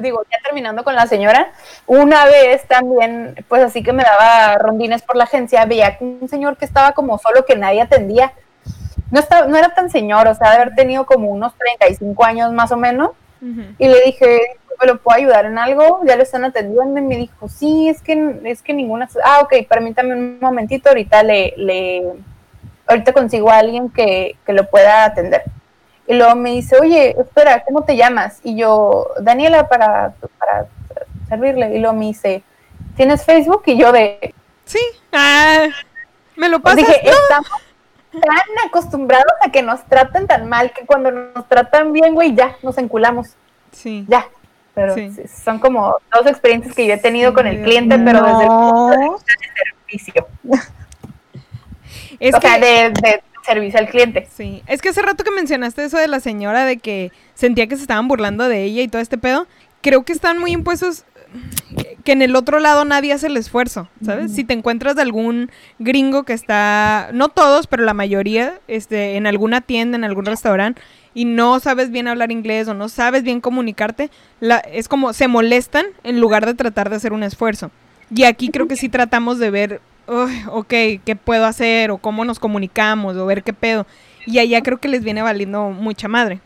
Digo, 0.00 0.22
ya 0.32 0.38
terminando 0.42 0.84
con 0.84 0.94
la 0.94 1.06
señora, 1.06 1.52
una 1.86 2.24
vez 2.24 2.66
también, 2.66 3.44
pues 3.46 3.62
así 3.62 3.82
que 3.82 3.92
me 3.92 4.04
daba 4.04 4.56
rondines 4.56 5.02
por 5.02 5.16
la 5.16 5.24
agencia, 5.24 5.66
veía 5.66 5.98
que 5.98 6.04
un 6.04 6.28
señor 6.30 6.56
que 6.56 6.64
estaba 6.64 6.92
como 6.92 7.18
solo 7.18 7.44
que 7.44 7.56
nadie 7.56 7.82
atendía. 7.82 8.32
No, 9.10 9.20
estaba, 9.20 9.46
no 9.46 9.56
era 9.56 9.74
tan 9.74 9.90
señor, 9.90 10.26
o 10.26 10.34
sea, 10.34 10.50
de 10.50 10.56
haber 10.56 10.74
tenido 10.74 11.06
como 11.06 11.28
unos 11.28 11.54
35 11.56 12.24
años 12.24 12.52
más 12.52 12.72
o 12.72 12.76
menos. 12.76 13.10
Y 13.78 13.86
le 13.86 14.00
dije, 14.02 14.40
¿me 14.80 14.86
lo 14.86 14.98
puedo 14.98 15.16
ayudar 15.18 15.44
en 15.44 15.56
algo? 15.58 16.00
Ya 16.04 16.16
lo 16.16 16.22
están 16.22 16.44
atendiendo. 16.44 16.98
Y 16.98 17.02
me 17.02 17.16
dijo, 17.16 17.48
sí, 17.48 17.88
es 17.88 18.02
que, 18.02 18.40
es 18.44 18.62
que 18.62 18.72
ninguna. 18.72 19.08
Ah, 19.24 19.40
ok, 19.42 19.54
permítame 19.68 20.14
un 20.14 20.38
momentito. 20.40 20.88
Ahorita 20.88 21.22
le, 21.22 21.54
le 21.56 22.12
ahorita 22.88 23.12
consigo 23.12 23.50
a 23.50 23.58
alguien 23.58 23.88
que, 23.90 24.36
que 24.44 24.52
lo 24.52 24.68
pueda 24.68 25.04
atender. 25.04 25.42
Y 26.08 26.14
luego 26.14 26.34
me 26.34 26.52
dice, 26.52 26.76
oye, 26.80 27.14
espera, 27.20 27.62
¿cómo 27.64 27.84
te 27.84 27.96
llamas? 27.96 28.40
Y 28.42 28.56
yo, 28.56 29.08
Daniela, 29.20 29.68
para, 29.68 30.14
para 30.38 30.66
servirle. 31.28 31.76
Y 31.76 31.78
luego 31.78 31.94
me 31.94 32.06
dice, 32.06 32.42
¿tienes 32.96 33.24
Facebook? 33.24 33.62
Y 33.66 33.76
yo 33.76 33.92
de, 33.92 34.34
Sí. 34.66 34.80
Ah, 35.12 35.66
¿Me 36.36 36.48
lo 36.48 36.60
pasas? 36.60 36.78
dije, 36.78 37.00
estamos 37.08 37.50
tan 38.20 38.68
acostumbrados 38.68 39.32
a 39.42 39.50
que 39.50 39.62
nos 39.62 39.84
traten 39.86 40.26
tan 40.26 40.48
mal 40.48 40.72
que 40.72 40.84
cuando 40.86 41.10
nos 41.10 41.48
tratan 41.48 41.92
bien, 41.92 42.14
güey, 42.14 42.34
ya, 42.34 42.56
nos 42.62 42.78
enculamos. 42.78 43.28
Sí. 43.72 44.04
ya. 44.08 44.26
Pero 44.74 44.94
Sí. 44.94 45.10
son 45.44 45.58
como 45.58 45.96
dos 46.12 46.26
experiencias 46.26 46.74
que 46.74 46.86
yo 46.86 46.94
he 46.94 46.98
tenido 46.98 47.32
con 47.32 47.46
el 47.46 47.62
cliente, 47.62 47.96
No. 47.96 48.04
pero 48.04 48.22
desde 48.26 48.42
el 48.42 48.48
punto 48.48 48.88
de 48.90 49.08
vista 49.08 49.32
de 49.40 49.64
servicio. 49.64 50.26
Es 52.20 52.34
o 52.34 52.40
que, 52.40 52.48
sea, 52.48 52.58
de, 52.58 52.90
de 52.90 53.22
servicio 53.44 53.78
al 53.78 53.88
cliente. 53.88 54.26
sí. 54.30 54.62
Es 54.66 54.82
que 54.82 54.88
hace 54.90 55.02
rato 55.02 55.24
que 55.24 55.30
mencionaste 55.30 55.84
eso 55.84 55.98
de 55.98 56.08
la 56.08 56.20
señora 56.20 56.64
de 56.64 56.78
que 56.78 57.12
sentía 57.34 57.66
que 57.66 57.76
se 57.76 57.82
estaban 57.82 58.08
burlando 58.08 58.48
de 58.48 58.64
ella 58.64 58.82
y 58.82 58.88
todo 58.88 59.00
este 59.02 59.18
pedo, 59.18 59.46
creo 59.82 60.02
que 60.04 60.12
están 60.12 60.38
muy 60.38 60.52
impuestos 60.52 61.04
que 62.06 62.12
en 62.12 62.22
el 62.22 62.36
otro 62.36 62.60
lado 62.60 62.84
nadie 62.86 63.12
hace 63.12 63.26
el 63.26 63.36
esfuerzo, 63.36 63.88
¿sabes? 64.02 64.32
Si 64.32 64.44
te 64.44 64.54
encuentras 64.54 64.94
de 64.94 65.02
algún 65.02 65.50
gringo 65.80 66.22
que 66.22 66.32
está, 66.32 67.10
no 67.12 67.28
todos, 67.28 67.66
pero 67.66 67.82
la 67.84 67.94
mayoría, 67.94 68.60
este, 68.68 69.16
en 69.16 69.26
alguna 69.26 69.60
tienda, 69.60 69.98
en 69.98 70.04
algún 70.04 70.24
restaurante, 70.24 70.80
y 71.14 71.24
no 71.24 71.58
sabes 71.58 71.90
bien 71.90 72.06
hablar 72.06 72.30
inglés 72.30 72.68
o 72.68 72.74
no 72.74 72.88
sabes 72.88 73.24
bien 73.24 73.40
comunicarte, 73.40 74.10
la, 74.38 74.58
es 74.58 74.86
como 74.86 75.12
se 75.12 75.26
molestan 75.26 75.84
en 76.04 76.20
lugar 76.20 76.46
de 76.46 76.54
tratar 76.54 76.90
de 76.90 76.96
hacer 76.96 77.12
un 77.12 77.24
esfuerzo. 77.24 77.72
Y 78.14 78.22
aquí 78.22 78.50
creo 78.50 78.68
que 78.68 78.76
sí 78.76 78.88
tratamos 78.88 79.38
de 79.40 79.50
ver, 79.50 79.80
"Uy, 80.06 80.32
ok, 80.48 80.68
¿qué 81.04 81.18
puedo 81.22 81.44
hacer? 81.44 81.90
O 81.90 81.98
cómo 81.98 82.24
nos 82.24 82.38
comunicamos, 82.38 83.16
o 83.16 83.26
ver 83.26 83.42
qué 83.42 83.52
pedo. 83.52 83.84
Y 84.26 84.38
allá 84.38 84.62
creo 84.62 84.78
que 84.78 84.88
les 84.88 85.02
viene 85.02 85.22
valiendo 85.22 85.70
mucha 85.70 86.06
madre. 86.06 86.38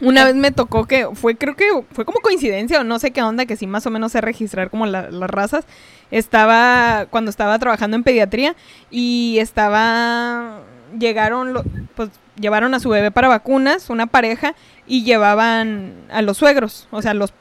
Una 0.00 0.24
vez 0.24 0.34
me 0.36 0.52
tocó 0.52 0.86
que 0.86 1.08
fue, 1.14 1.36
creo 1.36 1.56
que 1.56 1.66
fue 1.92 2.04
como 2.04 2.20
coincidencia 2.20 2.80
o 2.80 2.84
no 2.84 2.98
sé 3.00 3.10
qué 3.10 3.22
onda, 3.22 3.46
que 3.46 3.56
sí 3.56 3.66
más 3.66 3.84
o 3.86 3.90
menos 3.90 4.12
sé 4.12 4.20
registrar 4.20 4.70
como 4.70 4.86
la- 4.86 5.10
las 5.10 5.28
razas. 5.28 5.64
Estaba, 6.12 7.06
cuando 7.10 7.30
estaba 7.30 7.58
trabajando 7.58 7.96
en 7.96 8.04
pediatría 8.04 8.54
y 8.90 9.38
estaba, 9.40 10.60
llegaron, 10.98 11.52
lo- 11.52 11.64
pues 11.96 12.10
llevaron 12.40 12.74
a 12.74 12.80
su 12.80 12.88
bebé 12.90 13.10
para 13.10 13.28
vacunas, 13.28 13.90
una 13.90 14.06
pareja, 14.06 14.54
y 14.86 15.02
llevaban 15.04 15.94
a 16.10 16.22
los 16.22 16.36
suegros, 16.38 16.86
o 16.92 17.02
sea, 17.02 17.12
los, 17.12 17.34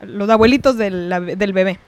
los 0.00 0.28
abuelitos 0.30 0.76
del, 0.78 1.08
del 1.36 1.52
bebé. 1.52 1.78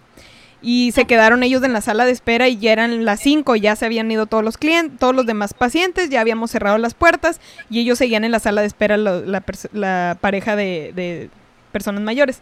Y 0.63 0.93
se 0.93 1.07
quedaron 1.07 1.43
ellos 1.43 1.63
en 1.65 1.73
la 1.73 1.81
sala 1.81 2.05
de 2.05 2.13
espera 2.13 2.49
y 2.49 2.57
ya 2.57 2.73
eran 2.73 3.05
las 3.05 3.21
5, 3.21 3.57
ya 3.57 3.75
se 3.75 3.85
habían 3.85 4.11
ido 4.11 4.27
todos 4.27 4.45
los 4.45 4.57
clientes, 4.57 4.99
todos 4.99 5.15
los 5.15 5.27
demás 5.27 5.55
pacientes, 5.55 6.09
ya 6.09 6.21
habíamos 6.21 6.53
cerrado 6.53 6.79
las 6.79 6.95
puertas 6.95 7.41
y 7.69 7.81
ellos 7.81 7.99
seguían 7.99 8.25
en 8.25 8.31
la 8.31 8.39
sala 8.39 8.61
de 8.61 8.69
espera 8.69 8.97
la 8.97 10.17
pareja 10.21 10.55
de, 10.55 10.93
de 10.95 11.31
personas 11.73 12.03
mayores. 12.03 12.41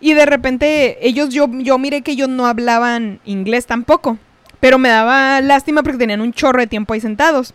Y 0.00 0.14
de 0.14 0.26
repente 0.26 1.06
ellos, 1.06 1.30
yo, 1.30 1.48
yo 1.50 1.78
miré 1.78 2.02
que 2.02 2.12
ellos 2.12 2.28
no 2.28 2.46
hablaban 2.46 3.20
inglés 3.24 3.66
tampoco, 3.66 4.18
pero 4.60 4.78
me 4.78 4.88
daba 4.88 5.40
lástima 5.40 5.82
porque 5.82 5.98
tenían 5.98 6.20
un 6.20 6.32
chorro 6.32 6.60
de 6.60 6.66
tiempo 6.66 6.94
ahí 6.94 7.00
sentados. 7.00 7.54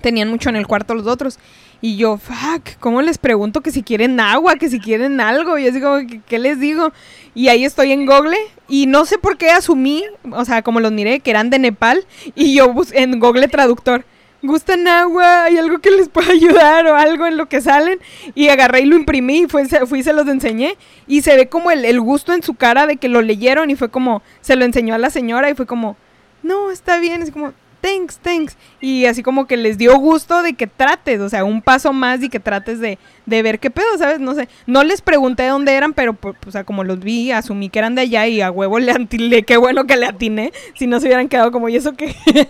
Tenían 0.00 0.28
mucho 0.28 0.48
en 0.48 0.56
el 0.56 0.66
cuarto 0.66 0.94
los 0.94 1.06
otros. 1.06 1.38
Y 1.80 1.96
yo, 1.96 2.16
fuck, 2.16 2.78
¿cómo 2.80 3.02
les 3.02 3.18
pregunto 3.18 3.60
que 3.60 3.70
si 3.70 3.82
quieren 3.82 4.18
agua, 4.18 4.56
que 4.56 4.70
si 4.70 4.80
quieren 4.80 5.20
algo? 5.20 5.58
Y 5.58 5.68
así 5.68 5.80
como, 5.80 5.98
¿qué 6.26 6.38
les 6.38 6.58
digo? 6.58 6.92
Y 7.34 7.48
ahí 7.48 7.64
estoy 7.64 7.92
en 7.92 8.06
Google 8.06 8.36
y 8.68 8.86
no 8.86 9.04
sé 9.04 9.18
por 9.18 9.36
qué 9.36 9.50
asumí, 9.50 10.02
o 10.32 10.44
sea, 10.44 10.62
como 10.62 10.80
los 10.80 10.92
miré, 10.92 11.20
que 11.20 11.30
eran 11.30 11.50
de 11.50 11.58
Nepal 11.58 12.06
y 12.34 12.54
yo 12.54 12.74
en 12.92 13.20
Google 13.20 13.48
Traductor. 13.48 14.04
¿Gustan 14.42 14.86
agua? 14.86 15.44
¿Hay 15.44 15.58
algo 15.58 15.78
que 15.80 15.90
les 15.90 16.08
pueda 16.08 16.32
ayudar 16.32 16.86
o 16.86 16.94
algo 16.94 17.26
en 17.26 17.36
lo 17.36 17.46
que 17.46 17.60
salen? 17.60 17.98
Y 18.34 18.48
agarré 18.48 18.80
y 18.80 18.86
lo 18.86 18.96
imprimí 18.96 19.42
y 19.42 19.46
fui 19.46 19.62
y 19.62 20.02
se 20.02 20.12
los 20.12 20.28
enseñé. 20.28 20.76
Y 21.06 21.22
se 21.22 21.36
ve 21.36 21.48
como 21.48 21.70
el, 21.70 21.84
el 21.84 22.00
gusto 22.00 22.32
en 22.32 22.42
su 22.42 22.54
cara 22.54 22.86
de 22.86 22.96
que 22.96 23.08
lo 23.08 23.22
leyeron 23.22 23.70
y 23.70 23.76
fue 23.76 23.88
como, 23.88 24.22
se 24.40 24.56
lo 24.56 24.64
enseñó 24.64 24.94
a 24.94 24.98
la 24.98 25.10
señora 25.10 25.50
y 25.50 25.54
fue 25.54 25.66
como, 25.66 25.96
no, 26.42 26.70
está 26.70 27.00
bien, 27.00 27.22
es 27.22 27.30
como, 27.30 27.52
thanks, 27.86 28.18
thanks. 28.18 28.56
Y 28.80 29.06
así 29.06 29.22
como 29.22 29.46
que 29.46 29.56
les 29.56 29.78
dio 29.78 29.96
gusto 29.98 30.42
de 30.42 30.54
que 30.54 30.66
trates, 30.66 31.20
o 31.20 31.28
sea, 31.28 31.44
un 31.44 31.62
paso 31.62 31.92
más 31.92 32.22
y 32.22 32.28
que 32.28 32.40
trates 32.40 32.80
de, 32.80 32.98
de 33.26 33.42
ver 33.42 33.58
qué 33.60 33.70
pedo, 33.70 33.86
¿sabes? 33.98 34.18
No 34.18 34.34
sé, 34.34 34.48
no 34.66 34.82
les 34.82 35.00
pregunté 35.00 35.44
de 35.44 35.50
dónde 35.50 35.72
eran, 35.74 35.92
pero 35.92 36.12
por- 36.14 36.36
o 36.46 36.50
sea, 36.50 36.64
como 36.64 36.82
los 36.82 36.98
vi, 36.98 37.30
asumí 37.30 37.68
que 37.68 37.78
eran 37.78 37.94
de 37.94 38.02
allá 38.02 38.26
y 38.26 38.40
a 38.40 38.50
huevo 38.50 38.78
le 38.80 38.90
atiné, 38.92 39.42
qué 39.44 39.56
bueno 39.56 39.86
que 39.86 39.96
le 39.96 40.06
atiné, 40.06 40.52
si 40.74 40.86
no 40.86 40.98
se 40.98 41.06
hubieran 41.06 41.28
quedado 41.28 41.52
como, 41.52 41.68
¿y 41.68 41.76
eso 41.76 41.92
qué? 41.94 42.14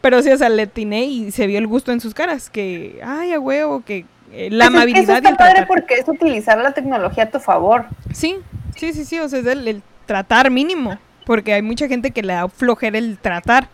pero 0.00 0.22
sí, 0.22 0.30
o 0.30 0.36
sea, 0.36 0.48
le 0.48 0.62
atiné 0.62 1.04
y 1.06 1.30
se 1.30 1.46
vio 1.46 1.58
el 1.58 1.66
gusto 1.66 1.92
en 1.92 2.00
sus 2.00 2.12
caras, 2.14 2.50
que, 2.50 3.00
ay, 3.04 3.32
a 3.32 3.40
huevo, 3.40 3.82
que 3.84 4.04
eh, 4.32 4.48
la 4.50 4.70
Pues 4.70 4.86
es 4.88 4.92
que 4.92 5.00
eso 5.00 5.12
amabilidad 5.12 5.14
y 5.22 5.26
está 5.26 5.36
padre 5.36 5.64
porque 5.66 5.94
es 5.94 6.08
utilizar 6.08 6.58
la 6.58 6.72
tecnología 6.72 7.24
a 7.24 7.30
tu 7.30 7.40
favor. 7.40 7.86
Sí, 8.12 8.36
sí, 8.76 8.92
sí, 8.92 9.04
sí, 9.04 9.18
o 9.18 9.28
sea, 9.28 9.38
es 9.40 9.46
el, 9.46 9.66
el 9.66 9.82
tratar 10.06 10.50
mínimo, 10.50 10.98
porque 11.24 11.54
hay 11.54 11.62
mucha 11.62 11.88
gente 11.88 12.10
que 12.10 12.22
le 12.22 12.34
da 12.34 12.48
flojera 12.48 12.98
el 12.98 13.16
tratar, 13.18 13.68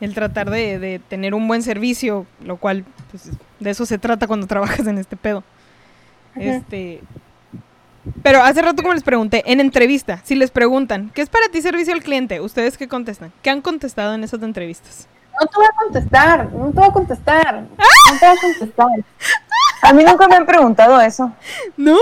el 0.00 0.14
tratar 0.14 0.50
de, 0.50 0.78
de 0.78 0.98
tener 0.98 1.34
un 1.34 1.46
buen 1.46 1.62
servicio, 1.62 2.26
lo 2.42 2.56
cual, 2.56 2.84
pues, 3.10 3.30
de 3.58 3.70
eso 3.70 3.86
se 3.86 3.98
trata 3.98 4.26
cuando 4.26 4.46
trabajas 4.46 4.86
en 4.86 4.98
este 4.98 5.16
pedo. 5.16 5.42
Este, 6.36 7.00
pero 8.22 8.42
hace 8.42 8.62
rato 8.62 8.82
como 8.82 8.94
les 8.94 9.02
pregunté, 9.02 9.42
en 9.46 9.60
entrevista, 9.60 10.20
si 10.24 10.34
les 10.34 10.50
preguntan, 10.50 11.10
¿qué 11.14 11.22
es 11.22 11.28
para 11.28 11.48
ti 11.48 11.60
servicio 11.60 11.92
al 11.92 12.02
cliente? 12.02 12.40
¿Ustedes 12.40 12.78
qué 12.78 12.88
contestan? 12.88 13.32
¿Qué 13.42 13.50
han 13.50 13.60
contestado 13.60 14.14
en 14.14 14.24
esas 14.24 14.42
entrevistas? 14.42 15.06
No 15.38 15.46
te 15.46 15.56
voy 15.56 15.66
a 15.66 15.76
contestar, 15.76 16.52
no 16.52 16.70
te 16.70 16.78
voy 16.78 16.88
a 16.88 16.92
contestar, 16.92 17.62
no 17.62 18.18
te 18.18 18.26
voy 18.26 18.36
a 18.36 18.40
contestar. 18.40 18.86
A 19.82 19.92
mí 19.92 20.04
nunca 20.04 20.28
me 20.28 20.36
han 20.36 20.46
preguntado 20.46 21.00
eso. 21.00 21.32
¿No? 21.76 21.96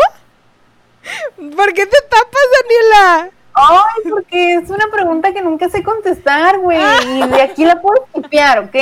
¿Por 1.37 1.73
qué 1.73 1.87
te 1.87 1.97
tapas, 2.11 2.43
Daniela? 2.63 3.31
Ay, 3.55 4.11
porque 4.11 4.55
es 4.55 4.71
una 4.71 4.87
pregunta 4.93 5.33
que 5.33 5.43
nunca 5.43 5.69
sé 5.69 5.83
contestar, 5.83 6.59
güey. 6.59 6.79
Y 7.07 7.27
de 7.27 7.43
aquí 7.43 7.65
la 7.65 7.81
puedo 7.81 8.07
skipear, 8.11 8.61
¿ok? 8.61 8.77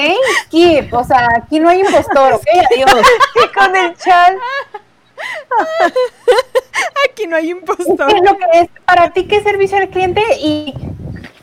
Skip. 0.45 0.93
O 0.93 1.03
sea, 1.05 1.29
aquí 1.37 1.59
no 1.61 1.71
hay 1.71 1.81
impostor, 1.81 2.35
¿ok? 2.35 2.45
Adiós. 2.75 3.07
Y 3.45 3.49
con 3.55 3.75
el 3.77 3.97
chat. 3.97 4.35
Aquí 7.11 7.27
no 7.27 7.37
hay 7.37 7.45
¿Qué 7.45 7.51
impostor. 7.53 8.15
es 8.15 8.23
lo 8.23 8.37
que 8.37 8.45
es 8.61 8.69
para 8.85 9.11
ti 9.11 9.27
qué 9.27 9.37
es 9.37 9.45
servicio 9.45 9.79
al 9.79 9.89
cliente 9.89 10.23
y 10.41 10.75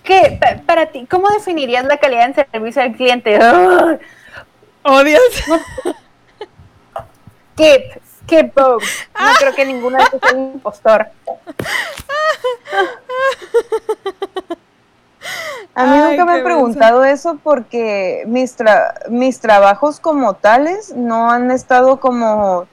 qué 0.03 0.38
pa- 0.39 0.61
para 0.65 0.88
ti 0.88 1.07
cómo 1.09 1.30
definirías 1.30 1.86
la 1.86 1.97
calidad 1.97 2.26
en 2.26 2.36
servicio 2.51 2.82
al 2.84 2.93
cliente? 2.95 3.38
Ugh. 3.39 3.99
Odias. 4.84 5.21
Skip, 7.53 8.03
skip 8.24 8.53
both. 8.55 8.84
No 9.19 9.34
creo 9.39 9.53
que 9.53 9.65
ninguno 9.65 9.97
de 9.97 10.03
estos 10.03 10.21
sea 10.21 10.34
un 10.38 10.53
impostor. 10.53 11.07
A 15.76 15.86
mí 15.86 15.97
Ay, 15.97 16.11
nunca 16.11 16.26
me 16.26 16.34
qué 16.34 16.38
han 16.39 16.43
preguntado 16.43 17.03
eso 17.03 17.39
porque 17.41 18.24
mis, 18.28 18.57
tra- 18.57 18.93
mis 19.09 19.39
trabajos 19.39 19.99
como 19.99 20.36
tales 20.36 20.93
no 20.95 21.32
han 21.32 21.49
estado 21.49 21.99
como, 21.99 22.67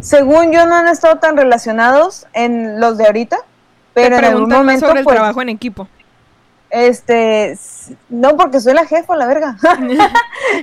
según 0.00 0.50
yo, 0.52 0.66
no 0.66 0.74
han 0.74 0.88
estado 0.88 1.18
tan 1.18 1.36
relacionados 1.36 2.26
en 2.32 2.80
los 2.80 2.98
de 2.98 3.06
ahorita, 3.06 3.36
pero 3.94 4.16
Te 4.16 4.22
en 4.22 4.24
algún 4.24 4.48
momento, 4.48 4.86
sobre 4.86 5.00
el 5.00 5.04
pues, 5.04 5.14
trabajo 5.16 5.40
en 5.42 5.50
equipo. 5.50 5.86
Este, 6.70 7.58
no, 8.08 8.36
porque 8.36 8.60
soy 8.60 8.74
la 8.74 8.86
jefa, 8.86 9.16
la 9.16 9.26
verga. 9.26 9.56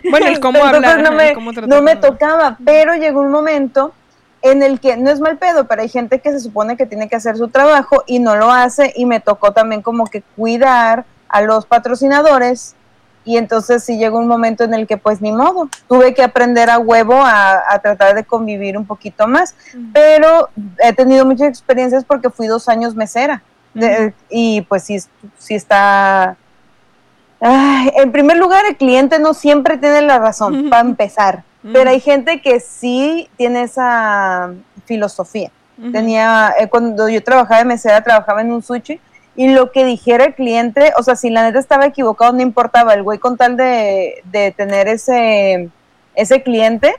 Bueno, 0.09 0.27
el 0.27 0.39
cómo 0.39 0.63
hablar. 0.63 1.01
no 1.01 1.11
me, 1.11 1.33
cómo 1.33 1.51
no 1.51 1.99
tocaba, 1.99 2.57
pero 2.63 2.95
llegó 2.95 3.21
un 3.21 3.31
momento 3.31 3.93
en 4.41 4.61
el 4.63 4.79
que 4.79 4.97
no 4.97 5.09
es 5.09 5.19
mal 5.19 5.37
pedo, 5.37 5.65
pero 5.65 5.81
hay 5.81 5.89
gente 5.89 6.19
que 6.19 6.31
se 6.31 6.39
supone 6.39 6.77
que 6.77 6.85
tiene 6.85 7.07
que 7.07 7.15
hacer 7.15 7.37
su 7.37 7.47
trabajo 7.47 8.03
y 8.05 8.19
no 8.19 8.35
lo 8.35 8.51
hace 8.51 8.93
y 8.95 9.05
me 9.05 9.19
tocó 9.19 9.53
también 9.53 9.81
como 9.81 10.05
que 10.05 10.23
cuidar 10.35 11.05
a 11.29 11.41
los 11.41 11.65
patrocinadores 11.65 12.75
y 13.23 13.37
entonces 13.37 13.83
sí 13.83 13.97
llegó 13.97 14.19
un 14.19 14.27
momento 14.27 14.63
en 14.63 14.73
el 14.73 14.87
que 14.87 14.97
pues 14.97 15.21
ni 15.21 15.31
modo, 15.31 15.69
tuve 15.87 16.13
que 16.13 16.23
aprender 16.23 16.69
a 16.69 16.79
huevo 16.79 17.15
a, 17.15 17.61
a 17.69 17.79
tratar 17.79 18.15
de 18.15 18.23
convivir 18.23 18.77
un 18.77 18.85
poquito 18.85 19.27
más, 19.27 19.55
pero 19.93 20.49
he 20.79 20.93
tenido 20.93 21.25
muchas 21.25 21.49
experiencias 21.49 22.05
porque 22.05 22.29
fui 22.29 22.47
dos 22.47 22.69
años 22.69 22.95
mesera 22.95 23.43
de- 23.79 24.13
y 24.29 24.61
pues 24.61 24.83
sí, 24.83 24.97
sí 25.37 25.55
está... 25.55 26.35
Ay, 27.39 27.91
en 27.95 28.11
primer 28.11 28.37
lugar, 28.37 28.65
el 28.65 28.77
cliente 28.77 29.19
no 29.19 29.33
siempre 29.33 29.77
tiene 29.77 30.01
la 30.01 30.17
razón, 30.19 30.69
para 30.69 30.81
empezar. 30.81 31.43
Pero 31.73 31.89
hay 31.89 31.99
gente 31.99 32.41
que 32.41 32.59
sí 32.59 33.29
tiene 33.37 33.63
esa 33.63 34.51
filosofía. 34.85 35.51
Tenía, 35.91 36.53
eh, 36.59 36.67
cuando 36.69 37.07
yo 37.09 37.21
trabajaba 37.23 37.59
de 37.59 37.65
mesera, 37.65 38.01
trabajaba 38.03 38.41
en 38.41 38.51
un 38.51 38.63
sushi, 38.63 38.99
y 39.35 39.49
lo 39.49 39.71
que 39.71 39.85
dijera 39.85 40.25
el 40.25 40.33
cliente, 40.33 40.91
o 40.97 41.03
sea, 41.03 41.15
si 41.15 41.29
la 41.29 41.43
neta 41.43 41.59
estaba 41.59 41.85
equivocado, 41.85 42.33
no 42.33 42.41
importaba, 42.41 42.93
el 42.95 43.03
güey 43.03 43.19
con 43.19 43.37
tal 43.37 43.55
de, 43.57 44.21
de 44.23 44.51
tener 44.51 44.87
ese, 44.87 45.69
ese 46.15 46.41
cliente, 46.41 46.95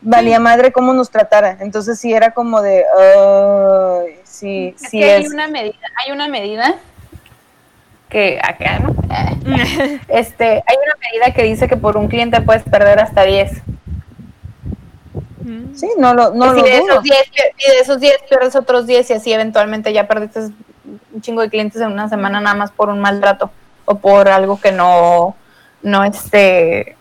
valía 0.00 0.38
madre 0.38 0.70
cómo 0.70 0.92
nos 0.92 1.10
tratara. 1.10 1.56
Entonces 1.60 1.98
sí 1.98 2.12
era 2.12 2.30
como 2.32 2.60
de, 2.62 2.84
"Ay, 4.04 4.18
sí, 4.34 4.74
Es 4.76 4.90
sí 4.90 4.98
que 4.98 5.12
hay 5.12 5.24
es. 5.24 5.32
una 5.32 5.48
medida, 5.48 5.76
hay 6.04 6.12
una 6.12 6.28
medida 6.28 6.74
que 8.08 8.38
acá, 8.42 8.78
¿no? 8.80 8.94
Este, 10.08 10.44
hay 10.44 10.76
una 10.76 10.94
medida 11.10 11.34
que 11.34 11.42
dice 11.42 11.68
que 11.68 11.76
por 11.76 11.96
un 11.96 12.08
cliente 12.08 12.40
puedes 12.40 12.62
perder 12.62 12.98
hasta 13.00 13.24
10. 13.24 13.52
Mm. 15.42 15.74
Sí, 15.74 15.88
no 15.98 16.14
lo, 16.14 16.32
no 16.34 16.54
y, 16.56 16.60
lo 16.60 16.62
de 16.64 16.78
dudo. 16.78 16.90
esos 16.92 17.02
10, 17.02 17.16
y 17.58 17.70
de 17.70 17.78
esos 17.80 18.00
10 18.00 18.14
pierdes 18.28 18.56
otros 18.56 18.86
10 18.86 19.10
y 19.10 19.12
así 19.14 19.32
eventualmente 19.32 19.92
ya 19.92 20.06
perdiste 20.08 20.40
un 20.40 21.20
chingo 21.20 21.42
de 21.42 21.50
clientes 21.50 21.80
en 21.82 21.92
una 21.92 22.08
semana 22.08 22.40
nada 22.40 22.56
más 22.56 22.70
por 22.70 22.88
un 22.88 23.00
mal 23.00 23.20
trato 23.20 23.50
o 23.84 23.96
por 23.96 24.28
algo 24.28 24.58
que 24.60 24.72
no, 24.72 25.36
no 25.82 26.04
este, 26.04 26.96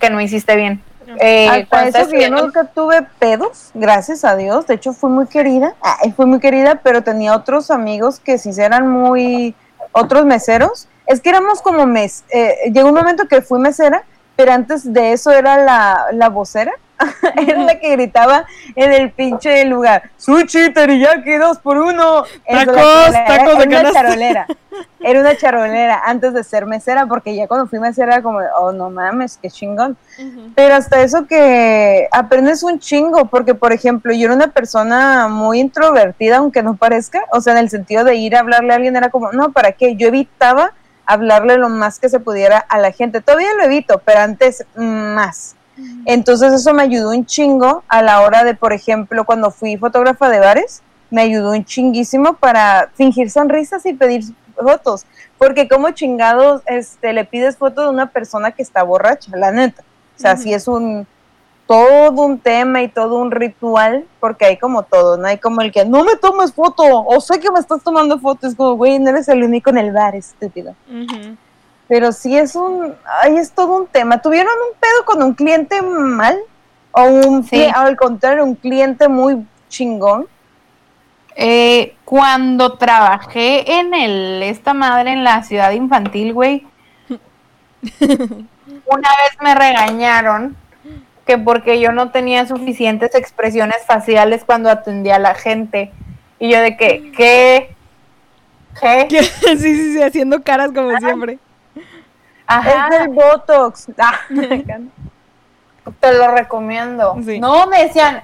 que 0.00 0.10
no 0.10 0.20
hiciste 0.20 0.56
bien. 0.56 0.82
Eh, 1.20 1.48
Hasta 1.48 1.88
eso 1.88 2.10
que 2.10 2.22
yo 2.22 2.30
nunca 2.30 2.64
tuve 2.64 3.02
pedos, 3.18 3.70
gracias 3.74 4.24
a 4.24 4.36
Dios. 4.36 4.66
De 4.66 4.74
hecho, 4.74 4.92
fui 4.92 5.10
muy 5.10 5.26
querida. 5.26 5.74
Ay, 5.80 6.12
fui 6.12 6.26
muy 6.26 6.40
querida, 6.40 6.80
pero 6.82 7.02
tenía 7.02 7.34
otros 7.34 7.70
amigos 7.70 8.20
que 8.20 8.38
sí 8.38 8.50
eran 8.60 8.88
muy. 8.88 9.54
otros 9.92 10.24
meseros. 10.24 10.88
Es 11.06 11.20
que 11.20 11.28
éramos 11.30 11.62
como 11.62 11.86
mes. 11.86 12.24
eh, 12.30 12.70
llegó 12.72 12.88
un 12.88 12.94
momento 12.96 13.28
que 13.28 13.40
fui 13.40 13.60
mesera, 13.60 14.04
pero 14.34 14.52
antes 14.52 14.92
de 14.92 15.12
eso 15.12 15.30
era 15.30 15.58
la, 15.62 16.06
la 16.12 16.28
vocera. 16.28 16.72
era 17.48 17.62
la 17.62 17.78
que 17.78 17.90
gritaba 17.92 18.46
en 18.74 18.92
el 18.92 19.10
pinche 19.10 19.64
lugar: 19.64 20.10
Sushi, 20.16 20.72
teriyaki, 20.72 21.36
dos 21.36 21.58
por 21.58 21.78
uno. 21.78 22.24
Eso, 22.44 22.72
la 22.72 22.74
Tacos, 22.74 22.82
charolera. 22.82 23.26
tacos 23.26 23.58
de 23.58 23.64
Era 23.64 23.80
una 23.80 23.92
charolera. 23.92 24.46
Era 25.00 25.20
una 25.20 25.36
charolera 25.36 26.02
antes 26.04 26.34
de 26.34 26.42
ser 26.42 26.66
mesera, 26.66 27.06
porque 27.06 27.34
ya 27.34 27.46
cuando 27.46 27.66
fui 27.66 27.78
mesera 27.78 28.14
era 28.14 28.22
como, 28.22 28.40
oh, 28.58 28.72
no 28.72 28.90
mames, 28.90 29.38
qué 29.40 29.48
chingón. 29.48 29.96
Pero 30.54 30.74
hasta 30.74 31.00
eso 31.00 31.26
que 31.26 32.08
aprendes 32.10 32.62
un 32.62 32.78
chingo, 32.78 33.26
porque 33.26 33.54
por 33.54 33.72
ejemplo, 33.72 34.12
yo 34.12 34.26
era 34.26 34.34
una 34.34 34.48
persona 34.48 35.28
muy 35.28 35.60
introvertida, 35.60 36.38
aunque 36.38 36.62
no 36.62 36.76
parezca, 36.76 37.22
o 37.32 37.40
sea, 37.40 37.52
en 37.52 37.60
el 37.60 37.70
sentido 37.70 38.04
de 38.04 38.16
ir 38.16 38.36
a 38.36 38.40
hablarle 38.40 38.72
a 38.72 38.76
alguien 38.76 38.96
era 38.96 39.10
como, 39.10 39.32
no, 39.32 39.52
¿para 39.52 39.72
qué? 39.72 39.96
Yo 39.96 40.08
evitaba 40.08 40.72
hablarle 41.06 41.56
lo 41.56 41.68
más 41.68 41.98
que 41.98 42.08
se 42.08 42.20
pudiera 42.20 42.58
a 42.58 42.78
la 42.78 42.90
gente. 42.90 43.20
Todavía 43.20 43.54
lo 43.54 43.64
evito, 43.64 44.02
pero 44.04 44.20
antes 44.20 44.66
mm, 44.74 45.14
más. 45.14 45.54
Entonces 46.04 46.52
eso 46.52 46.72
me 46.72 46.82
ayudó 46.82 47.10
un 47.10 47.26
chingo 47.26 47.82
a 47.88 48.02
la 48.02 48.20
hora 48.20 48.44
de, 48.44 48.54
por 48.54 48.72
ejemplo, 48.72 49.24
cuando 49.24 49.50
fui 49.50 49.76
fotógrafa 49.76 50.28
de 50.28 50.40
bares, 50.40 50.82
me 51.10 51.22
ayudó 51.22 51.52
un 51.52 51.64
chinguísimo 51.64 52.34
para 52.34 52.90
fingir 52.94 53.30
sonrisas 53.30 53.84
y 53.86 53.92
pedir 53.92 54.24
fotos, 54.54 55.04
porque 55.38 55.68
como 55.68 55.90
chingados 55.90 56.62
este, 56.66 57.12
le 57.12 57.24
pides 57.24 57.56
foto 57.56 57.82
de 57.82 57.88
una 57.90 58.10
persona 58.10 58.52
que 58.52 58.62
está 58.62 58.82
borracha, 58.82 59.30
la 59.36 59.52
neta. 59.52 59.82
O 60.16 60.18
sea, 60.18 60.36
sí 60.36 60.54
es 60.54 60.66
un 60.66 61.06
todo 61.66 62.22
un 62.22 62.38
tema 62.38 62.82
y 62.82 62.88
todo 62.88 63.18
un 63.18 63.30
ritual, 63.30 64.06
porque 64.20 64.46
hay 64.46 64.56
como 64.56 64.84
todo, 64.84 65.16
no 65.16 65.26
hay 65.26 65.38
como 65.38 65.62
el 65.62 65.72
que 65.72 65.84
no 65.84 66.04
me 66.04 66.16
tomes 66.16 66.52
foto, 66.52 66.84
o 66.84 67.20
sé 67.20 67.40
que 67.40 67.50
me 67.50 67.58
estás 67.58 67.82
tomando 67.82 68.18
fotos, 68.18 68.54
como, 68.54 68.76
güey, 68.76 68.98
no 68.98 69.10
eres 69.10 69.28
el 69.28 69.42
único 69.42 69.70
en 69.70 69.78
el 69.78 69.92
bar, 69.92 70.14
estúpido. 70.14 70.74
Ujú. 70.88 71.36
Pero 71.88 72.12
sí 72.12 72.36
es 72.36 72.56
un, 72.56 72.94
ay, 73.22 73.36
es 73.36 73.52
todo 73.52 73.76
un 73.76 73.86
tema. 73.86 74.20
¿Tuvieron 74.20 74.52
un 74.52 74.78
pedo 74.78 75.04
con 75.04 75.22
un 75.22 75.34
cliente 75.34 75.80
mal? 75.82 76.36
¿O 76.92 77.04
un, 77.04 77.44
Sí. 77.44 77.64
al 77.74 77.96
contrario, 77.96 78.44
un 78.44 78.54
cliente 78.54 79.08
muy 79.08 79.46
chingón? 79.68 80.26
Eh, 81.36 81.94
cuando 82.04 82.78
trabajé 82.78 83.78
en 83.78 83.92
el 83.92 84.42
esta 84.42 84.72
madre 84.72 85.12
en 85.12 85.22
la 85.22 85.42
ciudad 85.42 85.70
infantil, 85.72 86.32
güey, 86.32 86.66
una 88.00 89.08
vez 89.08 89.36
me 89.42 89.54
regañaron 89.54 90.56
que 91.26 91.36
porque 91.36 91.78
yo 91.80 91.92
no 91.92 92.10
tenía 92.10 92.46
suficientes 92.46 93.14
expresiones 93.14 93.84
faciales 93.86 94.44
cuando 94.44 94.70
atendía 94.70 95.16
a 95.16 95.18
la 95.18 95.34
gente. 95.34 95.92
Y 96.38 96.50
yo 96.50 96.60
de 96.60 96.76
que, 96.76 97.12
¿qué? 97.16 97.74
¿Qué? 98.80 99.06
Sí, 99.20 99.58
sí, 99.58 99.92
sí, 99.94 100.02
haciendo 100.02 100.42
caras 100.42 100.70
como 100.72 100.96
siempre. 100.98 101.38
Ajá, 102.46 102.88
Es 102.92 102.98
del 103.00 103.08
Botox. 103.10 103.86
Ah, 103.98 104.20
te 106.00 106.12
lo 106.14 106.28
recomiendo. 106.34 107.16
Sí. 107.24 107.38
No, 107.38 107.66
me 107.66 107.84
decían, 107.84 108.22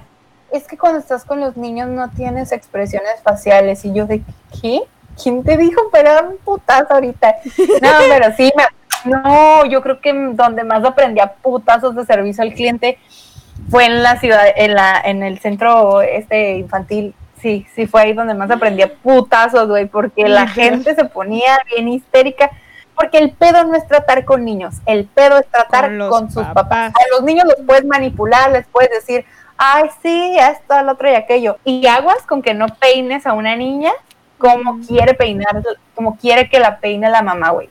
es 0.51 0.67
que 0.67 0.77
cuando 0.77 0.99
estás 0.99 1.23
con 1.25 1.39
los 1.39 1.55
niños 1.57 1.87
no 1.89 2.09
tienes 2.11 2.51
expresiones 2.51 3.21
faciales. 3.23 3.83
Y 3.85 3.93
yo 3.93 4.05
de, 4.05 4.21
¿qué? 4.61 4.81
¿Quién 5.21 5.43
te 5.43 5.57
dijo 5.57 5.89
pegar 5.91 6.25
un 6.27 6.37
putazo 6.37 6.93
ahorita? 6.93 7.35
No, 7.81 7.89
pero 8.09 8.35
sí, 8.35 8.51
me- 8.55 9.11
no, 9.11 9.65
yo 9.65 9.81
creo 9.81 9.99
que 9.99 10.13
donde 10.13 10.63
más 10.63 10.83
aprendí 10.85 11.19
a 11.19 11.31
putazos 11.33 11.95
de 11.95 12.05
servicio 12.05 12.41
al 12.43 12.53
cliente 12.53 12.97
fue 13.69 13.85
en 13.85 14.01
la 14.01 14.17
ciudad, 14.19 14.43
en 14.55 14.73
la, 14.75 14.99
en 15.03 15.23
el 15.23 15.39
centro 15.39 16.01
este 16.01 16.57
infantil. 16.57 17.13
Sí, 17.41 17.65
sí 17.75 17.85
fue 17.87 18.01
ahí 18.03 18.13
donde 18.13 18.33
más 18.33 18.49
aprendí 18.49 18.81
a 18.81 18.93
putazos, 18.93 19.67
güey, 19.67 19.85
porque 19.87 20.29
la 20.29 20.47
gente 20.47 20.95
se 20.95 21.03
ponía 21.05 21.59
bien 21.69 21.89
histérica. 21.89 22.49
Porque 22.95 23.17
el 23.17 23.31
pedo 23.31 23.63
no 23.63 23.75
es 23.75 23.87
tratar 23.87 24.23
con 24.25 24.45
niños, 24.45 24.75
el 24.85 25.05
pedo 25.05 25.37
es 25.39 25.47
tratar 25.47 25.97
Con 26.09 26.31
sus 26.31 26.43
papás. 26.43 26.53
papás. 26.53 26.93
A 26.95 27.15
los 27.15 27.23
niños 27.23 27.45
los 27.45 27.65
puedes 27.65 27.85
manipular, 27.85 28.51
les 28.51 28.67
puedes 28.67 28.91
decir, 28.91 29.25
ay, 29.57 29.89
sí, 30.01 30.37
esto, 30.39 30.77
el 30.79 30.89
otro 30.89 31.09
y 31.09 31.15
aquello. 31.15 31.57
Y 31.63 31.85
aguas 31.87 32.21
con 32.27 32.41
que 32.41 32.53
no 32.53 32.67
peines 32.67 33.25
a 33.25 33.33
una 33.33 33.55
niña 33.55 33.91
como 34.37 34.79
quiere 34.85 35.13
peinar, 35.13 35.63
como 35.95 36.17
quiere 36.17 36.49
que 36.49 36.59
la 36.59 36.79
peine 36.79 37.09
la 37.09 37.21
mamá, 37.21 37.51
güey. 37.51 37.69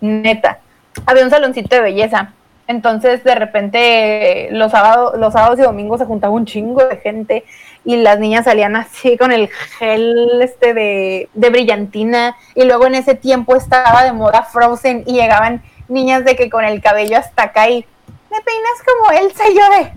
Neta. 0.00 0.58
Había 1.06 1.24
un 1.24 1.30
saloncito 1.30 1.74
de 1.74 1.82
belleza. 1.82 2.32
Entonces, 2.66 3.24
de 3.24 3.34
repente, 3.34 4.48
los 4.52 4.70
sábados, 4.70 5.18
los 5.18 5.32
sábados 5.32 5.58
y 5.58 5.62
domingos 5.62 5.98
se 5.98 6.06
juntaba 6.06 6.32
un 6.32 6.46
chingo 6.46 6.84
de 6.84 6.96
gente 6.98 7.44
y 7.84 7.96
las 7.96 8.18
niñas 8.18 8.44
salían 8.44 8.76
así 8.76 9.16
con 9.16 9.32
el 9.32 9.48
gel 9.78 10.40
este 10.42 10.74
de, 10.74 11.28
de 11.34 11.50
brillantina. 11.50 12.36
Y 12.54 12.64
luego 12.64 12.86
en 12.86 12.94
ese 12.94 13.14
tiempo 13.14 13.56
estaba 13.56 14.04
de 14.04 14.12
moda 14.12 14.42
Frozen 14.42 15.04
y 15.06 15.14
llegaban 15.14 15.62
niñas 15.88 16.24
de 16.24 16.36
que 16.36 16.50
con 16.50 16.64
el 16.64 16.80
cabello 16.80 17.18
hasta 17.18 17.44
acá 17.44 17.68
y 17.68 17.86
me 18.30 18.40
peinas 18.40 18.82
como 18.84 19.10
Elsa 19.12 19.48
y 19.48 19.54
yo 19.54 19.70
de 19.70 19.92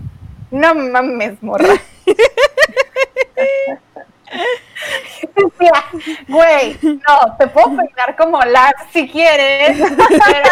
no 0.50 0.74
mames, 0.74 1.42
morra. 1.42 1.74
güey, 6.28 6.78
no, 6.82 7.36
te 7.38 7.46
puedo 7.48 7.76
peinar 7.76 8.16
como 8.16 8.40
la 8.42 8.70
si 8.92 9.08
quieres, 9.08 9.78
pero 9.88 10.50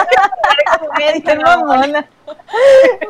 como 0.80 0.90
qué 0.96 1.22
no. 1.36 2.15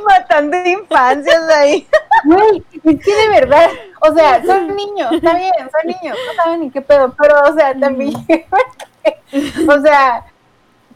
Matando 0.05 0.57
infancias 0.67 1.49
ahí. 1.49 1.87
Güey, 2.25 2.63
es 2.73 3.05
que 3.05 3.15
de 3.15 3.29
verdad, 3.29 3.69
o 4.01 4.15
sea, 4.15 4.45
son 4.45 4.75
niños, 4.75 5.13
está 5.13 5.35
bien, 5.35 5.53
son 5.59 5.87
niños, 5.87 6.17
no 6.27 6.43
saben 6.43 6.61
ni 6.61 6.71
qué 6.71 6.81
pedo, 6.81 7.15
pero, 7.19 7.41
o 7.43 7.55
sea, 7.55 7.79
también, 7.79 8.15
o 9.69 9.81
sea, 9.81 10.25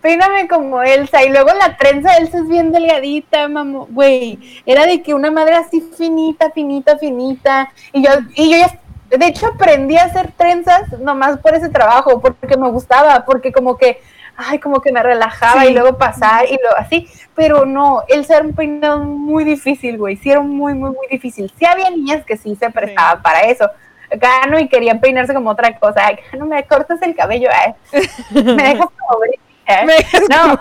peíname 0.01 0.49
como 0.49 0.83
Elsa, 0.83 1.23
y 1.23 1.29
luego 1.29 1.51
la 1.55 1.77
trenza 1.77 2.12
de 2.12 2.18
Elsa 2.18 2.39
es 2.39 2.49
bien 2.49 2.73
delgadita, 2.73 3.49
mamá, 3.49 3.87
güey, 3.91 4.62
era 4.66 4.87
de 4.87 5.03
que 5.03 5.14
una 5.14 5.31
madre 5.31 5.57
así 5.57 5.81
finita, 5.81 6.51
finita, 6.51 6.99
finita, 6.99 7.73
y 7.93 8.03
yo, 8.03 8.11
y 8.35 8.51
yo 8.51 8.57
ya, 8.59 9.16
de 9.16 9.27
hecho 9.27 9.49
aprendí 9.49 9.97
a 9.97 10.05
hacer 10.05 10.33
trenzas 10.37 10.99
nomás 11.01 11.39
por 11.39 11.55
ese 11.55 11.68
trabajo, 11.68 12.21
porque 12.21 12.57
me 12.57 12.71
gustaba, 12.71 13.25
porque 13.25 13.53
como 13.53 13.77
que, 13.77 14.01
ay, 14.49 14.59
como 14.59 14.80
que 14.80 14.93
me 14.93 15.03
relajaba 15.03 15.62
Sí. 15.62 15.68
y 15.68 15.74
luego 15.74 15.99
pasar 15.99 16.47
y 16.47 16.55
lo 16.55 16.76
así, 16.76 17.09
pero 17.34 17.64
no, 17.66 18.03
el 18.09 18.24
ser 18.24 18.45
un 18.45 18.55
peinado 18.55 18.99
muy 19.01 19.45
difícil, 19.45 19.99
güey, 19.99 20.16
sí 20.16 20.30
era 20.30 20.41
muy, 20.41 20.74
muy, 20.74 20.91
muy 20.91 21.07
difícil. 21.11 21.53
Sí 21.59 21.64
había 21.64 21.91
niñas 21.91 22.24
que 22.24 22.36
sí 22.36 22.57
se 22.57 22.70
prestaban 22.70 23.22
para 23.22 23.43
eso. 23.43 23.68
Acá 24.12 24.47
no 24.49 24.59
y 24.59 24.68
querían 24.68 25.01
peinarse 25.01 25.32
como 25.32 25.51
otra 25.51 25.78
cosa. 25.78 26.07
Acá 26.09 26.22
no 26.36 26.47
me 26.47 26.64
cortas 26.64 27.01
el 27.03 27.14
cabello, 27.14 27.49
eh. 27.51 27.74
me 28.32 28.62
dejas 28.62 28.88
como 28.99 29.20
gris, 29.20 29.41
eh. 29.66 29.84
Me 29.86 29.93
dejas 29.95 30.22
No, 30.28 30.61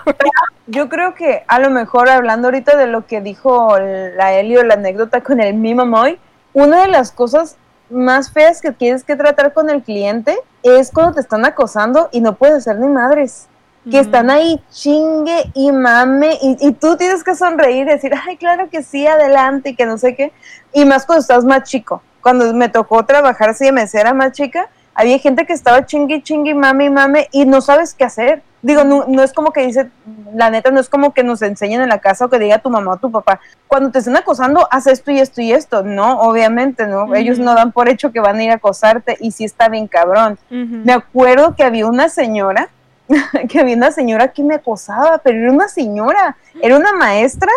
Yo 0.67 0.87
creo 0.87 1.15
que 1.15 1.43
a 1.47 1.59
lo 1.59 1.69
mejor 1.71 2.09
hablando 2.09 2.47
ahorita 2.49 2.77
de 2.77 2.85
lo 2.87 3.07
que 3.07 3.21
dijo 3.21 3.77
la 3.79 4.33
Elio, 4.33 4.63
la 4.63 4.75
anécdota 4.75 5.21
con 5.21 5.39
el 5.39 5.55
Mimo 5.55 5.85
Moy, 5.85 6.19
una 6.53 6.81
de 6.83 6.89
las 6.89 7.11
cosas 7.11 7.57
más 7.89 8.31
feas 8.31 8.61
que 8.61 8.71
tienes 8.71 9.03
que 9.03 9.15
tratar 9.15 9.51
con 9.51 9.69
el 9.71 9.81
cliente 9.81 10.37
es 10.61 10.91
cuando 10.91 11.13
te 11.15 11.21
están 11.21 11.43
acosando 11.45 12.09
y 12.11 12.21
no 12.21 12.35
puedes 12.35 12.57
hacer 12.57 12.77
ni 12.77 12.87
madres. 12.87 13.47
Que 13.89 13.99
están 13.99 14.29
ahí 14.29 14.61
chingue 14.71 15.51
y 15.53 15.71
mame 15.71 16.37
y, 16.41 16.57
y 16.59 16.71
tú 16.73 16.97
tienes 16.97 17.23
que 17.23 17.33
sonreír 17.33 17.87
y 17.87 17.91
decir, 17.91 18.11
ay, 18.27 18.37
claro 18.37 18.69
que 18.69 18.83
sí, 18.83 19.07
adelante 19.07 19.69
y 19.69 19.75
que 19.75 19.85
no 19.85 19.97
sé 19.97 20.15
qué. 20.15 20.31
Y 20.73 20.85
más 20.85 21.05
cuando 21.05 21.21
estás 21.21 21.45
más 21.45 21.63
chico. 21.63 22.01
Cuando 22.21 22.53
me 22.53 22.69
tocó 22.69 23.05
trabajar 23.05 23.49
así 23.49 23.65
de 23.65 23.71
mesera 23.71 24.13
más 24.13 24.33
chica, 24.33 24.69
había 24.93 25.17
gente 25.17 25.45
que 25.45 25.53
estaba 25.53 25.85
chingue, 25.85 26.21
chingue, 26.21 26.53
mame 26.53 26.85
y 26.85 26.89
mame 26.89 27.29
y 27.31 27.45
no 27.45 27.61
sabes 27.61 27.93
qué 27.93 28.03
hacer. 28.03 28.43
Digo, 28.61 28.83
no, 28.83 29.05
no 29.07 29.23
es 29.23 29.31
como 29.31 29.53
que 29.53 29.65
dice, 29.65 29.89
la 30.35 30.49
neta, 30.49 30.71
no 30.71 30.81
es 30.81 30.89
como 30.89 31.13
que 31.13 31.23
nos 31.23 31.41
enseñen 31.41 31.81
en 31.81 31.87
la 31.87 31.99
casa 31.99 32.25
o 32.25 32.29
que 32.29 32.37
diga 32.37 32.59
tu 32.59 32.69
mamá 32.69 32.91
o 32.91 32.97
tu 32.97 33.09
papá, 33.09 33.39
cuando 33.67 33.91
te 33.91 33.99
estén 33.99 34.17
acosando, 34.17 34.67
haz 34.69 34.87
esto 34.87 35.11
y 35.11 35.19
esto 35.19 35.41
y 35.41 35.53
esto. 35.53 35.83
No, 35.83 36.19
obviamente, 36.19 36.85
¿no? 36.85 37.15
Ellos 37.15 37.39
no 37.39 37.55
dan 37.55 37.71
por 37.71 37.87
hecho 37.87 38.11
que 38.11 38.19
van 38.19 38.37
a 38.39 38.43
ir 38.43 38.51
a 38.51 38.55
acosarte 38.55 39.15
y 39.21 39.31
sí 39.31 39.45
está 39.45 39.69
bien 39.69 39.87
cabrón. 39.87 40.37
Me 40.49 40.91
acuerdo 40.91 41.55
que 41.55 41.63
había 41.63 41.87
una 41.87 42.09
señora, 42.09 42.67
que 43.49 43.59
había 43.59 43.75
una 43.75 43.91
señora 43.91 44.29
que 44.29 44.43
me 44.43 44.55
acosaba, 44.55 45.19
pero 45.19 45.39
era 45.39 45.51
una 45.51 45.67
señora, 45.67 46.37
era 46.61 46.77
una 46.77 46.93
maestra, 46.93 47.51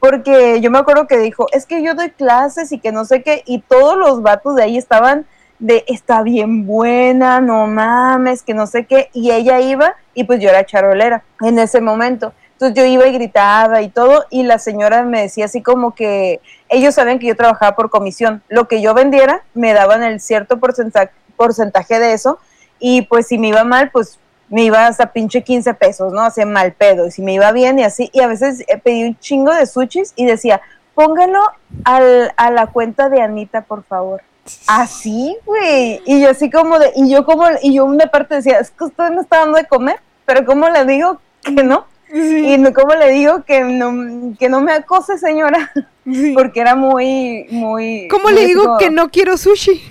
porque 0.00 0.60
yo 0.60 0.70
me 0.70 0.78
acuerdo 0.78 1.06
que 1.06 1.18
dijo, 1.18 1.46
es 1.52 1.66
que 1.66 1.82
yo 1.82 1.94
doy 1.94 2.10
clases 2.10 2.72
y 2.72 2.78
que 2.78 2.92
no 2.92 3.04
sé 3.04 3.22
qué, 3.22 3.42
y 3.46 3.60
todos 3.60 3.96
los 3.96 4.22
vatos 4.22 4.56
de 4.56 4.64
ahí 4.64 4.76
estaban 4.76 5.26
de, 5.58 5.84
está 5.86 6.22
bien 6.22 6.66
buena, 6.66 7.40
no 7.40 7.66
mames, 7.66 8.42
que 8.42 8.52
no 8.52 8.66
sé 8.66 8.84
qué, 8.86 9.08
y 9.12 9.30
ella 9.30 9.60
iba, 9.60 9.94
y 10.14 10.24
pues 10.24 10.40
yo 10.40 10.50
era 10.50 10.66
charolera 10.66 11.22
en 11.40 11.58
ese 11.58 11.80
momento. 11.80 12.32
Entonces 12.52 12.76
yo 12.76 12.86
iba 12.86 13.06
y 13.06 13.12
gritaba 13.12 13.82
y 13.82 13.88
todo, 13.88 14.24
y 14.30 14.42
la 14.42 14.58
señora 14.58 15.02
me 15.02 15.22
decía 15.22 15.44
así 15.44 15.62
como 15.62 15.94
que 15.94 16.40
ellos 16.68 16.94
saben 16.94 17.18
que 17.18 17.26
yo 17.26 17.36
trabajaba 17.36 17.76
por 17.76 17.90
comisión. 17.90 18.42
Lo 18.48 18.66
que 18.66 18.80
yo 18.80 18.94
vendiera, 18.94 19.42
me 19.54 19.72
daban 19.72 20.02
el 20.02 20.20
cierto 20.20 20.58
porcentaje, 20.58 21.10
porcentaje 21.36 21.98
de 21.98 22.12
eso, 22.12 22.38
y 22.78 23.02
pues 23.02 23.26
si 23.28 23.38
me 23.38 23.48
iba 23.48 23.64
mal, 23.64 23.90
pues 23.90 24.18
me 24.48 24.64
iba 24.64 24.86
hasta 24.86 25.12
pinche 25.12 25.42
15 25.42 25.74
pesos, 25.74 26.12
¿no? 26.12 26.20
Hacía 26.22 26.46
mal 26.46 26.72
pedo. 26.72 27.06
Y 27.06 27.10
si 27.10 27.22
me 27.22 27.32
iba 27.34 27.50
bien 27.52 27.78
y 27.78 27.84
así, 27.84 28.10
y 28.12 28.20
a 28.20 28.26
veces 28.26 28.60
eh, 28.68 28.78
pedí 28.82 29.04
un 29.04 29.18
chingo 29.18 29.52
de 29.52 29.66
sushis 29.66 30.12
y 30.16 30.24
decía, 30.26 30.60
póngalo 30.94 31.40
al, 31.84 32.32
a 32.36 32.50
la 32.50 32.66
cuenta 32.68 33.08
de 33.08 33.20
Anita, 33.22 33.62
por 33.62 33.82
favor. 33.84 34.22
Así, 34.66 35.36
güey. 35.44 36.00
Y 36.06 36.20
yo 36.20 36.30
así 36.30 36.50
como 36.50 36.78
de, 36.78 36.92
y 36.96 37.10
yo 37.10 37.24
como, 37.24 37.44
y 37.62 37.74
yo 37.74 37.84
una 37.84 38.06
parte 38.06 38.36
decía, 38.36 38.58
es 38.60 38.70
que 38.70 38.84
usted 38.84 39.10
me 39.10 39.20
está 39.22 39.38
dando 39.40 39.58
de 39.58 39.66
comer, 39.66 39.96
pero 40.24 40.44
¿cómo 40.44 40.68
le 40.68 40.84
digo 40.84 41.20
que 41.42 41.62
no? 41.64 41.86
Sí, 42.08 42.52
Y 42.54 42.58
no, 42.58 42.72
¿cómo 42.72 42.94
le 42.94 43.10
digo 43.10 43.42
que 43.44 43.62
no, 43.62 44.36
que 44.38 44.48
no 44.48 44.60
me 44.60 44.72
acose, 44.72 45.18
señora? 45.18 45.72
sí. 46.04 46.32
Porque 46.34 46.60
era 46.60 46.76
muy, 46.76 47.48
muy... 47.50 48.06
¿Cómo 48.08 48.24
muy 48.24 48.34
le 48.34 48.46
digo 48.46 48.64
como- 48.64 48.78
que 48.78 48.90
no 48.90 49.10
quiero 49.10 49.36
sushi? 49.36 49.82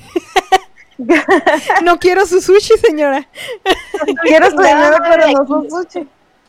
no 1.83 1.97
quiero 1.99 2.25
su 2.25 2.41
sushi, 2.41 2.77
señora. 2.77 3.27
quiero 4.23 4.49
su 4.51 4.57
dinero, 4.57 4.97
pero 5.09 5.27
no 5.31 5.45
su 5.47 5.69
sushi. 5.69 6.07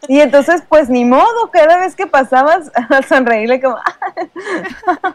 Y 0.08 0.20
entonces, 0.20 0.62
pues 0.68 0.88
ni 0.88 1.04
modo, 1.04 1.50
cada 1.52 1.78
vez 1.78 1.96
que 1.96 2.06
pasabas 2.06 2.70
a 2.90 3.02
sonreírle 3.02 3.60
como, 3.60 3.76
"Ah, 3.76 5.14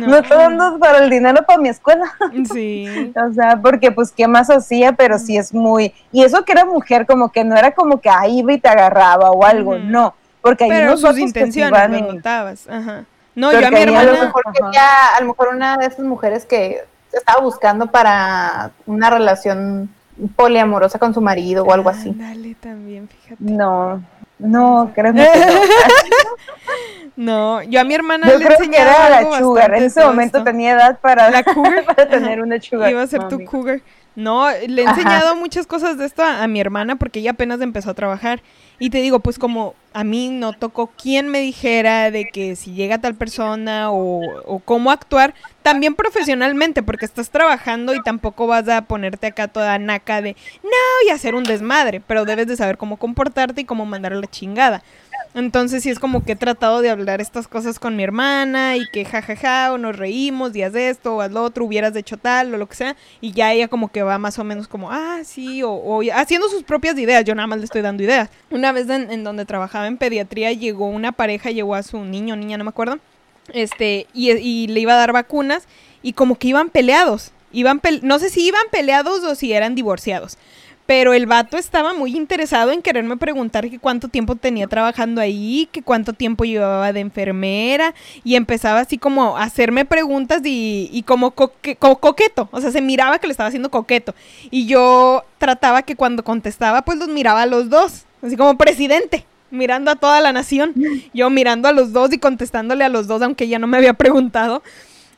no 0.00 0.16
estoy 0.16 0.36
dando 0.38 0.78
para 0.78 0.98
el 1.04 1.10
dinero 1.10 1.44
para 1.46 1.60
mi 1.60 1.68
escuela. 1.68 2.10
Sí. 2.52 3.12
O 3.14 3.32
sea, 3.34 3.58
porque 3.62 3.92
pues 3.92 4.10
qué 4.12 4.26
más 4.26 4.48
hacía, 4.50 4.92
pero 4.92 5.18
sí 5.18 5.36
es 5.36 5.52
muy... 5.52 5.94
Y 6.10 6.24
eso 6.24 6.44
que 6.44 6.52
era 6.52 6.64
mujer, 6.64 7.04
como 7.06 7.30
que 7.30 7.44
no 7.44 7.54
era 7.56 7.72
como 7.72 8.00
que 8.00 8.08
ahí 8.08 8.38
iba 8.38 8.52
y 8.54 8.58
te 8.60 8.68
agarraba 8.68 9.30
o 9.30 9.44
algo, 9.44 9.76
no. 9.78 10.14
Porque 10.40 10.64
hay 10.64 10.70
Pero 10.70 10.86
unos 10.88 11.00
sus 11.02 11.14
que 11.14 11.20
intenciones 11.20 11.90
lo 11.90 11.98
y- 11.98 12.02
notabas. 12.02 12.66
Ajá. 12.68 13.04
No, 13.34 13.52
yo 13.52 13.58
a 13.58 13.70
mi 13.70 13.76
que 13.76 13.82
ahí 13.82 13.94
a 13.94 14.02
lo 14.02 14.10
hermana. 14.14 14.24
mejor 14.24 14.44
a 14.46 15.20
lo 15.20 15.26
mejor 15.26 15.48
una 15.54 15.76
de 15.76 15.86
esas 15.86 16.00
mujeres 16.00 16.44
que 16.46 16.84
estaba 17.12 17.40
buscando 17.42 17.86
para 17.90 18.70
una 18.86 19.10
relación 19.10 19.90
poliamorosa 20.36 20.98
con 20.98 21.14
su 21.14 21.20
marido 21.20 21.64
o 21.64 21.72
algo 21.72 21.90
así. 21.90 22.12
Dale 22.16 22.54
también, 22.56 23.08
fíjate. 23.08 23.36
No, 23.38 24.02
no, 24.38 24.90
créeme 24.94 25.28
que 25.32 25.38
no. 25.38 25.46
No, 27.16 27.60
yo 27.64 27.80
a 27.80 27.84
mi 27.84 27.94
hermana 27.94 28.28
Yo 28.30 28.38
le 28.38 28.44
creo 28.44 28.58
que 28.70 28.76
era 28.76 29.10
la 29.10 29.38
sugar. 29.38 29.74
En 29.74 29.82
ese 29.82 30.04
momento 30.04 30.38
esto. 30.38 30.48
tenía 30.48 30.74
edad 30.74 31.00
para, 31.00 31.30
La 31.30 31.42
cougar. 31.54 31.84
para 31.84 32.08
tener 32.08 32.40
una 32.40 32.60
sugar. 32.60 32.92
Iba 32.92 33.02
a 33.02 33.06
ser 33.08 33.26
tu 33.26 33.44
cougar. 33.44 33.80
No, 34.18 34.50
le 34.50 34.82
he 34.82 34.84
Ajá. 34.84 34.98
enseñado 34.98 35.36
muchas 35.36 35.68
cosas 35.68 35.96
de 35.96 36.04
esto 36.04 36.22
a, 36.24 36.42
a 36.42 36.48
mi 36.48 36.60
hermana 36.60 36.96
porque 36.96 37.20
ella 37.20 37.30
apenas 37.30 37.60
empezó 37.60 37.90
a 37.90 37.94
trabajar. 37.94 38.42
Y 38.80 38.90
te 38.90 39.00
digo, 39.00 39.20
pues 39.20 39.38
como 39.38 39.74
a 39.92 40.02
mí 40.02 40.28
no 40.28 40.52
tocó 40.52 40.88
quien 40.88 41.28
me 41.28 41.40
dijera 41.40 42.10
de 42.10 42.28
que 42.28 42.56
si 42.56 42.72
llega 42.72 42.98
tal 42.98 43.14
persona 43.14 43.90
o, 43.92 44.40
o 44.44 44.58
cómo 44.58 44.90
actuar, 44.90 45.34
también 45.62 45.94
profesionalmente, 45.94 46.82
porque 46.82 47.04
estás 47.04 47.30
trabajando 47.30 47.94
y 47.94 48.02
tampoco 48.02 48.46
vas 48.48 48.68
a 48.68 48.82
ponerte 48.82 49.28
acá 49.28 49.48
toda 49.48 49.78
naca 49.78 50.20
de 50.20 50.36
no 50.62 51.06
y 51.06 51.10
hacer 51.10 51.34
un 51.34 51.44
desmadre, 51.44 52.00
pero 52.00 52.24
debes 52.24 52.46
de 52.48 52.56
saber 52.56 52.76
cómo 52.76 52.96
comportarte 52.96 53.60
y 53.60 53.64
cómo 53.64 53.86
mandar 53.86 54.12
la 54.12 54.26
chingada. 54.26 54.82
Entonces 55.34 55.82
sí 55.82 55.90
es 55.90 55.98
como 55.98 56.24
que 56.24 56.32
he 56.32 56.36
tratado 56.36 56.80
de 56.80 56.90
hablar 56.90 57.20
estas 57.20 57.48
cosas 57.48 57.78
con 57.78 57.96
mi 57.96 58.02
hermana 58.02 58.76
y 58.76 58.88
que 58.90 59.04
jajaja 59.04 59.72
o 59.72 59.78
nos 59.78 59.96
reímos 59.96 60.56
y 60.56 60.62
haz 60.62 60.74
esto 60.74 61.16
o 61.16 61.20
haz 61.20 61.30
lo 61.30 61.42
otro, 61.42 61.64
hubieras 61.64 61.94
hecho 61.96 62.16
tal 62.16 62.54
o 62.54 62.58
lo 62.58 62.66
que 62.66 62.76
sea 62.76 62.96
y 63.20 63.32
ya 63.32 63.52
ella 63.52 63.68
como 63.68 63.88
que 63.88 64.02
va 64.02 64.18
más 64.18 64.38
o 64.38 64.44
menos 64.44 64.68
como, 64.68 64.90
ah, 64.90 65.20
sí, 65.24 65.62
o, 65.62 66.00
haciendo 66.14 66.48
sus 66.48 66.62
propias 66.62 66.98
ideas, 66.98 67.24
yo 67.24 67.34
nada 67.34 67.46
más 67.46 67.58
le 67.58 67.66
estoy 67.66 67.82
dando 67.82 68.02
ideas. 68.02 68.30
Una 68.50 68.72
vez 68.72 68.88
en, 68.88 69.22
donde 69.22 69.44
trabajaba 69.44 69.86
en 69.86 69.98
pediatría 69.98 70.52
llegó 70.52 70.86
una 70.86 71.12
pareja, 71.12 71.50
llegó 71.50 71.74
a 71.74 71.82
su 71.82 72.04
niño, 72.04 72.34
niña, 72.34 72.56
no 72.56 72.64
me 72.64 72.70
acuerdo, 72.70 72.98
este, 73.52 74.06
y, 74.14 74.66
le 74.68 74.80
iba 74.80 74.94
a 74.94 74.96
dar 74.96 75.12
vacunas 75.12 75.66
y 76.02 76.14
como 76.14 76.36
que 76.36 76.48
iban 76.48 76.70
peleados, 76.70 77.32
iban 77.52 77.80
no 78.02 78.18
sé 78.18 78.30
si 78.30 78.46
iban 78.46 78.64
peleados 78.70 79.22
o 79.24 79.34
si 79.34 79.52
eran 79.52 79.74
divorciados. 79.74 80.38
Pero 80.88 81.12
el 81.12 81.26
vato 81.26 81.58
estaba 81.58 81.92
muy 81.92 82.16
interesado 82.16 82.70
en 82.70 82.80
quererme 82.80 83.18
preguntar 83.18 83.68
que 83.68 83.78
cuánto 83.78 84.08
tiempo 84.08 84.36
tenía 84.36 84.66
trabajando 84.68 85.20
ahí, 85.20 85.68
que 85.70 85.82
cuánto 85.82 86.14
tiempo 86.14 86.46
llevaba 86.46 86.94
de 86.94 87.00
enfermera, 87.00 87.94
y 88.24 88.36
empezaba 88.36 88.80
así 88.80 88.96
como 88.96 89.36
a 89.36 89.42
hacerme 89.42 89.84
preguntas 89.84 90.40
y, 90.46 90.88
y 90.90 91.02
como 91.02 91.32
coque- 91.32 91.76
co- 91.76 91.98
coqueto, 91.98 92.48
o 92.52 92.60
sea, 92.62 92.70
se 92.70 92.80
miraba 92.80 93.18
que 93.18 93.26
le 93.26 93.32
estaba 93.32 93.48
haciendo 93.48 93.70
coqueto. 93.70 94.14
Y 94.50 94.64
yo 94.64 95.24
trataba 95.36 95.82
que 95.82 95.94
cuando 95.94 96.24
contestaba, 96.24 96.80
pues 96.80 96.96
los 96.98 97.08
miraba 97.08 97.42
a 97.42 97.46
los 97.46 97.68
dos, 97.68 98.06
así 98.22 98.38
como 98.38 98.56
presidente, 98.56 99.26
mirando 99.50 99.90
a 99.90 99.96
toda 99.96 100.22
la 100.22 100.32
nación, 100.32 100.72
yo 101.12 101.28
mirando 101.28 101.68
a 101.68 101.72
los 101.72 101.92
dos 101.92 102.14
y 102.14 102.18
contestándole 102.18 102.82
a 102.84 102.88
los 102.88 103.06
dos, 103.06 103.20
aunque 103.20 103.44
ella 103.44 103.58
no 103.58 103.66
me 103.66 103.76
había 103.76 103.92
preguntado. 103.92 104.62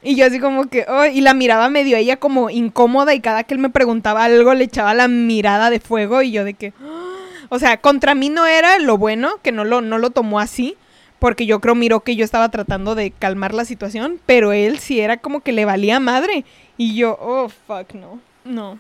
Y 0.03 0.17
yo 0.17 0.27
así 0.27 0.39
como 0.41 0.69
que, 0.69 0.87
oh, 0.89 1.05
y 1.05 1.21
la 1.21 1.35
miraba 1.35 1.69
medio 1.69 1.97
ella 1.97 2.17
como 2.17 2.49
incómoda 2.51 3.15
y 3.15 3.21
cada 3.21 3.45
que 3.45 3.55
él 3.55 3.61
me 3.61 3.69
preguntaba 3.71 4.25
algo 4.25 4.55
le 4.55 4.65
echaba 4.65 4.95
la 4.95 5.09
mirada 5.09 5.69
de 5.71 5.79
fuego 5.81 6.23
y 6.23 6.31
yo 6.33 6.45
de 6.45 6.55
que, 6.55 6.73
"Ah". 6.83 7.17
o 7.51 7.59
sea, 7.59 7.77
contra 7.79 8.15
mí 8.15 8.31
no 8.31 8.47
era 8.47 8.79
lo 8.79 8.97
bueno, 8.97 9.33
que 9.43 9.53
no 9.53 9.65
lo, 9.65 9.83
no 9.83 9.99
lo 9.99 10.11
tomó 10.11 10.41
así, 10.41 10.77
porque 11.19 11.45
yo 11.45 11.61
creo 11.61 11.75
miró 11.75 12.01
que 12.01 12.17
yo 12.17 12.25
estaba 12.25 12.49
tratando 12.49 12.95
de 12.95 13.11
calmar 13.11 13.53
la 13.53 13.67
situación, 13.67 14.19
pero 14.25 14.53
él 14.53 14.79
sí 14.79 15.01
era 15.01 15.19
como 15.19 15.41
que 15.41 15.53
le 15.53 15.67
valía 15.67 16.01
madre. 16.01 16.47
Y 16.79 16.95
yo, 16.95 17.19
oh, 17.21 17.51
fuck, 17.51 17.93
no, 17.95 18.21
no. 18.45 18.79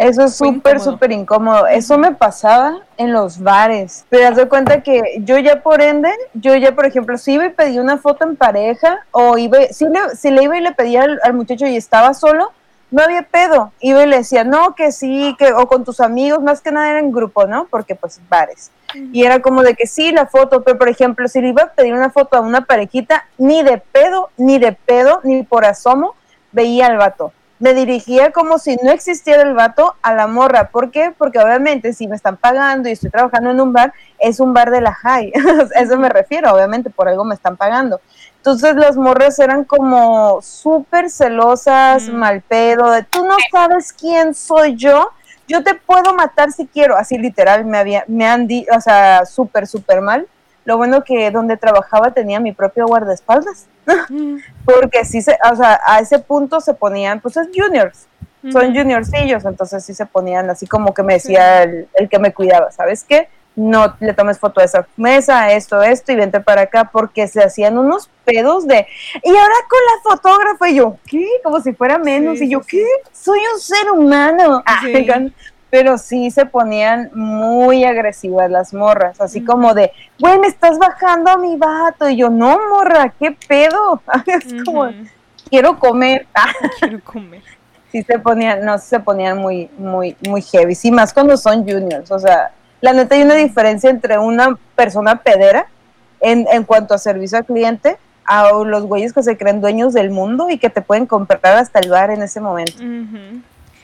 Eso 0.00 0.24
es 0.24 0.36
súper, 0.36 0.76
incómodo. 0.76 0.92
súper 0.92 1.12
incómodo. 1.12 1.66
Eso 1.66 1.98
me 1.98 2.12
pasaba 2.12 2.78
en 2.96 3.12
los 3.12 3.38
bares. 3.38 4.06
Te 4.08 4.20
das 4.20 4.34
de 4.34 4.48
cuenta 4.48 4.82
que 4.82 5.02
yo 5.18 5.36
ya 5.38 5.62
por 5.62 5.82
ende, 5.82 6.10
yo 6.32 6.56
ya, 6.56 6.74
por 6.74 6.86
ejemplo, 6.86 7.18
si 7.18 7.34
iba 7.34 7.44
y 7.44 7.50
pedía 7.50 7.82
una 7.82 7.98
foto 7.98 8.24
en 8.24 8.34
pareja, 8.34 9.04
o 9.10 9.36
iba, 9.36 9.58
si 9.70 9.84
le, 9.84 10.16
si 10.16 10.30
le 10.30 10.44
iba 10.44 10.56
y 10.56 10.62
le 10.62 10.72
pedía 10.72 11.02
al, 11.02 11.20
al 11.22 11.34
muchacho 11.34 11.66
y 11.66 11.76
estaba 11.76 12.14
solo, 12.14 12.50
no 12.90 13.02
había 13.02 13.22
pedo. 13.22 13.72
Iba 13.80 14.02
y 14.02 14.06
le 14.06 14.16
decía, 14.16 14.42
no, 14.42 14.74
que 14.74 14.90
sí, 14.90 15.36
que, 15.38 15.52
o 15.52 15.68
con 15.68 15.84
tus 15.84 16.00
amigos, 16.00 16.42
más 16.42 16.62
que 16.62 16.72
nada 16.72 16.88
era 16.88 16.98
en 16.98 17.12
grupo, 17.12 17.46
¿no? 17.46 17.66
Porque 17.66 17.94
pues 17.94 18.20
bares. 18.30 18.70
Y 19.12 19.24
era 19.24 19.40
como 19.40 19.62
de 19.62 19.74
que 19.74 19.86
sí, 19.86 20.12
la 20.12 20.26
foto, 20.26 20.62
pero 20.62 20.78
por 20.78 20.88
ejemplo, 20.88 21.28
si 21.28 21.42
le 21.42 21.48
iba 21.48 21.62
a 21.62 21.72
pedir 21.72 21.92
una 21.92 22.08
foto 22.08 22.38
a 22.38 22.40
una 22.40 22.62
parejita, 22.62 23.26
ni 23.36 23.62
de 23.62 23.76
pedo, 23.78 24.30
ni 24.38 24.58
de 24.58 24.72
pedo, 24.72 25.20
ni 25.24 25.42
por 25.42 25.66
asomo, 25.66 26.14
veía 26.52 26.86
al 26.86 26.96
vato. 26.96 27.32
Me 27.60 27.74
dirigía 27.74 28.32
como 28.32 28.58
si 28.58 28.76
no 28.82 28.90
existiera 28.90 29.42
el 29.42 29.54
vato 29.54 29.94
a 30.02 30.14
la 30.14 30.26
morra. 30.26 30.70
¿Por 30.70 30.90
qué? 30.90 31.12
Porque 31.16 31.38
obviamente 31.38 31.92
si 31.92 32.08
me 32.08 32.16
están 32.16 32.36
pagando 32.38 32.88
y 32.88 32.92
estoy 32.92 33.10
trabajando 33.10 33.50
en 33.50 33.60
un 33.60 33.72
bar, 33.72 33.92
es 34.18 34.40
un 34.40 34.52
bar 34.54 34.70
de 34.70 34.80
la 34.80 34.94
high. 34.94 35.30
a 35.76 35.80
eso 35.80 35.98
me 35.98 36.08
refiero, 36.08 36.52
obviamente 36.52 36.88
por 36.90 37.06
algo 37.08 37.22
me 37.22 37.34
están 37.34 37.56
pagando. 37.58 38.00
Entonces 38.36 38.74
las 38.76 38.96
morras 38.96 39.38
eran 39.38 39.64
como 39.64 40.40
súper 40.40 41.10
celosas, 41.10 42.08
Mm. 42.08 42.12
mal 42.14 42.40
pedo, 42.40 42.90
de 42.90 43.02
tú 43.02 43.24
no 43.24 43.36
sabes 43.52 43.92
quién 43.92 44.34
soy 44.34 44.76
yo, 44.76 45.10
yo 45.46 45.62
te 45.62 45.74
puedo 45.74 46.14
matar 46.14 46.52
si 46.52 46.66
quiero, 46.66 46.96
así 46.96 47.18
literal 47.18 47.66
me 47.66 47.76
había, 47.76 48.04
me 48.08 48.26
han 48.26 48.46
dicho, 48.46 48.70
o 48.74 48.80
sea, 48.80 49.26
súper, 49.26 49.66
súper 49.66 50.00
mal. 50.00 50.26
Lo 50.64 50.76
bueno 50.76 51.02
que 51.04 51.30
donde 51.30 51.56
trabajaba 51.56 52.12
tenía 52.12 52.40
mi 52.40 52.52
propio 52.52 52.86
guardaespaldas, 52.86 53.66
Mm, 54.08 54.36
porque 54.64 55.04
sí 55.04 55.22
se, 55.22 55.36
o 55.50 55.56
sea, 55.56 55.80
a 55.86 56.00
ese 56.00 56.18
punto 56.18 56.60
se 56.60 56.74
ponían, 56.74 57.20
pues 57.20 57.36
es 57.36 57.48
juniors, 57.54 58.06
son 58.52 58.74
juniorcillos, 58.74 59.44
entonces 59.44 59.84
sí 59.84 59.94
se 59.94 60.06
ponían 60.06 60.48
así 60.48 60.66
como 60.66 60.94
que 60.94 61.02
me 61.02 61.14
decía 61.14 61.62
el, 61.64 61.88
el 61.94 62.08
que 62.08 62.18
me 62.18 62.32
cuidaba, 62.32 62.70
¿sabes 62.72 63.04
qué? 63.04 63.28
No 63.56 63.96
le 64.00 64.14
tomes 64.14 64.38
foto 64.38 64.60
a 64.60 64.64
esa 64.64 64.86
mesa, 64.96 65.52
esto, 65.52 65.82
esto, 65.82 66.12
y 66.12 66.16
vente 66.16 66.40
para 66.40 66.62
acá, 66.62 66.88
porque 66.90 67.26
se 67.26 67.42
hacían 67.42 67.76
unos 67.76 68.08
pedos 68.24 68.66
de, 68.66 68.86
y 69.22 69.28
ahora 69.28 69.54
con 69.68 69.78
la 69.80 70.10
fotógrafa, 70.10 70.68
y 70.70 70.76
yo, 70.76 70.96
¿qué? 71.06 71.26
Como 71.42 71.60
si 71.60 71.72
fuera 71.72 71.98
menos, 71.98 72.38
Sí, 72.38 72.44
y 72.44 72.50
yo, 72.50 72.60
sí. 72.62 72.78
¿qué? 72.78 72.86
Soy 73.12 73.40
un 73.52 73.60
ser 73.60 73.90
humano. 73.90 74.62
Ah, 74.64 74.80
Sí. 74.84 75.06
Pero 75.70 75.98
sí 75.98 76.30
se 76.30 76.46
ponían 76.46 77.10
muy 77.14 77.84
agresivas 77.84 78.50
las 78.50 78.74
morras, 78.74 79.20
así 79.20 79.44
como 79.44 79.72
de, 79.72 79.92
güey, 80.18 80.38
me 80.38 80.48
estás 80.48 80.78
bajando 80.78 81.30
a 81.30 81.36
mi 81.36 81.56
vato, 81.56 82.08
y 82.08 82.16
yo, 82.16 82.28
no, 82.28 82.58
morra, 82.68 83.12
¿qué 83.18 83.36
pedo? 83.46 84.02
es 84.26 84.64
como, 84.64 84.90
quiero 85.48 85.78
comer. 85.78 86.26
Quiero 86.80 87.00
comer. 87.04 87.42
sí 87.92 88.02
se 88.02 88.18
ponían, 88.18 88.64
no, 88.64 88.78
sí 88.78 88.88
se 88.88 89.00
ponían 89.00 89.38
muy, 89.38 89.70
muy, 89.78 90.16
muy 90.26 90.42
heavy. 90.42 90.74
Sí, 90.74 90.90
más 90.90 91.12
cuando 91.12 91.36
son 91.36 91.64
juniors. 91.68 92.10
O 92.10 92.18
sea, 92.18 92.52
la 92.80 92.92
neta 92.92 93.14
hay 93.14 93.22
una 93.22 93.34
diferencia 93.34 93.90
entre 93.90 94.18
una 94.18 94.58
persona 94.74 95.16
pedera 95.16 95.66
en, 96.20 96.46
en 96.50 96.64
cuanto 96.64 96.94
a 96.94 96.98
servicio 96.98 97.38
al 97.38 97.44
cliente 97.44 97.96
a 98.30 98.52
los 98.52 98.84
güeyes 98.84 99.12
que 99.12 99.24
se 99.24 99.36
creen 99.36 99.60
dueños 99.60 99.92
del 99.92 100.10
mundo 100.10 100.50
y 100.50 100.58
que 100.58 100.70
te 100.70 100.82
pueden 100.82 101.06
comprar 101.06 101.56
hasta 101.56 101.80
el 101.80 101.90
bar 101.90 102.10
en 102.10 102.22
ese 102.22 102.40
momento. 102.40 102.80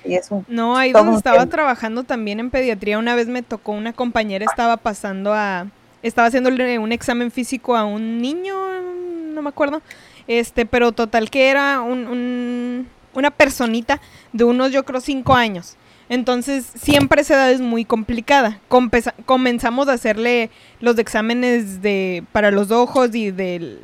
Y 0.07 0.15
es 0.15 0.31
un 0.31 0.45
No, 0.49 0.77
ahí 0.77 0.93
donde 0.93 1.17
estaba 1.19 1.47
trabajando 1.47 2.05
también 2.05 2.41
en 2.41 2.51
pediatría, 2.51 2.99
una 2.99 3.15
vez 3.15 3.27
me 3.29 3.43
tocó 3.43 3.73
una 3.73 3.93
compañera, 3.93 4.45
estaba 4.45 4.77
pasando 4.77 5.33
a, 5.35 5.67
estaba 6.03 6.29
haciéndole 6.29 6.79
un 6.79 6.93
examen 6.93 7.31
físico 7.31 7.77
a 7.77 7.85
un 7.85 8.21
niño, 8.21 8.55
no 9.35 9.43
me 9.43 9.49
acuerdo, 9.49 9.83
este, 10.29 10.67
pero 10.67 10.93
total 10.93 11.31
que 11.31 11.49
era 11.51 11.81
un, 11.81 12.07
un- 12.07 12.89
una 13.15 13.31
personita 13.31 14.01
de 14.33 14.45
unos, 14.45 14.73
yo 14.73 14.85
creo, 14.85 15.01
cinco 15.01 15.35
años. 15.35 15.77
Entonces, 16.09 16.65
siempre 16.77 17.23
esa 17.23 17.35
edad 17.35 17.51
es 17.51 17.61
muy 17.61 17.85
complicada. 17.85 18.61
Comenzamos 19.25 19.89
a 19.89 19.95
hacerle 19.95 20.51
los 20.81 20.99
exámenes 20.99 21.83
de, 21.83 22.23
para 22.33 22.51
los 22.53 22.71
ojos 22.71 23.15
y 23.15 23.31
de 23.33 23.79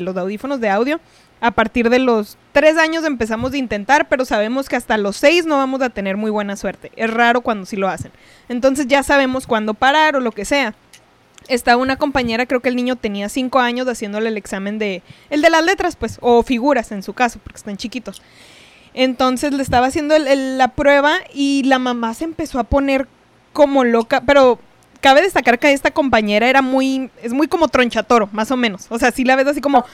los 0.00 0.16
audífonos 0.16 0.60
de 0.60 0.68
audio. 0.70 0.98
A 1.42 1.50
partir 1.52 1.88
de 1.88 1.98
los 1.98 2.36
tres 2.52 2.76
años 2.76 3.04
empezamos 3.04 3.52
a 3.52 3.56
intentar, 3.56 4.08
pero 4.08 4.24
sabemos 4.26 4.68
que 4.68 4.76
hasta 4.76 4.98
los 4.98 5.16
seis 5.16 5.46
no 5.46 5.56
vamos 5.56 5.80
a 5.80 5.88
tener 5.88 6.16
muy 6.18 6.30
buena 6.30 6.54
suerte. 6.56 6.92
Es 6.96 7.08
raro 7.10 7.40
cuando 7.40 7.64
sí 7.64 7.76
lo 7.76 7.88
hacen. 7.88 8.12
Entonces 8.48 8.86
ya 8.88 9.02
sabemos 9.02 9.46
cuándo 9.46 9.72
parar 9.74 10.16
o 10.16 10.20
lo 10.20 10.32
que 10.32 10.44
sea. 10.44 10.74
Estaba 11.48 11.80
una 11.82 11.96
compañera, 11.96 12.44
creo 12.46 12.60
que 12.60 12.68
el 12.68 12.76
niño 12.76 12.96
tenía 12.96 13.28
cinco 13.30 13.58
años 13.58 13.88
haciéndole 13.88 14.28
el 14.28 14.36
examen 14.36 14.78
de, 14.78 15.02
el 15.30 15.40
de 15.40 15.48
las 15.50 15.64
letras, 15.64 15.96
pues, 15.96 16.18
o 16.20 16.42
figuras 16.42 16.92
en 16.92 17.02
su 17.02 17.14
caso, 17.14 17.40
porque 17.42 17.56
están 17.56 17.78
chiquitos. 17.78 18.20
Entonces 18.92 19.52
le 19.52 19.62
estaba 19.62 19.86
haciendo 19.86 20.14
el- 20.14 20.26
el- 20.26 20.58
la 20.58 20.68
prueba 20.68 21.14
y 21.32 21.62
la 21.64 21.78
mamá 21.78 22.12
se 22.14 22.24
empezó 22.24 22.58
a 22.58 22.64
poner 22.64 23.06
como 23.52 23.84
loca, 23.84 24.20
pero 24.26 24.58
cabe 25.00 25.22
destacar 25.22 25.58
que 25.58 25.72
esta 25.72 25.90
compañera 25.90 26.48
era 26.48 26.60
muy, 26.60 27.10
es 27.22 27.32
muy 27.32 27.48
como 27.48 27.68
tronchatoro, 27.68 28.28
más 28.32 28.50
o 28.50 28.56
menos. 28.56 28.86
O 28.90 28.98
sea, 28.98 29.10
sí 29.10 29.24
la 29.24 29.36
ves 29.36 29.46
así 29.46 29.60
como, 29.60 29.84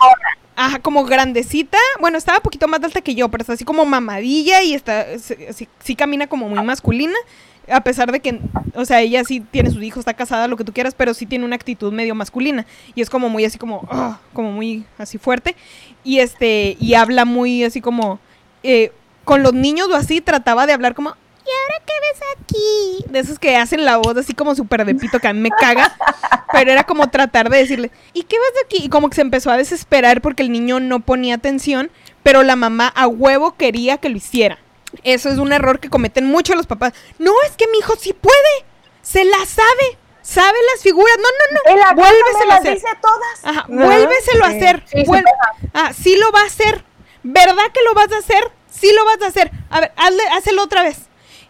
ajá, 0.57 0.79
como 0.81 1.05
grandecita. 1.05 1.79
Bueno, 2.01 2.19
estaba 2.19 2.39
un 2.39 2.43
poquito 2.43 2.67
más 2.67 2.83
alta 2.83 3.01
que 3.01 3.15
yo, 3.15 3.29
pero 3.29 3.43
está 3.43 3.53
así 3.53 3.65
como 3.65 3.85
mamadilla 3.85 4.63
y 4.63 4.75
está, 4.75 5.19
sí, 5.19 5.69
sí 5.83 5.95
camina 5.95 6.27
como 6.27 6.49
muy 6.49 6.63
masculina. 6.65 7.15
A 7.69 7.81
pesar 7.83 8.13
de 8.13 8.21
que, 8.21 8.41
o 8.75 8.85
sea, 8.85 9.01
ella 9.01 9.25
sí 9.25 9.41
tiene 9.41 9.71
sus 9.71 9.83
hijos, 9.83 10.01
está 10.01 10.15
casada, 10.15 10.47
lo 10.47 10.57
que 10.57 10.63
tú 10.63 10.73
quieras, 10.73 10.95
pero 10.97 11.15
sí 11.15 11.27
tiene 11.27 11.45
una 11.45 11.57
actitud 11.57 11.93
medio 11.93 12.15
masculina. 12.15 12.65
Y 12.95 13.03
es 13.03 13.11
como 13.11 13.29
muy 13.29 13.45
así 13.45 13.59
como, 13.59 13.87
ah, 13.91 14.21
como 14.33 14.53
muy 14.53 14.85
así 14.99 15.19
fuerte. 15.19 15.57
Y 16.05 16.21
este, 16.21 16.77
y 16.81 16.95
habla 16.95 17.25
muy 17.25 17.65
así 17.65 17.81
como, 17.81 18.21
eh, 18.63 18.93
con 19.25 19.43
los 19.43 19.53
niños 19.53 19.89
o 19.89 19.97
así, 19.97 20.21
trataba 20.21 20.67
de 20.67 20.73
hablar 20.73 20.95
como, 20.95 21.17
¿y 21.47 21.51
ahora 21.51 21.85
qué 21.87 21.93
ves 22.01 22.23
aquí? 22.39 23.05
De 23.13 23.19
esos 23.21 23.39
que 23.39 23.57
hacen 23.57 23.85
la 23.85 23.97
voz 23.99 24.17
así 24.17 24.35
como 24.35 24.55
súper 24.55 24.85
de 24.85 24.95
pito, 24.95 25.19
que 25.21 25.29
a 25.29 25.33
mí 25.33 25.41
me 25.41 25.51
caga. 25.51 25.97
Pero 26.53 26.73
era 26.73 26.85
como 26.85 27.09
tratar 27.11 27.51
de 27.51 27.59
decirle, 27.59 27.91
¿y 28.13 28.23
qué 28.25 28.37
ves 28.39 28.65
aquí? 28.65 28.79
Y 28.85 28.89
como 28.89 29.09
que 29.09 29.17
se 29.17 29.21
empezó 29.23 29.51
a 29.51 29.57
desesperar 29.57 30.21
porque 30.23 30.43
el 30.43 30.51
niño 30.53 30.81
no 30.81 31.01
ponía 31.01 31.35
atención, 31.35 31.91
pero 32.23 32.43
la 32.43 32.57
mamá 32.57 32.89
a 32.95 33.07
huevo 33.09 33.57
quería 33.57 33.99
que 33.99 34.09
lo 34.09 34.17
hiciera. 34.17 34.59
Eso 35.03 35.29
es 35.29 35.39
un 35.39 35.53
error 35.53 35.81
que 35.81 35.91
cometen 35.91 36.25
muchos 36.27 36.57
los 36.57 36.67
papás. 36.67 36.93
No, 37.19 37.33
es 37.47 37.53
que 37.57 37.67
mi 37.69 37.79
hijo 37.79 37.95
sí 37.99 38.13
puede. 38.13 38.65
Se 39.03 39.25
la 39.25 39.45
sabe. 39.45 39.99
Sabe 40.23 40.57
las 40.73 40.83
figuras. 40.83 41.15
No, 41.19 41.23
no, 41.23 41.77
no. 41.77 41.95
Me 41.95 41.95
Vuélveselo 42.03 42.53
a 42.53 42.57
hacer. 42.57 42.75
dice 42.75 42.89
todas. 43.03 43.45
Ajá, 43.45 43.67
¿No? 43.69 43.87
vuélveselo 43.87 44.45
a 44.45 44.49
hacer. 44.49 44.83
Sí, 44.87 44.99
sí 45.01 45.05
Vuel- 45.05 45.25
ah, 45.75 45.93
sí 45.93 46.17
lo 46.17 46.33
va 46.33 46.41
a 46.41 46.47
hacer. 46.47 46.85
¿Verdad 47.23 47.71
que 47.75 47.83
lo 47.85 47.95
vas 47.95 48.11
a 48.13 48.19
hacer? 48.19 48.51
Sí 48.71 48.91
lo 48.95 49.05
vas 49.05 49.23
a 49.23 49.27
hacer. 49.27 49.51
A 49.71 49.81
ver, 49.81 49.93
hazle, 49.97 50.23
hazlo 50.33 50.63
otra 50.63 50.83
vez. 50.83 51.06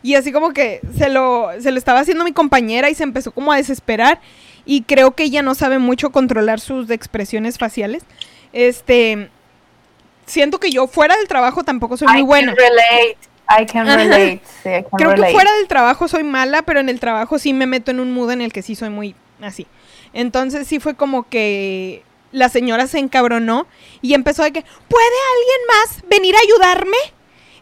Y 0.06 0.14
así 0.14 0.30
como 0.30 0.52
que 0.52 0.80
se 0.96 1.08
lo, 1.08 1.50
se 1.58 1.72
lo 1.72 1.78
estaba 1.78 1.98
haciendo 1.98 2.22
mi 2.22 2.32
compañera 2.32 2.88
y 2.88 2.94
se 2.94 3.02
empezó 3.02 3.32
como 3.32 3.50
a 3.50 3.56
desesperar. 3.56 4.20
Y 4.64 4.82
creo 4.82 5.16
que 5.16 5.24
ella 5.24 5.42
no 5.42 5.56
sabe 5.56 5.80
mucho 5.80 6.12
controlar 6.12 6.60
sus 6.60 6.90
expresiones 6.90 7.58
faciales. 7.58 8.04
Este. 8.52 9.30
Siento 10.24 10.60
que 10.60 10.70
yo 10.70 10.86
fuera 10.86 11.16
del 11.16 11.26
trabajo 11.26 11.64
tampoco 11.64 11.96
soy 11.96 12.06
muy 12.06 12.22
buena. 12.22 12.54
can 12.54 12.56
relate. 12.56 13.18
I 13.48 13.66
can 13.66 13.86
relate. 13.86 14.42
Sí, 14.62 14.68
I 14.68 14.84
can 14.84 14.90
Creo 14.92 15.14
que 15.16 15.32
fuera 15.32 15.52
del 15.54 15.66
trabajo 15.66 16.06
soy 16.06 16.22
mala, 16.22 16.62
pero 16.62 16.78
en 16.78 16.88
el 16.88 17.00
trabajo 17.00 17.40
sí 17.40 17.52
me 17.52 17.66
meto 17.66 17.90
en 17.90 17.98
un 17.98 18.12
mood 18.12 18.30
en 18.30 18.42
el 18.42 18.52
que 18.52 18.62
sí 18.62 18.76
soy 18.76 18.90
muy 18.90 19.16
así. 19.42 19.66
Entonces 20.12 20.68
sí 20.68 20.78
fue 20.78 20.94
como 20.94 21.28
que 21.28 22.04
la 22.30 22.48
señora 22.48 22.86
se 22.86 23.00
encabronó 23.00 23.66
y 24.02 24.14
empezó 24.14 24.44
de 24.44 24.52
que, 24.52 24.62
¿puede 24.62 25.16
alguien 25.34 25.60
más 25.68 26.08
venir 26.08 26.36
a 26.36 26.38
ayudarme? 26.44 26.96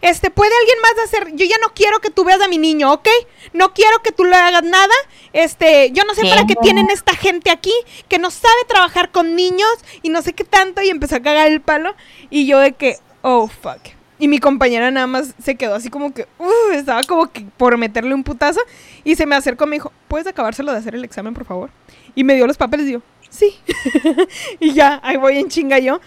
Este, 0.04 0.30
¿puede 0.30 0.50
alguien 0.60 0.76
más 0.82 1.06
hacer? 1.06 1.34
Yo 1.34 1.46
ya 1.46 1.56
no 1.62 1.72
quiero 1.74 1.98
que 1.98 2.10
tú 2.10 2.24
veas 2.24 2.38
a 2.42 2.46
mi 2.46 2.58
niño, 2.58 2.92
¿ok? 2.92 3.08
No 3.54 3.72
quiero 3.72 4.02
que 4.02 4.12
tú 4.12 4.24
le 4.24 4.36
hagas 4.36 4.62
nada. 4.62 4.92
Este, 5.32 5.92
yo 5.92 6.04
no 6.04 6.14
sé 6.14 6.28
para 6.28 6.42
qué 6.42 6.56
¿Qué? 6.56 6.60
tienen 6.60 6.90
esta 6.90 7.16
gente 7.16 7.50
aquí 7.50 7.72
que 8.06 8.18
no 8.18 8.30
sabe 8.30 8.54
trabajar 8.68 9.10
con 9.12 9.34
niños 9.34 9.72
y 10.02 10.10
no 10.10 10.20
sé 10.20 10.34
qué 10.34 10.44
tanto 10.44 10.82
y 10.82 10.90
empezó 10.90 11.16
a 11.16 11.20
cagar 11.20 11.46
el 11.46 11.62
palo 11.62 11.94
y 12.28 12.44
yo 12.46 12.58
de 12.58 12.72
que, 12.72 12.98
oh, 13.22 13.48
fuck. 13.48 13.78
Y 14.18 14.28
mi 14.28 14.40
compañera 14.40 14.90
nada 14.90 15.06
más 15.06 15.34
se 15.42 15.54
quedó 15.54 15.74
así 15.74 15.88
como 15.88 16.12
que, 16.12 16.28
uh, 16.38 16.72
estaba 16.74 17.02
como 17.04 17.32
que 17.32 17.46
por 17.56 17.78
meterle 17.78 18.12
un 18.12 18.24
putazo. 18.24 18.60
Y 19.04 19.16
se 19.16 19.24
me 19.24 19.36
acercó 19.36 19.64
y 19.64 19.68
me 19.68 19.76
dijo, 19.76 19.90
¿puedes 20.08 20.26
acabárselo 20.26 20.70
de 20.70 20.80
hacer 20.80 20.94
el 20.94 21.04
examen, 21.06 21.32
por 21.32 21.46
favor? 21.46 21.70
Y 22.14 22.24
me 22.24 22.34
dio 22.34 22.46
los 22.46 22.58
papeles 22.58 22.88
y 22.88 22.92
yo, 22.92 23.02
sí. 23.30 23.58
y 24.60 24.74
ya, 24.74 25.00
ahí 25.02 25.16
voy 25.16 25.38
en 25.38 25.48
chinga 25.48 25.78
yo. 25.78 25.98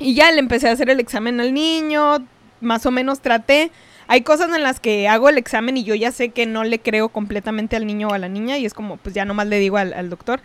Y 0.00 0.16
ya 0.16 0.32
le 0.32 0.40
empecé 0.40 0.68
a 0.68 0.72
hacer 0.72 0.90
el 0.90 0.98
examen 0.98 1.40
al 1.40 1.54
niño, 1.54 2.26
más 2.64 2.86
o 2.86 2.90
menos 2.90 3.20
traté. 3.20 3.70
Hay 4.06 4.22
cosas 4.22 4.54
en 4.54 4.62
las 4.62 4.80
que 4.80 5.08
hago 5.08 5.28
el 5.28 5.38
examen 5.38 5.76
y 5.76 5.84
yo 5.84 5.94
ya 5.94 6.12
sé 6.12 6.30
que 6.30 6.44
no 6.46 6.64
le 6.64 6.78
creo 6.78 7.08
completamente 7.08 7.76
al 7.76 7.86
niño 7.86 8.08
o 8.08 8.12
a 8.14 8.18
la 8.18 8.28
niña 8.28 8.58
y 8.58 8.66
es 8.66 8.74
como, 8.74 8.96
pues 8.98 9.14
ya 9.14 9.24
nomás 9.24 9.46
le 9.46 9.58
digo 9.58 9.76
al, 9.78 9.92
al 9.94 10.10
doctor. 10.10 10.40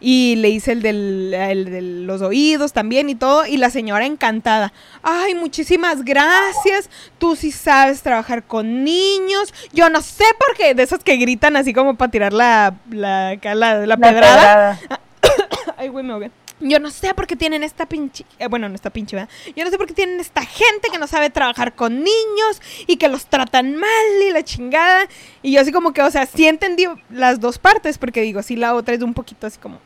Y 0.00 0.36
le 0.36 0.48
hice 0.50 0.70
el, 0.72 0.82
del, 0.82 1.34
el 1.34 1.64
de 1.64 1.82
los 1.82 2.22
oídos 2.22 2.72
también 2.72 3.08
y 3.10 3.16
todo. 3.16 3.46
Y 3.46 3.56
la 3.56 3.68
señora 3.68 4.06
encantada. 4.06 4.72
Ay, 5.02 5.34
muchísimas 5.34 6.04
gracias. 6.04 6.88
Tú 7.18 7.34
sí 7.34 7.50
sabes 7.50 8.02
trabajar 8.02 8.44
con 8.44 8.84
niños. 8.84 9.52
Yo 9.72 9.90
no 9.90 10.00
sé 10.00 10.22
por 10.38 10.56
qué. 10.56 10.74
De 10.74 10.84
esos 10.84 11.02
que 11.02 11.16
gritan 11.16 11.56
así 11.56 11.72
como 11.72 11.96
para 11.96 12.12
tirar 12.12 12.32
la, 12.32 12.74
la, 12.90 13.34
la, 13.42 13.54
la 13.54 13.86
La 13.86 13.96
pedrada. 13.96 14.78
pedrada. 14.80 15.00
Ay, 15.76 15.88
güey, 15.88 16.04
me 16.04 16.12
ahogué. 16.12 16.30
Yo 16.60 16.80
no 16.80 16.90
sé 16.90 17.14
por 17.14 17.26
qué 17.26 17.36
tienen 17.36 17.62
esta 17.62 17.86
pinche... 17.86 18.24
eh, 18.38 18.48
bueno, 18.48 18.68
no 18.68 18.74
esta 18.74 18.90
pinche, 18.90 19.16
¿verdad? 19.16 19.30
Yo 19.54 19.64
no 19.64 19.70
sé 19.70 19.78
por 19.78 19.86
qué 19.86 19.94
tienen 19.94 20.18
esta 20.20 20.44
gente 20.44 20.88
que 20.92 20.98
no 20.98 21.06
sabe 21.06 21.30
trabajar 21.30 21.74
con 21.74 21.98
niños 21.98 22.60
y 22.86 22.96
que 22.96 23.08
los 23.08 23.26
tratan 23.26 23.76
mal 23.76 24.22
y 24.28 24.32
la 24.32 24.42
chingada. 24.42 25.06
Y 25.42 25.52
yo 25.52 25.60
así 25.60 25.70
como 25.72 25.92
que, 25.92 26.02
o 26.02 26.10
sea, 26.10 26.26
sí 26.26 26.46
entendí 26.46 26.86
las 27.10 27.40
dos 27.40 27.58
partes 27.58 27.98
porque 27.98 28.22
digo, 28.22 28.42
sí, 28.42 28.56
la 28.56 28.74
otra 28.74 28.94
es 28.94 29.02
un 29.02 29.14
poquito 29.14 29.46
así 29.46 29.58
como, 29.58 29.78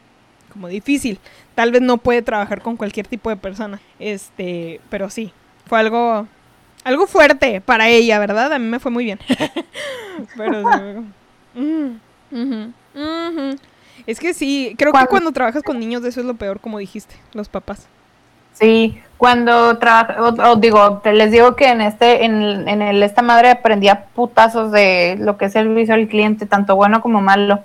como 0.52 0.68
difícil. 0.68 1.18
Tal 1.54 1.70
vez 1.72 1.82
no 1.82 1.98
puede 1.98 2.22
trabajar 2.22 2.62
con 2.62 2.76
cualquier 2.76 3.06
tipo 3.06 3.28
de 3.30 3.36
persona. 3.36 3.80
Este, 3.98 4.80
pero 4.88 5.10
sí, 5.10 5.32
fue 5.66 5.78
algo 5.78 6.26
Algo 6.84 7.06
fuerte 7.06 7.60
para 7.60 7.88
ella, 7.88 8.18
¿verdad? 8.18 8.52
A 8.52 8.58
mí 8.58 8.66
me 8.66 8.80
fue 8.80 8.90
muy 8.90 9.04
bien. 9.04 9.20
Pero 10.36 10.62
sí. 10.64 10.78
Mm, 11.54 12.00
ujú. 12.32 12.72
Es 14.06 14.18
que 14.18 14.34
sí, 14.34 14.74
creo 14.78 14.92
que 14.92 15.06
Cuando- 15.06 15.32
trabajas 15.32 15.62
con 15.62 15.78
niños 15.78 16.04
eso 16.04 16.20
es 16.20 16.26
lo 16.26 16.34
peor, 16.34 16.60
como 16.60 16.78
dijiste, 16.78 17.14
los 17.32 17.48
papás. 17.48 17.86
Sí, 18.52 19.00
cuando 19.16 19.78
trabaja, 19.78 20.22
o- 20.22 20.50
o 20.52 20.56
digo, 20.56 20.98
te 20.98 21.12
les 21.14 21.30
digo 21.32 21.56
que 21.56 21.68
en 21.68 21.80
este, 21.80 22.24
en, 22.26 22.68
en 22.68 22.82
el 22.82 23.02
esta 23.02 23.22
madre 23.22 23.50
aprendía 23.50 24.04
putazos 24.14 24.70
de 24.72 25.16
lo 25.18 25.38
que 25.38 25.46
es 25.46 25.56
el 25.56 25.68
servicio 25.68 25.94
al 25.94 26.06
cliente, 26.08 26.44
tanto 26.46 26.76
bueno 26.76 27.00
como 27.00 27.22
malo. 27.22 27.60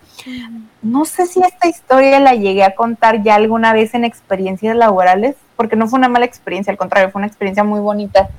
No 0.81 1.03
sé 1.03 1.25
si 1.25 1.41
esta 1.41 1.67
historia 1.67 2.19
la 2.21 2.35
llegué 2.35 2.63
a 2.63 2.73
contar 2.75 3.21
ya 3.21 3.35
alguna 3.35 3.73
vez 3.73 3.93
en 3.95 4.05
experiencias 4.05 4.77
laborales, 4.77 5.35
porque 5.57 5.75
no 5.75 5.87
fue 5.87 5.99
una 5.99 6.07
mala 6.07 6.25
experiencia, 6.25 6.71
al 6.71 6.77
contrario, 6.77 7.09
fue 7.11 7.19
una 7.19 7.27
experiencia 7.27 7.63
muy 7.65 7.81
bonita. 7.81 8.29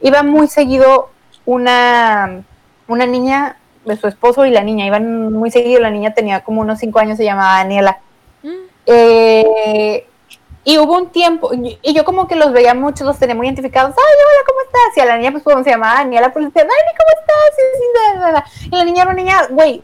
Iba 0.00 0.22
muy 0.22 0.46
seguido 0.48 1.10
una, 1.44 2.42
una 2.88 3.06
niña 3.06 3.56
de 3.84 3.96
su 3.96 4.06
esposo 4.06 4.44
y 4.46 4.50
la 4.50 4.62
niña, 4.62 4.86
iban 4.86 5.32
muy 5.32 5.50
seguido, 5.50 5.80
la 5.80 5.90
niña 5.90 6.14
tenía 6.14 6.42
como 6.44 6.60
unos 6.60 6.78
cinco 6.78 6.98
años, 6.98 7.16
se 7.16 7.24
llamaba 7.24 7.58
Daniela. 7.58 7.98
Eh, 8.86 10.06
y 10.64 10.78
hubo 10.78 10.96
un 10.96 11.10
tiempo, 11.10 11.50
y 11.54 11.92
yo 11.92 12.04
como 12.04 12.28
que 12.28 12.36
los 12.36 12.52
veía 12.52 12.74
mucho, 12.74 13.04
los 13.04 13.18
tenía 13.18 13.34
muy 13.34 13.46
identificados. 13.46 13.94
Ay, 13.96 14.04
hola, 14.04 14.44
¿cómo 14.46 14.60
estás? 14.60 14.96
Y 14.96 15.00
a 15.00 15.04
la 15.06 15.16
niña, 15.16 15.32
pues, 15.32 15.42
como 15.42 15.64
se 15.64 15.70
llamaba 15.70 15.94
Daniela, 15.94 16.32
pues 16.32 16.44
le 16.44 16.50
decía, 16.50 16.62
Dani, 16.62 16.98
¿cómo 16.98 17.20
estás? 17.20 17.56
Sí, 17.56 17.62
sí, 17.78 17.84
da, 17.94 18.20
da, 18.20 18.32
da. 18.32 18.44
Y 18.70 18.76
la 18.76 18.84
niña 18.84 19.02
era 19.02 19.10
una 19.12 19.20
niña, 19.22 19.46
güey, 19.50 19.82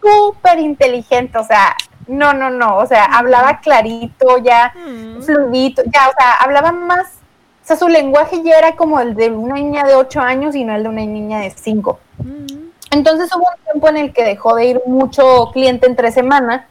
súper 0.00 0.58
inteligente, 0.58 1.38
o 1.38 1.44
sea, 1.44 1.74
no, 2.06 2.34
no, 2.34 2.50
no, 2.50 2.76
o 2.76 2.86
sea, 2.86 3.04
hablaba 3.06 3.60
clarito, 3.60 4.38
ya, 4.38 4.72
Mm. 4.76 5.22
fluidito, 5.22 5.82
ya, 5.86 6.08
o 6.08 6.12
sea, 6.18 6.32
hablaba 6.40 6.72
más, 6.72 7.06
o 7.62 7.66
sea, 7.66 7.76
su 7.76 7.88
lenguaje 7.88 8.42
ya 8.44 8.58
era 8.58 8.76
como 8.76 9.00
el 9.00 9.14
de 9.16 9.30
una 9.30 9.54
niña 9.54 9.84
de 9.84 9.94
8 9.94 10.20
años 10.20 10.54
y 10.54 10.62
no 10.62 10.74
el 10.76 10.82
de 10.84 10.88
una 10.88 11.00
niña 11.00 11.40
de 11.40 11.50
5. 11.50 11.98
Mm. 12.18 12.65
Entonces 12.96 13.30
hubo 13.36 13.44
un 13.44 13.62
tiempo 13.62 13.88
en 13.90 13.98
el 13.98 14.12
que 14.14 14.24
dejó 14.24 14.56
de 14.56 14.64
ir 14.64 14.82
mucho 14.86 15.50
cliente 15.52 15.86
entre 15.86 16.10
semana 16.12 16.66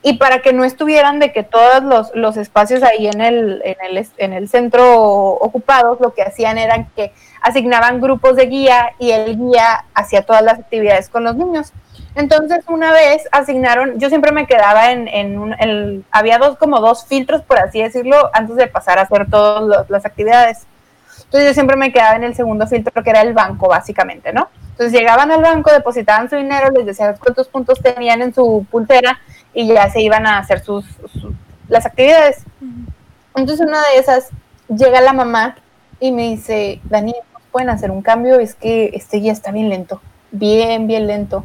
y 0.00 0.16
para 0.16 0.40
que 0.40 0.52
no 0.52 0.62
estuvieran 0.62 1.18
de 1.18 1.32
que 1.32 1.42
todos 1.42 1.82
los, 1.82 2.14
los 2.14 2.36
espacios 2.36 2.84
ahí 2.84 3.08
en 3.08 3.20
el, 3.20 3.62
en, 3.64 3.76
el, 3.82 4.06
en 4.18 4.32
el 4.32 4.48
centro 4.48 4.84
ocupados, 5.32 6.00
lo 6.00 6.14
que 6.14 6.22
hacían 6.22 6.56
era 6.56 6.86
que 6.94 7.12
asignaban 7.42 8.00
grupos 8.00 8.36
de 8.36 8.46
guía 8.46 8.92
y 9.00 9.10
el 9.10 9.36
guía 9.36 9.84
hacía 9.92 10.22
todas 10.22 10.42
las 10.42 10.60
actividades 10.60 11.08
con 11.08 11.24
los 11.24 11.34
niños. 11.34 11.72
Entonces 12.14 12.64
una 12.68 12.92
vez 12.92 13.24
asignaron, 13.32 13.98
yo 13.98 14.08
siempre 14.08 14.30
me 14.30 14.46
quedaba 14.46 14.92
en, 14.92 15.08
en 15.08 15.36
un, 15.36 16.04
había 16.12 16.38
dos 16.38 16.58
como 16.58 16.78
dos 16.78 17.06
filtros, 17.06 17.42
por 17.42 17.58
así 17.58 17.82
decirlo, 17.82 18.30
antes 18.32 18.54
de 18.54 18.68
pasar 18.68 19.00
a 19.00 19.02
hacer 19.02 19.28
todas 19.28 19.90
las 19.90 20.06
actividades. 20.06 20.64
Entonces 21.24 21.48
yo 21.48 21.54
siempre 21.54 21.76
me 21.76 21.92
quedaba 21.92 22.14
en 22.14 22.22
el 22.22 22.36
segundo 22.36 22.68
filtro, 22.68 23.02
que 23.02 23.10
era 23.10 23.22
el 23.22 23.34
banco, 23.34 23.66
básicamente, 23.66 24.32
¿no? 24.32 24.48
Entonces 24.76 24.92
llegaban 24.98 25.30
al 25.30 25.40
banco, 25.42 25.72
depositaban 25.72 26.28
su 26.28 26.36
dinero, 26.36 26.70
les 26.70 26.84
decían 26.84 27.16
cuántos 27.18 27.48
puntos 27.48 27.80
tenían 27.80 28.20
en 28.20 28.34
su 28.34 28.66
pulsera 28.70 29.18
y 29.54 29.66
ya 29.68 29.88
se 29.90 30.02
iban 30.02 30.26
a 30.26 30.38
hacer 30.38 30.60
sus, 30.60 30.84
sus- 31.12 31.32
las 31.68 31.86
actividades. 31.86 32.44
Entonces 33.34 33.66
una 33.66 33.78
de 33.80 33.98
esas 33.98 34.28
llega 34.68 35.00
la 35.00 35.14
mamá 35.14 35.56
y 35.98 36.12
me 36.12 36.24
dice, 36.28 36.80
Dani, 36.84 37.14
¿nos 37.32 37.42
pueden 37.50 37.70
hacer 37.70 37.90
un 37.90 38.02
cambio? 38.02 38.38
Es 38.38 38.54
que 38.54 38.90
este 38.92 39.16
guía 39.16 39.32
está 39.32 39.50
bien 39.50 39.70
lento, 39.70 40.02
bien, 40.30 40.86
bien 40.86 41.06
lento. 41.06 41.42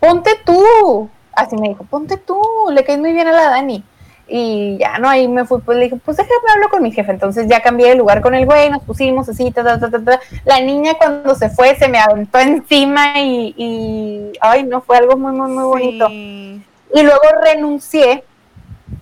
Ponte 0.00 0.32
tú. 0.44 1.08
Así 1.36 1.56
me 1.56 1.68
dijo, 1.68 1.84
ponte 1.84 2.16
tú, 2.16 2.40
le 2.72 2.84
caes 2.84 2.98
muy 2.98 3.12
bien 3.12 3.26
a 3.28 3.32
la 3.32 3.48
Dani. 3.50 3.82
Y 4.26 4.78
ya 4.78 4.98
no, 4.98 5.08
ahí 5.08 5.28
me 5.28 5.44
fui, 5.44 5.60
pues 5.60 5.76
le 5.76 5.84
dije, 5.84 5.96
pues 6.02 6.16
déjame 6.16 6.52
hablar 6.54 6.70
con 6.70 6.82
mi 6.82 6.92
jefe. 6.92 7.12
Entonces 7.12 7.46
ya 7.46 7.60
cambié 7.60 7.90
de 7.90 7.94
lugar 7.96 8.22
con 8.22 8.34
el 8.34 8.46
güey, 8.46 8.70
nos 8.70 8.82
pusimos 8.82 9.28
así, 9.28 9.50
ta, 9.50 9.62
ta, 9.62 9.78
ta, 9.78 9.90
ta, 9.90 10.02
ta. 10.02 10.20
La 10.44 10.60
niña 10.60 10.94
cuando 10.94 11.34
se 11.34 11.50
fue 11.50 11.76
se 11.76 11.88
me 11.88 11.98
aventó 11.98 12.38
encima 12.38 13.20
y, 13.20 13.54
y 13.56 14.32
ay, 14.40 14.64
no, 14.64 14.80
fue 14.80 14.96
algo 14.96 15.16
muy, 15.16 15.32
muy, 15.32 15.50
muy 15.50 15.64
bonito. 15.64 16.08
Sí. 16.08 16.62
Y 16.94 17.02
luego 17.02 17.22
renuncié 17.42 18.24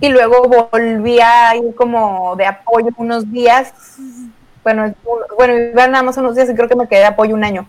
y 0.00 0.08
luego 0.08 0.48
volví 0.48 1.20
a 1.20 1.54
ir 1.56 1.74
como 1.74 2.34
de 2.36 2.46
apoyo 2.46 2.88
unos 2.96 3.30
días. 3.30 3.72
Bueno, 4.64 4.94
bueno, 5.36 5.58
iba 5.58 5.86
nada 5.86 6.02
más 6.02 6.16
unos 6.16 6.34
días 6.34 6.48
y 6.50 6.54
creo 6.54 6.68
que 6.68 6.76
me 6.76 6.88
quedé 6.88 7.00
de 7.00 7.06
apoyo 7.06 7.34
un 7.34 7.44
año. 7.44 7.66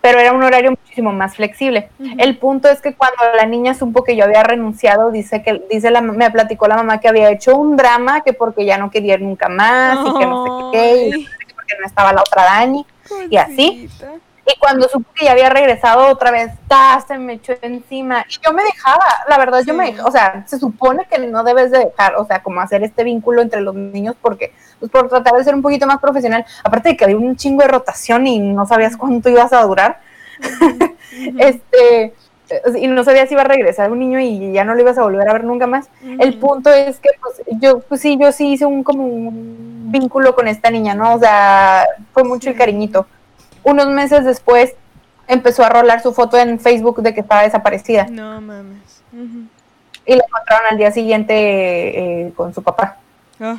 Pero 0.00 0.18
era 0.18 0.32
un 0.32 0.42
horario 0.42 0.70
muchísimo 0.70 1.12
más 1.12 1.36
flexible. 1.36 1.90
El 2.18 2.38
punto 2.38 2.68
es 2.68 2.80
que 2.80 2.94
cuando 2.94 3.22
la 3.36 3.46
niña 3.46 3.74
supo 3.74 4.04
que 4.04 4.16
yo 4.16 4.24
había 4.24 4.42
renunciado, 4.42 5.10
dice 5.10 5.42
que 5.42 5.62
dice 5.70 5.90
la, 5.90 6.00
me 6.00 6.30
platicó 6.30 6.66
la 6.66 6.76
mamá 6.76 7.00
que 7.00 7.08
había 7.08 7.30
hecho 7.30 7.56
un 7.56 7.76
drama 7.76 8.22
que 8.22 8.32
porque 8.32 8.64
ya 8.64 8.78
no 8.78 8.90
quería 8.90 9.14
ir 9.14 9.22
nunca 9.22 9.48
más 9.48 9.98
y 10.06 10.18
que 10.18 10.26
no 10.26 10.70
sé 10.72 10.78
qué, 10.78 11.08
y 11.08 11.28
porque 11.54 11.74
no 11.80 11.86
estaba 11.86 12.12
la 12.12 12.20
otra 12.20 12.44
Dani. 12.44 12.84
Y 13.30 13.36
así. 13.36 13.88
Y 14.44 14.58
cuando 14.58 14.88
supo 14.88 15.08
que 15.14 15.24
ya 15.24 15.32
había 15.32 15.50
regresado 15.50 16.08
otra 16.08 16.32
vez, 16.32 16.50
se 17.06 17.16
me 17.18 17.34
echó 17.34 17.52
encima. 17.62 18.24
Y 18.28 18.44
yo 18.44 18.52
me 18.52 18.64
dejaba, 18.64 19.04
la 19.28 19.38
verdad, 19.38 19.62
yo 19.64 19.72
me 19.72 19.86
Sí. 19.86 19.92
dejaba. 19.92 20.08
O 20.08 20.12
sea, 20.12 20.44
se 20.48 20.58
supone 20.58 21.06
que 21.08 21.18
no 21.26 21.44
debes 21.44 21.70
de 21.70 21.78
dejar, 21.78 22.16
o 22.16 22.24
sea, 22.24 22.42
como 22.42 22.60
hacer 22.60 22.82
este 22.82 23.04
vínculo 23.04 23.40
entre 23.40 23.60
los 23.60 23.74
niños, 23.74 24.16
porque, 24.20 24.52
pues 24.80 24.90
por 24.90 25.08
tratar 25.08 25.34
de 25.34 25.44
ser 25.44 25.54
un 25.54 25.62
poquito 25.62 25.86
más 25.86 25.98
profesional. 26.00 26.44
Aparte 26.64 26.90
de 26.90 26.96
que 26.96 27.04
había 27.04 27.16
un 27.16 27.36
chingo 27.36 27.62
de 27.62 27.68
rotación 27.68 28.26
y 28.26 28.40
no 28.40 28.66
sabías 28.66 28.96
cuánto 28.96 29.28
ibas 29.28 29.52
a 29.52 29.62
durar. 29.62 30.00
este. 31.38 32.14
Y 32.76 32.86
no 32.86 33.02
sabías 33.02 33.28
si 33.28 33.34
iba 33.34 33.42
a 33.42 33.46
regresar 33.46 33.90
un 33.90 33.98
niño 34.00 34.20
y 34.20 34.52
ya 34.52 34.64
no 34.64 34.74
lo 34.74 34.80
ibas 34.82 34.98
a 34.98 35.02
volver 35.02 35.26
a 35.26 35.32
ver 35.32 35.44
nunca 35.44 35.66
más. 35.66 35.88
El 36.18 36.38
punto 36.38 36.70
es 36.70 36.98
que, 36.98 37.08
pues, 37.22 37.40
yo, 37.60 37.78
pues 37.80 38.00
sí, 38.02 38.18
yo 38.20 38.30
sí 38.30 38.52
hice 38.52 38.66
un 38.66 38.82
como 38.82 39.04
un 39.06 39.90
vínculo 39.90 40.34
con 40.34 40.48
esta 40.48 40.68
niña, 40.70 40.94
¿no? 40.94 41.14
O 41.14 41.18
sea, 41.18 41.86
fue 42.12 42.24
mucho 42.24 42.50
el 42.50 42.56
cariñito. 42.56 43.06
Unos 43.64 43.86
meses 43.88 44.24
después 44.24 44.74
empezó 45.28 45.64
a 45.64 45.68
rolar 45.68 46.02
su 46.02 46.12
foto 46.12 46.36
en 46.36 46.58
Facebook 46.60 47.00
de 47.02 47.14
que 47.14 47.20
estaba 47.20 47.42
desaparecida 47.42 48.06
No 48.10 48.40
mames. 48.40 49.02
Y 50.04 50.14
la 50.16 50.24
encontraron 50.24 50.66
al 50.70 50.78
día 50.78 50.90
siguiente 50.90 51.34
eh, 52.26 52.32
con 52.34 52.52
su 52.54 52.62
papá. 52.62 52.96
Ah. 53.40 53.58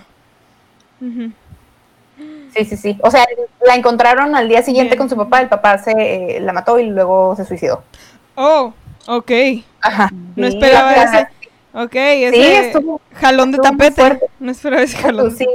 Sí, 2.55 2.65
sí, 2.65 2.77
sí. 2.77 2.97
O 3.01 3.09
sea, 3.09 3.25
la 3.65 3.75
encontraron 3.75 4.35
al 4.35 4.47
día 4.47 4.61
siguiente 4.61 4.89
Bien. 4.91 4.99
con 4.99 5.09
su 5.09 5.15
papá, 5.17 5.41
el 5.41 5.49
papá 5.49 5.77
se 5.79 5.91
eh, 6.37 6.39
la 6.39 6.53
mató 6.53 6.77
y 6.79 6.85
luego 6.85 7.35
se 7.35 7.45
suicidó. 7.45 7.83
Oh, 8.35 8.73
ok. 9.07 9.31
Ajá. 9.81 10.11
No 10.35 10.47
Sí, 10.49 10.53
esperaba 10.55 10.91
Ajá. 10.91 11.03
ese. 11.19 11.27
Ok, 11.75 11.95
ese 11.95 12.31
Sí, 12.35 12.51
estuvo, 12.67 13.01
jalón 13.15 13.51
de 13.51 13.57
tapete. 13.57 14.19
No 14.39 14.51
esperaba 14.51 14.83
ese 14.83 14.97
jalón. 14.97 15.35
sí. 15.35 15.47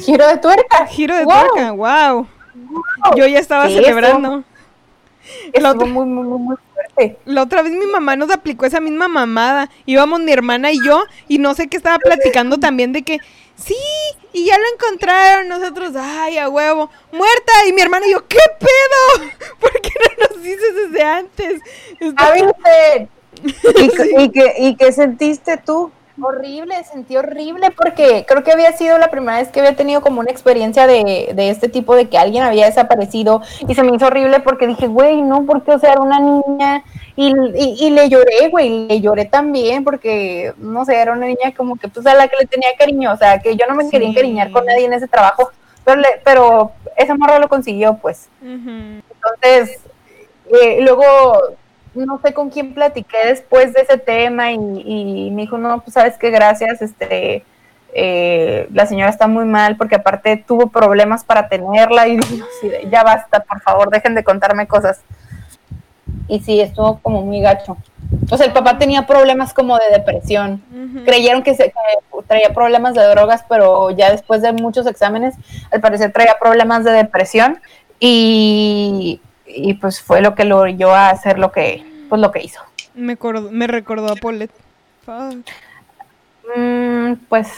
Giro 0.00 0.26
de 0.28 0.36
tuerca. 0.36 0.86
Giro 0.86 1.16
de 1.16 1.24
Wow. 1.24 1.34
tuerca, 1.54 1.72
wow. 1.72 2.26
Yo 3.16 3.26
ya 3.26 3.38
estaba 3.38 3.68
celebrando. 3.68 4.44
La 5.54 5.70
Estuvo 5.70 5.70
otra, 5.70 5.86
muy, 5.86 6.06
muy, 6.06 6.24
muy, 6.24 6.38
muy 6.38 6.56
fuerte. 6.72 7.18
la 7.24 7.42
otra 7.42 7.62
vez 7.62 7.72
mi 7.72 7.86
mamá 7.86 8.14
nos 8.14 8.30
aplicó 8.30 8.64
esa 8.64 8.80
misma 8.80 9.08
mamada. 9.08 9.68
Íbamos 9.84 10.20
mi 10.20 10.32
hermana 10.32 10.70
y 10.70 10.78
yo, 10.84 11.04
y 11.28 11.38
no 11.38 11.54
sé 11.54 11.68
qué 11.68 11.76
estaba 11.76 11.98
platicando 11.98 12.58
también 12.58 12.92
de 12.92 13.02
que, 13.02 13.18
sí, 13.56 13.74
y 14.32 14.46
ya 14.46 14.56
lo 14.58 14.64
encontraron 14.74 15.48
nosotros, 15.48 15.94
ay, 15.96 16.38
a 16.38 16.48
huevo, 16.48 16.90
muerta. 17.10 17.52
Y 17.68 17.72
mi 17.72 17.80
hermana 17.80 18.06
y 18.06 18.12
yo, 18.12 18.26
¿qué 18.28 18.38
pedo? 18.58 19.30
¿Por 19.60 19.72
qué 19.80 19.90
no 20.18 20.28
nos 20.28 20.42
dices 20.42 20.74
desde 20.74 21.02
antes? 21.02 21.60
Está-. 22.00 22.36
¿Y, 23.42 24.22
y 24.22 24.30
qué, 24.30 24.54
¿Y 24.58 24.76
qué 24.76 24.92
sentiste 24.92 25.56
tú? 25.58 25.90
Horrible, 26.20 26.82
sentí 26.84 27.16
horrible 27.16 27.70
porque 27.72 28.24
creo 28.26 28.42
que 28.42 28.50
había 28.52 28.72
sido 28.72 28.96
la 28.96 29.08
primera 29.10 29.36
vez 29.38 29.48
que 29.48 29.60
había 29.60 29.76
tenido 29.76 30.00
como 30.00 30.20
una 30.20 30.30
experiencia 30.30 30.86
de, 30.86 31.30
de 31.34 31.50
este 31.50 31.68
tipo 31.68 31.94
de 31.94 32.08
que 32.08 32.16
alguien 32.16 32.42
había 32.42 32.64
desaparecido 32.64 33.42
y 33.68 33.74
se 33.74 33.82
me 33.82 33.94
hizo 33.94 34.06
horrible 34.06 34.40
porque 34.40 34.66
dije, 34.66 34.86
güey, 34.86 35.20
no, 35.20 35.44
porque, 35.44 35.72
o 35.72 35.78
sea, 35.78 35.92
era 35.92 36.00
una 36.00 36.18
niña 36.18 36.82
y, 37.16 37.34
y, 37.54 37.76
y 37.86 37.90
le 37.90 38.08
lloré, 38.08 38.48
güey, 38.50 38.86
le 38.88 39.00
lloré 39.02 39.26
también 39.26 39.84
porque, 39.84 40.54
no 40.56 40.86
sé, 40.86 40.96
era 40.96 41.12
una 41.12 41.26
niña 41.26 41.52
como 41.54 41.76
que, 41.76 41.88
pues, 41.88 42.06
a 42.06 42.14
la 42.14 42.28
que 42.28 42.36
le 42.40 42.46
tenía 42.46 42.68
cariño, 42.78 43.12
o 43.12 43.16
sea, 43.18 43.38
que 43.40 43.54
yo 43.56 43.66
no 43.68 43.74
me 43.74 43.88
quería 43.90 44.08
encariñar 44.08 44.50
con 44.52 44.64
nadie 44.64 44.86
en 44.86 44.94
ese 44.94 45.08
trabajo, 45.08 45.50
pero, 45.84 46.00
le- 46.00 46.20
pero 46.24 46.72
esa 46.96 47.14
morra 47.14 47.38
lo 47.38 47.48
consiguió, 47.48 47.98
pues. 48.00 48.28
Entonces, 49.14 49.80
eh, 50.62 50.78
luego 50.80 51.04
no 52.04 52.20
sé 52.22 52.34
con 52.34 52.50
quién 52.50 52.74
platiqué 52.74 53.18
después 53.26 53.72
de 53.72 53.80
ese 53.82 53.98
tema 53.98 54.52
y, 54.52 54.56
y 54.56 55.30
me 55.30 55.42
dijo, 55.42 55.56
no, 55.56 55.80
pues 55.80 55.94
sabes 55.94 56.18
qué, 56.18 56.30
gracias, 56.30 56.82
este, 56.82 57.44
eh, 57.98 58.68
la 58.74 58.84
señora 58.84 59.08
está 59.08 59.26
muy 59.26 59.46
mal 59.46 59.78
porque 59.78 59.94
aparte 59.94 60.36
tuvo 60.36 60.66
problemas 60.66 61.24
para 61.24 61.48
tenerla 61.48 62.06
y 62.06 62.18
así 62.18 62.68
de, 62.68 62.88
ya 62.90 63.02
basta, 63.02 63.40
por 63.40 63.62
favor, 63.62 63.88
dejen 63.88 64.14
de 64.14 64.22
contarme 64.22 64.66
cosas. 64.66 65.00
Y 66.28 66.40
sí, 66.40 66.60
estuvo 66.60 66.98
como 66.98 67.22
muy 67.22 67.40
gacho. 67.40 67.78
O 68.30 68.36
sea, 68.36 68.46
el 68.46 68.52
papá 68.52 68.76
tenía 68.76 69.06
problemas 69.06 69.54
como 69.54 69.78
de 69.78 69.88
depresión. 69.90 70.62
Creyeron 71.06 71.42
que, 71.42 71.54
se, 71.54 71.70
que 71.70 71.74
traía 72.26 72.52
problemas 72.52 72.94
de 72.94 73.04
drogas, 73.04 73.44
pero 73.48 73.90
ya 73.90 74.10
después 74.10 74.42
de 74.42 74.52
muchos 74.52 74.86
exámenes, 74.86 75.34
al 75.70 75.80
parecer 75.80 76.12
traía 76.12 76.36
problemas 76.38 76.84
de 76.84 76.92
depresión 76.92 77.60
y, 77.98 79.22
y 79.46 79.74
pues 79.74 80.00
fue 80.00 80.20
lo 80.20 80.34
que 80.34 80.44
lo 80.44 80.58
orilló 80.58 80.94
a 80.94 81.10
hacer 81.10 81.38
lo 81.38 81.52
que, 81.52 81.84
pues 82.08 82.20
lo 82.20 82.30
que 82.32 82.42
hizo. 82.42 82.60
Me, 82.94 83.14
acordó- 83.18 83.50
me 83.50 83.66
recordó 83.66 84.10
a 84.12 84.16
Paulette. 84.16 84.50
Mm, 86.56 87.14
pues 87.28 87.48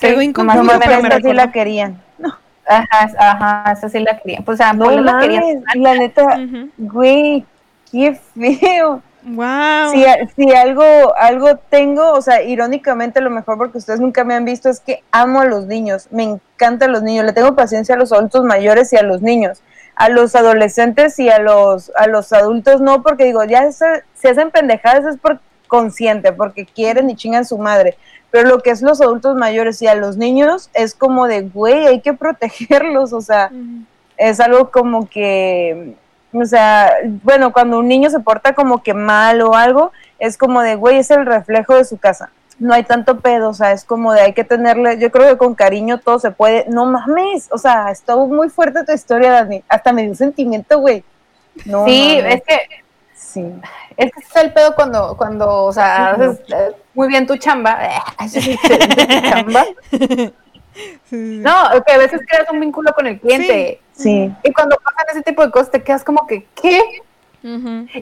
Quedó 0.00 0.20
sí, 0.20 0.26
inconcluso, 0.26 0.58
nomás 0.58 0.78
pero 0.78 0.96
me 1.02 1.08
me 1.08 1.14
esta 1.16 1.28
sí 1.28 1.34
la 1.34 1.52
querían. 1.52 2.02
No. 2.18 2.34
Ajá, 2.68 3.10
ajá, 3.18 3.72
esa 3.72 3.88
sí 3.88 3.98
la 4.00 4.18
quería. 4.18 4.40
Pues, 4.44 4.56
o 4.56 4.62
sea, 4.62 4.72
No 4.72 4.90
la 4.90 5.18
quería. 5.20 5.40
mames, 5.40 5.58
la 5.74 5.94
neta, 5.94 6.24
Ujú. 6.24 6.70
güey, 6.78 7.44
qué 7.90 8.18
feo. 8.34 9.02
Wow. 9.22 9.90
Si, 9.92 10.04
si 10.36 10.54
algo, 10.54 10.84
algo 11.16 11.56
tengo, 11.68 12.12
o 12.12 12.22
sea, 12.22 12.42
irónicamente 12.42 13.20
lo 13.20 13.30
mejor 13.30 13.58
porque 13.58 13.78
ustedes 13.78 13.98
nunca 13.98 14.22
me 14.22 14.34
han 14.34 14.44
visto 14.44 14.68
es 14.68 14.78
que 14.80 15.02
amo 15.10 15.40
a 15.40 15.44
los 15.46 15.66
niños, 15.66 16.06
me 16.12 16.22
encantan 16.22 16.92
los 16.92 17.02
niños, 17.02 17.24
le 17.24 17.32
tengo 17.32 17.56
paciencia 17.56 17.96
a 17.96 17.98
los 17.98 18.12
adultos 18.12 18.44
mayores 18.44 18.92
y 18.92 18.96
a 18.96 19.02
los 19.02 19.22
niños, 19.22 19.62
a 19.96 20.10
los 20.10 20.36
adolescentes 20.36 21.18
y 21.18 21.30
a 21.30 21.38
los, 21.38 21.90
a 21.96 22.06
los 22.06 22.32
adultos 22.32 22.80
no, 22.80 23.02
porque 23.02 23.24
digo, 23.24 23.42
ya 23.44 23.72
se, 23.72 24.04
se 24.14 24.28
hacen 24.28 24.50
pendejadas 24.50 25.06
es 25.06 25.16
por 25.16 25.40
consciente, 25.66 26.32
porque 26.32 26.66
quieren 26.66 27.10
y 27.10 27.16
chingan 27.16 27.44
su 27.44 27.58
madre, 27.58 27.96
pero 28.30 28.48
lo 28.48 28.60
que 28.60 28.70
es 28.70 28.82
los 28.82 29.00
adultos 29.00 29.36
mayores 29.36 29.80
y 29.82 29.86
a 29.86 29.94
los 29.94 30.16
niños 30.16 30.70
es 30.74 30.94
como 30.94 31.26
de, 31.26 31.42
güey, 31.42 31.86
hay 31.86 32.00
que 32.00 32.12
protegerlos, 32.12 33.12
o 33.12 33.20
sea, 33.20 33.50
es 34.16 34.38
algo 34.38 34.70
como 34.70 35.08
que, 35.08 35.94
o 36.32 36.44
sea, 36.44 36.92
bueno, 37.22 37.52
cuando 37.52 37.78
un 37.78 37.88
niño 37.88 38.10
se 38.10 38.20
porta 38.20 38.54
como 38.54 38.82
que 38.82 38.94
mal 38.94 39.40
o 39.40 39.54
algo, 39.54 39.92
es 40.18 40.36
como 40.36 40.62
de, 40.62 40.76
güey, 40.76 40.98
es 40.98 41.10
el 41.10 41.24
reflejo 41.26 41.74
de 41.74 41.84
su 41.84 41.96
casa. 41.96 42.30
No 42.58 42.72
hay 42.72 42.84
tanto 42.84 43.20
pedo, 43.20 43.50
o 43.50 43.54
sea, 43.54 43.72
es 43.72 43.84
como 43.84 44.12
de 44.14 44.22
hay 44.22 44.32
que 44.32 44.42
tenerle, 44.44 44.98
yo 44.98 45.10
creo 45.10 45.28
que 45.28 45.36
con 45.36 45.54
cariño 45.54 45.98
todo 45.98 46.18
se 46.18 46.30
puede. 46.30 46.64
No 46.68 46.86
mames, 46.86 47.48
o 47.52 47.58
sea, 47.58 47.90
estuvo 47.90 48.26
muy 48.28 48.48
fuerte 48.48 48.84
tu 48.84 48.92
historia, 48.92 49.30
Dani. 49.32 49.62
Hasta 49.68 49.92
me 49.92 50.02
dio 50.04 50.14
sentimiento, 50.14 50.78
güey. 50.78 51.04
No, 51.66 51.84
Sí, 51.84 52.16
mames. 52.18 52.34
es 52.36 52.42
que 52.44 52.60
sí. 53.14 53.44
Es 53.96 54.10
que 54.12 54.20
es 54.20 54.36
el 54.36 54.52
pedo 54.54 54.74
cuando, 54.74 55.16
cuando 55.18 55.64
o 55.64 55.72
sea, 55.72 56.12
haces 56.12 56.40
eh, 56.48 56.72
muy 56.94 57.08
bien 57.08 57.26
tu 57.26 57.36
chamba. 57.38 57.78
Sí, 58.28 58.40
sí, 58.40 58.58
sí. 61.04 61.40
No, 61.42 61.52
que 61.86 61.92
a 61.92 61.98
veces 61.98 62.20
creas 62.26 62.50
un 62.50 62.60
vínculo 62.60 62.92
con 62.94 63.06
el 63.06 63.18
cliente. 63.20 63.80
Sí. 63.92 64.32
Y 64.42 64.52
cuando 64.52 64.76
pasan 64.76 65.06
ese 65.10 65.22
tipo 65.22 65.44
de 65.44 65.50
cosas 65.50 65.70
te 65.70 65.82
quedas 65.82 66.04
como 66.04 66.26
que, 66.26 66.46
¿qué? 66.54 66.80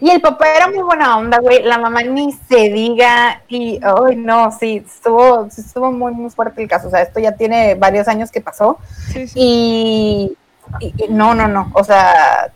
Y 0.01 0.11
el 0.11 0.21
papá 0.21 0.47
era 0.57 0.69
muy 0.69 0.83
buena 0.83 1.19
onda, 1.19 1.39
güey. 1.39 1.63
La 1.63 1.79
mamá 1.79 2.03
ni 2.03 2.33
se 2.33 2.71
diga. 2.71 3.43
Y, 3.49 3.79
ay, 3.83 4.17
no, 4.17 4.51
sí, 4.53 4.83
estuvo, 4.87 5.49
sí 5.51 5.61
estuvo 5.61 5.93
muy, 5.93 6.13
muy 6.13 6.31
fuerte 6.31 6.63
el 6.63 6.69
caso. 6.69 6.89
O 6.89 6.91
sea, 6.91 7.03
esto 7.03 7.21
ya 7.21 7.33
tiene 7.33 7.75
varios 7.75 8.09
años 8.09 8.31
que 8.31 8.41
pasó. 8.41 8.79
Sí, 9.13 9.29
sí. 9.29 9.39
Y, 9.39 10.37
y- 10.81 11.09
no, 11.11 11.35
no, 11.35 11.47
no. 11.49 11.71
O 11.75 11.85
sea, 11.85 12.51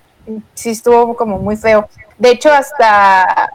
sí 0.54 0.70
estuvo 0.70 1.14
como 1.16 1.38
muy 1.38 1.56
feo. 1.56 1.88
De 2.16 2.30
hecho, 2.30 2.50
hasta, 2.52 3.50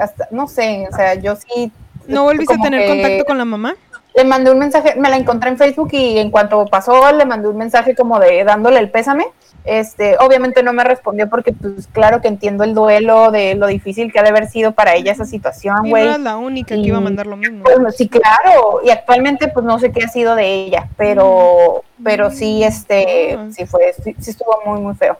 hasta 0.00 0.28
no 0.30 0.48
sé, 0.48 0.88
o 0.90 0.96
sea, 0.96 1.14
yo 1.14 1.36
sí. 1.36 1.70
¿No 2.06 2.24
volviste 2.24 2.54
a 2.54 2.58
tener 2.58 2.88
contacto 2.88 3.24
con 3.24 3.38
la 3.38 3.44
mamá? 3.44 3.74
Le 4.16 4.24
mandé 4.24 4.50
un 4.50 4.58
mensaje, 4.58 4.94
me 4.96 5.10
la 5.10 5.16
encontré 5.16 5.50
en 5.50 5.58
Facebook 5.58 5.88
y 5.92 6.18
en 6.18 6.30
cuanto 6.30 6.64
pasó, 6.66 7.10
le 7.12 7.24
mandé 7.24 7.48
un 7.48 7.56
mensaje 7.56 7.94
como 7.94 8.18
de 8.20 8.44
dándole 8.44 8.78
el 8.78 8.90
pésame. 8.90 9.26
Este, 9.64 10.16
obviamente 10.18 10.62
no 10.62 10.74
me 10.74 10.84
respondió 10.84 11.30
porque, 11.30 11.52
pues, 11.54 11.86
claro 11.90 12.20
que 12.20 12.28
entiendo 12.28 12.64
el 12.64 12.74
duelo 12.74 13.30
de 13.30 13.54
lo 13.54 13.66
difícil 13.66 14.12
que 14.12 14.18
ha 14.18 14.22
de 14.22 14.28
haber 14.28 14.46
sido 14.48 14.72
para 14.72 14.94
ella 14.94 15.12
esa 15.12 15.24
situación, 15.24 15.76
Y 15.86 15.88
no 15.88 15.90
güey. 15.90 16.02
eras 16.04 16.20
la 16.20 16.36
única 16.36 16.74
que 16.74 16.82
iba 16.82 16.98
a 16.98 17.00
Y- 17.00 17.04
mandar 17.04 17.26
lo 17.26 17.36
mismo. 17.38 17.64
Pues, 17.64 17.96
sí, 17.96 18.06
claro, 18.08 18.80
y 18.84 18.90
actualmente 18.90 19.48
pues 19.48 19.64
no 19.64 19.78
sé 19.78 19.90
qué 19.90 20.04
ha 20.04 20.08
sido 20.08 20.34
de 20.34 20.52
ella, 20.66 20.88
pero 20.98 21.82
pero 22.02 22.30
sí 22.30 22.62
este 22.62 23.38
Mm. 23.38 23.52
sí 23.52 23.64
fue 23.64 23.94
sí, 24.04 24.14
sí 24.20 24.30
estuvo 24.30 24.54
muy 24.66 24.80
muy 24.80 24.94
feo. 24.96 25.16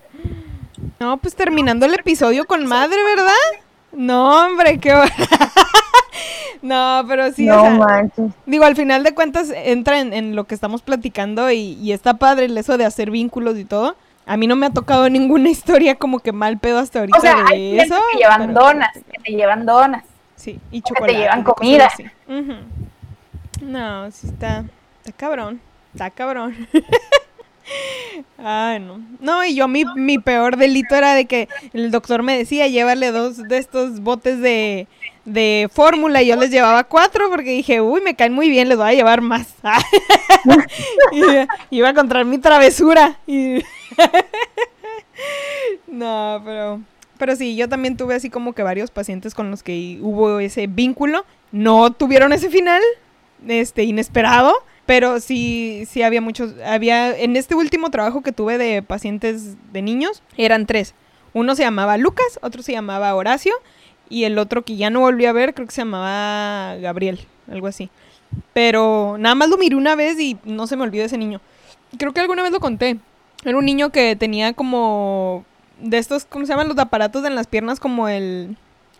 No, 1.00 1.16
pues 1.16 1.34
terminando 1.34 1.86
el 1.86 1.94
episodio 1.94 2.44
con 2.44 2.66
madre, 2.66 2.98
¿verdad? 3.02 3.32
No, 3.92 4.46
hombre, 4.46 4.78
qué 4.78 4.92
No, 6.62 7.04
pero 7.08 7.30
sí, 7.32 7.48
o 7.48 7.54
no 7.56 7.60
sea, 7.62 7.70
manches. 7.72 8.32
digo, 8.46 8.64
al 8.64 8.74
final 8.76 9.02
de 9.04 9.14
cuentas 9.14 9.50
entra 9.54 10.00
en, 10.00 10.12
en 10.12 10.34
lo 10.36 10.44
que 10.44 10.54
estamos 10.54 10.82
platicando 10.82 11.50
y, 11.50 11.74
y 11.80 11.92
está 11.92 12.14
padre 12.14 12.46
el 12.46 12.56
eso 12.56 12.78
de 12.78 12.84
hacer 12.86 13.10
vínculos 13.10 13.58
y 13.58 13.64
todo. 13.64 13.96
A 14.26 14.36
mí 14.36 14.46
no 14.46 14.56
me 14.56 14.66
ha 14.66 14.70
tocado 14.70 15.08
ninguna 15.10 15.48
historia 15.50 15.94
como 15.96 16.18
que 16.20 16.32
mal 16.32 16.58
pedo 16.58 16.78
hasta 16.78 17.00
ahorita 17.00 17.18
O 17.18 17.20
sea, 17.20 17.36
de 17.44 17.54
hay 17.54 17.78
eso. 17.80 17.96
que 18.12 18.18
llevan 18.18 18.46
pero- 18.48 18.60
donas, 18.60 18.90
que 18.94 19.18
te 19.22 19.32
llevan 19.32 19.66
donas. 19.66 20.04
Sí, 20.36 20.58
y 20.70 20.80
te 20.82 20.88
chocolate. 20.88 21.18
llevan 21.18 21.40
y 21.40 21.42
cosas 21.44 21.56
comida. 21.58 21.90
No, 23.62 24.10
sí 24.10 24.26
está, 24.26 24.64
está 25.04 25.12
cabrón, 25.16 25.60
está 25.92 26.10
cabrón. 26.10 26.54
Ay, 28.38 28.78
no. 28.80 29.00
No, 29.20 29.42
y 29.44 29.54
yo 29.54 29.68
mi, 29.68 29.84
mi 29.96 30.18
peor 30.18 30.58
delito 30.58 30.94
era 30.94 31.14
de 31.14 31.24
que 31.24 31.48
el 31.72 31.90
doctor 31.90 32.22
me 32.22 32.36
decía, 32.36 32.66
llévale 32.68 33.10
dos 33.10 33.38
de 33.38 33.56
estos 33.56 34.00
botes 34.00 34.38
de, 34.40 34.86
de 35.24 35.70
fórmula 35.72 36.20
y 36.20 36.26
yo 36.26 36.36
les 36.36 36.50
llevaba 36.50 36.84
cuatro 36.84 37.30
porque 37.30 37.50
dije, 37.50 37.80
uy, 37.80 38.02
me 38.02 38.14
caen 38.16 38.34
muy 38.34 38.50
bien, 38.50 38.68
les 38.68 38.76
voy 38.76 38.88
a 38.88 38.92
llevar 38.92 39.22
más. 39.22 39.54
y 41.12 41.22
iba 41.70 41.88
a 41.88 41.90
encontrar 41.92 42.24
mi 42.26 42.36
travesura. 42.38 43.16
Y... 43.26 43.62
no, 45.86 46.42
pero... 46.44 46.80
Pero 47.16 47.36
sí, 47.36 47.54
yo 47.54 47.68
también 47.68 47.96
tuve 47.96 48.16
así 48.16 48.28
como 48.28 48.54
que 48.54 48.64
varios 48.64 48.90
pacientes 48.90 49.34
con 49.34 49.50
los 49.50 49.62
que 49.62 49.98
hubo 50.02 50.40
ese 50.40 50.66
vínculo. 50.66 51.24
No 51.52 51.92
tuvieron 51.92 52.32
ese 52.32 52.50
final, 52.50 52.82
este, 53.46 53.84
inesperado. 53.84 54.52
Pero 54.86 55.20
sí, 55.20 55.84
sí 55.88 56.02
había 56.02 56.20
muchos, 56.20 56.54
había, 56.64 57.16
en 57.16 57.36
este 57.36 57.54
último 57.54 57.90
trabajo 57.90 58.22
que 58.22 58.32
tuve 58.32 58.58
de 58.58 58.82
pacientes 58.82 59.56
de 59.72 59.80
niños, 59.80 60.22
eran 60.36 60.66
tres. 60.66 60.94
Uno 61.32 61.54
se 61.54 61.62
llamaba 61.62 61.96
Lucas, 61.96 62.38
otro 62.42 62.62
se 62.62 62.72
llamaba 62.72 63.14
Horacio, 63.14 63.54
y 64.10 64.24
el 64.24 64.38
otro 64.38 64.62
que 64.62 64.76
ya 64.76 64.90
no 64.90 65.00
volví 65.00 65.24
a 65.24 65.32
ver, 65.32 65.54
creo 65.54 65.66
que 65.66 65.74
se 65.74 65.80
llamaba 65.80 66.76
Gabriel, 66.76 67.20
algo 67.50 67.66
así. 67.66 67.88
Pero 68.52 69.16
nada 69.18 69.34
más 69.34 69.48
lo 69.48 69.56
miré 69.56 69.76
una 69.76 69.94
vez 69.94 70.20
y 70.20 70.36
no 70.44 70.66
se 70.66 70.76
me 70.76 70.82
olvidó 70.82 71.04
ese 71.04 71.16
niño. 71.16 71.40
Creo 71.98 72.12
que 72.12 72.20
alguna 72.20 72.42
vez 72.42 72.52
lo 72.52 72.60
conté. 72.60 72.98
Era 73.44 73.56
un 73.58 73.64
niño 73.64 73.90
que 73.90 74.16
tenía 74.16 74.52
como 74.52 75.44
de 75.80 75.98
estos, 75.98 76.24
¿cómo 76.24 76.46
se 76.46 76.52
llaman? 76.52 76.68
Los 76.68 76.78
aparatos 76.78 77.24
en 77.24 77.34
las 77.34 77.46
piernas 77.46 77.80
como 77.80 78.08
el 78.08 78.56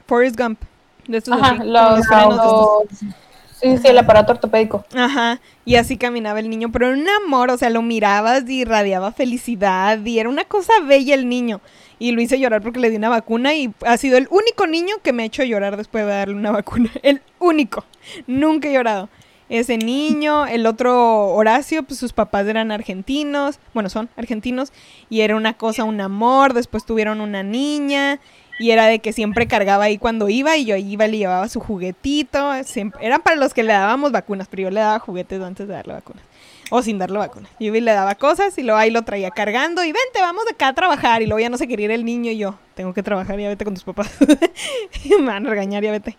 Forrest 0.07 0.39
Gump. 0.39 0.61
De 1.07 1.19
estos 1.19 1.35
Ajá, 1.35 1.49
así, 1.49 1.59
como 1.59 1.71
los, 1.73 1.97
los 1.99 2.07
frenos 2.07 2.29
de 2.29 2.35
estos. 2.37 3.03
los- 3.03 3.15
sí, 3.61 3.79
sí, 3.79 3.89
el 3.89 3.99
aparato 3.99 4.33
ortopédico. 4.33 4.85
Ajá, 4.95 5.41
y 5.65 5.77
así 5.77 5.97
caminaba 5.97 6.41
el 6.41 6.49
niño, 6.51 6.71
pero 6.73 6.89
era 6.89 6.97
un 6.97 7.07
amor, 7.25 7.51
o 7.51 7.57
sea, 7.59 7.71
lo 7.71 7.83
mirabas 7.83 8.49
y 8.49 8.61
irradiaba 8.63 9.13
felicidad 9.13 10.05
y 10.05 10.19
era 10.19 10.29
una 10.29 10.45
cosa 10.45 10.73
bella 10.87 11.15
el 11.15 11.29
niño. 11.29 11.61
Y 11.99 12.11
lo 12.13 12.21
hice 12.21 12.39
llorar 12.41 12.61
porque 12.61 12.81
le 12.81 12.91
di 12.91 12.97
una 12.97 13.09
vacuna 13.09 13.55
y 13.55 13.73
ha 13.87 13.97
sido 13.97 14.19
el 14.19 14.27
único 14.31 14.67
niño 14.67 14.97
que 15.03 15.13
me 15.13 15.23
ha 15.23 15.27
hecho 15.27 15.45
llorar 15.45 15.77
después 15.77 16.05
de 16.05 16.11
darle 16.13 16.35
una 16.35 16.51
vacuna. 16.51 16.91
El 17.03 17.23
único. 17.39 17.85
Nunca 18.27 18.69
he 18.69 18.73
llorado. 18.73 19.09
Ese 19.49 19.77
niño, 19.77 20.47
el 20.47 20.67
otro 20.67 21.27
Horacio, 21.35 21.83
pues 21.83 21.99
sus 21.99 22.15
papás 22.15 22.47
eran 22.47 22.73
argentinos, 22.73 23.59
bueno, 23.75 23.91
son 23.91 24.09
argentinos, 24.17 24.73
y 25.11 25.21
era 25.21 25.37
una 25.37 25.53
cosa, 25.53 25.85
un 25.85 26.01
amor, 26.01 26.55
después 26.55 26.87
tuvieron 26.87 27.21
una 27.21 27.43
niña, 27.43 28.21
y 28.59 28.71
era 28.71 28.87
de 28.87 29.01
que 29.01 29.13
siempre 29.13 29.47
cargaba 29.47 29.85
ahí 29.85 29.99
cuando 29.99 30.31
iba, 30.31 30.57
y 30.57 30.65
yo 30.65 30.77
iba 30.77 31.07
y 31.07 31.11
le 31.11 31.19
llevaba 31.19 31.49
su 31.49 31.61
juguetito, 31.61 32.53
eran 33.01 33.21
para 33.23 33.37
los 33.37 33.53
que 33.53 33.63
le 33.63 33.75
dábamos 33.75 34.13
vacunas, 34.13 34.49
pero 34.49 34.63
yo 34.63 34.71
le 34.71 34.81
daba 34.81 34.99
juguetes 34.99 35.43
antes 35.43 35.69
de 35.69 35.75
darle 35.75 35.93
vacunas, 35.93 36.23
o 36.71 36.81
sin 36.81 36.99
darle 36.99 37.19
vacunas. 37.19 37.51
Yo 37.61 37.71
le 37.71 37.83
daba 37.83 38.15
cosas, 38.15 38.57
y 38.57 38.63
luego 38.63 38.79
ahí 38.79 38.91
lo 38.91 39.03
traía 39.03 39.31
cargando, 39.31 39.85
y 39.85 39.89
vente, 39.89 40.21
vamos 40.21 40.47
de 40.47 40.53
acá 40.53 40.69
a 40.69 40.73
trabajar, 40.73 41.21
y 41.21 41.27
luego 41.27 41.41
ya 41.41 41.51
no 41.51 41.59
se 41.59 41.69
quería 41.69 41.85
ir 41.85 41.91
el 41.91 42.07
niño, 42.07 42.31
y 42.31 42.39
yo, 42.39 42.59
tengo 42.75 42.95
que 42.95 43.03
trabajar, 43.03 43.39
ya 43.39 43.49
vete 43.49 43.67
con 43.67 43.75
tus 43.75 43.85
papás, 43.85 44.11
me 45.19 45.27
van 45.27 45.47
a 45.47 45.51
regañar, 45.51 45.83
ya 45.83 45.91
vete. 45.91 46.17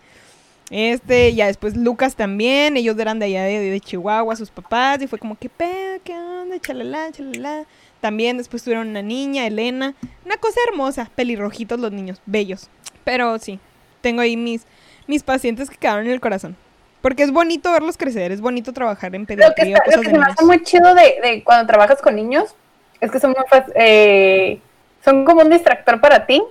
Este, 0.71 1.33
ya 1.35 1.45
después 1.47 1.75
Lucas 1.77 2.15
también, 2.15 2.75
ellos 2.75 2.97
eran 2.97 3.19
de 3.19 3.25
allá 3.25 3.43
de, 3.43 3.59
de 3.69 3.79
Chihuahua, 3.79 4.35
sus 4.35 4.49
papás, 4.49 5.01
y 5.01 5.07
fue 5.07 5.19
como, 5.19 5.37
¿qué 5.37 5.47
pedo? 5.49 5.99
¿Qué 6.03 6.13
onda? 6.13 6.59
Chalala, 6.59 7.11
chalala. 7.11 7.65
También 8.01 8.37
después 8.37 8.63
tuvieron 8.63 8.87
una 8.87 9.01
niña, 9.01 9.45
Elena. 9.47 9.93
Una 10.25 10.37
cosa 10.37 10.59
hermosa, 10.67 11.09
pelirrojitos 11.15 11.79
los 11.79 11.91
niños, 11.91 12.21
bellos. 12.25 12.69
Pero 13.03 13.37
sí, 13.39 13.59
tengo 14.01 14.21
ahí 14.21 14.35
mis, 14.37 14.65
mis 15.07 15.23
pacientes 15.23 15.69
que 15.69 15.77
quedaron 15.77 16.05
en 16.05 16.11
el 16.11 16.19
corazón. 16.19 16.55
Porque 17.01 17.21
es 17.21 17.31
bonito 17.31 17.71
verlos 17.71 17.97
crecer, 17.97 18.31
es 18.31 18.41
bonito 18.41 18.73
trabajar 18.73 19.13
en 19.13 19.21
Lo 19.21 19.27
que, 19.27 19.35
pediatría, 19.35 19.77
está- 19.77 19.95
lo 19.97 20.01
que 20.01 20.09
se 20.09 20.17
me 20.17 20.25
hace 20.25 20.43
muy 20.45 20.63
chido 20.63 20.95
de, 20.95 21.19
de 21.21 21.43
cuando 21.43 21.67
trabajas 21.67 22.01
con 22.01 22.15
niños 22.15 22.55
es 22.99 23.11
que 23.11 23.19
son 23.19 23.31
muy 23.31 23.61
eh, 23.75 24.59
son 25.03 25.23
como 25.25 25.41
un 25.41 25.49
distractor 25.51 26.01
para 26.01 26.25
ti, 26.25 26.41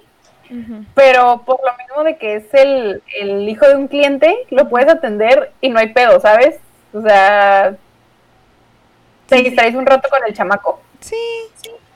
Pero 0.95 1.43
por 1.45 1.59
lo 1.65 1.77
mismo 1.79 2.05
de 2.05 2.17
que 2.17 2.37
es 2.37 2.45
el, 2.55 3.03
el 3.21 3.49
hijo 3.49 3.67
de 3.67 3.77
un 3.77 3.89
cliente, 3.89 4.35
lo 4.51 4.69
puedes 4.69 4.89
atender 4.93 5.53
y 5.61 5.69
no 5.71 5.79
hay 5.79 5.93
pedo, 5.93 6.21
¿sabes? 6.21 6.57
O 6.93 7.03
sea, 7.03 7.77
te 9.27 9.37
distraes 9.43 9.75
un 9.75 9.87
rato 9.87 10.09
con 10.11 10.21
el 10.27 10.35
chamaco 10.35 10.81
Sí, 11.01 11.17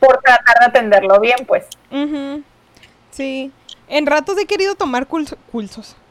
por 0.01 0.19
tratar 0.21 0.59
de 0.61 0.67
atenderlo 0.67 1.19
bien, 1.21 1.39
pues. 1.47 1.65
Sí. 3.11 3.51
En 3.89 4.07
ratos 4.07 4.37
he 4.39 4.47
querido 4.47 4.75
tomar 4.75 5.07
cursos. 5.07 5.39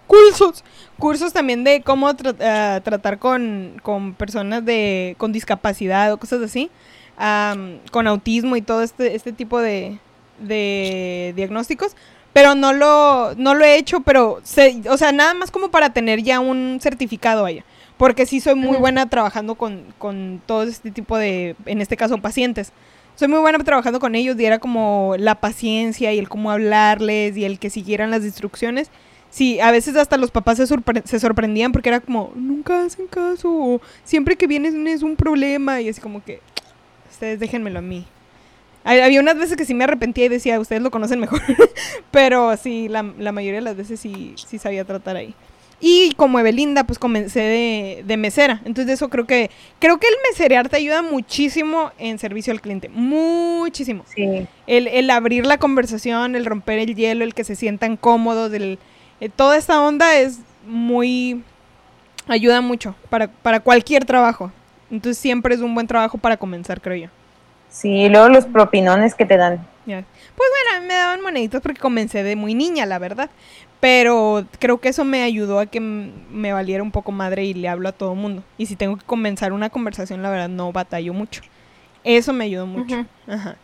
Cursos. 0.08 0.64
Cursos. 0.98 1.32
También 1.34 1.64
de 1.64 1.82
cómo 1.82 2.10
tra- 2.14 2.36
ah, 2.42 2.82
tratar 2.84 3.20
con, 3.20 3.80
con 3.84 4.14
personas 4.16 4.66
de, 4.66 5.16
con 5.20 5.32
discapacidad 5.32 6.12
o 6.12 6.18
cosas 6.18 6.42
así. 6.42 6.72
am, 7.18 7.80
con 7.92 8.08
autismo 8.08 8.56
y 8.56 8.62
todo 8.62 8.82
este, 8.82 9.16
este 9.16 9.32
tipo 9.32 9.60
de, 9.60 10.00
de 10.40 11.34
diagnósticos. 11.36 11.96
Pero 12.38 12.54
no 12.54 12.72
lo, 12.72 13.34
no 13.36 13.56
lo 13.56 13.66
he 13.66 13.78
hecho, 13.78 14.02
pero 14.02 14.34
o 14.90 14.98
sea, 14.98 15.12
nada 15.12 15.34
más 15.34 15.50
como 15.50 15.70
para 15.72 15.92
tener 15.92 16.22
ya 16.22 16.40
un 16.40 16.78
certificado 16.80 17.46
allá. 17.46 17.64
porque 17.98 18.28
sí 18.28 18.40
soy 18.40 18.54
muy 18.54 18.78
buena 18.78 19.10
trabajando 19.10 19.56
con, 19.56 19.82
con 19.98 20.40
todo 20.46 20.62
este 20.62 20.92
tipo 20.92 21.18
de, 21.18 21.56
en 21.66 21.82
este 21.82 21.98
caso, 21.98 22.18
pacientes. 22.20 22.72
Soy 23.16 23.28
muy 23.28 23.40
buena 23.40 23.58
trabajando 23.64 24.00
con 24.00 24.14
ellos 24.14 24.40
y 24.40 24.46
era 24.46 24.60
como 24.60 25.16
la 25.18 25.34
paciencia 25.34 26.14
y 26.14 26.20
el 26.20 26.30
cómo 26.30 26.52
hablarles 26.52 27.36
y 27.36 27.44
el 27.44 27.58
que 27.58 27.72
siguieran 27.72 28.12
las 28.12 28.24
instrucciones. 28.24 28.92
Sí, 29.32 29.60
a 29.60 29.72
veces 29.72 29.96
hasta 29.96 30.18
los 30.18 30.30
papás 30.30 30.58
se, 30.58 30.66
sorpre- 30.66 31.04
se 31.06 31.20
sorprendían 31.20 31.72
porque 31.72 31.90
era 31.90 32.00
como, 32.00 32.32
nunca 32.36 32.84
hacen 32.86 33.08
caso, 33.08 33.50
o 33.52 33.82
siempre 34.04 34.36
que 34.36 34.46
vienes 34.46 34.76
es 34.76 35.02
un 35.02 35.16
problema 35.16 35.82
y 35.82 35.90
así 35.90 36.00
como 36.00 36.24
que, 36.24 36.40
ustedes 37.10 37.40
déjenmelo 37.40 37.80
a 37.80 37.82
mí. 37.82 38.06
Había 38.88 39.20
unas 39.20 39.38
veces 39.38 39.58
que 39.58 39.66
sí 39.66 39.74
me 39.74 39.84
arrepentía 39.84 40.26
y 40.26 40.30
decía, 40.30 40.60
ustedes 40.60 40.82
lo 40.82 40.92
conocen 40.92 41.20
mejor, 41.20 41.42
pero 42.12 42.56
sí, 42.56 42.88
la, 42.88 43.04
la 43.18 43.34
mayoría 43.34 43.60
de 43.60 43.66
las 43.66 43.76
veces 43.76 44.00
sí, 44.00 44.34
sí 44.38 44.58
sabía 44.58 44.86
tratar 44.86 45.18
ahí. 45.18 45.36
Y 45.80 46.14
como 46.16 46.40
Evelinda, 46.40 46.86
pues 46.86 46.98
comencé 46.98 47.40
de, 47.42 48.04
de 48.06 48.18
mesera. 48.18 48.62
Entonces 48.66 48.94
eso 48.94 49.10
creo 49.10 49.28
que, 49.28 49.52
creo 49.80 50.00
que 50.00 50.08
el 50.08 50.16
meserear 50.32 50.70
te 50.70 50.78
ayuda 50.78 51.04
muchísimo 51.04 51.92
en 52.00 52.18
servicio 52.18 52.52
al 52.52 52.62
cliente. 52.62 52.90
Muchísimo. 52.90 54.04
Sí. 54.08 54.48
El, 54.66 54.88
el 54.88 55.10
abrir 55.12 55.46
la 55.46 55.58
conversación, 55.58 56.36
el 56.36 56.46
romper 56.46 56.80
el 56.80 56.96
hielo, 56.96 57.24
el 57.24 57.36
que 57.36 57.44
se 57.44 57.56
sientan 57.56 57.96
cómodos, 57.96 58.52
el, 58.54 58.80
eh, 59.20 59.30
toda 59.30 59.58
esta 59.58 59.80
onda 59.82 60.18
es 60.18 60.40
muy... 60.66 61.44
ayuda 62.28 62.62
mucho 62.62 62.96
para, 63.10 63.28
para 63.28 63.60
cualquier 63.60 64.04
trabajo. 64.06 64.52
Entonces 64.90 65.20
siempre 65.20 65.54
es 65.54 65.62
un 65.62 65.76
buen 65.76 65.86
trabajo 65.86 66.18
para 66.18 66.38
comenzar, 66.38 66.82
creo 66.82 66.96
yo. 66.96 67.10
Sí, 67.70 67.90
y 67.90 68.10
luego 68.10 68.30
los 68.30 68.46
propinones 68.46 69.14
que 69.16 69.26
te 69.26 69.38
dan. 69.38 69.66
Pues 69.86 69.96
bueno, 70.52 70.78
a 70.78 70.80
mí 70.82 70.88
me 70.88 70.94
daban 70.94 71.22
moneditas 71.22 71.62
porque 71.62 71.80
comencé 71.80 72.22
de 72.24 72.36
muy 72.36 72.54
niña, 72.54 72.86
la 72.86 73.00
verdad. 73.00 73.30
Pero 73.80 74.46
creo 74.60 74.80
que 74.80 74.90
eso 74.90 75.06
me 75.06 75.22
ayudó 75.24 75.60
a 75.60 75.66
que 75.68 75.80
me 75.80 76.52
valiera 76.52 76.82
un 76.84 76.92
poco 76.92 77.12
madre 77.12 77.46
y 77.46 77.54
le 77.54 77.70
hablo 77.70 77.88
a 77.90 77.92
todo 77.92 78.16
mundo. 78.16 78.44
Y 78.58 78.66
si 78.66 78.76
tengo 78.76 78.98
que 78.98 79.06
comenzar 79.06 79.54
una 79.54 79.70
conversación, 79.70 80.22
la 80.24 80.30
verdad 80.32 80.50
no 80.50 80.72
batallo 80.72 81.14
mucho. 81.14 81.42
Eso 82.04 82.34
me 82.34 82.46
ayudó 82.46 82.66
mucho. 82.66 83.06
Ajá. 83.28 83.56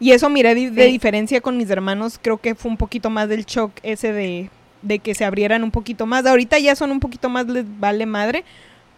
Y 0.00 0.12
eso 0.12 0.28
miré 0.28 0.54
di- 0.54 0.70
de 0.70 0.84
Sí. 0.84 0.92
diferencia 0.92 1.40
con 1.40 1.56
mis 1.56 1.70
hermanos, 1.70 2.18
creo 2.22 2.36
que 2.38 2.54
fue 2.54 2.70
un 2.70 2.76
poquito 2.76 3.10
más 3.10 3.28
del 3.28 3.44
shock 3.46 3.72
ese 3.82 4.12
de, 4.12 4.50
de 4.82 4.98
que 5.00 5.14
se 5.14 5.24
abrieran 5.24 5.64
un 5.64 5.70
poquito 5.70 6.06
más. 6.06 6.24
Ahorita 6.26 6.58
ya 6.58 6.76
son 6.76 6.90
un 6.92 7.00
poquito 7.00 7.28
más, 7.28 7.46
les 7.46 7.64
vale 7.80 8.06
madre, 8.06 8.44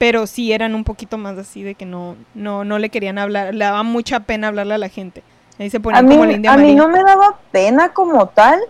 pero 0.01 0.27
sí 0.27 0.53
eran 0.53 0.75
un 0.75 0.85
poquito 0.85 1.19
más 1.19 1.39
así 1.39 1.63
de 1.63 1.77
que 1.77 1.87
no, 1.87 2.17
no, 2.35 2.65
no 2.65 2.81
le 2.81 2.91
querían 2.91 3.19
hablar, 3.19 3.55
le 3.55 3.65
daba 3.67 3.85
mucha 3.85 4.23
pena 4.23 4.49
hablarle 4.49 4.75
a 4.75 4.79
la 4.79 4.89
gente. 4.91 5.25
Ahí 5.61 5.71
se 5.71 5.81
A 5.91 6.03
ponían 6.03 6.03
mí, 6.03 6.17
como 6.17 6.27
la 6.27 6.35
India 6.35 6.53
a 6.53 6.57
mí 6.57 6.73
no 6.75 6.89
me 6.89 7.03
daba 7.03 7.39
pena 7.51 7.93
como 7.93 8.29
tal, 8.29 8.61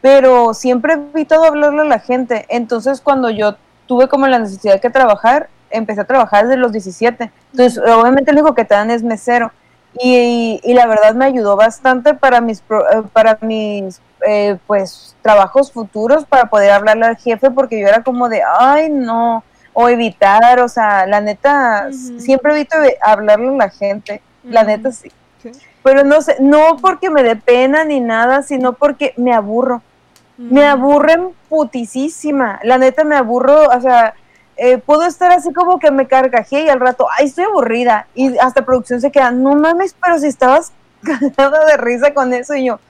pero 0.00 0.54
siempre 0.54 0.94
he 0.94 0.96
evitado 0.96 1.44
hablarle 1.44 1.82
a 1.82 1.86
la 1.86 2.00
gente. 2.00 2.46
Entonces, 2.50 3.00
cuando 3.00 3.30
yo 3.30 3.56
tuve 3.86 4.08
como 4.08 4.26
la 4.28 4.38
necesidad 4.40 4.80
de 4.80 4.90
trabajar, 4.90 5.50
empecé 5.70 6.02
a 6.02 6.06
trabajar 6.06 6.46
desde 6.46 6.58
los 6.58 6.72
17. 6.72 7.32
Entonces, 7.52 7.78
obviamente, 7.78 8.32
lo 8.32 8.40
único 8.40 8.54
que 8.56 8.64
te 8.64 8.74
dan 8.74 8.90
es 8.90 9.02
mesero. 9.02 9.52
Y, 10.00 10.60
y 10.64 10.74
la 10.74 10.86
verdad 10.86 11.14
me 11.14 11.26
ayudó 11.26 11.56
bastante 11.56 12.14
para 12.14 12.40
mis, 12.40 12.60
pro- 12.62 12.88
eh, 12.90 13.02
para 13.12 13.38
mis 13.42 14.00
eh, 14.26 14.58
pues, 14.66 15.16
trabajos 15.22 15.72
futuros, 15.72 16.26
para 16.26 16.50
poder 16.50 16.72
hablarle 16.72 17.06
al 17.06 17.16
jefe, 17.16 17.50
porque 17.50 17.80
yo 17.80 17.88
era 17.88 18.02
como 18.04 18.28
de, 18.28 18.42
ay, 18.60 18.90
no, 18.90 19.44
o 19.80 19.88
evitar, 19.88 20.58
o 20.58 20.68
sea, 20.68 21.06
la 21.06 21.20
neta, 21.20 21.86
Ujú. 21.88 22.18
siempre 22.20 22.52
evito 22.52 22.76
hablarle 23.00 23.48
a 23.50 23.52
la 23.52 23.70
gente. 23.70 24.20
La 24.42 24.64
neta, 24.64 24.90
sí. 24.90 25.08
Sí. 25.40 25.52
Pero 25.84 26.02
no 26.02 26.20
sé, 26.20 26.34
no 26.40 26.78
porque 26.82 27.10
me 27.10 27.22
dé 27.22 27.36
pena 27.36 27.84
ni 27.84 28.00
nada, 28.00 28.42
sino 28.42 28.72
porque 28.72 29.14
me 29.16 29.32
aburro. 29.32 29.80
Me 30.36 30.62
Mm. 30.62 30.70
aburren 30.72 31.28
putisísima. 31.48 32.58
La 32.64 32.76
neta 32.76 33.04
me 33.04 33.14
aburro, 33.14 33.68
o 33.68 33.80
sea, 33.80 34.14
eh, 34.56 34.78
puedo 34.78 35.04
estar 35.04 35.30
así 35.30 35.52
como 35.52 35.78
que 35.78 35.92
me 35.92 36.08
carcajé 36.08 36.62
y 36.64 36.68
al 36.68 36.80
rato, 36.80 37.06
ay, 37.16 37.26
estoy 37.26 37.44
aburrida. 37.44 38.08
Y 38.16 38.36
hasta 38.38 38.64
producción 38.64 39.00
se 39.00 39.12
queda, 39.12 39.30
no 39.30 39.54
mames, 39.54 39.94
pero 40.02 40.18
si 40.18 40.26
estabas 40.26 40.72
cagada 41.36 41.64
de 41.66 41.76
risa 41.76 42.12
con 42.12 42.32
eso 42.34 42.56
y 42.56 42.64
yo, 42.64 42.80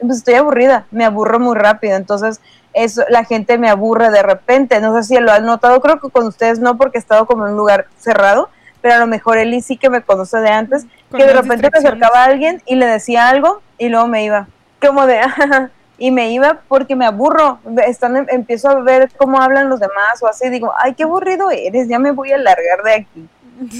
pues 0.00 0.16
estoy 0.18 0.34
aburrida, 0.34 0.86
me 0.90 1.04
aburro 1.04 1.38
muy 1.38 1.54
rápido. 1.56 1.94
Entonces, 1.96 2.40
eso, 2.74 3.02
la 3.08 3.24
gente 3.24 3.58
me 3.58 3.68
aburre 3.68 4.10
de 4.10 4.22
repente. 4.22 4.80
No 4.80 4.96
sé 4.96 5.02
si 5.02 5.20
lo 5.20 5.32
han 5.32 5.44
notado, 5.44 5.80
creo 5.80 6.00
que 6.00 6.10
con 6.10 6.26
ustedes 6.26 6.58
no, 6.58 6.76
porque 6.76 6.98
he 6.98 7.00
estado 7.00 7.26
como 7.26 7.46
en 7.46 7.52
un 7.52 7.58
lugar 7.58 7.86
cerrado, 7.98 8.48
pero 8.80 8.94
a 8.94 8.98
lo 8.98 9.06
mejor 9.06 9.38
Eli 9.38 9.60
sí 9.60 9.76
que 9.76 9.90
me 9.90 10.02
conoce 10.02 10.38
de 10.38 10.50
antes, 10.50 10.86
Con 11.10 11.20
que 11.20 11.26
de 11.26 11.32
repente 11.32 11.68
me 11.72 11.78
acercaba 11.78 12.20
a 12.20 12.24
alguien 12.24 12.62
y 12.66 12.76
le 12.76 12.86
decía 12.86 13.28
algo 13.28 13.62
y 13.78 13.88
luego 13.88 14.06
me 14.06 14.24
iba. 14.24 14.48
Como 14.80 15.06
de, 15.06 15.20
y 15.98 16.10
me 16.10 16.30
iba 16.32 16.60
porque 16.68 16.96
me 16.96 17.06
aburro. 17.06 17.58
Están, 17.86 18.16
em, 18.16 18.26
empiezo 18.28 18.70
a 18.70 18.80
ver 18.80 19.10
cómo 19.16 19.40
hablan 19.40 19.68
los 19.68 19.80
demás 19.80 20.22
o 20.22 20.28
así. 20.28 20.48
Digo, 20.48 20.72
ay, 20.76 20.94
qué 20.94 21.04
aburrido 21.04 21.50
eres, 21.50 21.88
ya 21.88 21.98
me 21.98 22.10
voy 22.10 22.32
a 22.32 22.38
largar 22.38 22.82
de 22.84 22.94
aquí. 22.94 23.28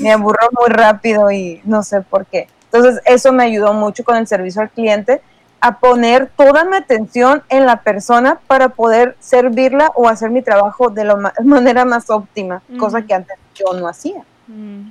Me 0.01 0.13
aburro 0.13 0.49
muy 0.53 0.69
rápido 0.69 1.31
y 1.33 1.61
no 1.65 1.83
sé 1.83 2.03
por 2.03 2.27
qué. 2.27 2.47
Entonces, 2.71 3.03
eso 3.05 3.33
me 3.33 3.45
ayudó 3.45 3.75
mucho 3.75 4.05
con 4.05 4.17
el 4.17 4.27
servicio 4.27 4.63
al 4.63 4.71
cliente 4.71 5.21
a 5.65 5.79
poner 5.79 6.29
toda 6.37 6.65
mi 6.65 6.77
atención 6.77 7.43
en 7.49 7.67
la 7.67 7.83
persona 7.83 8.41
para 8.49 8.71
poder 8.71 9.17
servirla 9.21 9.93
o 9.95 10.09
hacer 10.09 10.29
mi 10.31 10.43
trabajo 10.43 10.91
de 10.91 11.05
la 11.05 11.17
ma- 11.17 11.33
manera 11.45 11.85
más 11.85 12.11
óptima, 12.11 12.61
cosa 12.79 13.03
que 13.03 13.15
antes 13.15 13.37
yo 13.55 13.73
no 13.73 13.87
hacía. 13.89 14.23
Mm. 14.49 14.91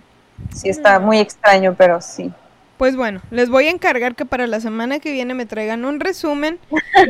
Sí, 0.55 0.69
está 0.69 0.97
muy 0.99 1.19
extraño, 1.19 1.75
pero 1.77 1.99
sí. 2.01 2.31
Pues 2.77 2.95
bueno, 2.95 3.21
les 3.31 3.49
voy 3.49 3.67
a 3.67 3.69
encargar 3.71 4.15
que 4.15 4.25
para 4.25 4.47
la 4.47 4.59
semana 4.61 4.99
que 4.99 5.11
viene 5.11 5.33
me 5.33 5.45
traigan 5.45 5.83
un 5.85 5.99
resumen 5.99 6.57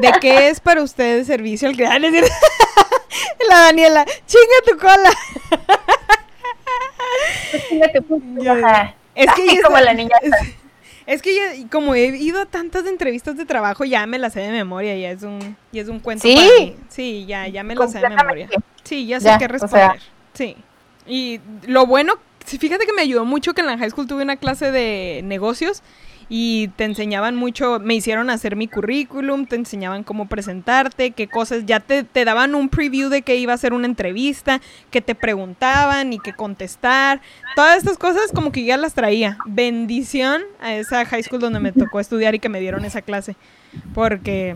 de 0.02 0.12
qué 0.20 0.48
es 0.50 0.60
para 0.60 0.82
ustedes 0.82 1.28
servicio 1.28 1.70
al 1.70 1.76
cliente. 1.76 2.24
Ah. 3.14 3.50
La 3.50 3.60
Daniela, 3.66 4.06
chinga 4.26 4.58
tu 4.66 4.78
cola. 4.78 5.10
Ya. 8.40 8.54
Ajá. 8.54 8.94
Es 9.16 9.28
que 9.34 9.62
como 9.62 9.78
la 9.78 9.94
niña. 9.94 10.16
Es, 11.12 11.22
que 11.22 11.36
ya, 11.36 11.70
como 11.70 11.94
he 11.94 12.18
ido 12.18 12.42
a 12.42 12.46
tantas 12.46 12.86
entrevistas 12.86 13.36
de 13.38 13.46
trabajo, 13.46 13.84
ya 13.84 14.06
me 14.06 14.18
las 14.18 14.34
sé 14.34 14.40
de 14.40 14.52
memoria, 14.52 14.96
ya 14.98 15.12
es 15.12 15.24
un, 15.24 15.58
ya 15.72 15.82
es 15.82 15.88
un 15.88 16.00
cuento 16.00 16.24
¿Sí? 16.24 16.36
para 16.36 16.48
mí. 16.48 16.76
Sí, 16.90 17.26
ya, 17.26 17.48
ya 17.48 17.64
me 17.64 17.76
las 17.76 17.92
sé 17.92 18.00
de 18.00 18.10
memoria. 18.10 18.50
Sí, 18.84 19.06
ya 19.06 19.20
sé 19.20 19.26
Ya, 19.28 19.38
qué 19.38 19.46
o 19.46 19.48
responder. 19.50 19.92
sea. 19.92 20.02
Sí. 20.34 20.56
Y 21.06 21.40
lo 21.68 21.86
bueno, 21.86 22.14
sí, 22.46 22.58
fíjate 22.58 22.86
que 22.86 22.94
me 22.94 23.02
ayudó 23.02 23.26
mucho 23.26 23.54
que 23.54 23.62
en 23.62 23.68
la 23.68 23.78
high 23.78 23.90
school 23.90 24.08
tuve 24.08 24.24
una 24.24 24.38
clase 24.38 24.72
de 24.72 25.22
negocios 25.24 25.84
y 26.34 26.70
te 26.78 26.86
enseñaban 26.86 27.36
mucho, 27.36 27.82
me 27.82 27.94
hicieron 27.94 28.30
hacer 28.30 28.56
mi 28.56 28.70
currículum, 28.70 29.48
te 29.48 29.58
enseñaban 29.58 30.06
cómo 30.06 30.30
presentarte, 30.30 31.12
qué 31.12 31.28
cosas, 31.28 31.66
ya 31.66 31.82
te, 31.82 32.06
te 32.06 32.24
daban 32.24 32.56
un 32.56 32.70
preview 32.70 33.10
de 33.10 33.22
que 33.22 33.36
iba 33.36 33.52
a 33.52 33.58
ser 33.58 33.74
una 33.74 33.86
entrevista, 33.86 34.62
que 34.92 35.02
te 35.02 35.14
preguntaban 35.14 36.14
y 36.14 36.20
que 36.20 36.32
contestar. 36.32 37.20
Todas 37.58 37.80
estas 37.80 37.98
cosas 37.98 38.32
como 38.34 38.54
que 38.54 38.64
ya 38.64 38.78
las 38.78 38.94
traía. 38.94 39.40
Bendición 39.46 40.42
a 40.62 40.74
esa 40.74 41.04
high 41.04 41.22
school 41.22 41.42
donde 41.42 41.60
me 41.60 41.74
tocó 41.74 42.00
estudiar 42.00 42.34
y 42.34 42.40
que 42.40 42.48
me 42.48 42.62
dieron 42.62 42.86
esa 42.86 43.02
clase. 43.02 43.36
Porque 43.94 44.56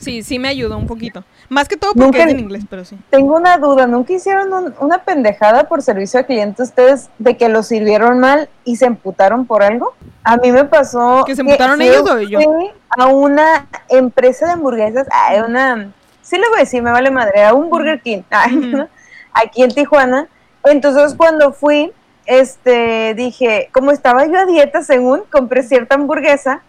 sí, 0.00 0.22
sí 0.22 0.38
me 0.38 0.48
ayudó 0.48 0.76
un 0.78 0.86
poquito. 0.86 1.22
Más 1.48 1.68
que 1.68 1.76
todo 1.76 1.92
porque 1.92 2.04
Nunca- 2.06 2.24
es 2.24 2.30
en 2.30 2.40
inglés, 2.40 2.64
pero 2.68 2.84
sí. 2.84 2.96
Tengo 3.10 3.36
una 3.36 3.58
duda, 3.58 3.86
¿nunca 3.86 4.12
hicieron 4.12 4.52
un- 4.52 4.74
una 4.80 4.98
pendejada 5.04 5.64
por 5.68 5.82
servicio 5.82 6.18
al 6.20 6.26
cliente 6.26 6.62
ustedes 6.62 7.10
de 7.18 7.36
que 7.36 7.48
lo 7.48 7.62
sirvieron 7.62 8.18
mal 8.18 8.48
y 8.64 8.76
se 8.76 8.86
emputaron 8.86 9.46
por 9.46 9.62
algo? 9.62 9.94
A 10.24 10.36
mí 10.36 10.50
me 10.52 10.64
pasó 10.64 11.24
¿Que 11.26 11.34
se 11.34 11.42
emputaron 11.42 11.80
ellos 11.82 12.08
o 12.10 12.20
yo? 12.20 12.40
fui 12.40 12.70
a 12.98 13.06
una 13.06 13.66
empresa 13.88 14.46
de 14.46 14.52
hamburguesas, 14.52 15.06
a 15.10 15.44
una, 15.44 15.92
sí 16.22 16.36
le 16.36 16.48
voy 16.48 16.58
a 16.58 16.60
decir, 16.60 16.82
me 16.82 16.90
vale 16.90 17.10
madre, 17.10 17.44
a 17.44 17.54
un 17.54 17.68
Burger 17.70 18.00
King, 18.02 18.22
ay. 18.30 18.56
¿no? 18.56 18.88
aquí 19.32 19.62
en 19.62 19.70
Tijuana. 19.70 20.26
Entonces 20.64 21.14
cuando 21.16 21.52
fui, 21.52 21.92
este, 22.30 23.12
dije, 23.14 23.70
como 23.72 23.90
estaba 23.90 24.24
yo 24.24 24.38
a 24.38 24.46
dieta 24.46 24.84
según, 24.84 25.22
compré 25.32 25.64
cierta 25.64 25.96
hamburguesa 25.96 26.62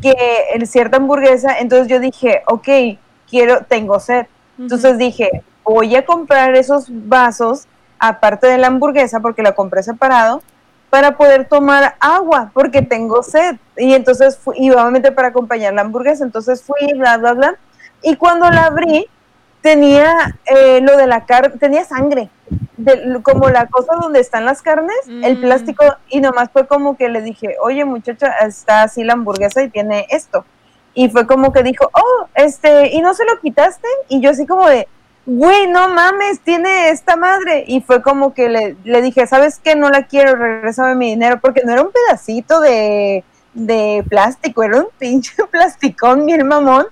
que 0.00 0.14
en 0.54 0.64
cierta 0.68 0.98
hamburguesa, 0.98 1.58
entonces 1.58 1.88
yo 1.88 1.98
dije, 1.98 2.42
ok, 2.46 2.68
quiero, 3.28 3.64
tengo 3.64 3.98
sed. 3.98 4.26
Entonces 4.56 4.96
dije, 4.96 5.42
voy 5.64 5.96
a 5.96 6.06
comprar 6.06 6.54
esos 6.54 6.86
vasos 6.88 7.66
aparte 7.98 8.46
de 8.46 8.56
la 8.56 8.68
hamburguesa 8.68 9.18
porque 9.18 9.42
la 9.42 9.50
compré 9.50 9.82
separado 9.82 10.42
para 10.90 11.16
poder 11.16 11.48
tomar 11.48 11.96
agua 11.98 12.52
porque 12.54 12.80
tengo 12.80 13.24
sed. 13.24 13.56
Y 13.76 13.94
entonces 13.94 14.38
fui, 14.38 14.54
y 14.60 14.70
obviamente 14.70 15.10
para 15.10 15.28
acompañar 15.28 15.74
la 15.74 15.82
hamburguesa, 15.82 16.22
entonces 16.22 16.62
fui, 16.62 16.92
bla, 16.94 17.16
bla, 17.16 17.32
bla. 17.32 17.56
Y 18.00 18.14
cuando 18.14 18.48
la 18.48 18.66
abrí, 18.66 19.08
tenía 19.60 20.38
eh, 20.46 20.80
lo 20.82 20.96
de 20.96 21.08
la 21.08 21.26
carne, 21.26 21.58
tenía 21.58 21.84
sangre, 21.84 22.30
de- 22.76 23.20
como 23.22 23.48
la 23.50 23.66
cosa 23.66 23.94
donde 24.00 24.20
están 24.20 24.44
las 24.44 24.62
carnes, 24.62 24.96
el 25.06 25.38
Mm. 25.38 25.40
plástico, 25.40 25.84
y 26.08 26.20
nomás 26.20 26.50
fue 26.52 26.66
como 26.66 26.96
que 26.96 27.08
le 27.08 27.22
dije, 27.22 27.56
oye 27.62 27.84
muchacha, 27.84 28.28
está 28.46 28.82
así 28.82 29.04
la 29.04 29.12
hamburguesa 29.14 29.62
y 29.62 29.70
tiene 29.70 30.06
esto. 30.10 30.44
Y 30.94 31.08
fue 31.10 31.26
como 31.26 31.52
que 31.52 31.62
dijo, 31.62 31.90
oh, 31.92 32.26
este, 32.34 32.88
¿y 32.94 33.00
no 33.00 33.14
se 33.14 33.24
lo 33.24 33.38
quitaste? 33.40 33.88
Y 34.08 34.20
yo 34.20 34.30
así 34.30 34.46
como 34.46 34.68
de, 34.68 34.86
güey, 35.26 35.66
no 35.66 35.88
mames, 35.88 36.40
tiene 36.40 36.90
esta 36.90 37.16
madre. 37.16 37.64
Y 37.66 37.80
fue 37.80 38.00
como 38.02 38.32
que 38.34 38.48
le, 38.48 38.76
le 38.84 39.02
dije, 39.02 39.26
¿sabes 39.26 39.58
qué? 39.62 39.74
No 39.74 39.88
la 39.90 40.04
quiero, 40.06 40.36
regrésame 40.36 40.94
mi 40.94 41.10
dinero, 41.10 41.40
porque 41.40 41.62
no 41.64 41.72
era 41.72 41.82
un 41.82 41.90
pedacito 41.90 42.60
de, 42.60 43.24
de 43.54 44.04
plástico, 44.08 44.62
era 44.62 44.78
un 44.78 44.88
pinche 44.98 45.32
plasticón 45.50 46.26
bien 46.26 46.46
mamón. 46.46 46.86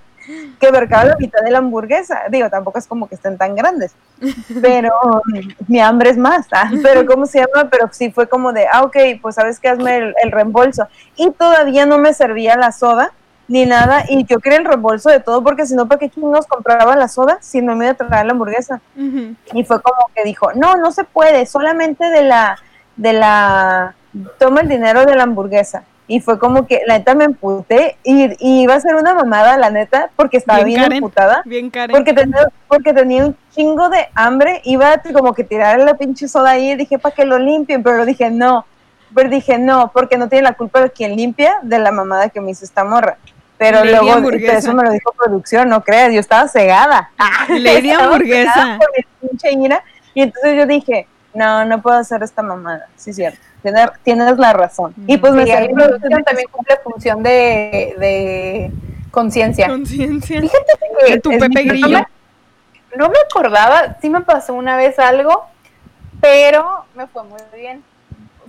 Que 0.59 0.67
abarcaba 0.67 1.05
la 1.05 1.15
mitad 1.17 1.41
de 1.41 1.51
la 1.51 1.59
hamburguesa. 1.59 2.23
Digo, 2.29 2.49
tampoco 2.49 2.79
es 2.79 2.87
como 2.87 3.07
que 3.07 3.15
estén 3.15 3.37
tan 3.37 3.55
grandes, 3.55 3.93
pero 4.61 5.21
mi 5.67 5.79
hambre 5.79 6.11
es 6.11 6.17
más, 6.17 6.47
¿ah? 6.51 6.71
pero 6.81 7.05
¿cómo 7.07 7.25
se 7.25 7.39
llama? 7.39 7.69
Pero 7.69 7.89
sí 7.91 8.11
fue 8.11 8.27
como 8.27 8.53
de, 8.53 8.67
ah, 8.71 8.83
ok, 8.83 8.97
pues 9.21 9.35
sabes 9.35 9.59
que 9.59 9.69
hazme 9.69 9.97
el, 9.97 10.15
el 10.23 10.31
reembolso. 10.31 10.87
Y 11.15 11.31
todavía 11.31 11.85
no 11.85 11.97
me 11.97 12.13
servía 12.13 12.55
la 12.57 12.71
soda 12.71 13.11
ni 13.47 13.65
nada, 13.65 14.05
y 14.07 14.25
yo 14.25 14.39
quería 14.39 14.59
el 14.59 14.65
reembolso 14.65 15.09
de 15.09 15.19
todo, 15.19 15.43
porque 15.43 15.65
si 15.65 15.75
no, 15.75 15.87
¿para 15.87 15.99
qué 15.99 16.09
nos 16.15 16.47
compraba 16.47 16.95
la 16.95 17.07
soda 17.07 17.37
si 17.41 17.61
no 17.61 17.75
me 17.75 17.85
iba 17.85 17.91
a 17.91 17.95
traer 17.95 18.25
la 18.25 18.31
hamburguesa? 18.31 18.81
Y 18.95 19.63
fue 19.65 19.81
como 19.81 20.09
que 20.15 20.23
dijo, 20.23 20.53
no, 20.53 20.75
no 20.75 20.91
se 20.91 21.03
puede, 21.03 21.45
solamente 21.45 22.09
de 22.09 22.23
la, 22.23 22.57
de 22.95 23.13
la, 23.13 23.95
toma 24.39 24.61
el 24.61 24.69
dinero 24.69 25.05
de 25.05 25.15
la 25.15 25.23
hamburguesa. 25.23 25.83
Y 26.07 26.19
fue 26.19 26.37
como 26.37 26.67
que, 26.67 26.81
la 26.85 26.97
neta 26.97 27.15
me 27.15 27.23
emputé 27.23 27.97
y, 28.03 28.25
y 28.39 28.63
iba 28.63 28.75
a 28.75 28.79
ser 28.79 28.95
una 28.95 29.13
mamada, 29.13 29.57
la 29.57 29.69
neta, 29.69 30.09
porque 30.15 30.37
estaba 30.37 30.63
Bien 30.63 30.81
bien, 30.81 30.93
emputada. 30.93 31.41
Bien, 31.45 31.69
Karen. 31.69 31.95
Porque 31.95 32.13
tenía, 32.13 32.47
porque 32.67 32.93
tenía 32.93 33.25
un 33.25 33.37
chingo 33.55 33.89
de 33.89 34.07
hambre, 34.13 34.61
iba 34.65 34.91
a 34.91 35.01
como 35.13 35.33
que 35.33 35.43
tirar 35.43 35.79
la 35.79 35.95
pinche 35.95 36.27
soda 36.27 36.51
ahí 36.51 36.71
y 36.71 36.75
dije 36.75 36.99
para 36.99 37.15
que 37.15 37.23
lo 37.25 37.39
limpien, 37.39 37.83
pero 37.83 38.05
dije 38.05 38.29
no, 38.29 38.65
pero 39.15 39.29
dije 39.29 39.57
no, 39.57 39.91
porque 39.93 40.17
no 40.17 40.27
tiene 40.27 40.43
la 40.43 40.53
culpa 40.53 40.81
de 40.81 40.91
quien 40.91 41.15
limpia 41.15 41.59
de 41.61 41.79
la 41.79 41.91
mamada 41.91 42.29
que 42.29 42.41
me 42.41 42.51
hizo 42.51 42.65
esta 42.65 42.83
morra. 42.83 43.17
Pero 43.57 43.79
Lady 43.79 43.91
luego 43.91 44.11
hamburguesa. 44.11 44.57
eso 44.57 44.73
me 44.73 44.83
lo 44.83 44.91
dijo 44.91 45.13
producción, 45.17 45.69
no 45.69 45.83
creas, 45.83 46.11
yo 46.13 46.19
estaba 46.19 46.49
cegada. 46.49 47.11
Lady 47.47 47.91
Estaba 47.91 48.07
hamburguesa. 48.07 48.53
cegada 48.53 48.77
por 48.77 48.89
mi 48.97 49.29
pinche 49.29 49.51
ira, 49.53 49.83
y 50.13 50.21
entonces 50.21 50.57
yo 50.57 50.65
dije, 50.65 51.07
no, 51.33 51.63
no 51.63 51.81
puedo 51.81 51.97
hacer 51.97 52.21
esta 52.23 52.41
mamada. 52.41 52.87
Sí, 52.97 53.13
cierto. 53.13 53.39
Tienes, 53.63 53.87
tienes 54.03 54.37
la 54.37 54.53
razón. 54.53 54.93
Y 55.07 55.17
pues 55.17 55.33
Sí, 55.33 55.69
producción 55.73 56.23
también 56.23 56.47
cumple 56.51 56.77
función 56.83 57.23
de, 57.23 57.95
de 57.97 58.71
conciencia. 59.09 59.67
Conciencia. 59.67 60.41
Fíjate 60.41 60.73
De 61.01 61.13
que 61.13 61.19
tu 61.21 61.31
es 61.31 61.39
Pepe 61.39 61.63
no 61.63 61.69
Grillo. 61.71 61.87
me, 61.87 62.07
no 62.97 63.09
me 63.09 63.15
acordaba, 63.25 63.97
sí 64.01 64.09
me 64.09 64.19
pasó 64.21 64.53
una 64.53 64.75
vez 64.75 64.99
algo, 64.99 65.45
pero 66.19 66.85
me 66.93 67.07
fue 67.07 67.23
muy 67.23 67.39
bien. 67.55 67.83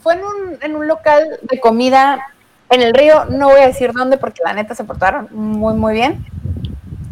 Fue 0.02 0.14
en 0.14 0.20
un, 0.24 0.58
en 0.60 0.74
un 0.76 0.88
local 0.88 1.38
de 1.42 1.60
comida 1.60 2.26
en 2.70 2.82
el 2.82 2.92
río, 2.92 3.24
no 3.26 3.50
voy 3.50 3.60
a 3.60 3.66
decir 3.68 3.92
dónde 3.92 4.16
porque 4.18 4.42
la 4.44 4.52
neta 4.52 4.74
se 4.74 4.82
portaron 4.82 5.28
muy, 5.30 5.74
muy 5.74 5.94
bien. 5.94 6.26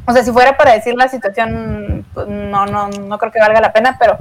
O 0.06 0.12
sea, 0.12 0.24
si 0.24 0.32
fuera 0.32 0.56
para 0.56 0.72
decir 0.72 0.94
la 0.96 1.06
situación, 1.08 2.04
pues, 2.12 2.26
no, 2.26 2.66
no, 2.66 2.88
no 2.88 3.18
creo 3.18 3.30
que 3.30 3.38
valga 3.38 3.60
la 3.60 3.72
pena, 3.72 3.96
pero 4.00 4.18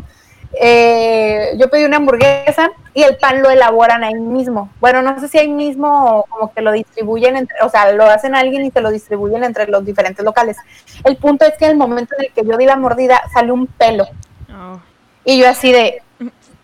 eh, 0.53 1.53
yo 1.57 1.69
pedí 1.69 1.85
una 1.85 1.97
hamburguesa 1.97 2.71
y 2.93 3.03
el 3.03 3.17
pan 3.17 3.41
lo 3.41 3.49
elaboran 3.49 4.03
ahí 4.03 4.15
mismo. 4.15 4.69
Bueno, 4.79 5.01
no 5.01 5.19
sé 5.19 5.27
si 5.27 5.37
ahí 5.37 5.49
mismo 5.49 6.17
o 6.17 6.23
como 6.25 6.53
que 6.53 6.61
lo 6.61 6.71
distribuyen, 6.71 7.37
entre, 7.37 7.57
o 7.63 7.69
sea, 7.69 7.91
lo 7.93 8.05
hacen 8.05 8.35
alguien 8.35 8.65
y 8.65 8.71
te 8.71 8.81
lo 8.81 8.91
distribuyen 8.91 9.43
entre 9.43 9.67
los 9.67 9.85
diferentes 9.85 10.23
locales. 10.25 10.57
El 11.03 11.17
punto 11.17 11.45
es 11.45 11.57
que 11.57 11.65
en 11.65 11.71
el 11.71 11.77
momento 11.77 12.15
en 12.17 12.25
el 12.25 12.31
que 12.33 12.45
yo 12.45 12.57
di 12.57 12.65
la 12.65 12.75
mordida 12.75 13.21
salió 13.33 13.53
un 13.53 13.67
pelo 13.67 14.05
Oh. 14.53 14.79
y 15.23 15.39
yo 15.39 15.49
así 15.49 15.71
de, 15.71 16.01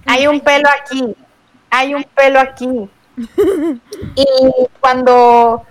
hay 0.05 0.27
un 0.27 0.39
pelo 0.41 0.67
aquí, 0.81 1.15
hay 1.69 1.93
un 1.93 2.03
pelo 2.03 2.39
aquí. 2.39 2.89
Y 4.15 4.25
cuando 4.79 5.63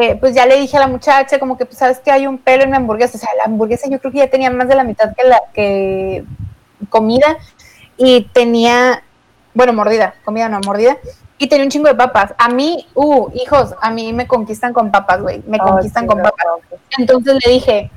eh, 0.00 0.16
pues 0.20 0.34
ya 0.34 0.46
le 0.46 0.56
dije 0.56 0.76
a 0.76 0.80
la 0.80 0.88
muchacha 0.88 1.38
como 1.38 1.56
que 1.56 1.66
pues 1.66 1.78
sabes 1.78 1.98
que 2.00 2.10
hay 2.10 2.26
un 2.26 2.38
pelo 2.38 2.64
en 2.64 2.70
mi 2.70 2.76
hamburguesa, 2.76 3.16
o 3.16 3.20
sea, 3.20 3.30
la 3.38 3.44
hamburguesa 3.44 3.88
yo 3.88 3.98
creo 3.98 4.12
que 4.12 4.18
ya 4.18 4.30
tenía 4.30 4.50
más 4.50 4.68
de 4.68 4.74
la 4.74 4.84
mitad 4.84 5.14
que 5.16 5.24
la 5.24 5.40
que 5.52 6.24
comida 6.88 7.36
y 7.96 8.22
tenía, 8.32 9.02
bueno, 9.54 9.72
mordida, 9.72 10.14
comida 10.24 10.48
no, 10.48 10.60
mordida. 10.60 10.96
Y 11.38 11.48
tenía 11.48 11.64
un 11.64 11.70
chingo 11.70 11.88
de 11.88 11.94
papas. 11.94 12.32
A 12.38 12.48
mí, 12.48 12.86
uh, 12.94 13.28
hijos, 13.34 13.74
a 13.82 13.90
mí 13.90 14.12
me 14.14 14.26
conquistan 14.26 14.72
con 14.72 14.90
papas, 14.90 15.20
güey. 15.20 15.42
Me 15.46 15.58
Oh, 15.60 15.64
conquistan 15.66 16.04
sí, 16.04 16.08
con 16.08 16.18
no, 16.18 16.24
papas. 16.24 16.46
no. 16.70 16.78
Entonces 16.98 17.36
le 17.44 17.52
dije, 17.52 17.90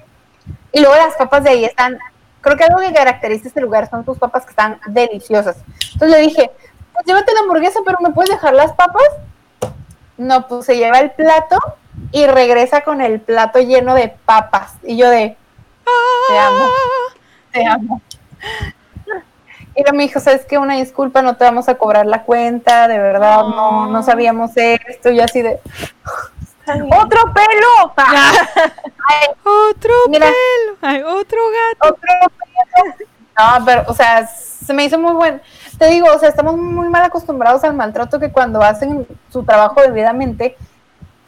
y 0.73 0.81
luego 0.81 0.95
las 0.95 1.15
papas 1.15 1.43
de 1.45 1.51
ahí 1.51 1.65
están, 1.65 1.97
creo 2.41 2.57
que 2.57 2.65
algo 2.65 2.79
que 2.79 2.93
caracteriza 2.93 3.47
este 3.47 3.61
lugar 3.61 3.89
son 3.89 4.03
sus 4.03 4.17
papas 4.17 4.43
que 4.43 4.49
están 4.49 4.79
deliciosas. 4.87 5.57
Entonces 5.93 6.09
le 6.09 6.21
dije, 6.23 6.51
pues 6.93 7.05
llévate 7.05 7.33
la 7.33 7.39
hamburguesa, 7.41 7.79
pero 7.85 7.97
¿me 8.01 8.09
puedes 8.11 8.29
dejar 8.29 8.53
las 8.53 8.73
papas? 8.73 9.03
No, 10.17 10.47
pues 10.49 10.65
se 10.65 10.75
lleva 10.75 10.99
el 10.99 11.11
plato 11.11 11.57
y 12.11 12.27
regresa 12.27 12.81
con 12.81 12.99
el 12.99 13.21
plato 13.21 13.59
lleno 13.59 13.95
de 13.95 14.09
papas. 14.25 14.73
Y 14.83 14.97
yo 14.97 15.09
de, 15.09 15.37
te 16.27 16.37
amo, 16.37 16.65
te 17.53 17.65
amo. 17.65 18.01
Y 19.75 19.83
me 19.93 20.03
dijo, 20.03 20.19
¿sabes 20.19 20.45
qué? 20.45 20.57
Una 20.57 20.75
disculpa, 20.75 21.21
no 21.21 21.37
te 21.37 21.45
vamos 21.45 21.69
a 21.69 21.75
cobrar 21.75 22.05
la 22.05 22.23
cuenta, 22.23 22.87
de 22.87 22.97
verdad, 22.99 23.43
no, 23.43 23.87
no 23.87 24.03
sabíamos 24.03 24.51
esto. 24.55 25.09
Y 25.11 25.21
así 25.21 25.41
de, 25.41 25.59
¡Otro 26.67 27.33
pelo! 27.33 27.93
Otro 29.69 29.93
Mira. 30.09 30.27
pelo. 30.27 30.77
Ay, 30.81 31.01
otro 31.01 31.39
gato. 31.49 31.95
otro 31.95 31.99
pedo. 31.99 33.07
No, 33.39 33.65
pero, 33.65 33.83
o 33.87 33.93
sea, 33.93 34.27
se 34.27 34.73
me 34.73 34.83
hizo 34.83 34.99
muy 34.99 35.13
bueno. 35.13 35.39
Te 35.77 35.87
digo, 35.87 36.07
o 36.13 36.19
sea, 36.19 36.29
estamos 36.29 36.57
muy 36.57 36.89
mal 36.89 37.03
acostumbrados 37.03 37.63
al 37.63 37.73
maltrato 37.73 38.19
que 38.19 38.31
cuando 38.31 38.61
hacen 38.61 39.07
su 39.31 39.43
trabajo 39.43 39.81
debidamente 39.81 40.57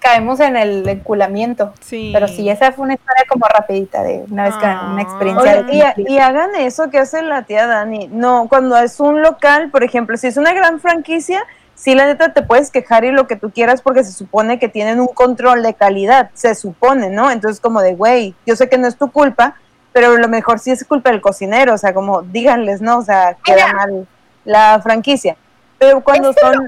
caemos 0.02 0.40
en 0.40 0.58
el 0.58 0.88
enculamiento. 0.90 1.74
Sí. 1.80 2.10
Pero 2.14 2.28
sí, 2.28 2.50
esa 2.50 2.72
fue 2.72 2.86
una 2.86 2.96
historia 2.96 3.24
como 3.30 3.46
rapidita 3.46 4.04
de 4.04 4.26
una 4.30 4.46
vez 4.46 4.56
que 4.56 4.66
Ah. 4.66 4.90
una 4.92 5.02
experiencia. 5.02 5.64
Oye, 5.68 5.94
de 5.94 5.94
y, 6.08 6.14
y 6.14 6.18
hagan 6.18 6.56
eso 6.56 6.90
que 6.90 6.98
hace 7.00 7.22
la 7.22 7.44
tía 7.44 7.68
Dani. 7.68 8.08
No, 8.12 8.48
cuando 8.50 8.76
es 8.78 9.00
un 9.00 9.22
local, 9.22 9.70
por 9.70 9.84
ejemplo, 9.84 10.18
si 10.18 10.28
es 10.28 10.38
una 10.38 10.54
gran 10.54 10.80
franquicia, 10.80 11.44
sí, 11.76 11.94
la 11.96 12.06
neta 12.08 12.34
te 12.34 12.42
puedes 12.42 12.72
quejar 12.72 13.06
y 13.06 13.12
lo 13.12 13.28
que 13.28 13.36
tú 13.36 13.52
quieras 13.52 13.82
porque 13.82 14.04
se 14.04 14.12
supone 14.12 14.60
que 14.60 14.68
tienen 14.70 15.00
un 15.00 15.08
control 15.08 15.64
de 15.64 15.74
calidad, 15.76 16.30
se 16.34 16.56
supone, 16.56 17.10
¿no? 17.10 17.30
Entonces, 17.32 17.60
como 17.62 17.82
de, 17.82 17.96
güey, 17.96 18.34
yo 18.46 18.56
sé 18.56 18.68
que 18.70 18.78
no 18.78 18.88
es 18.88 18.98
tu 18.98 19.12
culpa, 19.12 19.56
pero 19.94 20.12
a 20.14 20.18
lo 20.18 20.28
mejor 20.28 20.60
sí 20.60 20.72
es 20.72 20.84
culpa 20.84 21.12
del 21.12 21.22
cocinero, 21.22 21.74
o 21.74 21.78
sea, 21.78 21.94
como 21.94 22.22
díganles, 22.24 22.82
¿no? 22.82 22.98
O 23.00 23.02
sea, 23.04 23.36
queda 23.44 23.66
Mira. 23.68 23.74
mal 23.74 24.08
la 24.46 24.80
franquicia. 24.82 25.36
Pero 25.78 26.02
cuando 26.02 26.34
son 26.34 26.68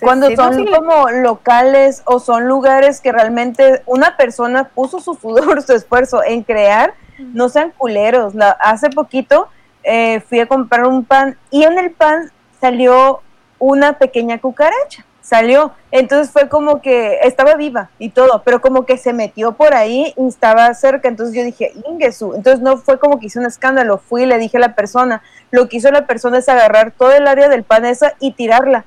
cuando 0.00 0.28
sí, 0.28 0.36
son 0.36 0.66
como 0.66 1.10
locales 1.10 2.02
o 2.04 2.18
son 2.20 2.46
lugares 2.46 3.00
que 3.00 3.12
realmente 3.12 3.82
una 3.86 4.16
persona 4.16 4.64
puso 4.68 5.00
su 5.00 5.14
sudor, 5.14 5.62
su 5.66 5.72
esfuerzo 5.72 6.22
en 6.24 6.42
crear, 6.42 6.94
no 7.18 7.48
sean 7.48 7.72
culeros. 7.76 8.34
La- 8.34 8.50
hace 8.50 8.90
poquito 8.90 9.48
eh, 9.82 10.20
fui 10.20 10.40
a 10.40 10.46
comprar 10.46 10.86
un 10.86 11.04
pan 11.04 11.36
y 11.50 11.64
en 11.64 11.78
el 11.78 11.90
pan 11.90 12.30
salió 12.60 13.20
una 13.58 13.94
pequeña 13.98 14.38
cucaracha. 14.38 15.04
Salió. 15.22 15.72
Entonces 15.92 16.32
fue 16.32 16.48
como 16.48 16.80
que 16.80 17.18
estaba 17.22 17.54
viva 17.54 17.90
y 17.98 18.08
todo, 18.08 18.42
pero 18.42 18.60
como 18.60 18.84
que 18.84 18.96
se 18.96 19.12
metió 19.12 19.52
por 19.52 19.74
ahí 19.74 20.12
y 20.16 20.26
estaba 20.26 20.72
cerca. 20.74 21.08
Entonces 21.08 21.36
yo 21.36 21.44
dije, 21.44 21.72
Ingesu. 21.86 22.34
Entonces 22.34 22.60
no 22.62 22.78
fue 22.78 22.98
como 22.98 23.20
que 23.20 23.26
hice 23.26 23.38
un 23.38 23.46
escándalo. 23.46 23.98
Fui 23.98 24.22
y 24.22 24.26
le 24.26 24.38
dije 24.38 24.56
a 24.56 24.60
la 24.60 24.74
persona. 24.74 25.22
Lo 25.50 25.68
que 25.68 25.76
hizo 25.76 25.90
la 25.92 26.06
persona 26.06 26.38
es 26.38 26.48
agarrar 26.48 26.90
todo 26.90 27.12
el 27.12 27.28
área 27.28 27.48
del 27.48 27.62
pan 27.62 27.84
esa 27.84 28.14
y 28.18 28.32
tirarla 28.32 28.86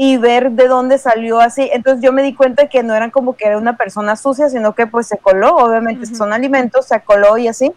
y 0.00 0.16
ver 0.16 0.52
de 0.52 0.68
dónde 0.68 0.96
salió 0.96 1.40
así. 1.40 1.68
Entonces 1.72 2.00
yo 2.04 2.12
me 2.12 2.22
di 2.22 2.32
cuenta 2.32 2.68
que 2.68 2.84
no 2.84 2.94
eran 2.94 3.10
como 3.10 3.34
que 3.36 3.46
era 3.46 3.58
una 3.58 3.76
persona 3.76 4.14
sucia, 4.14 4.48
sino 4.48 4.72
que 4.72 4.86
pues 4.86 5.08
se 5.08 5.18
coló, 5.18 5.56
obviamente 5.56 6.06
Ujú. 6.06 6.14
son 6.14 6.32
alimentos, 6.32 6.86
se 6.86 7.00
coló 7.00 7.36
y 7.36 7.48
así. 7.48 7.72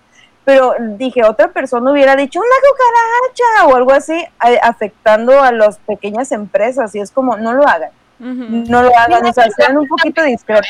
Pero 0.45 0.75
dije, 0.97 1.23
otra 1.23 1.47
persona 1.47 1.91
hubiera 1.91 2.15
dicho 2.15 2.39
una 2.39 2.47
cucaracha 2.69 3.67
o 3.67 3.75
algo 3.75 3.91
así, 3.91 4.23
a- 4.39 4.67
afectando 4.67 5.41
a 5.41 5.51
las 5.51 5.79
pequeñas 5.79 6.31
empresas. 6.31 6.93
Y 6.93 6.99
es 6.99 7.09
como, 7.09 7.37
no 7.37 7.53
lo 7.53 7.67
hagan, 7.67 7.89
no 8.19 8.83
lo 8.83 8.95
hagan, 8.95 9.25
o 9.25 9.33
sea, 9.33 9.49
sean 9.57 9.77
un 9.77 9.87
poquito 9.87 10.21
discretos. 10.23 10.69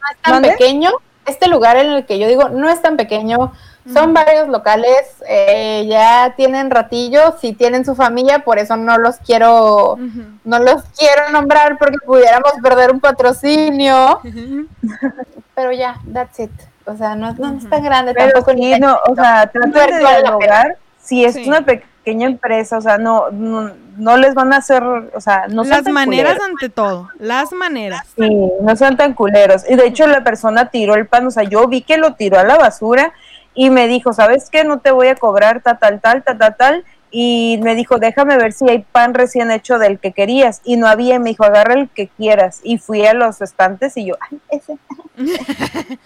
no 0.00 0.10
es 0.10 0.18
tan 0.22 0.32
¿Mande? 0.34 0.50
pequeño. 0.50 0.90
Este 1.26 1.46
lugar 1.46 1.76
en 1.76 1.90
el 1.92 2.06
que 2.06 2.18
yo 2.18 2.26
digo 2.26 2.48
no 2.48 2.68
es 2.68 2.82
tan 2.82 2.96
pequeño. 2.96 3.52
Son 3.92 4.12
varios 4.14 4.48
locales, 4.48 4.96
eh, 5.28 5.86
ya 5.88 6.34
tienen 6.36 6.70
ratillo, 6.70 7.36
si 7.40 7.52
tienen 7.52 7.84
su 7.84 7.94
familia, 7.94 8.40
por 8.40 8.58
eso 8.58 8.76
no 8.76 8.98
los 8.98 9.16
quiero, 9.18 9.96
no 10.44 10.58
los 10.58 10.82
quiero 10.96 11.30
nombrar 11.30 11.78
porque 11.78 11.96
pudiéramos 12.04 12.52
perder 12.62 12.90
un 12.92 13.00
patrocinio. 13.00 14.20
Pero 15.54 15.72
ya, 15.72 15.96
that's 16.12 16.38
it. 16.40 16.50
O 16.84 16.96
sea, 16.96 17.14
no, 17.16 17.32
no 17.34 17.58
es 17.58 17.68
tan 17.68 17.82
grande 17.82 18.14
Pero 18.14 18.32
tampoco. 18.32 18.52
sí, 18.52 18.56
ni- 18.58 18.78
no, 18.78 18.98
o 19.08 19.14
sea, 19.14 19.46
traten 19.46 19.72
de 19.72 19.98
dialogar. 19.98 20.76
Si 21.00 21.24
es 21.24 21.34
Sí. 21.34 21.48
una 21.48 21.62
pequeña 21.62 22.26
empresa, 22.26 22.78
o 22.78 22.80
sea, 22.80 22.96
no, 22.98 23.30
no, 23.30 23.70
no 23.96 24.16
les 24.16 24.34
van 24.34 24.52
a 24.52 24.58
hacer, 24.58 24.82
o 24.82 25.20
sea, 25.20 25.46
no 25.48 25.64
sean 25.64 25.78
Las 25.78 25.84
tan 25.84 25.92
maneras 25.94 26.34
culeros. 26.34 26.48
ante 26.50 26.68
todo. 26.68 27.08
Las 27.18 27.52
maneras. 27.52 28.06
Sí, 28.16 28.28
no 28.62 28.76
sean 28.76 28.96
tan 28.96 29.14
culeros. 29.14 29.64
Y 29.68 29.76
de 29.76 29.86
hecho 29.86 30.06
la 30.06 30.22
persona 30.24 30.70
tiró 30.70 30.94
el 30.94 31.06
pan, 31.06 31.26
o 31.26 31.30
sea, 31.30 31.42
yo 31.44 31.66
vi 31.66 31.82
que 31.82 31.96
lo 31.98 32.14
tiró 32.14 32.38
a 32.38 32.44
la 32.44 32.56
basura 32.56 33.12
y 33.60 33.70
me 33.70 33.88
dijo, 33.88 34.12
¿sabes 34.12 34.50
qué? 34.50 34.62
No 34.62 34.78
te 34.78 34.92
voy 34.92 35.08
a 35.08 35.16
cobrar 35.16 35.60
tal, 35.62 35.80
tal, 35.80 36.00
tal, 36.00 36.22
tal, 36.22 36.38
tal, 36.38 36.56
tal. 36.56 36.84
Y 37.10 37.58
me 37.62 37.74
dijo, 37.74 37.98
déjame 37.98 38.36
ver 38.36 38.52
si 38.52 38.68
hay 38.70 38.80
pan 38.92 39.14
recién 39.14 39.50
hecho 39.50 39.78
del 39.80 39.98
que 39.98 40.12
querías. 40.12 40.60
Y 40.62 40.76
no 40.76 40.86
había, 40.86 41.16
y 41.16 41.18
me 41.18 41.30
dijo, 41.30 41.42
agarra 41.44 41.74
el 41.74 41.88
que 41.88 42.06
quieras. 42.06 42.60
Y 42.62 42.78
fui 42.78 43.04
a 43.04 43.14
los 43.14 43.40
estantes 43.40 43.96
y 43.96 44.04
yo, 44.04 44.14
ay, 44.30 44.38
ese. 44.50 44.78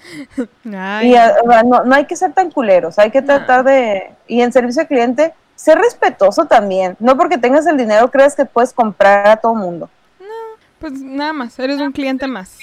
Ay, 0.74 1.10
Y 1.10 1.16
a- 1.16 1.36
o 1.44 1.50
sea, 1.50 1.62
no, 1.62 1.84
no 1.84 1.94
hay 1.94 2.06
que 2.06 2.16
ser 2.16 2.32
tan 2.32 2.50
culeros, 2.50 2.98
hay 2.98 3.10
que 3.10 3.20
tratar 3.22 3.64
de... 3.64 4.12
Y 4.26 4.40
en 4.40 4.50
servicio 4.52 4.82
al 4.82 4.88
cliente, 4.88 5.34
ser 5.54 5.76
respetuoso 5.78 6.46
también. 6.46 6.96
No 7.00 7.16
porque 7.18 7.36
tengas 7.36 7.66
el 7.66 7.76
dinero 7.76 8.10
creas 8.10 8.34
que 8.34 8.46
puedes 8.46 8.72
comprar 8.72 9.26
a 9.28 9.36
todo 9.36 9.54
mundo. 9.54 9.90
pues 10.78 10.92
nada 10.94 11.32
más, 11.34 11.58
eres 11.58 11.78
un 11.80 11.92
cliente 11.92 12.26
más. 12.26 12.56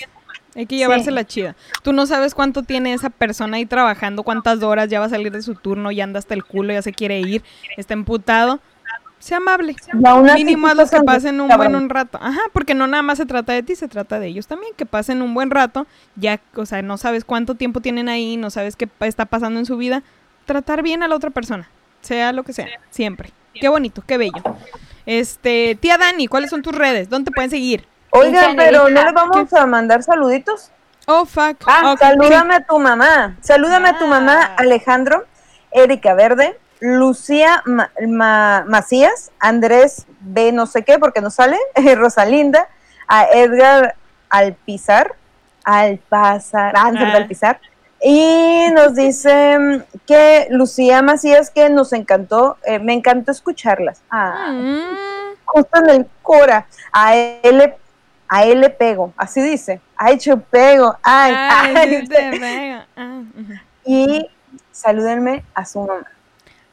Hay 0.60 0.66
que 0.66 0.76
llevársela 0.76 1.26
chida. 1.26 1.56
Tú 1.84 1.94
no 1.94 2.06
sabes 2.06 2.36
cuánto 2.36 2.64
tiene 2.64 2.92
esa 2.92 3.10
persona 3.10 3.56
ahí 3.56 3.66
trabajando, 3.66 4.24
cuántas 4.24 4.62
horas 4.62 4.90
ya 4.90 5.00
va 5.00 5.06
a 5.06 5.10
salir 5.10 5.32
de 5.32 5.42
su 5.42 5.56
turno, 5.56 5.90
ya 5.90 6.04
anda 6.04 6.20
hasta 6.20 6.34
el 6.34 6.44
culo, 6.44 6.74
ya 6.74 6.82
se 6.82 6.92
quiere 6.92 7.22
ir, 7.22 7.44
está 7.78 7.94
emputado. 7.94 8.60
Sea 9.20 9.38
amable. 9.38 9.78
Mínimo 10.36 10.68
a 10.68 10.74
los 10.74 10.92
que 10.92 11.00
pasen 11.02 11.40
un 11.40 11.48
buen 11.48 11.78
un 11.78 11.88
rato. 11.88 12.20
Ajá, 12.22 12.42
porque 12.52 12.74
no 12.74 12.88
nada 12.88 13.02
más 13.04 13.20
se 13.20 13.26
trata 13.26 13.54
de 13.54 13.64
ti, 13.64 13.78
se 13.78 13.88
trata 13.88 14.20
de 14.20 14.28
ellos 14.28 14.48
también, 14.48 14.74
que 14.76 14.86
pasen 14.86 15.22
un 15.22 15.34
buen 15.34 15.50
rato. 15.50 15.88
Ya, 16.18 16.42
o 16.56 16.66
sea, 16.66 16.82
no 16.82 16.98
sabes 16.98 17.24
cuánto 17.24 17.56
tiempo 17.56 17.80
tienen 17.80 18.10
ahí, 18.10 18.36
no 18.36 18.50
sabes 18.50 18.76
qué 18.76 18.90
está 19.00 19.28
pasando 19.28 19.62
en 19.62 19.66
su 19.66 19.78
vida. 19.78 20.04
Tratar 20.46 20.84
bien 20.84 21.04
a 21.04 21.08
la 21.08 21.16
otra 21.16 21.30
persona, 21.30 21.70
sea 22.02 22.34
lo 22.34 22.44
que 22.44 22.52
sea, 22.52 22.68
siempre. 22.90 23.32
Qué 23.54 23.70
bonito, 23.70 24.04
qué 24.06 24.18
bello. 24.18 24.44
Este, 25.06 25.78
tía 25.80 25.98
Dani, 25.98 26.28
¿cuáles 26.28 26.50
son 26.50 26.62
tus 26.62 26.76
redes? 26.76 27.10
¿Dónde 27.10 27.32
te 27.32 27.36
pueden 27.36 27.50
seguir? 27.50 27.86
Oigan, 28.12 28.56
pero 28.56 28.90
¿no 28.90 29.04
le 29.04 29.12
vamos 29.12 29.54
a 29.54 29.66
mandar 29.66 30.04
saluditos? 30.04 30.72
Oh, 31.08 31.26
fuck. 31.26 31.58
Ah, 31.68 31.96
salúdame 32.00 32.56
a 32.56 32.64
tu 32.66 32.78
mamá. 32.80 33.36
Salúdame 33.42 33.90
a 33.90 33.98
tu 33.98 34.06
mamá, 34.08 34.50
Ah. 34.52 34.56
Alejandro, 34.58 35.26
Erika 35.72 36.14
Verde, 36.14 36.60
Lucía 36.80 37.62
Ma- 37.66 37.92
Ma- 38.08 38.64
Macías, 38.68 39.32
Andrés 39.40 40.06
B. 40.20 40.52
no 40.52 40.66
sé 40.66 40.84
qué, 40.84 40.98
porque 41.00 41.22
no 41.22 41.30
sale, 41.30 41.58
Rosalinda, 41.98 42.68
a 43.08 43.26
Edgar 43.26 43.96
Alpizar, 44.30 45.16
Alpazar, 45.64 46.74
ah, 46.76 46.92
Ah. 46.96 47.14
Alpizar. 47.16 47.60
Y 48.02 48.68
nos 48.74 48.96
dice 48.96 49.84
que 50.06 50.48
Lucía 50.52 51.02
Macías 51.02 51.50
que 51.50 51.70
nos 51.70 51.92
encantó, 51.92 52.58
eh, 52.64 52.80
me 52.80 52.94
encantó 52.94 53.32
escucharlas. 53.32 54.02
Ah, 54.10 54.48
Mm, 54.52 55.36
justo 55.46 55.80
en 55.84 55.90
el 55.90 56.08
Cora. 56.22 56.66
A 56.94 57.14
le- 57.16 57.78
a 58.30 58.46
él 58.46 58.62
le 58.62 58.70
pego, 58.70 59.14
así 59.18 59.42
dice. 59.42 59.82
Ay, 59.98 60.18
yo 60.20 60.40
pego. 60.40 60.96
Ay, 61.04 61.34
ay, 61.38 61.76
ay. 61.76 62.08
te. 62.08 62.74
Ah. 62.96 63.22
Y 63.86 64.26
salúdenme 64.72 65.44
a 65.54 65.66
su 65.66 65.80
mamá. 65.82 66.06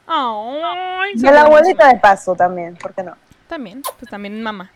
Ay, 0.06 1.12
Y 1.16 1.26
a 1.26 1.32
la 1.32 1.40
abuelita 1.42 1.88
de 1.88 1.98
paso 1.98 2.34
también, 2.34 2.76
¿por 2.76 2.94
qué 2.94 3.02
no? 3.02 3.16
También, 3.48 3.82
pues 3.98 4.10
también 4.10 4.40
mamá. 4.42 4.70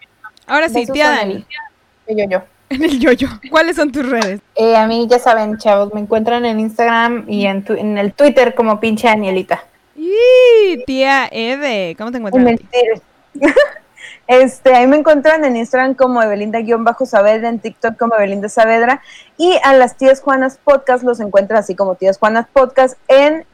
Ahora 0.46 0.68
sí, 0.68 0.80
Besos, 0.80 0.94
tía. 0.94 1.10
Dani, 1.10 1.46
Yo, 2.08 2.24
yo. 2.28 2.42
en 2.70 2.84
el 2.84 2.98
yoyo. 3.00 3.28
¿Cuáles 3.50 3.76
son 3.76 3.90
tus 3.92 4.08
redes? 4.08 4.40
Eh, 4.54 4.76
a 4.76 4.86
mí 4.86 5.06
ya 5.10 5.18
saben, 5.18 5.58
chavos, 5.58 5.92
me 5.92 6.00
encuentran 6.00 6.44
en 6.44 6.60
Instagram 6.60 7.24
y 7.28 7.46
en, 7.46 7.64
tu- 7.64 7.74
en 7.74 7.98
el 7.98 8.12
Twitter 8.12 8.54
como 8.54 8.78
pinche 8.80 9.08
Anielita. 9.08 9.64
Y 9.96 10.82
tía 10.86 11.28
Eve, 11.30 11.94
¿cómo 11.98 12.10
te 12.12 12.18
encuentras? 12.18 12.46
a 12.54 12.56
ti? 12.56 12.66
Este, 14.26 14.74
ahí 14.74 14.86
me 14.86 14.96
encuentran 14.96 15.44
en 15.44 15.56
Instagram 15.56 15.94
como 15.94 16.22
Evelinda-Saavedra, 16.22 17.48
en 17.48 17.58
TikTok 17.58 17.96
como 17.96 18.14
Evelinda 18.16 18.48
Saavedra, 18.48 19.02
y 19.36 19.58
a 19.64 19.74
las 19.74 19.96
tías 19.96 20.20
Juanas 20.20 20.58
Podcast 20.62 21.04
los 21.04 21.20
encuentran 21.20 21.60
así 21.60 21.74
como 21.74 21.94
tías 21.94 22.18
Juanas 22.18 22.46
Podcast 22.52 22.96
en, 23.08 23.44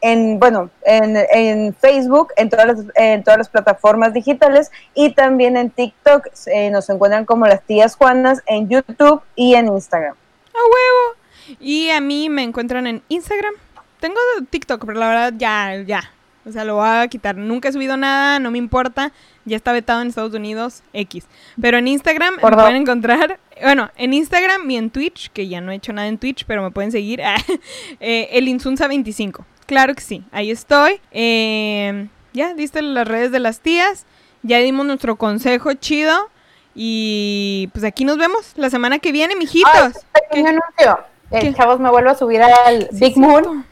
en 0.00 0.38
bueno, 0.38 0.70
en, 0.84 1.16
en 1.16 1.74
Facebook, 1.74 2.32
en 2.36 2.50
todas, 2.50 2.66
las, 2.66 2.78
en 2.94 3.24
todas 3.24 3.38
las 3.38 3.48
plataformas 3.48 4.12
digitales, 4.12 4.70
y 4.94 5.14
también 5.14 5.56
en 5.56 5.70
TikTok 5.70 6.28
eh, 6.46 6.70
nos 6.70 6.88
encuentran 6.90 7.24
como 7.24 7.46
las 7.46 7.62
tías 7.62 7.96
Juanas 7.96 8.42
en 8.46 8.68
YouTube 8.68 9.22
y 9.34 9.54
en 9.54 9.68
Instagram. 9.68 10.14
¡A 10.14 10.58
huevo! 10.58 11.16
Y 11.60 11.90
a 11.90 12.00
mí 12.00 12.28
me 12.28 12.42
encuentran 12.42 12.86
en 12.86 13.02
Instagram. 13.08 13.54
Tengo 14.00 14.20
TikTok, 14.50 14.84
pero 14.84 14.98
la 14.98 15.08
verdad 15.08 15.32
ya, 15.36 15.76
ya. 15.86 16.10
O 16.46 16.52
sea, 16.52 16.64
lo 16.64 16.76
voy 16.76 16.86
a 16.88 17.08
quitar. 17.08 17.36
Nunca 17.36 17.68
he 17.68 17.72
subido 17.72 17.96
nada, 17.96 18.38
no 18.38 18.50
me 18.52 18.58
importa. 18.58 19.12
Ya 19.44 19.56
está 19.56 19.72
vetado 19.72 20.00
en 20.02 20.08
Estados 20.08 20.32
Unidos, 20.32 20.82
X. 20.92 21.26
Pero 21.60 21.78
en 21.78 21.88
Instagram 21.88 22.36
me 22.36 22.40
Por 22.40 22.54
dos. 22.54 22.62
pueden 22.62 22.82
encontrar, 22.82 23.40
bueno, 23.62 23.90
en 23.96 24.14
Instagram 24.14 24.70
y 24.70 24.76
en 24.76 24.90
Twitch, 24.90 25.30
que 25.32 25.48
ya 25.48 25.60
no 25.60 25.72
he 25.72 25.74
hecho 25.74 25.92
nada 25.92 26.06
en 26.08 26.18
Twitch, 26.18 26.44
pero 26.46 26.62
me 26.62 26.70
pueden 26.70 26.92
seguir, 26.92 27.20
eh, 28.00 28.28
el 28.32 28.46
Insunza25. 28.46 29.44
Claro 29.66 29.94
que 29.94 30.00
sí, 30.02 30.22
ahí 30.30 30.50
estoy. 30.52 31.00
Eh, 31.10 32.06
ya, 32.32 32.54
diste 32.54 32.80
las 32.82 33.08
redes 33.08 33.32
de 33.32 33.40
las 33.40 33.58
tías. 33.60 34.06
Ya 34.42 34.58
dimos 34.58 34.86
nuestro 34.86 35.16
consejo 35.16 35.74
chido. 35.74 36.30
Y 36.78 37.70
pues 37.72 37.84
aquí 37.84 38.04
nos 38.04 38.18
vemos 38.18 38.52
la 38.56 38.68
semana 38.70 38.98
que 38.98 39.10
viene, 39.10 39.34
mijitos. 39.34 39.94
Pequeño 40.30 40.50
anuncio. 40.50 41.00
Eh, 41.32 41.52
chavos, 41.56 41.80
me 41.80 41.90
vuelvo 41.90 42.10
a 42.10 42.14
subir 42.14 42.40
al 42.42 42.88
Sí, 42.92 43.00
Big. 43.00 43.16
Moon 43.16 43.64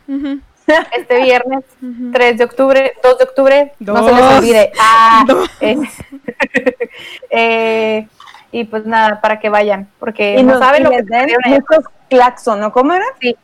este 0.96 1.22
viernes 1.22 1.64
ujú. 1.82 2.10
3 2.12 2.38
de 2.38 2.44
octubre, 2.44 2.94
2 3.02 3.18
de 3.18 3.24
octubre, 3.24 3.72
no 3.80 4.06
se 4.08 4.14
les 4.14 4.22
olvide. 4.24 4.72
Ah, 4.80 5.24
es- 5.60 5.78
eh, 7.30 8.06
y 8.52 8.64
pues 8.64 8.86
nada, 8.86 9.20
para 9.20 9.40
que 9.40 9.48
vayan, 9.48 9.88
porque 9.98 10.36
Y, 10.38 10.42
no 10.42 10.58
saben 10.58 10.82
y 10.82 10.84
lo 10.84 10.90
que 10.90 11.02
den 11.02 11.28
muchos 11.46 11.84
claxon, 12.08 12.60
¿no? 12.60 12.72
¿Cómo 12.72 12.92
era? 12.92 13.04
Sí, 13.20 13.36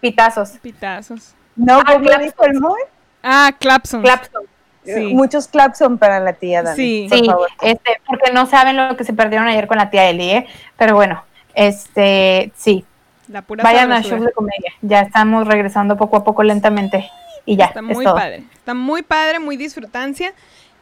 pitazos. 0.00 0.50
Pitazos. 0.62 1.34
No, 1.56 1.80
Ah, 1.80 1.94
¿cómo 1.94 2.04
claxon. 2.04 2.24
dijo 2.52 2.76
el? 2.76 2.82
Ah, 3.22 3.50
Clapson. 3.58 4.02
Clapson. 4.02 4.42
Sí. 4.84 5.12
Muchos 5.14 5.48
clapson 5.48 5.98
para 5.98 6.18
la 6.20 6.32
tía 6.32 6.62
Dani. 6.62 6.76
Sí. 6.76 7.06
por 7.10 7.18
Sí, 7.18 7.26
favor. 7.26 7.48
este, 7.60 8.00
porque 8.06 8.32
no 8.32 8.46
saben 8.46 8.76
lo 8.76 8.96
que 8.96 9.04
se 9.04 9.12
perdieron 9.12 9.46
ayer 9.48 9.66
con 9.66 9.76
la 9.76 9.90
tía 9.90 10.08
Eli, 10.08 10.30
¿eh? 10.30 10.46
Pero 10.78 10.94
bueno, 10.94 11.24
este, 11.54 12.52
sí, 12.56 12.86
La 13.28 13.42
pura 13.42 13.62
vayan 13.62 13.92
a 13.92 14.00
shows 14.00 14.22
de 14.24 14.32
comedia. 14.32 14.72
Ya 14.80 15.00
estamos 15.02 15.46
regresando 15.46 15.96
poco 15.96 16.16
a 16.16 16.24
poco 16.24 16.42
lentamente 16.42 17.10
y 17.44 17.56
ya, 17.56 17.66
Está 17.66 17.80
es 17.80 17.86
muy 17.86 18.04
todo. 18.04 18.14
padre. 18.14 18.44
Está 18.54 18.74
muy 18.74 19.02
padre, 19.02 19.38
muy 19.38 19.56
disfrutancia. 19.56 20.32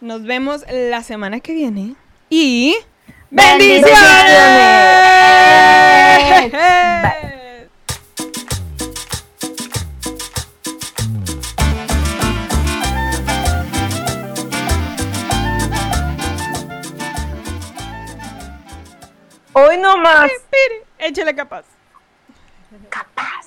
Nos 0.01 0.23
vemos 0.23 0.65
la 0.71 1.03
semana 1.03 1.41
que 1.41 1.55
viene. 1.55 1.95
Y. 2.29 2.77
¡Bendiciones! 3.31 3.91
¡Bendiciones! 6.41 7.71
Hoy 19.53 19.79
no 19.79 19.97
más. 19.99 20.31
Échale 20.99 21.35
capaz 21.35 21.76
capaz 22.91 23.46